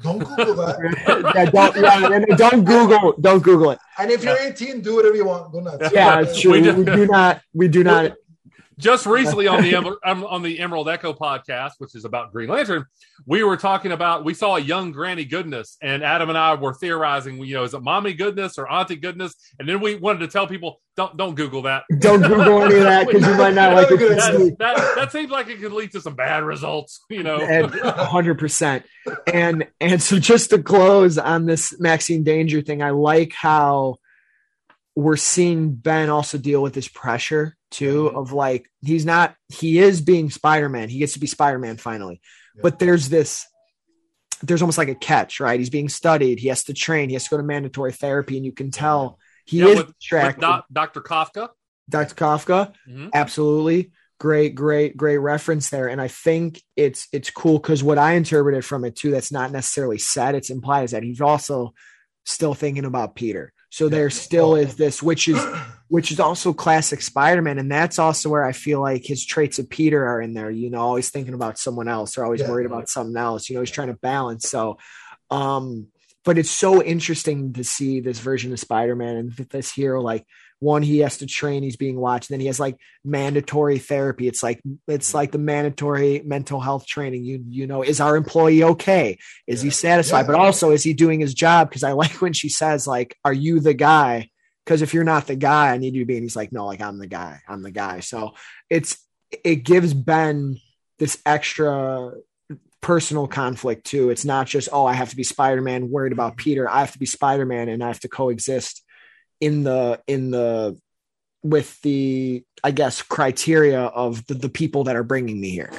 Goo- 0.02 0.18
Don't 0.18 0.18
Google 0.36 0.54
that. 0.54 1.32
yeah, 1.34 1.44
don't, 1.50 1.76
yeah, 2.30 2.36
don't 2.36 2.64
Google 2.64 3.12
don't 3.20 3.42
Google 3.42 3.70
it. 3.72 3.78
And 3.98 4.10
if 4.10 4.24
you're 4.24 4.36
18, 4.38 4.80
do 4.80 4.96
whatever 4.96 5.14
you 5.16 5.26
want. 5.26 5.52
Go 5.52 5.60
nuts. 5.60 5.90
Yeah, 5.92 6.20
it's 6.20 6.40
true. 6.40 6.52
We 6.52 6.60
We, 6.62 6.84
do- 6.84 6.96
do 6.96 7.06
not 7.06 7.42
we 7.54 7.68
do 7.68 7.84
not 7.84 8.12
just 8.80 9.06
recently 9.06 9.46
on 9.46 9.62
the 9.62 9.74
um, 10.04 10.24
on 10.24 10.42
the 10.42 10.58
Emerald 10.58 10.88
Echo 10.88 11.12
podcast, 11.12 11.72
which 11.78 11.94
is 11.94 12.04
about 12.04 12.32
Green 12.32 12.48
Lantern, 12.48 12.86
we 13.26 13.44
were 13.44 13.56
talking 13.56 13.92
about 13.92 14.24
we 14.24 14.34
saw 14.34 14.56
a 14.56 14.60
young 14.60 14.92
Granny 14.92 15.24
Goodness, 15.24 15.76
and 15.82 16.02
Adam 16.02 16.28
and 16.28 16.38
I 16.38 16.54
were 16.54 16.74
theorizing, 16.74 17.38
you 17.44 17.54
know, 17.54 17.64
is 17.64 17.74
it 17.74 17.82
Mommy 17.82 18.14
Goodness 18.14 18.58
or 18.58 18.70
Auntie 18.70 18.96
Goodness? 18.96 19.34
And 19.58 19.68
then 19.68 19.80
we 19.80 19.96
wanted 19.96 20.20
to 20.20 20.28
tell 20.28 20.46
people, 20.46 20.80
don't 20.96 21.16
don't 21.16 21.34
Google 21.34 21.62
that. 21.62 21.84
don't 21.98 22.22
Google 22.22 22.62
any 22.62 22.76
of 22.76 22.84
that 22.84 23.06
because 23.06 23.26
you 23.26 23.34
might 23.34 23.54
not 23.54 23.74
like 23.74 23.90
it. 23.90 23.98
That, 23.98 24.56
that 24.58 24.94
that 24.96 25.12
seems 25.12 25.30
like 25.30 25.48
it 25.48 25.60
could 25.60 25.72
lead 25.72 25.92
to 25.92 26.00
some 26.00 26.14
bad 26.14 26.42
results, 26.42 27.04
you 27.08 27.22
know. 27.22 27.46
hundred 27.84 28.38
percent. 28.38 28.84
And 29.32 29.68
and 29.80 30.02
so 30.02 30.18
just 30.18 30.50
to 30.50 30.62
close 30.62 31.18
on 31.18 31.46
this 31.46 31.78
Maxine 31.78 32.24
Danger 32.24 32.62
thing, 32.62 32.82
I 32.82 32.90
like 32.90 33.32
how 33.32 33.96
we're 34.96 35.16
seeing 35.16 35.72
Ben 35.72 36.10
also 36.10 36.38
deal 36.38 36.62
with 36.62 36.74
this 36.74 36.88
pressure 36.88 37.56
too 37.70 38.08
of 38.08 38.32
like 38.32 38.68
he's 38.82 39.04
not 39.06 39.34
he 39.48 39.78
is 39.78 40.00
being 40.00 40.30
Spider-Man. 40.30 40.88
He 40.88 40.98
gets 40.98 41.14
to 41.14 41.20
be 41.20 41.26
Spider-Man 41.26 41.76
finally. 41.76 42.20
Yeah. 42.54 42.60
But 42.62 42.78
there's 42.78 43.08
this 43.08 43.46
there's 44.42 44.62
almost 44.62 44.78
like 44.78 44.88
a 44.88 44.94
catch, 44.94 45.38
right? 45.40 45.60
He's 45.60 45.70
being 45.70 45.88
studied, 45.90 46.38
he 46.38 46.48
has 46.48 46.64
to 46.64 46.74
train, 46.74 47.08
he 47.10 47.14
has 47.14 47.24
to 47.24 47.30
go 47.30 47.36
to 47.36 47.42
mandatory 47.42 47.92
therapy, 47.92 48.36
and 48.36 48.46
you 48.46 48.52
can 48.52 48.70
tell 48.70 49.18
he 49.44 49.58
Yeah, 49.58 49.66
is 49.66 49.76
with- 49.78 49.94
With. 50.12 50.66
Dr. 50.72 51.00
Kafka. 51.02 51.48
Dr. 51.88 52.14
Kafka, 52.14 52.72
Mhm. 52.88 53.10
absolutely 53.12 53.92
great 54.18 54.54
great 54.54 54.96
great 54.98 55.16
reference 55.16 55.70
there 55.70 55.88
and 55.88 55.98
i 55.98 56.06
think 56.06 56.60
it's 56.76 57.08
it's 57.10 57.30
cool 57.30 57.58
because 57.58 57.82
what 57.82 57.96
i 57.96 58.12
interpreted 58.12 58.62
from 58.62 58.84
it 58.84 58.94
too 58.94 59.10
that's 59.10 59.32
not 59.32 59.50
necessarily 59.50 59.96
said 59.96 60.34
it's 60.34 60.50
implied 60.50 60.84
is 60.84 60.90
that 60.90 61.02
he's 61.02 61.22
also 61.22 61.72
still 62.26 62.52
thinking 62.52 62.84
about 62.84 63.14
peter 63.16 63.50
so 63.70 63.88
there 63.88 64.10
still 64.10 64.56
is 64.56 64.76
this 64.76 65.02
which 65.02 65.28
is 65.28 65.42
which 65.88 66.12
is 66.12 66.20
also 66.20 66.52
classic 66.52 67.00
spider-man 67.00 67.58
and 67.58 67.70
that's 67.70 67.98
also 67.98 68.28
where 68.28 68.44
i 68.44 68.52
feel 68.52 68.80
like 68.80 69.04
his 69.04 69.24
traits 69.24 69.58
of 69.58 69.68
peter 69.70 70.06
are 70.06 70.20
in 70.20 70.34
there 70.34 70.50
you 70.50 70.70
know 70.70 70.80
always 70.80 71.10
thinking 71.10 71.34
about 71.34 71.58
someone 71.58 71.88
else 71.88 72.18
or 72.18 72.24
always 72.24 72.40
Yeah. 72.40 72.50
worried 72.50 72.66
about 72.66 72.88
something 72.88 73.16
else 73.16 73.48
you 73.48 73.54
know 73.54 73.62
he's 73.62 73.70
trying 73.70 73.88
to 73.88 73.94
balance 73.94 74.48
so 74.48 74.78
um 75.30 75.86
but 76.24 76.36
it's 76.36 76.50
so 76.50 76.82
interesting 76.82 77.54
to 77.54 77.64
see 77.64 78.00
this 78.00 78.18
version 78.18 78.52
of 78.52 78.60
spider-man 78.60 79.16
and 79.16 79.32
this 79.50 79.72
hero 79.72 80.02
like 80.02 80.26
one 80.60 80.82
he 80.82 80.98
has 80.98 81.18
to 81.18 81.26
train 81.26 81.62
he's 81.62 81.76
being 81.76 81.98
watched 81.98 82.28
then 82.28 82.38
he 82.38 82.46
has 82.46 82.60
like 82.60 82.76
mandatory 83.04 83.78
therapy. 83.78 84.28
It's 84.28 84.42
like 84.42 84.60
it's 84.86 85.08
mm-hmm. 85.08 85.16
like 85.16 85.32
the 85.32 85.38
mandatory 85.38 86.22
mental 86.24 86.60
health 86.60 86.86
training. 86.86 87.24
You 87.24 87.44
you 87.48 87.66
know 87.66 87.82
is 87.82 88.00
our 88.00 88.16
employee 88.16 88.62
okay? 88.62 89.18
Is 89.46 89.62
he 89.62 89.70
satisfied? 89.70 90.20
Yeah. 90.20 90.26
but 90.26 90.36
also 90.36 90.70
is 90.70 90.82
he 90.82 90.92
doing 90.92 91.20
his 91.20 91.34
job? 91.34 91.68
Because 91.68 91.82
i 91.82 91.92
like 92.00 92.20
when 92.20 92.32
she 92.32 92.48
says 92.48 92.86
like 92.86 93.16
are 93.24 93.32
you 93.32 93.60
the 93.60 93.74
guy? 93.74 94.28
Because 94.64 94.82
if 94.82 94.94
you're 94.94 95.04
not 95.04 95.26
the 95.26 95.36
guy 95.36 95.72
i 95.72 95.78
need 95.78 95.94
you 95.94 96.02
to 96.02 96.06
be 96.06 96.14
and 96.14 96.22
he's 96.22 96.36
like 96.36 96.52
no 96.52 96.66
like 96.66 96.80
i'm 96.80 96.98
the 96.98 97.06
guy. 97.06 97.40
I'm 97.48 97.62
the 97.62 97.70
guy. 97.70 98.00
So 98.00 98.34
it's 98.68 98.98
it 99.44 99.56
gives 99.56 99.94
ben 99.94 100.58
this 100.98 101.20
extra 101.24 102.12
personal 102.82 103.26
conflict 103.26 103.86
too. 103.86 104.10
It's 104.10 104.24
not 104.24 104.46
just 104.46 104.68
oh 104.72 104.84
i 104.84 104.92
have 104.92 105.10
to 105.10 105.16
be 105.16 105.24
spider-man 105.24 105.90
worried 105.90 106.12
about 106.12 106.32
mm-hmm. 106.32 106.44
peter. 106.44 106.70
I 106.70 106.80
have 106.80 106.92
to 106.92 106.98
be 106.98 107.06
spider-man 107.06 107.70
and 107.70 107.82
i 107.82 107.86
have 107.88 108.00
to 108.00 108.08
coexist 108.08 108.84
in 109.40 109.62
the 109.64 110.00
in 110.06 110.30
the 110.30 110.78
with 111.42 111.80
the 111.82 112.44
i 112.62 112.70
guess 112.70 113.00
criteria 113.02 113.80
of 113.82 114.26
the, 114.26 114.34
the 114.34 114.48
people 114.48 114.84
that 114.84 114.96
are 114.96 115.02
bringing 115.02 115.40
me 115.40 115.50
here 115.50 115.70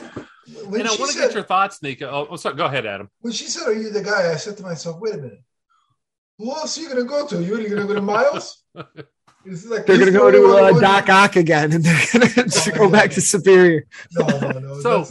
When 0.66 0.82
And 0.82 0.90
I 0.90 0.96
want 0.96 1.12
to 1.12 1.18
get 1.18 1.34
your 1.34 1.44
thoughts, 1.44 1.82
Nika. 1.84 2.10
Oh, 2.10 2.28
oh, 2.32 2.36
sorry. 2.36 2.56
Go 2.56 2.66
ahead, 2.66 2.86
Adam. 2.86 3.10
when 3.22 3.32
she 3.32 3.46
said, 3.46 3.68
Are 3.68 3.74
you 3.74 3.90
the 3.90 4.04
guy? 4.04 4.32
I 4.32 4.36
said 4.36 4.58
to 4.58 4.64
myself, 4.64 5.00
Wait 5.00 5.14
a 5.14 5.18
minute. 5.18 5.42
Who 6.40 6.50
else 6.52 6.78
are 6.78 6.82
you 6.82 6.90
going 6.90 7.02
to 7.04 7.08
go 7.08 7.28
to? 7.28 7.42
You 7.44 7.56
really 7.56 7.70
going 7.70 7.82
to 7.82 7.88
go 7.88 7.94
to 7.94 8.02
Miles? 8.02 8.64
It's 9.46 9.66
like 9.66 9.88
they're 9.88 9.98
gonna 9.98 10.12
go 10.12 10.30
to 10.30 10.40
one 10.54 10.64
uh, 10.64 10.70
going- 10.70 10.82
doc 10.82 11.10
ock 11.10 11.36
again 11.36 11.72
and 11.74 11.84
they're 11.84 12.06
gonna 12.14 12.28
go 12.78 12.90
back 12.92 13.10
to 13.12 13.22
superior 13.22 13.88
No, 14.12 14.28
no, 14.40 14.60
no. 14.60 14.80
So- 14.82 15.06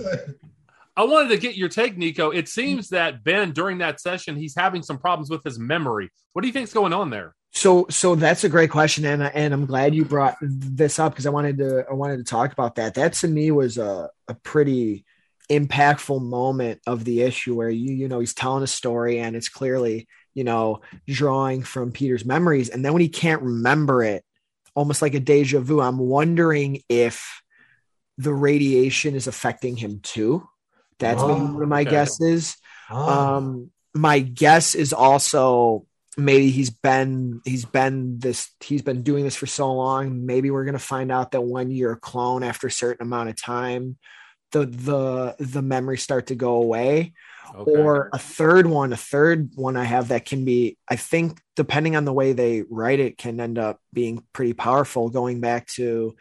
I 0.97 1.05
wanted 1.05 1.31
to 1.31 1.39
get 1.39 1.57
your 1.57 1.69
take, 1.69 1.97
Nikko. 1.97 2.31
It 2.31 2.49
seems 2.49 2.91
that 2.91 3.25
Ben, 3.25 3.53
during 3.53 3.79
that 3.79 4.01
session, 4.01 4.37
he's 4.37 4.55
having 4.55 4.83
some 4.83 4.99
problems 4.99 5.31
with 5.31 5.43
his 5.43 5.59
memory. 5.59 6.11
What 6.33 6.43
do 6.43 6.49
you 6.49 6.53
think's 6.53 6.73
going 6.73 6.93
on 6.93 7.11
there? 7.11 7.35
So, 7.53 7.87
so 7.91 8.15
that's 8.15 8.45
a 8.45 8.49
great 8.49 8.71
question, 8.71 9.05
and 9.05 9.23
and 9.23 9.53
I'm 9.53 9.67
glad 9.67 9.95
you 9.95 10.05
brought 10.05 10.37
this 10.41 10.99
up 10.99 11.13
because 11.13 11.27
I 11.27 11.31
wanted 11.31 11.59
to 11.59 11.85
I 11.91 11.95
wanted 11.95 12.19
to 12.19 12.25
talk 12.25 12.53
about 12.53 12.77
that. 12.77 12.95
That 12.95 13.15
to 13.15 13.29
me 13.29 13.51
was 13.51 13.77
a 13.77 14.09
a 14.29 14.35
pretty 14.35 15.05
impactful 15.51 16.23
moment 16.23 16.81
of 16.87 17.05
the 17.05 17.23
issue 17.23 17.57
where 17.57 17.69
you 17.69 17.93
you 17.93 18.09
know 18.09 18.21
he's 18.21 18.35
telling 18.35 18.63
a 18.63 18.69
story 18.69 19.19
and 19.19 19.35
it's 19.35 19.49
clearly 19.49 20.07
you 20.33 20.45
know 20.45 20.81
drawing 21.09 21.65
from 21.65 21.91
Peter's 21.91 22.25
memories, 22.25 22.69
and 22.69 22.85
then 22.85 22.93
when 22.93 23.03
he 23.03 23.09
can't 23.09 23.43
remember 23.43 24.05
it, 24.05 24.25
almost 24.77 25.03
like 25.03 25.15
a 25.15 25.21
deja 25.21 25.59
vu. 25.59 25.81
I'm 25.81 25.99
wondering 25.99 26.83
if 26.89 27.43
the 28.17 28.33
radiation 28.33 29.17
is 29.17 29.27
affecting 29.27 29.77
him 29.77 29.99
too. 30.03 30.49
That's 31.01 31.21
Oh, 31.23 31.27
one 31.29 31.63
of 31.63 31.69
my 31.69 31.81
okay. 31.83 31.91
guesses. 31.91 32.57
Ah. 32.89 33.37
Um, 33.37 33.71
my 33.93 34.21
guess 34.21 34.77
is 34.77 34.93
also 34.93 35.87
maybe 36.25 36.51
he's 36.51 36.71
been 36.71 37.41
he's 37.45 37.65
been 37.65 38.19
this 38.19 38.51
he's 38.61 38.83
been 38.83 39.03
doing 39.03 39.25
this 39.25 39.37
for 39.37 39.47
so 39.47 39.73
long. 39.73 40.27
Maybe 40.27 40.51
we're 40.51 40.65
gonna 40.65 40.79
find 40.79 41.11
out 41.11 41.33
that 41.33 41.43
when 41.43 41.71
you're 41.71 41.93
a 41.93 42.01
clone 42.01 42.43
after 42.43 42.67
a 42.67 42.73
certain 42.73 43.07
amount 43.07 43.31
of 43.31 43.41
time, 43.41 43.97
the 44.53 44.67
the 44.67 45.37
the 45.39 45.63
memories 45.63 46.03
start 46.03 46.29
to 46.29 46.35
go 46.35 46.55
away. 46.55 47.13
Okay. 47.55 47.71
Or 47.71 48.11
a 48.13 48.19
third 48.19 48.67
one, 48.67 48.93
a 48.93 48.97
third 48.97 49.51
one 49.57 49.77
I 49.77 49.83
have 49.83 50.09
that 50.09 50.25
can 50.25 50.45
be, 50.45 50.79
I 50.89 50.95
think, 50.95 51.41
depending 51.57 51.97
on 51.97 52.05
the 52.05 52.13
way 52.13 52.33
they 52.33 52.63
write 52.71 53.01
it, 53.01 53.19
can 53.19 53.41
end 53.41 53.59
up 53.59 53.81
being 53.93 54.23
pretty 54.33 54.53
powerful. 54.53 55.09
Going 55.11 55.41
back 55.41 55.67
to 55.75 56.15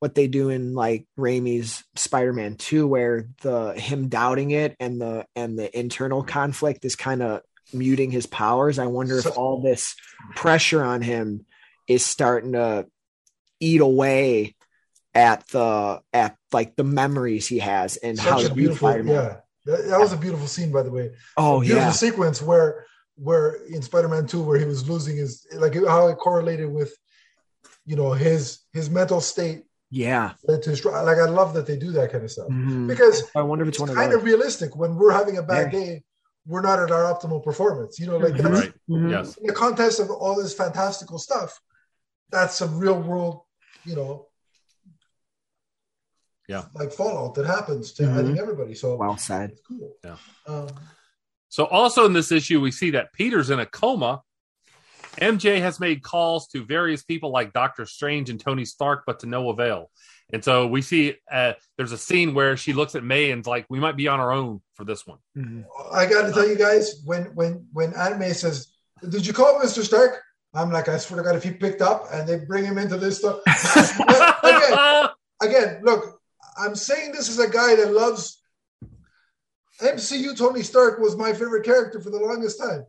what 0.00 0.16
they 0.16 0.26
do 0.26 0.48
in 0.48 0.74
like 0.74 1.06
Raimi's 1.16 1.84
Spider-Man 1.94 2.56
2, 2.56 2.88
where 2.88 3.28
the 3.42 3.74
him 3.74 4.08
doubting 4.08 4.50
it 4.50 4.74
and 4.80 5.00
the 5.00 5.24
and 5.36 5.56
the 5.56 5.78
internal 5.78 6.24
conflict 6.24 6.84
is 6.84 6.96
kind 6.96 7.22
of 7.22 7.42
muting 7.74 8.10
his 8.10 8.26
powers. 8.26 8.78
I 8.78 8.86
wonder 8.86 9.18
if 9.18 9.36
all 9.36 9.60
this 9.60 9.94
pressure 10.34 10.82
on 10.82 11.02
him 11.02 11.46
is 11.88 12.04
starting 12.04 12.52
to 12.52 12.86
eat 13.60 13.80
away 13.80 14.54
at 15.14 15.46
the 15.48 16.00
at 16.12 16.36
like 16.52 16.74
the 16.76 16.84
memories 16.84 17.46
he 17.46 17.58
has 17.58 17.96
and 17.96 18.18
how 18.18 18.44
a 18.44 18.52
beautiful, 18.54 18.90
yeah. 19.04 19.36
That, 19.64 19.86
that 19.88 20.00
was 20.00 20.12
a 20.12 20.16
beautiful 20.16 20.46
scene, 20.48 20.72
by 20.72 20.82
the 20.82 20.90
way. 20.90 21.12
Oh 21.36 21.60
beautiful 21.60 21.84
yeah. 21.86 21.92
sequence 21.92 22.42
where 22.42 22.86
where 23.16 23.54
in 23.66 23.82
Spider-Man 23.82 24.26
2 24.26 24.42
where 24.42 24.58
he 24.58 24.64
was 24.64 24.88
losing 24.88 25.16
his 25.16 25.46
like 25.54 25.74
how 25.74 26.08
it 26.08 26.16
correlated 26.16 26.72
with 26.72 26.96
you 27.84 27.94
know 27.94 28.12
his 28.12 28.60
his 28.72 28.88
mental 28.88 29.20
state 29.20 29.64
Yeah. 29.90 30.32
led 30.48 30.62
to 30.62 30.70
his 30.70 30.84
like 30.84 31.18
I 31.18 31.26
love 31.26 31.52
that 31.54 31.66
they 31.66 31.76
do 31.76 31.92
that 31.92 32.10
kind 32.10 32.24
of 32.24 32.30
stuff 32.30 32.48
Mhm. 32.48 32.88
because 32.88 33.22
I 33.36 33.42
wonder 33.42 33.64
if 33.64 33.68
it's 33.68 33.80
it's 33.80 33.94
kind 33.94 34.14
of 34.14 34.24
realistic 34.24 34.74
when 34.74 34.96
we're 34.96 35.12
having 35.12 35.36
a 35.36 35.42
bad 35.42 35.72
Yeah. 35.72 35.78
day 35.78 36.02
we're 36.46 36.60
not 36.62 36.78
at 36.80 36.90
our 36.90 37.04
optimal 37.04 37.42
performance 37.42 37.98
you 37.98 38.06
know 38.06 38.16
like 38.18 38.34
that's 38.36 38.48
Right. 38.48 38.72
Yes. 38.88 39.36
in 39.36 39.46
the 39.46 39.52
context 39.52 40.00
of 40.00 40.10
all 40.10 40.34
this 40.40 40.54
fantastical 40.54 41.18
stuff 41.18 41.60
that's 42.30 42.56
some 42.56 42.78
real 42.78 43.00
world 43.00 43.42
you 43.84 43.94
know 43.96 44.28
Yeah. 46.48 46.64
like 46.74 46.92
fallout 46.92 47.34
that 47.34 47.46
happens 47.46 47.92
to 47.94 48.04
I 48.04 48.06
Mhm. 48.08 48.26
think 48.26 48.38
everybody 48.38 48.74
so 48.74 48.96
Well 48.96 49.16
said. 49.16 49.50
it's 49.52 49.60
cool 49.62 49.94
Yeah. 50.04 50.16
um, 50.46 50.68
So 51.48 51.66
also 51.66 52.06
in 52.06 52.14
this 52.14 52.32
issue, 52.32 52.60
we 52.62 52.70
see 52.70 52.90
that 52.92 53.12
Peter's 53.12 53.50
in 53.50 53.58
a 53.60 53.66
coma, 53.66 54.22
MJ 55.20 55.60
has 55.60 55.78
made 55.78 56.02
calls 56.02 56.48
to 56.48 56.64
various 56.64 57.04
people 57.04 57.30
like 57.30 57.52
Doctor 57.52 57.84
Strange 57.84 58.30
and 58.30 58.40
Tony 58.40 58.64
Stark, 58.64 59.04
but 59.06 59.20
to 59.20 59.26
no 59.26 59.50
avail. 59.50 59.90
And 60.32 60.42
so 60.42 60.66
we 60.66 60.80
see 60.80 61.16
uh, 61.30 61.52
there's 61.76 61.92
a 61.92 61.98
scene 61.98 62.32
where 62.32 62.56
she 62.56 62.72
looks 62.72 62.94
at 62.94 63.04
May 63.04 63.30
and's 63.30 63.46
like, 63.46 63.66
"We 63.68 63.78
might 63.78 63.96
be 63.96 64.08
on 64.08 64.18
our 64.18 64.32
own 64.32 64.62
for 64.74 64.84
this 64.84 65.06
one." 65.06 65.18
Mhm. 65.36 65.64
I 65.92 66.06
got 66.06 66.26
to 66.26 66.32
tell 66.32 66.48
you 66.48 66.56
guys, 66.56 67.02
when 67.04 67.24
when 67.34 67.66
when 67.72 67.92
Aunt 67.94 68.18
May 68.18 68.32
says, 68.32 68.72
"Did 69.06 69.26
you 69.26 69.34
call 69.34 69.60
Mr. 69.60 69.82
Stark?" 69.82 70.22
I'm 70.54 70.70
like, 70.70 70.88
I 70.88 70.98
swear 70.98 71.22
to 71.22 71.26
God, 71.26 71.36
if 71.36 71.42
he 71.42 71.50
picked 71.50 71.80
up 71.80 72.06
and 72.12 72.28
they 72.28 72.38
bring 72.38 72.64
him 72.64 72.76
into 72.76 72.98
this 72.98 73.18
stuff 73.18 73.40
again, 74.42 75.08
again, 75.40 75.80
look, 75.82 76.20
I'm 76.58 76.74
saying 76.74 77.12
this 77.12 77.30
is 77.30 77.38
a 77.38 77.48
guy 77.48 77.74
that 77.76 77.92
loves 77.92 78.42
MCU. 79.80 80.36
Tony 80.36 80.62
Stark 80.62 80.98
was 80.98 81.16
my 81.16 81.32
favorite 81.32 81.64
character 81.64 82.00
for 82.00 82.10
the 82.10 82.18
longest 82.18 82.58
time, 82.58 82.84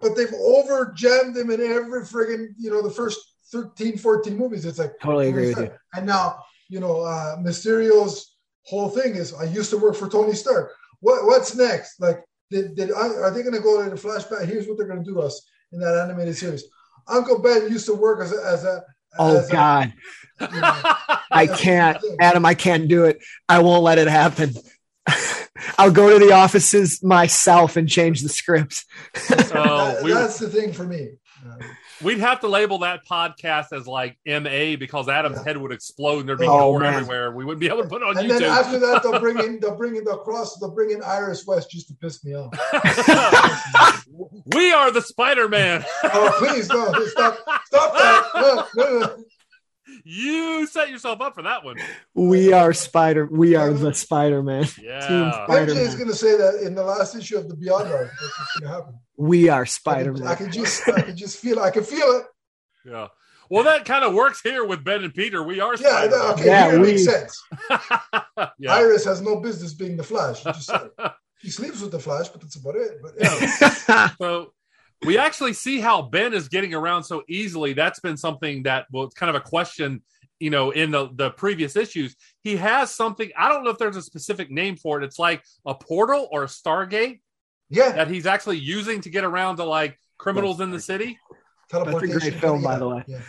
but 0.00 0.16
they've 0.16 0.32
over 0.32 0.92
jammed 0.96 1.36
him 1.36 1.50
in 1.50 1.60
every 1.60 2.02
friggin' 2.02 2.54
you 2.58 2.70
know 2.70 2.80
the 2.82 2.90
first 2.90 3.18
13, 3.52 3.98
14 3.98 4.36
movies. 4.36 4.64
It's 4.64 4.78
like 4.78 4.98
Totally 5.00 5.28
agree 5.28 5.42
Tony 5.42 5.48
with 5.48 5.58
you. 5.58 5.64
Stark. 5.66 5.80
And 5.94 6.06
now 6.06 6.38
you 6.68 6.80
know 6.80 7.00
uh, 7.02 7.36
Mysterio's 7.38 8.36
whole 8.64 8.88
thing 8.88 9.14
is 9.14 9.32
I 9.34 9.44
used 9.44 9.70
to 9.70 9.78
work 9.78 9.94
for 9.96 10.08
Tony 10.08 10.34
Stark. 10.34 10.72
What 11.00 11.24
what's 11.26 11.54
next? 11.54 12.00
Like, 12.00 12.24
did, 12.50 12.74
did 12.74 12.92
I, 12.92 13.08
are 13.08 13.30
they 13.30 13.42
going 13.42 13.54
to 13.54 13.60
go 13.60 13.82
to 13.84 13.90
the 13.90 13.96
flashback? 13.96 14.46
Here's 14.46 14.66
what 14.66 14.76
they're 14.78 14.86
going 14.86 14.98
to 14.98 15.04
do 15.04 15.14
to 15.14 15.20
us 15.20 15.40
in 15.72 15.78
that 15.80 16.00
animated 16.02 16.36
series. 16.36 16.64
Uncle 17.08 17.40
Ben 17.40 17.70
used 17.70 17.86
to 17.86 17.94
work 17.94 18.20
as 18.20 18.32
a, 18.32 18.44
as 18.44 18.64
a 18.64 18.82
Oh 19.18 19.36
as 19.38 19.48
a- 19.48 19.52
God, 19.52 19.92
you 20.40 20.60
know, 20.60 20.82
I 21.30 21.46
can't, 21.46 21.96
Adam. 22.20 22.44
I 22.44 22.54
can't 22.54 22.86
do 22.88 23.04
it. 23.04 23.18
I 23.48 23.60
won't 23.60 23.82
let 23.82 23.98
it 23.98 24.08
happen. 24.08 24.50
I'll 25.78 25.90
go 25.92 26.18
to 26.18 26.24
the 26.24 26.32
offices 26.32 27.02
myself 27.02 27.76
and 27.76 27.88
change 27.88 28.20
the 28.22 28.28
scripts. 28.28 28.84
so 29.14 29.34
that- 29.38 30.00
we, 30.02 30.12
that's 30.12 30.38
the 30.38 30.48
thing 30.48 30.72
for 30.72 30.84
me. 30.84 31.12
We'd 32.02 32.18
have 32.18 32.40
to 32.40 32.48
label 32.48 32.78
that 32.80 33.06
podcast 33.06 33.72
as 33.72 33.86
like 33.86 34.18
MA 34.26 34.76
because 34.76 35.08
Adam's 35.08 35.38
Yeah. 35.38 35.44
head 35.44 35.56
would 35.56 35.72
explode 35.72 36.20
and 36.20 36.28
there'd 36.28 36.38
be 36.38 36.46
Oh, 36.46 36.58
gore 36.72 36.80
man. 36.80 36.94
everywhere. 36.94 37.32
We 37.32 37.44
wouldn't 37.44 37.60
be 37.60 37.68
able 37.68 37.82
to 37.84 37.88
put 37.88 38.02
it 38.02 38.08
on 38.08 38.14
YouTube. 38.16 38.20
and 38.20 38.30
YouTube. 38.32 38.38
then 38.40 38.50
after 38.50 38.78
that, 38.80 39.02
they'll 39.02 39.18
bring 39.20 39.38
in 39.38 39.60
they'll 39.60 39.76
bring 39.76 39.96
in 39.96 40.04
the 40.04 40.16
cross 40.18 40.56
they'll 40.58 40.70
bring 40.74 40.90
in 40.90 41.02
Iris 41.02 41.46
West 41.46 41.70
just 41.70 41.88
to 41.88 41.94
piss 41.94 42.22
me 42.24 42.34
off. 42.34 42.52
we 44.54 44.72
are 44.72 44.90
the 44.90 45.00
Spider 45.02 45.48
Man. 45.48 45.84
Oh 46.04 46.34
please 46.38 46.68
no 46.68 46.92
stop 47.06 47.38
stop 47.66 47.92
that 47.94 48.26
no, 48.34 48.66
no, 48.76 48.98
no. 49.00 49.16
You 50.08 50.66
set 50.68 50.88
yourself 50.88 51.20
up 51.20 51.34
for 51.34 51.42
that 51.42 51.64
one. 51.64 51.76
We 52.14 52.52
are 52.52 52.72
Spider. 52.72 53.26
We 53.26 53.56
are 53.56 53.72
the 53.72 53.92
Spider 53.92 54.42
Man. 54.42 54.64
Yeah. 54.80 55.00
Spider- 55.44 55.72
MJ 55.72 55.76
is 55.78 55.94
going 55.96 56.08
to 56.08 56.14
say 56.14 56.36
that 56.36 56.62
in 56.64 56.74
the 56.74 56.84
last 56.84 57.14
issue 57.16 57.36
of 57.36 57.48
the 57.48 57.56
Beyond 57.56 57.88
arc. 57.88 58.10
That's 58.20 58.38
what's 58.38 58.60
going 58.60 58.70
to 58.70 58.76
happen. 58.78 59.00
We 59.16 59.48
are 59.48 59.66
Spider 59.66 60.12
can, 60.14 60.22
I 60.22 60.26
Man. 60.26 60.36
can 60.36 60.52
just 60.52 60.88
I 60.88 61.00
can 61.02 61.16
just 61.16 61.38
feel 61.38 61.58
I 61.58 61.70
can 61.70 61.82
feel 61.82 62.06
it. 62.20 62.24
Yeah. 62.84 63.08
Well, 63.50 63.64
that 63.64 63.84
kind 63.84 64.04
of 64.04 64.12
works 64.14 64.40
here 64.42 64.64
with 64.64 64.84
Ben 64.84 65.02
and 65.04 65.14
Peter. 65.14 65.42
We 65.42 65.60
are 65.60 65.72
Yeah, 65.76 65.88
Spider-Man. 65.88 66.10
no, 66.18 66.32
okay, 66.32 66.46
Yeah, 66.46 66.66
here 66.66 66.74
it 66.76 66.80
we- 66.80 66.86
makes 66.92 67.04
sense. 67.04 67.42
yeah. 68.58 68.74
Iris 68.74 69.04
has 69.04 69.20
no 69.22 69.40
business 69.40 69.74
being 69.74 69.96
the 69.96 70.02
Flash. 70.04 70.44
You 70.44 70.52
just 70.52 70.66
said. 70.68 70.90
He 71.42 71.50
sleeps 71.50 71.80
with 71.80 71.90
the 71.92 71.98
Flash, 71.98 72.28
but 72.28 72.40
that's 72.40 72.56
about 72.56 72.76
it. 72.76 72.98
But 73.02 73.12
yeah. 73.20 74.08
So 74.18 74.52
we 75.04 75.18
actually 75.18 75.52
see 75.52 75.80
how 75.80 76.02
Ben 76.02 76.32
is 76.32 76.48
getting 76.48 76.74
around 76.74 77.04
so 77.04 77.22
easily. 77.28 77.72
That's 77.72 78.00
been 78.00 78.16
something 78.16 78.64
that 78.64 78.86
was 78.90 79.12
kind 79.14 79.30
of 79.30 79.36
a 79.36 79.40
question, 79.40 80.02
you 80.40 80.50
know, 80.50 80.70
in 80.70 80.90
the, 80.90 81.10
the 81.14 81.30
previous 81.30 81.76
issues. 81.76 82.16
He 82.42 82.56
has 82.56 82.90
something, 82.90 83.30
I 83.36 83.48
don't 83.48 83.64
know 83.64 83.70
if 83.70 83.78
there's 83.78 83.96
a 83.96 84.02
specific 84.02 84.50
name 84.50 84.76
for 84.76 85.00
it. 85.00 85.04
It's 85.04 85.18
like 85.18 85.44
a 85.66 85.74
portal 85.74 86.28
or 86.30 86.44
a 86.44 86.46
Stargate 86.46 87.20
yeah, 87.68 87.92
that 87.92 88.08
he's 88.08 88.26
actually 88.26 88.58
using 88.58 89.00
to 89.02 89.10
get 89.10 89.24
around 89.24 89.56
to 89.56 89.64
like 89.64 89.98
criminals 90.18 90.60
in 90.60 90.70
the 90.70 90.80
city. 90.80 91.18
That's 91.70 91.88
a 91.88 92.06
great 92.06 92.34
film, 92.34 92.62
by 92.62 92.78
the 92.78 92.88
way. 92.88 93.04
Yeah, 93.06 93.20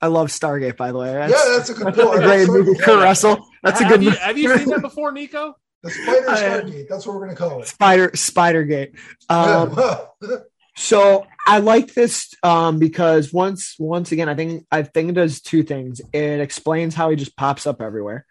I 0.00 0.08
love 0.08 0.28
Stargate, 0.28 0.76
by 0.76 0.92
the 0.92 0.98
way. 0.98 1.12
That's, 1.12 1.32
yeah 1.32 1.56
that's 1.56 1.70
a 1.70 1.74
good 1.74 1.86
that's 1.94 2.02
point. 2.02 2.18
a 2.18 2.26
great 2.26 2.48
movie. 2.48 2.74
Kurt 2.78 3.02
Russell. 3.02 3.46
That's 3.62 3.80
a 3.80 3.84
have 3.84 3.92
good 3.92 4.02
you, 4.02 4.10
movie. 4.10 4.20
have 4.20 4.38
you 4.38 4.58
seen 4.58 4.68
that 4.70 4.82
before, 4.82 5.12
Nikko? 5.12 5.54
The 5.82 5.90
Spider 5.90 6.26
Stargate. 6.26 6.88
That's 6.88 7.06
what 7.06 7.14
we're 7.14 7.26
going 7.26 7.36
to 7.36 7.42
call 7.42 7.62
it. 7.62 7.68
Spider 7.68 8.08
Spidergate. 8.10 8.98
Um, 9.28 9.74
Yeah. 9.76 10.36
So 10.76 11.26
I 11.46 11.58
like 11.58 11.94
this 11.94 12.34
um, 12.42 12.78
because 12.78 13.32
once 13.32 13.76
once 13.78 14.12
again, 14.12 14.28
I 14.28 14.34
think 14.34 14.66
I 14.70 14.82
think 14.82 15.10
it 15.10 15.14
does 15.14 15.40
two 15.40 15.62
things. 15.62 16.00
It 16.12 16.40
explains 16.40 16.94
how 16.94 17.10
he 17.10 17.16
just 17.16 17.36
pops 17.36 17.66
up 17.66 17.80
everywhere, 17.80 18.26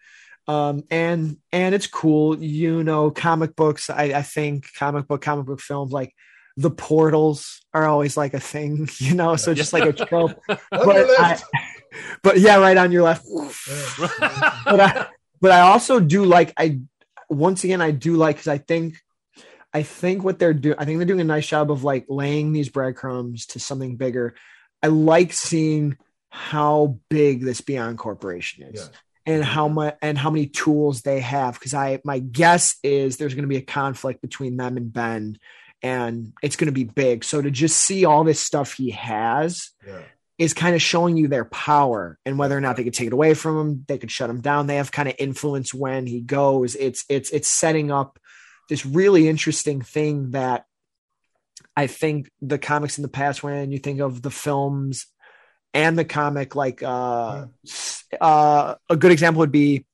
um, 0.46 0.82
and 0.90 1.38
and 1.52 1.74
it's 1.74 1.86
cool. 1.86 2.42
You 2.42 2.84
know, 2.84 3.10
comic 3.10 3.56
books. 3.56 3.88
I, 3.88 4.04
I 4.04 4.22
think 4.22 4.66
comic 4.78 5.08
book 5.08 5.22
comic 5.22 5.46
book 5.46 5.60
films 5.60 5.92
like 5.92 6.12
the 6.56 6.70
portals 6.70 7.60
are 7.72 7.86
always 7.86 8.16
like 8.16 8.34
a 8.34 8.40
thing. 8.40 8.88
You 8.98 9.14
know, 9.14 9.36
so 9.36 9.54
just 9.54 9.72
like 9.72 9.84
a 9.84 9.92
trope. 9.92 10.38
But 10.46 10.60
I, 10.70 11.40
but 12.22 12.40
yeah, 12.40 12.56
right 12.56 12.76
on 12.76 12.92
your 12.92 13.02
left. 13.02 13.26
But 14.66 14.80
I, 14.80 15.06
but 15.40 15.50
I 15.50 15.60
also 15.60 16.00
do 16.00 16.24
like 16.24 16.52
I 16.56 16.80
once 17.28 17.64
again 17.64 17.80
I 17.80 17.90
do 17.90 18.16
like 18.16 18.36
because 18.36 18.48
I 18.48 18.58
think 18.58 18.96
I 19.74 19.82
think 19.82 20.22
what 20.22 20.38
they're 20.38 20.54
doing 20.54 20.76
I 20.78 20.84
think 20.84 20.98
they're 20.98 21.06
doing 21.06 21.20
a 21.20 21.24
nice 21.24 21.46
job 21.46 21.70
of 21.70 21.82
like 21.84 22.06
laying 22.08 22.52
these 22.52 22.68
breadcrumbs 22.68 23.46
to 23.46 23.58
something 23.60 23.96
bigger. 23.96 24.36
I 24.82 24.86
like 24.86 25.32
seeing 25.32 25.98
how 26.30 26.98
big 27.10 27.42
this 27.44 27.60
Beyond 27.60 27.98
Corporation 27.98 28.64
is. 28.64 28.80
Yeah. 28.80 28.96
And 29.26 29.42
how 29.44 29.68
much 29.68 29.96
and 30.02 30.18
how 30.18 30.30
many 30.30 30.46
tools 30.46 31.00
they 31.02 31.20
have 31.20 31.54
because 31.54 31.72
I 31.74 32.00
my 32.04 32.18
guess 32.18 32.76
is 32.82 33.16
there's 33.16 33.34
going 33.34 33.44
to 33.44 33.48
be 33.48 33.56
a 33.56 33.62
conflict 33.62 34.20
between 34.20 34.58
them 34.58 34.76
and 34.76 34.92
Ben, 34.92 35.38
and 35.82 36.34
it's 36.42 36.56
going 36.56 36.66
to 36.66 36.72
be 36.72 36.84
big. 36.84 37.24
So 37.24 37.40
to 37.40 37.50
just 37.50 37.78
see 37.78 38.04
all 38.04 38.22
this 38.24 38.38
stuff 38.40 38.74
he 38.74 38.90
has, 38.90 39.70
Yeah. 39.86 40.02
is 40.36 40.52
kind 40.52 40.74
of 40.74 40.82
showing 40.82 41.16
you 41.16 41.28
their 41.28 41.46
power 41.46 42.18
and 42.26 42.38
whether 42.38 42.56
or 42.56 42.60
not 42.60 42.76
they 42.76 42.84
could 42.84 42.92
take 42.92 43.06
it 43.06 43.12
away 43.14 43.32
from 43.32 43.58
him 43.58 43.84
they 43.88 43.96
could 43.96 44.10
shut 44.10 44.28
him 44.28 44.40
down 44.42 44.66
they 44.66 44.76
have 44.76 44.92
kind 44.92 45.08
of 45.08 45.14
influence 45.18 45.72
when 45.72 46.06
he 46.06 46.20
goes 46.20 46.74
it's 46.74 47.04
it's 47.08 47.30
it's 47.30 47.48
setting 47.48 47.90
up 47.92 48.18
this 48.68 48.86
really 48.86 49.28
interesting 49.28 49.82
thing 49.82 50.30
that 50.30 50.64
i 51.76 51.86
think 51.86 52.30
the 52.40 52.58
comics 52.58 52.98
in 52.98 53.02
the 53.02 53.08
past 53.08 53.42
when 53.42 53.70
you 53.70 53.78
think 53.78 54.00
of 54.00 54.22
the 54.22 54.30
films 54.30 55.06
and 55.72 55.98
the 55.98 56.04
comic 56.04 56.54
like 56.54 56.82
uh 56.82 57.46
s- 57.66 58.04
uh 58.20 58.74
a 58.88 58.96
good 58.96 59.12
example 59.12 59.40
would 59.40 59.52
be 59.52 59.84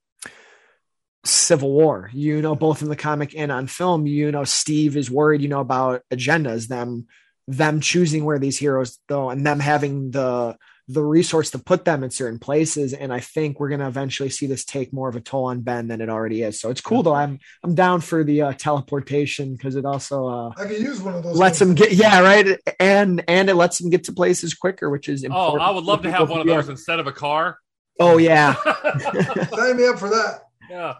civil 1.24 1.70
war. 1.70 2.10
You 2.14 2.40
know 2.40 2.54
both 2.54 2.82
in 2.82 2.88
the 2.88 2.96
comic 2.96 3.34
and 3.36 3.52
on 3.52 3.66
film 3.66 4.06
you 4.06 4.32
know 4.32 4.44
steve 4.44 4.96
is 4.96 5.10
worried 5.10 5.42
you 5.42 5.48
know 5.48 5.60
about 5.60 6.02
agendas 6.10 6.68
them 6.68 7.06
them 7.46 7.80
choosing 7.80 8.24
where 8.24 8.38
these 8.38 8.58
heroes 8.58 8.98
go 9.08 9.28
and 9.28 9.44
them 9.44 9.60
having 9.60 10.12
the 10.12 10.56
the 10.92 11.02
resource 11.02 11.50
to 11.50 11.58
put 11.58 11.84
them 11.84 12.02
in 12.02 12.10
certain 12.10 12.38
places 12.38 12.92
and 12.92 13.12
i 13.12 13.20
think 13.20 13.60
we're 13.60 13.68
going 13.68 13.80
to 13.80 13.86
eventually 13.86 14.28
see 14.28 14.46
this 14.46 14.64
take 14.64 14.92
more 14.92 15.08
of 15.08 15.16
a 15.16 15.20
toll 15.20 15.44
on 15.44 15.60
ben 15.60 15.88
than 15.88 16.00
it 16.00 16.08
already 16.08 16.42
is 16.42 16.60
so 16.60 16.70
it's 16.70 16.80
cool 16.80 17.02
though 17.02 17.14
i'm 17.14 17.38
i'm 17.62 17.74
down 17.74 18.00
for 18.00 18.24
the 18.24 18.42
uh, 18.42 18.52
teleportation 18.54 19.54
because 19.54 19.76
it 19.76 19.84
also 19.84 20.26
uh 20.26 20.52
I 20.56 20.64
can 20.64 20.82
use 20.82 21.00
one 21.00 21.14
of 21.14 21.22
those. 21.22 21.36
lets 21.36 21.58
things. 21.58 21.68
them 21.68 21.74
get 21.76 21.92
yeah 21.92 22.20
right 22.20 22.58
and 22.78 23.22
and 23.28 23.48
it 23.48 23.54
lets 23.54 23.78
them 23.78 23.90
get 23.90 24.04
to 24.04 24.12
places 24.12 24.54
quicker 24.54 24.90
which 24.90 25.08
is 25.08 25.24
important. 25.24 25.62
Oh, 25.62 25.64
I 25.64 25.70
would 25.70 25.84
love 25.84 26.02
to 26.02 26.10
have 26.10 26.28
one 26.28 26.40
of 26.40 26.46
yeah. 26.46 26.56
those 26.56 26.68
instead 26.68 26.98
of 26.98 27.06
a 27.06 27.12
car. 27.12 27.58
oh 27.98 28.18
yeah 28.18 28.54
Sign 29.54 29.76
me 29.76 29.86
up 29.86 29.98
for 29.98 30.08
that. 30.08 30.42
Yeah. 30.68 30.94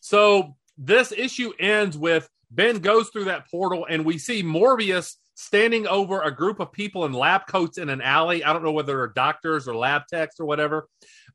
So 0.00 0.56
this 0.76 1.12
issue 1.12 1.52
ends 1.58 1.98
with 1.98 2.28
Ben 2.50 2.78
goes 2.78 3.10
through 3.10 3.24
that 3.24 3.50
portal 3.50 3.86
and 3.88 4.04
we 4.04 4.18
see 4.18 4.42
Morbius 4.42 5.16
standing 5.38 5.86
over 5.86 6.20
a 6.20 6.34
group 6.34 6.58
of 6.58 6.72
people 6.72 7.04
in 7.04 7.12
lab 7.12 7.46
coats 7.46 7.78
in 7.78 7.88
an 7.88 8.02
alley. 8.02 8.42
I 8.42 8.52
don't 8.52 8.64
know 8.64 8.72
whether 8.72 8.96
they're 8.96 9.06
doctors 9.06 9.68
or 9.68 9.76
lab 9.76 10.02
techs 10.10 10.40
or 10.40 10.46
whatever, 10.46 10.88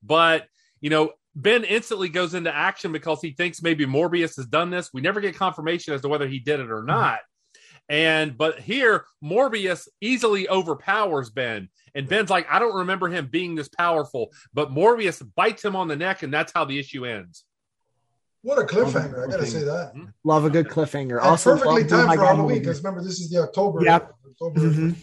but 0.04 0.46
you 0.82 0.90
know, 0.90 1.14
Ben 1.36 1.64
instantly 1.64 2.10
goes 2.10 2.34
into 2.34 2.54
action 2.54 2.92
because 2.92 3.22
he 3.22 3.32
thinks 3.32 3.64
maybe 3.64 3.86
Morbius 3.86 4.36
has 4.36 4.46
done 4.46 4.70
this. 4.70 4.90
We 4.94 5.00
never 5.00 5.22
get 5.22 5.38
confirmation 5.38 5.94
as 5.94 6.02
to 6.02 6.10
whether 6.10 6.28
he 6.28 6.40
did 6.40 6.60
it 6.60 6.70
or 6.70 6.80
mm-hmm. 6.80 6.88
not. 6.88 7.20
And 7.88 8.38
but 8.38 8.60
here, 8.60 9.06
Morbius 9.24 9.88
easily 10.02 10.50
overpowers 10.50 11.30
Ben. 11.30 11.70
And 11.96 12.10
Ben's 12.10 12.30
like, 12.30 12.48
I 12.50 12.60
don't 12.60 12.76
remember 12.76 13.08
him 13.08 13.30
being 13.32 13.56
this 13.56 13.70
powerful, 13.70 14.34
but 14.54 14.72
Morbius 14.72 15.24
bites 15.36 15.64
him 15.64 15.78
on 15.78 15.88
the 15.88 15.96
neck, 15.96 16.24
and 16.24 16.34
that's 16.34 16.52
how 16.54 16.66
the 16.66 16.78
issue 16.78 17.06
ends. 17.06 17.46
What 18.44 18.60
a 18.60 18.64
cliffhanger! 18.64 19.26
I 19.26 19.32
gotta 19.32 19.46
say 19.46 19.64
that. 19.64 19.94
love 20.26 20.44
a 20.46 20.50
good 20.50 20.68
cliffhanger 20.68 21.12
And 21.18 21.22
also 21.22 21.52
perfectly 21.58 21.86
timed 21.86 22.14
for 22.14 22.26
Halloween 22.26 22.48
movie. 22.48 22.60
because 22.60 22.84
remember 22.84 23.02
this 23.02 23.20
is 23.22 23.30
the 23.30 23.42
October. 23.42 23.82
Yep. 23.84 24.14
October 24.32 24.60
Mhm. 24.60 24.96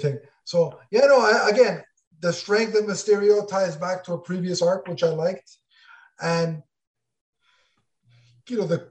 thing. 0.00 0.18
So 0.44 0.78
yeah, 0.92 1.06
no. 1.06 1.20
I, 1.20 1.48
again, 1.50 1.82
the 2.20 2.32
strength 2.32 2.74
of 2.76 2.84
Mysterio 2.84 3.46
ties 3.48 3.76
back 3.76 4.04
to 4.04 4.12
a 4.14 4.18
previous 4.18 4.62
arc, 4.62 4.86
which 4.86 5.02
I 5.02 5.08
liked, 5.10 5.58
and 6.20 6.62
you 8.48 8.58
know 8.58 8.66
the. 8.66 8.88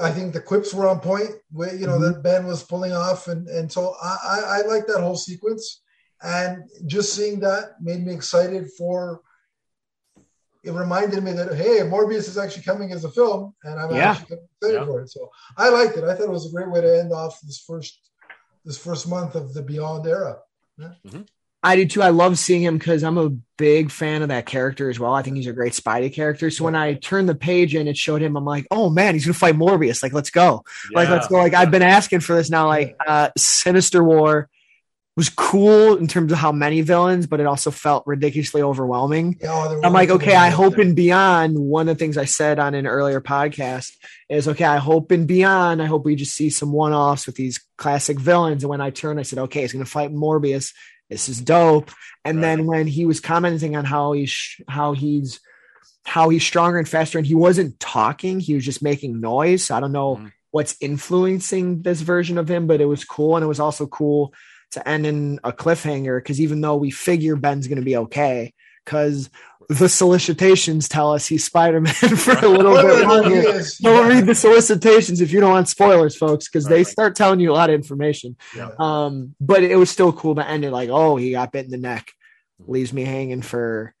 I 0.00 0.10
think 0.10 0.32
the 0.32 0.40
quips 0.40 0.72
were 0.72 0.88
on 0.88 1.00
point. 1.00 1.32
Where 1.50 1.74
you 1.74 1.86
know 1.86 1.98
Mm-hmm. 1.98 2.12
that 2.14 2.22
Ben 2.22 2.46
was 2.46 2.62
pulling 2.62 2.92
off, 2.92 3.28
and 3.28 3.46
and 3.48 3.70
so 3.70 3.94
I 4.02 4.16
I, 4.24 4.40
I 4.58 4.60
like 4.62 4.86
that 4.86 5.00
whole 5.02 5.16
sequence, 5.16 5.82
and 6.22 6.62
just 6.86 7.12
seeing 7.14 7.40
that 7.40 7.72
made 7.82 8.02
me 8.06 8.14
excited 8.14 8.70
for. 8.78 9.20
It 10.64 10.72
reminded 10.72 11.22
me 11.24 11.32
that 11.32 11.54
hey, 11.54 11.80
Morbius 11.80 12.28
is 12.28 12.38
actually 12.38 12.62
coming 12.62 12.92
as 12.92 13.04
a 13.04 13.10
film, 13.10 13.54
and 13.64 13.80
I'm 13.80 13.90
Yeah. 13.94 14.10
actually 14.12 14.38
excited 14.60 14.78
Yeah. 14.80 14.84
for 14.84 15.00
it. 15.00 15.10
So 15.10 15.28
I 15.56 15.68
liked 15.70 15.96
it. 15.96 16.04
I 16.04 16.14
thought 16.14 16.24
it 16.24 16.30
was 16.30 16.46
a 16.46 16.52
great 16.52 16.70
way 16.70 16.80
to 16.80 16.98
end 17.00 17.12
off 17.12 17.40
this 17.42 17.58
first 17.66 17.98
this 18.64 18.78
first 18.78 19.08
month 19.08 19.34
of 19.34 19.54
the 19.54 19.62
Beyond 19.62 20.06
era. 20.06 20.38
I 21.64 21.76
do 21.76 21.86
too. 21.86 22.02
I 22.02 22.10
love 22.10 22.38
seeing 22.38 22.62
him 22.62 22.76
because 22.78 23.04
I'm 23.04 23.18
a 23.18 23.30
big 23.56 23.90
fan 23.90 24.22
of 24.22 24.28
that 24.28 24.46
character 24.46 24.90
as 24.90 24.98
well. 24.98 25.14
I 25.14 25.22
think 25.22 25.36
he's 25.36 25.46
a 25.46 25.52
great 25.52 25.72
Spidey 25.74 26.12
character. 26.12 26.50
So 26.50 26.64
when 26.64 26.74
I 26.74 26.94
turned 26.94 27.28
the 27.28 27.34
page 27.36 27.74
and 27.74 27.88
it 27.88 27.96
showed 27.96 28.20
him, 28.20 28.36
I'm 28.36 28.44
like, 28.44 28.66
oh 28.70 28.90
man, 28.90 29.14
he's 29.14 29.24
gonna 29.26 29.34
fight 29.34 29.56
Morbius. 29.56 30.02
Like, 30.02 30.12
let's 30.12 30.30
go. 30.30 30.64
Like, 30.92 31.08
let's 31.08 31.28
go. 31.28 31.36
Like, 31.36 31.54
I've 31.54 31.70
been 31.70 31.82
asking 31.82 32.20
for 32.20 32.34
this 32.34 32.50
now. 32.50 32.66
Like, 32.66 32.96
uh, 33.06 33.30
Sinister 33.36 34.02
War 34.02 34.48
was 35.14 35.28
cool 35.28 35.96
in 35.96 36.06
terms 36.06 36.32
of 36.32 36.38
how 36.38 36.52
many 36.52 36.80
villains, 36.80 37.26
but 37.26 37.38
it 37.38 37.46
also 37.46 37.70
felt 37.70 38.02
ridiculously 38.06 38.62
overwhelming. 38.62 39.36
Yeah, 39.42 39.80
I'm 39.84 39.92
like, 39.92 40.08
okay, 40.08 40.34
I 40.34 40.48
hope 40.48 40.72
them. 40.76 40.88
in 40.88 40.94
Beyond, 40.94 41.58
one 41.58 41.86
of 41.88 41.98
the 41.98 42.02
things 42.02 42.16
I 42.16 42.24
said 42.24 42.58
on 42.58 42.74
an 42.74 42.86
earlier 42.86 43.20
podcast 43.20 43.92
is, 44.30 44.48
okay, 44.48 44.64
I 44.64 44.78
hope 44.78 45.12
in 45.12 45.26
Beyond, 45.26 45.82
I 45.82 45.84
hope 45.86 46.06
we 46.06 46.16
just 46.16 46.34
see 46.34 46.48
some 46.48 46.72
one 46.72 46.94
offs 46.94 47.26
with 47.26 47.36
these 47.36 47.62
classic 47.76 48.18
villains. 48.18 48.62
And 48.62 48.70
when 48.70 48.80
I 48.80 48.88
turned, 48.88 49.20
I 49.20 49.22
said, 49.24 49.38
okay, 49.40 49.60
he's 49.60 49.72
going 49.74 49.84
to 49.84 49.90
fight 49.90 50.12
Morbius. 50.12 50.72
This 51.10 51.28
is 51.28 51.42
dope. 51.42 51.90
And 52.24 52.42
then 52.42 52.64
when 52.66 52.86
he 52.86 53.04
was 53.04 53.20
commenting 53.20 53.76
on 53.76 53.84
how 53.84 54.12
he's, 54.12 54.56
how 54.66 54.92
he's, 54.94 55.40
how 56.04 56.30
he's 56.30 56.42
stronger 56.42 56.78
and 56.78 56.88
faster, 56.88 57.18
and 57.18 57.26
he 57.26 57.34
wasn't 57.34 57.78
talking, 57.78 58.40
he 58.40 58.54
was 58.54 58.64
just 58.64 58.82
making 58.82 59.20
noise. 59.20 59.64
So 59.64 59.76
I 59.76 59.80
don't 59.80 59.92
know 59.92 60.16
Mhm. 60.16 60.32
what's 60.52 60.74
influencing 60.80 61.82
this 61.82 62.00
version 62.00 62.38
of 62.38 62.48
him, 62.50 62.66
but 62.66 62.80
it 62.80 62.86
was 62.86 63.04
cool. 63.04 63.36
And 63.36 63.44
it 63.44 63.48
was 63.48 63.60
also 63.60 63.86
cool 63.86 64.32
to 64.72 64.88
end 64.88 65.06
in 65.06 65.40
a 65.44 65.52
cliffhanger 65.52 66.18
because 66.18 66.40
even 66.40 66.60
though 66.60 66.76
we 66.76 66.90
figure 66.90 67.36
Ben's 67.36 67.68
going 67.68 67.78
to 67.78 67.84
be 67.84 67.96
okay, 67.96 68.52
because 68.84 69.30
the 69.68 69.88
solicitations 69.88 70.88
tell 70.88 71.12
us 71.12 71.26
he's 71.26 71.44
Spider 71.44 71.80
Man 71.80 71.94
for 71.94 72.32
a 72.32 72.48
little 72.48 72.74
bit 72.74 72.84
or 72.84 73.06
not 73.06 73.24
he 73.26 73.34
longer. 73.34 73.62
Don't 73.80 74.08
yeah. 74.08 74.08
read 74.08 74.26
the 74.26 74.34
solicitations 74.34 75.20
if 75.20 75.32
you 75.32 75.40
don't 75.40 75.52
want 75.52 75.68
spoilers, 75.68 76.16
folks, 76.16 76.48
because 76.48 76.66
they 76.66 76.78
Right. 76.78 76.86
start 76.86 77.16
telling 77.16 77.40
you 77.40 77.52
a 77.52 77.54
lot 77.54 77.70
of 77.70 77.74
information. 77.74 78.36
Yeah. 78.56 78.70
Um, 78.78 79.34
but 79.40 79.62
it 79.62 79.76
was 79.76 79.90
still 79.90 80.12
cool 80.12 80.34
to 80.34 80.46
end 80.46 80.64
it 80.64 80.70
like, 80.70 80.90
oh, 80.90 81.16
he 81.16 81.32
got 81.32 81.52
bit 81.52 81.64
in 81.64 81.70
the 81.70 81.76
neck, 81.78 82.12
leaves 82.66 82.92
me 82.92 83.04
hanging 83.04 83.42
for. 83.42 83.94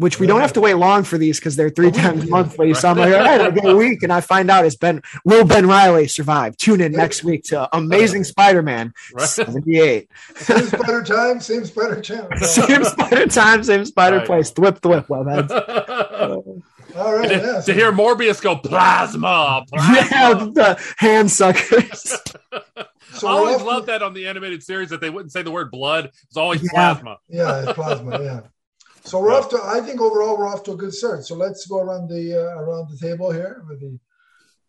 Which 0.00 0.18
we 0.18 0.26
don't 0.26 0.40
have 0.40 0.54
to 0.54 0.62
wait 0.62 0.74
long 0.74 1.04
for 1.04 1.18
these 1.18 1.38
because 1.38 1.56
they're 1.56 1.68
three 1.68 1.88
oh, 1.88 1.90
times 1.90 2.26
monthly. 2.26 2.72
So 2.72 2.88
I'm 2.88 2.96
like, 2.96 3.12
all 3.12 3.20
right, 3.20 3.38
I'll 3.38 3.52
get 3.52 3.66
a 3.66 3.76
week, 3.76 4.02
and 4.02 4.10
I 4.10 4.22
find 4.22 4.50
out 4.50 4.64
it's 4.64 4.74
Ben. 4.74 5.02
Will 5.26 5.44
Ben 5.44 5.66
Reilly 5.68 6.08
survive? 6.08 6.56
Tune 6.56 6.80
in 6.80 6.92
next 6.92 7.22
week 7.22 7.44
to 7.44 7.68
Amazing 7.76 8.24
Spider-Man 8.24 8.94
Right. 9.12 9.28
78. 9.28 10.08
Same 10.36 10.66
spider 10.66 11.02
time, 11.02 11.40
same 11.40 11.66
spider 11.66 12.00
channel. 12.00 12.30
same 12.40 12.82
spider 12.84 13.26
time, 13.26 13.62
same 13.62 13.84
spider 13.84 14.16
Right. 14.18 14.26
place. 14.26 14.50
Thwip, 14.52 14.80
thwip, 14.80 15.06
webheads. 15.08 15.48
to, 16.92 16.98
All 16.98 17.14
right, 17.14 17.30
yeah. 17.30 17.60
so- 17.60 17.74
hear 17.74 17.92
Morbius 17.92 18.40
go 18.40 18.56
plasma, 18.56 19.64
plasma. 19.68 20.06
yeah, 20.10 20.34
the 20.34 20.82
hand 20.96 21.30
suckers. 21.30 22.16
so 23.12 23.28
I 23.28 23.32
always 23.32 23.56
off 23.56 23.66
loved 23.66 23.86
that 23.88 24.02
on 24.02 24.14
the 24.14 24.26
animated 24.28 24.62
series 24.62 24.88
that 24.90 25.02
they 25.02 25.10
wouldn't 25.10 25.30
say 25.32 25.42
the 25.42 25.50
word 25.50 25.70
blood. 25.70 26.10
It's 26.28 26.38
always 26.38 26.62
Yeah. 26.62 26.70
plasma. 26.94 27.18
Yeah, 27.28 27.62
it's 27.64 27.72
plasma. 27.74 28.22
Yeah. 28.22 28.40
So 29.04 29.20
we're 29.20 29.32
off 29.32 29.48
to. 29.50 29.60
I 29.62 29.80
think 29.80 30.00
overall 30.00 30.36
we're 30.38 30.48
off 30.48 30.62
to 30.64 30.72
a 30.72 30.76
good 30.76 30.92
start. 30.94 31.24
So 31.24 31.34
let's 31.34 31.66
go 31.66 31.78
around 31.80 32.08
the 32.08 32.34
uh, 32.34 32.58
around 32.58 32.90
the 32.90 32.96
table 32.98 33.30
here 33.32 33.62
with 33.68 33.80
the 33.80 33.98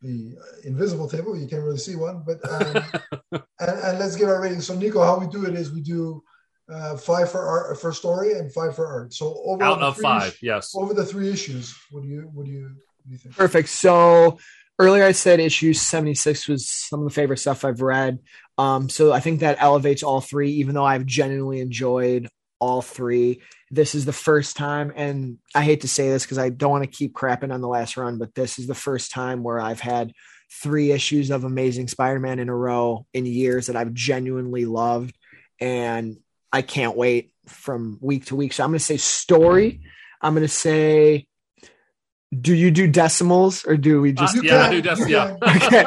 the 0.01 0.35
uh, 0.39 0.67
invisible 0.67 1.07
table. 1.07 1.37
You 1.37 1.47
can't 1.47 1.63
really 1.63 1.77
see 1.77 1.95
one, 1.95 2.23
but 2.25 2.39
um, 2.49 2.83
and, 3.59 3.69
and 3.69 3.99
let's 3.99 4.15
give 4.15 4.29
our 4.29 4.41
rating. 4.41 4.61
So 4.61 4.73
Nikko, 4.75 5.03
how 5.03 5.19
we 5.19 5.27
do 5.27 5.45
it 5.45 5.53
is 5.55 5.71
we 5.71 5.81
do 5.81 6.23
uh, 6.71 6.97
five 6.97 7.29
for 7.31 7.41
art 7.45 7.79
for 7.79 7.91
story 7.91 8.33
and 8.33 8.51
five 8.53 8.75
for 8.75 8.87
art. 8.87 9.13
So 9.13 9.41
over 9.45 9.63
Out 9.63 9.81
of 9.81 9.97
five, 9.97 10.29
issues- 10.29 10.41
yes. 10.41 10.71
over 10.75 10.93
the 10.93 11.05
three 11.05 11.29
issues, 11.29 11.75
what 11.91 12.03
do 12.03 12.09
you 12.09 12.21
what 12.33 12.45
do 12.45 12.51
you, 12.51 12.63
what 12.63 13.07
do 13.07 13.11
you 13.11 13.17
think? 13.17 13.35
Perfect. 13.35 13.69
So 13.69 14.39
earlier 14.79 15.03
I 15.03 15.11
said 15.11 15.39
issue 15.39 15.73
76 15.73 16.47
was 16.47 16.67
some 16.67 16.99
of 17.01 17.05
the 17.05 17.13
favorite 17.13 17.37
stuff 17.37 17.63
I've 17.65 17.81
read. 17.81 18.19
Um, 18.57 18.89
so 18.89 19.11
I 19.11 19.19
think 19.19 19.41
that 19.41 19.57
elevates 19.59 20.01
all 20.03 20.21
three, 20.21 20.51
even 20.53 20.73
though 20.73 20.85
I've 20.85 21.05
genuinely 21.05 21.59
enjoyed 21.59 22.27
all 22.61 22.81
three. 22.81 23.41
This 23.69 23.95
is 23.95 24.05
the 24.05 24.13
first 24.13 24.55
time, 24.55 24.93
and 24.95 25.39
I 25.53 25.63
hate 25.63 25.81
to 25.81 25.87
say 25.87 26.09
this 26.09 26.23
because 26.23 26.37
I 26.37 26.49
don't 26.49 26.71
want 26.71 26.83
to 26.83 26.89
keep 26.89 27.13
crapping 27.13 27.53
on 27.53 27.59
the 27.59 27.67
last 27.67 27.97
run, 27.97 28.17
but 28.17 28.33
this 28.35 28.59
is 28.59 28.67
the 28.67 28.75
first 28.75 29.11
time 29.11 29.43
where 29.43 29.59
I've 29.59 29.81
had 29.81 30.13
three 30.51 30.91
issues 30.91 31.31
of 31.31 31.43
Amazing 31.43 31.87
Spider-Man 31.87 32.39
in 32.39 32.49
a 32.49 32.55
row 32.55 33.05
in 33.13 33.25
years 33.25 33.67
that 33.67 33.75
I've 33.75 33.93
genuinely 33.93 34.65
loved. 34.65 35.17
And 35.59 36.17
I 36.51 36.61
can't 36.61 36.97
wait 36.97 37.33
from 37.47 37.97
week 38.01 38.25
to 38.25 38.35
week. 38.35 38.53
So 38.53 38.63
I'm 38.63 38.71
going 38.71 38.79
to 38.79 38.85
say 38.85 38.97
story. 38.97 39.81
I'm 40.21 40.33
going 40.33 40.43
to 40.43 40.49
say, 40.49 41.27
do 42.37 42.53
you 42.53 42.71
do 42.71 42.87
decimals 42.87 43.65
or 43.65 43.77
do 43.77 44.01
we 44.01 44.13
just 44.13 44.37
Uh, 44.37 44.41
yeah, 44.43 44.63
can, 44.63 44.71
dude, 44.71 44.83
that's 44.85 45.07
yeah. 45.07 45.35
Okay. 45.55 45.85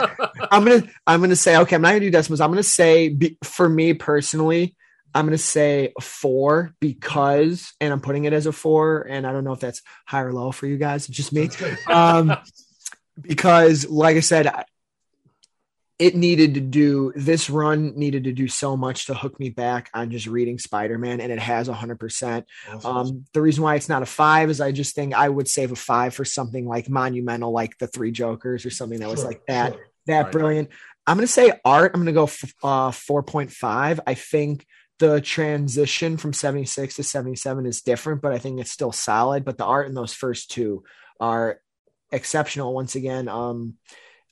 I'm 0.50 0.62
gonna 0.64 0.82
I'm 1.06 1.20
gonna 1.22 1.36
say 1.36 1.56
okay. 1.56 1.74
I'm 1.74 1.80
not 1.80 1.88
gonna 1.88 2.00
do 2.00 2.10
decimals. 2.10 2.42
I'm 2.42 2.50
gonna 2.50 2.62
say 2.62 3.08
be, 3.08 3.38
for 3.42 3.66
me 3.66 3.94
personally, 3.94 4.76
I'm 5.14 5.26
gonna 5.26 5.38
say 5.38 5.92
four 6.00 6.74
because, 6.80 7.72
and 7.80 7.92
I'm 7.92 8.00
putting 8.00 8.24
it 8.24 8.32
as 8.32 8.46
a 8.46 8.52
four. 8.52 9.02
And 9.08 9.26
I 9.26 9.32
don't 9.32 9.44
know 9.44 9.52
if 9.52 9.60
that's 9.60 9.80
high 10.06 10.22
or 10.22 10.32
low 10.32 10.50
for 10.52 10.66
you 10.66 10.76
guys. 10.76 11.06
Just 11.06 11.32
me. 11.32 11.48
Um, 11.88 12.36
because 13.20 13.88
like 13.88 14.16
I 14.16 14.20
said, 14.20 14.52
it 16.00 16.16
needed 16.16 16.54
to 16.54 16.60
do 16.60 17.12
this 17.14 17.48
run 17.48 17.92
needed 17.96 18.24
to 18.24 18.32
do 18.32 18.48
so 18.48 18.76
much 18.76 19.06
to 19.06 19.14
hook 19.14 19.38
me 19.38 19.48
back 19.50 19.88
on 19.94 20.10
just 20.10 20.26
reading 20.26 20.58
Spider-Man, 20.58 21.20
and 21.20 21.30
it 21.30 21.38
has 21.38 21.68
100. 21.68 22.00
percent 22.00 22.46
Awesome. 22.72 22.96
um, 22.96 23.24
the 23.32 23.40
reason 23.40 23.62
why 23.62 23.76
it's 23.76 23.88
not 23.88 24.02
a 24.02 24.06
five 24.06 24.50
is 24.50 24.60
I 24.60 24.72
just 24.72 24.96
think 24.96 25.14
I 25.14 25.28
would 25.28 25.46
save 25.46 25.70
a 25.70 25.76
five 25.76 26.12
for 26.12 26.24
something 26.24 26.66
like 26.66 26.88
monumental, 26.90 27.52
like 27.52 27.78
the 27.78 27.86
Three 27.86 28.10
Jokers 28.10 28.66
or 28.66 28.70
something 28.70 28.98
that 28.98 29.08
was 29.08 29.20
Sure, 29.20 29.28
like 29.28 29.46
that, 29.46 29.74
sure. 29.74 29.86
that 30.06 30.22
Right. 30.24 30.32
brilliant. 30.32 30.68
I'm 31.06 31.16
gonna 31.16 31.26
say 31.28 31.52
art. 31.64 31.92
I'm 31.94 32.00
gonna 32.00 32.12
go 32.12 32.24
f- 32.24 32.54
uh, 32.64 32.90
4.5. 32.90 34.00
I 34.04 34.14
think 34.14 34.66
the 35.08 35.20
transition 35.20 36.16
from 36.16 36.32
76 36.32 36.96
to 36.96 37.02
77 37.02 37.66
is 37.66 37.82
different, 37.82 38.22
but 38.22 38.32
I 38.32 38.38
think 38.38 38.60
it's 38.60 38.70
still 38.70 38.92
solid. 38.92 39.44
But 39.44 39.58
the 39.58 39.64
art 39.64 39.86
in 39.88 39.94
those 39.94 40.14
first 40.14 40.50
two 40.50 40.84
are 41.20 41.60
exceptional. 42.12 42.74
Once 42.74 42.94
again, 42.94 43.28
um, 43.28 43.74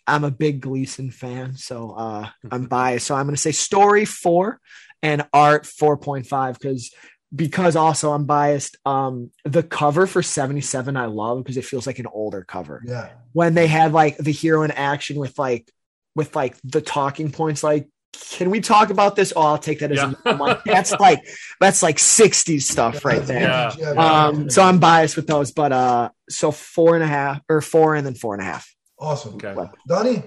I'm 0.06 0.24
a 0.24 0.30
big 0.30 0.60
Gleason 0.60 1.10
fan, 1.10 1.56
so 1.56 1.92
uh, 1.92 2.28
I'm 2.50 2.66
biased. 2.66 3.06
So 3.06 3.14
I'm 3.14 3.26
going 3.26 3.36
to 3.36 3.40
say 3.40 3.52
story 3.52 4.04
four 4.04 4.60
and 5.02 5.26
art 5.32 5.64
4.5 5.64 6.58
because 6.58 6.90
because 7.34 7.76
also 7.76 8.12
I'm 8.12 8.26
biased. 8.26 8.76
Um, 8.84 9.30
the 9.44 9.62
cover 9.62 10.06
for 10.06 10.22
77 10.22 10.96
I 10.96 11.06
love 11.06 11.38
because 11.42 11.56
it 11.56 11.64
feels 11.64 11.86
like 11.86 11.98
an 11.98 12.06
older 12.06 12.44
cover 12.46 12.82
Yeah. 12.86 13.10
when 13.32 13.54
they 13.54 13.66
had 13.68 13.92
like 13.92 14.18
the 14.18 14.32
hero 14.32 14.62
in 14.64 14.70
action 14.70 15.16
with 15.16 15.38
like 15.38 15.70
with 16.14 16.36
like 16.36 16.56
the 16.62 16.82
talking 16.82 17.30
points 17.32 17.62
like 17.62 17.88
can 18.12 18.50
we 18.50 18.60
talk 18.60 18.90
about 18.90 19.16
this? 19.16 19.32
Oh, 19.34 19.42
I'll 19.42 19.58
take 19.58 19.80
that 19.80 19.90
as 19.92 19.96
Yeah. 19.98 20.12
a 20.24 20.28
I'm 20.30 20.38
like, 20.38 20.64
that's 20.64 20.92
like 20.92 21.20
that's 21.60 21.82
like 21.82 21.96
60s 21.96 22.62
stuff 22.62 23.04
right 23.04 23.22
there. 23.22 23.40
Yeah. 23.42 23.74
Yeah. 23.78 23.90
Um, 24.26 24.50
so 24.50 24.62
I'm 24.62 24.78
biased 24.78 25.16
with 25.16 25.26
those, 25.26 25.52
but 25.52 25.72
uh, 25.72 26.10
so 26.28 26.50
four 26.50 26.94
and 26.94 27.02
a 27.04 27.06
half 27.06 27.40
or 27.48 27.60
four 27.60 27.94
and 27.94 28.06
then 28.06 28.14
four 28.14 28.34
and 28.34 28.42
a 28.42 28.44
half. 28.46 28.72
awesome. 28.98 29.34
Okay. 29.34 29.54
Donnie, 29.88 30.22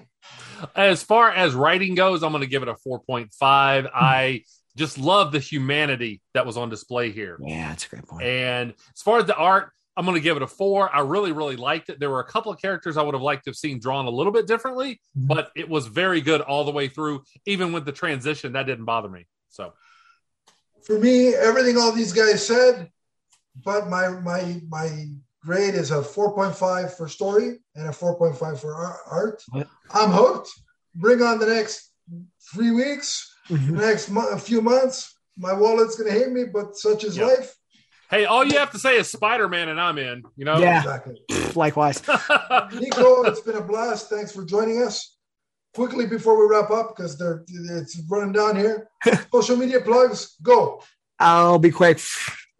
As 0.75 1.03
far 1.03 1.31
as 1.31 1.53
writing 1.53 1.95
goes, 1.95 2.23
I'm 2.23 2.31
going 2.31 2.41
to 2.41 2.47
give 2.49 2.63
it 2.63 2.69
a 2.69 2.75
4.5. 2.87 3.29
I 3.93 4.43
just 4.75 4.97
love 4.97 5.31
the 5.31 5.39
humanity 5.39 6.21
that 6.33 6.45
was 6.45 6.57
on 6.57 6.69
display 6.69 7.11
here. 7.11 7.37
Yeah, 7.41 7.69
that's 7.69 7.85
a 7.85 7.89
great 7.89 8.07
point. 8.07 8.23
And 8.23 8.71
as 8.95 9.01
far 9.01 9.19
as 9.19 9.25
the 9.25 9.35
art, 9.35 9.71
I'm 9.97 10.05
going 10.05 10.15
to 10.15 10.21
give 10.21 10.35
it 10.35 10.43
a 10.43 10.47
four. 10.47 10.93
I 10.93 10.99
really, 11.01 11.31
really 11.31 11.55
liked 11.55 11.89
it. 11.89 11.99
There 11.99 12.09
were 12.09 12.19
a 12.19 12.25
couple 12.25 12.51
of 12.51 12.61
characters 12.61 12.97
I 12.97 13.01
would 13.03 13.13
have 13.13 13.21
liked 13.21 13.45
to 13.45 13.49
have 13.51 13.55
seen 13.55 13.79
drawn 13.79 14.05
a 14.05 14.09
little 14.09 14.33
bit 14.33 14.45
differently, 14.47 15.01
Mhm. 15.17 15.27
but 15.27 15.51
it 15.55 15.69
was 15.69 15.87
very 15.87 16.19
good 16.21 16.41
all 16.41 16.65
the 16.65 16.71
way 16.71 16.87
through. 16.89 17.23
Even 17.45 17.71
with 17.71 17.85
the 17.85 17.91
transition, 17.93 18.53
that 18.53 18.63
didn't 18.65 18.85
bother 18.85 19.07
me. 19.09 19.25
So, 19.49 19.73
for 20.83 20.99
me, 20.99 21.33
everything 21.33 21.77
all 21.77 21.91
these 21.93 22.11
guys 22.13 22.45
said, 22.45 22.91
but 23.63 23.87
my 23.87 24.09
my 24.09 24.61
my 24.69 25.07
grade 25.41 25.75
is 25.75 25.91
a 25.91 26.01
4.5 26.03 26.97
for 26.97 27.07
story 27.07 27.59
and 27.75 27.87
a 27.87 27.91
4.5 27.93 28.59
for 28.59 28.73
art. 28.73 29.43
What? 29.51 29.67
I'm 29.91 30.11
hooked. 30.11 30.49
Bring 30.95 31.21
on 31.21 31.39
the 31.39 31.45
next 31.45 31.91
three 32.53 32.71
weeks, 32.71 33.33
Mhm. 33.49 33.71
next 33.71 34.09
month, 34.09 34.31
a 34.33 34.39
few 34.39 34.61
months. 34.61 35.13
My 35.37 35.53
wallet's 35.53 35.95
gonna 35.95 36.11
hate 36.11 36.31
me, 36.31 36.45
but 36.45 36.75
such 36.77 37.03
is 37.03 37.15
Yeah. 37.17 37.27
life. 37.27 37.55
Hey, 38.15 38.23
all 38.23 38.45
you 38.45 38.57
have 38.57 38.71
to 38.71 38.79
say 38.79 38.95
is 38.95 39.11
Spider 39.11 39.49
Man, 39.49 39.67
and 39.67 39.79
I'm 39.79 39.97
in. 39.97 40.23
You 40.37 40.45
know. 40.45 40.57
Yeah. 40.57 40.77
Exactly. 40.77 41.19
Likewise. 41.55 42.01
Nikko, 42.73 43.23
it's 43.23 43.41
been 43.41 43.57
a 43.57 43.61
blast. 43.61 44.09
Thanks 44.09 44.31
for 44.31 44.45
joining 44.45 44.81
us. 44.81 45.17
Quickly 45.73 46.05
before 46.05 46.39
we 46.39 46.49
wrap 46.49 46.71
up, 46.71 46.95
because 46.95 47.17
they're 47.17 47.43
it's 47.49 48.01
running 48.09 48.31
down 48.31 48.55
here. 48.55 48.87
Social 49.33 49.57
media 49.57 49.81
plugs, 49.81 50.37
go. 50.41 50.81
I'll 51.19 51.59
be 51.59 51.71
quick. 51.71 51.99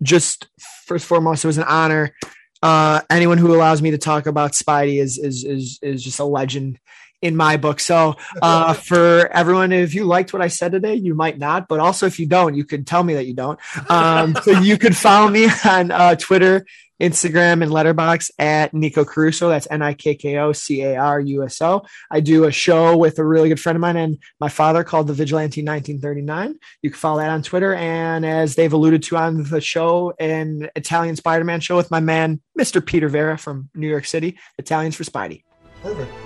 Just 0.03 0.47
first 0.85 1.05
foremost, 1.05 1.45
it 1.45 1.47
was 1.47 1.57
an 1.57 1.63
honor. 1.63 2.13
Uh, 2.61 2.99
anyone 3.09 3.37
who 3.37 3.55
allows 3.55 3.81
me 3.81 3.91
to 3.91 3.97
talk 3.97 4.25
about 4.25 4.51
Spidey 4.51 5.01
is 5.01 5.17
is 5.17 5.45
is 5.45 5.79
is 5.81 6.03
just 6.03 6.19
a 6.19 6.25
legend 6.25 6.79
in 7.21 7.35
my 7.35 7.57
book. 7.57 7.79
So 7.79 8.15
uh, 8.41 8.73
for 8.89 9.27
everyone, 9.27 9.71
if 9.71 9.93
you 9.93 10.05
liked 10.05 10.33
what 10.33 10.41
I 10.41 10.47
said 10.47 10.71
today, 10.71 10.95
you 10.95 11.15
might 11.15 11.37
not, 11.37 11.67
but 11.67 11.79
also 11.79 12.05
if 12.05 12.19
you 12.19 12.27
don't, 12.27 12.55
you 12.55 12.65
could 12.65 12.85
tell 12.85 13.03
me 13.03 13.15
that 13.15 13.25
you 13.25 13.33
don't. 13.33 13.59
Um, 13.89 14.35
so 14.43 14.51
you 14.51 14.77
could 14.77 14.95
follow 14.95 15.29
me 15.29 15.47
on 15.65 15.91
uh, 15.91 16.15
Twitter 16.15 16.65
Instagram 17.01 17.61
and 17.61 17.71
Letterboxd 17.71 18.31
at 18.39 18.73
Nikko 18.73 19.05
Caruso. 19.05 19.49
That's 19.49 19.67
N 19.69 19.81
I 19.81 19.93
K 19.93 20.15
K 20.15 20.37
O 20.37 20.53
C 20.53 20.81
A 20.81 20.97
R 20.97 21.19
U 21.19 21.43
S 21.43 21.61
O. 21.61 21.83
I 22.09 22.19
do 22.19 22.45
a 22.45 22.51
show 22.51 22.97
with 22.97 23.19
a 23.19 23.25
really 23.25 23.49
good 23.49 23.59
friend 23.59 23.75
of 23.75 23.81
mine 23.81 23.97
and 23.97 24.17
my 24.39 24.49
father 24.49 24.83
called 24.83 25.07
The 25.07 25.13
Vigilante 25.13 25.61
1939. 25.61 26.55
You 26.81 26.89
can 26.89 26.97
follow 26.97 27.19
that 27.19 27.29
on 27.29 27.43
Twitter. 27.43 27.73
And 27.73 28.25
as 28.25 28.55
they've 28.55 28.71
alluded 28.71 29.03
to 29.03 29.17
on 29.17 29.43
the 29.43 29.61
show, 29.61 30.13
an 30.19 30.69
Italian 30.75 31.15
Spider 31.15 31.43
Man 31.43 31.59
show 31.59 31.75
with 31.75 31.91
my 31.91 31.99
man, 31.99 32.41
Mr. 32.57 32.85
Peter 32.85 33.09
Vera 33.09 33.37
from 33.37 33.69
New 33.75 33.89
York 33.89 34.05
City, 34.05 34.37
Italians 34.57 34.95
for 34.95 35.03
Spidey. 35.03 35.43
Perfect. 35.81 36.24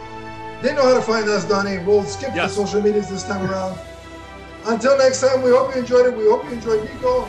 They 0.61 0.73
know 0.73 0.83
how 0.83 0.93
to 0.93 1.01
find 1.01 1.27
us, 1.29 1.45
Donnie. 1.45 1.77
We'll 1.79 2.03
skip 2.03 2.33
the 2.33 2.47
social 2.47 2.81
medias 2.81 3.09
this 3.09 3.23
time 3.23 3.49
around. 3.49 3.79
Until 4.65 4.97
next 4.97 5.21
time, 5.21 5.41
we 5.41 5.51
hope 5.51 5.73
you 5.73 5.81
enjoyed 5.81 6.05
it. 6.07 6.17
We 6.17 6.25
hope 6.25 6.43
you 6.45 6.51
enjoyed 6.51 6.83
Nikko. 6.83 7.27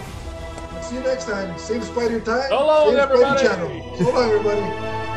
See 0.83 0.97
you 0.97 1.03
next 1.03 1.27
time. 1.27 1.57
Same 1.57 1.83
Spider 1.83 2.21
time. 2.21 2.49
So 2.49 2.67
long, 2.67 2.89
same 2.89 2.97
Spidey 2.97 3.03
everybody. 3.03 3.43
channel. 3.43 3.97
So 3.99 4.11
long, 4.13 4.31
everybody. 4.31 5.10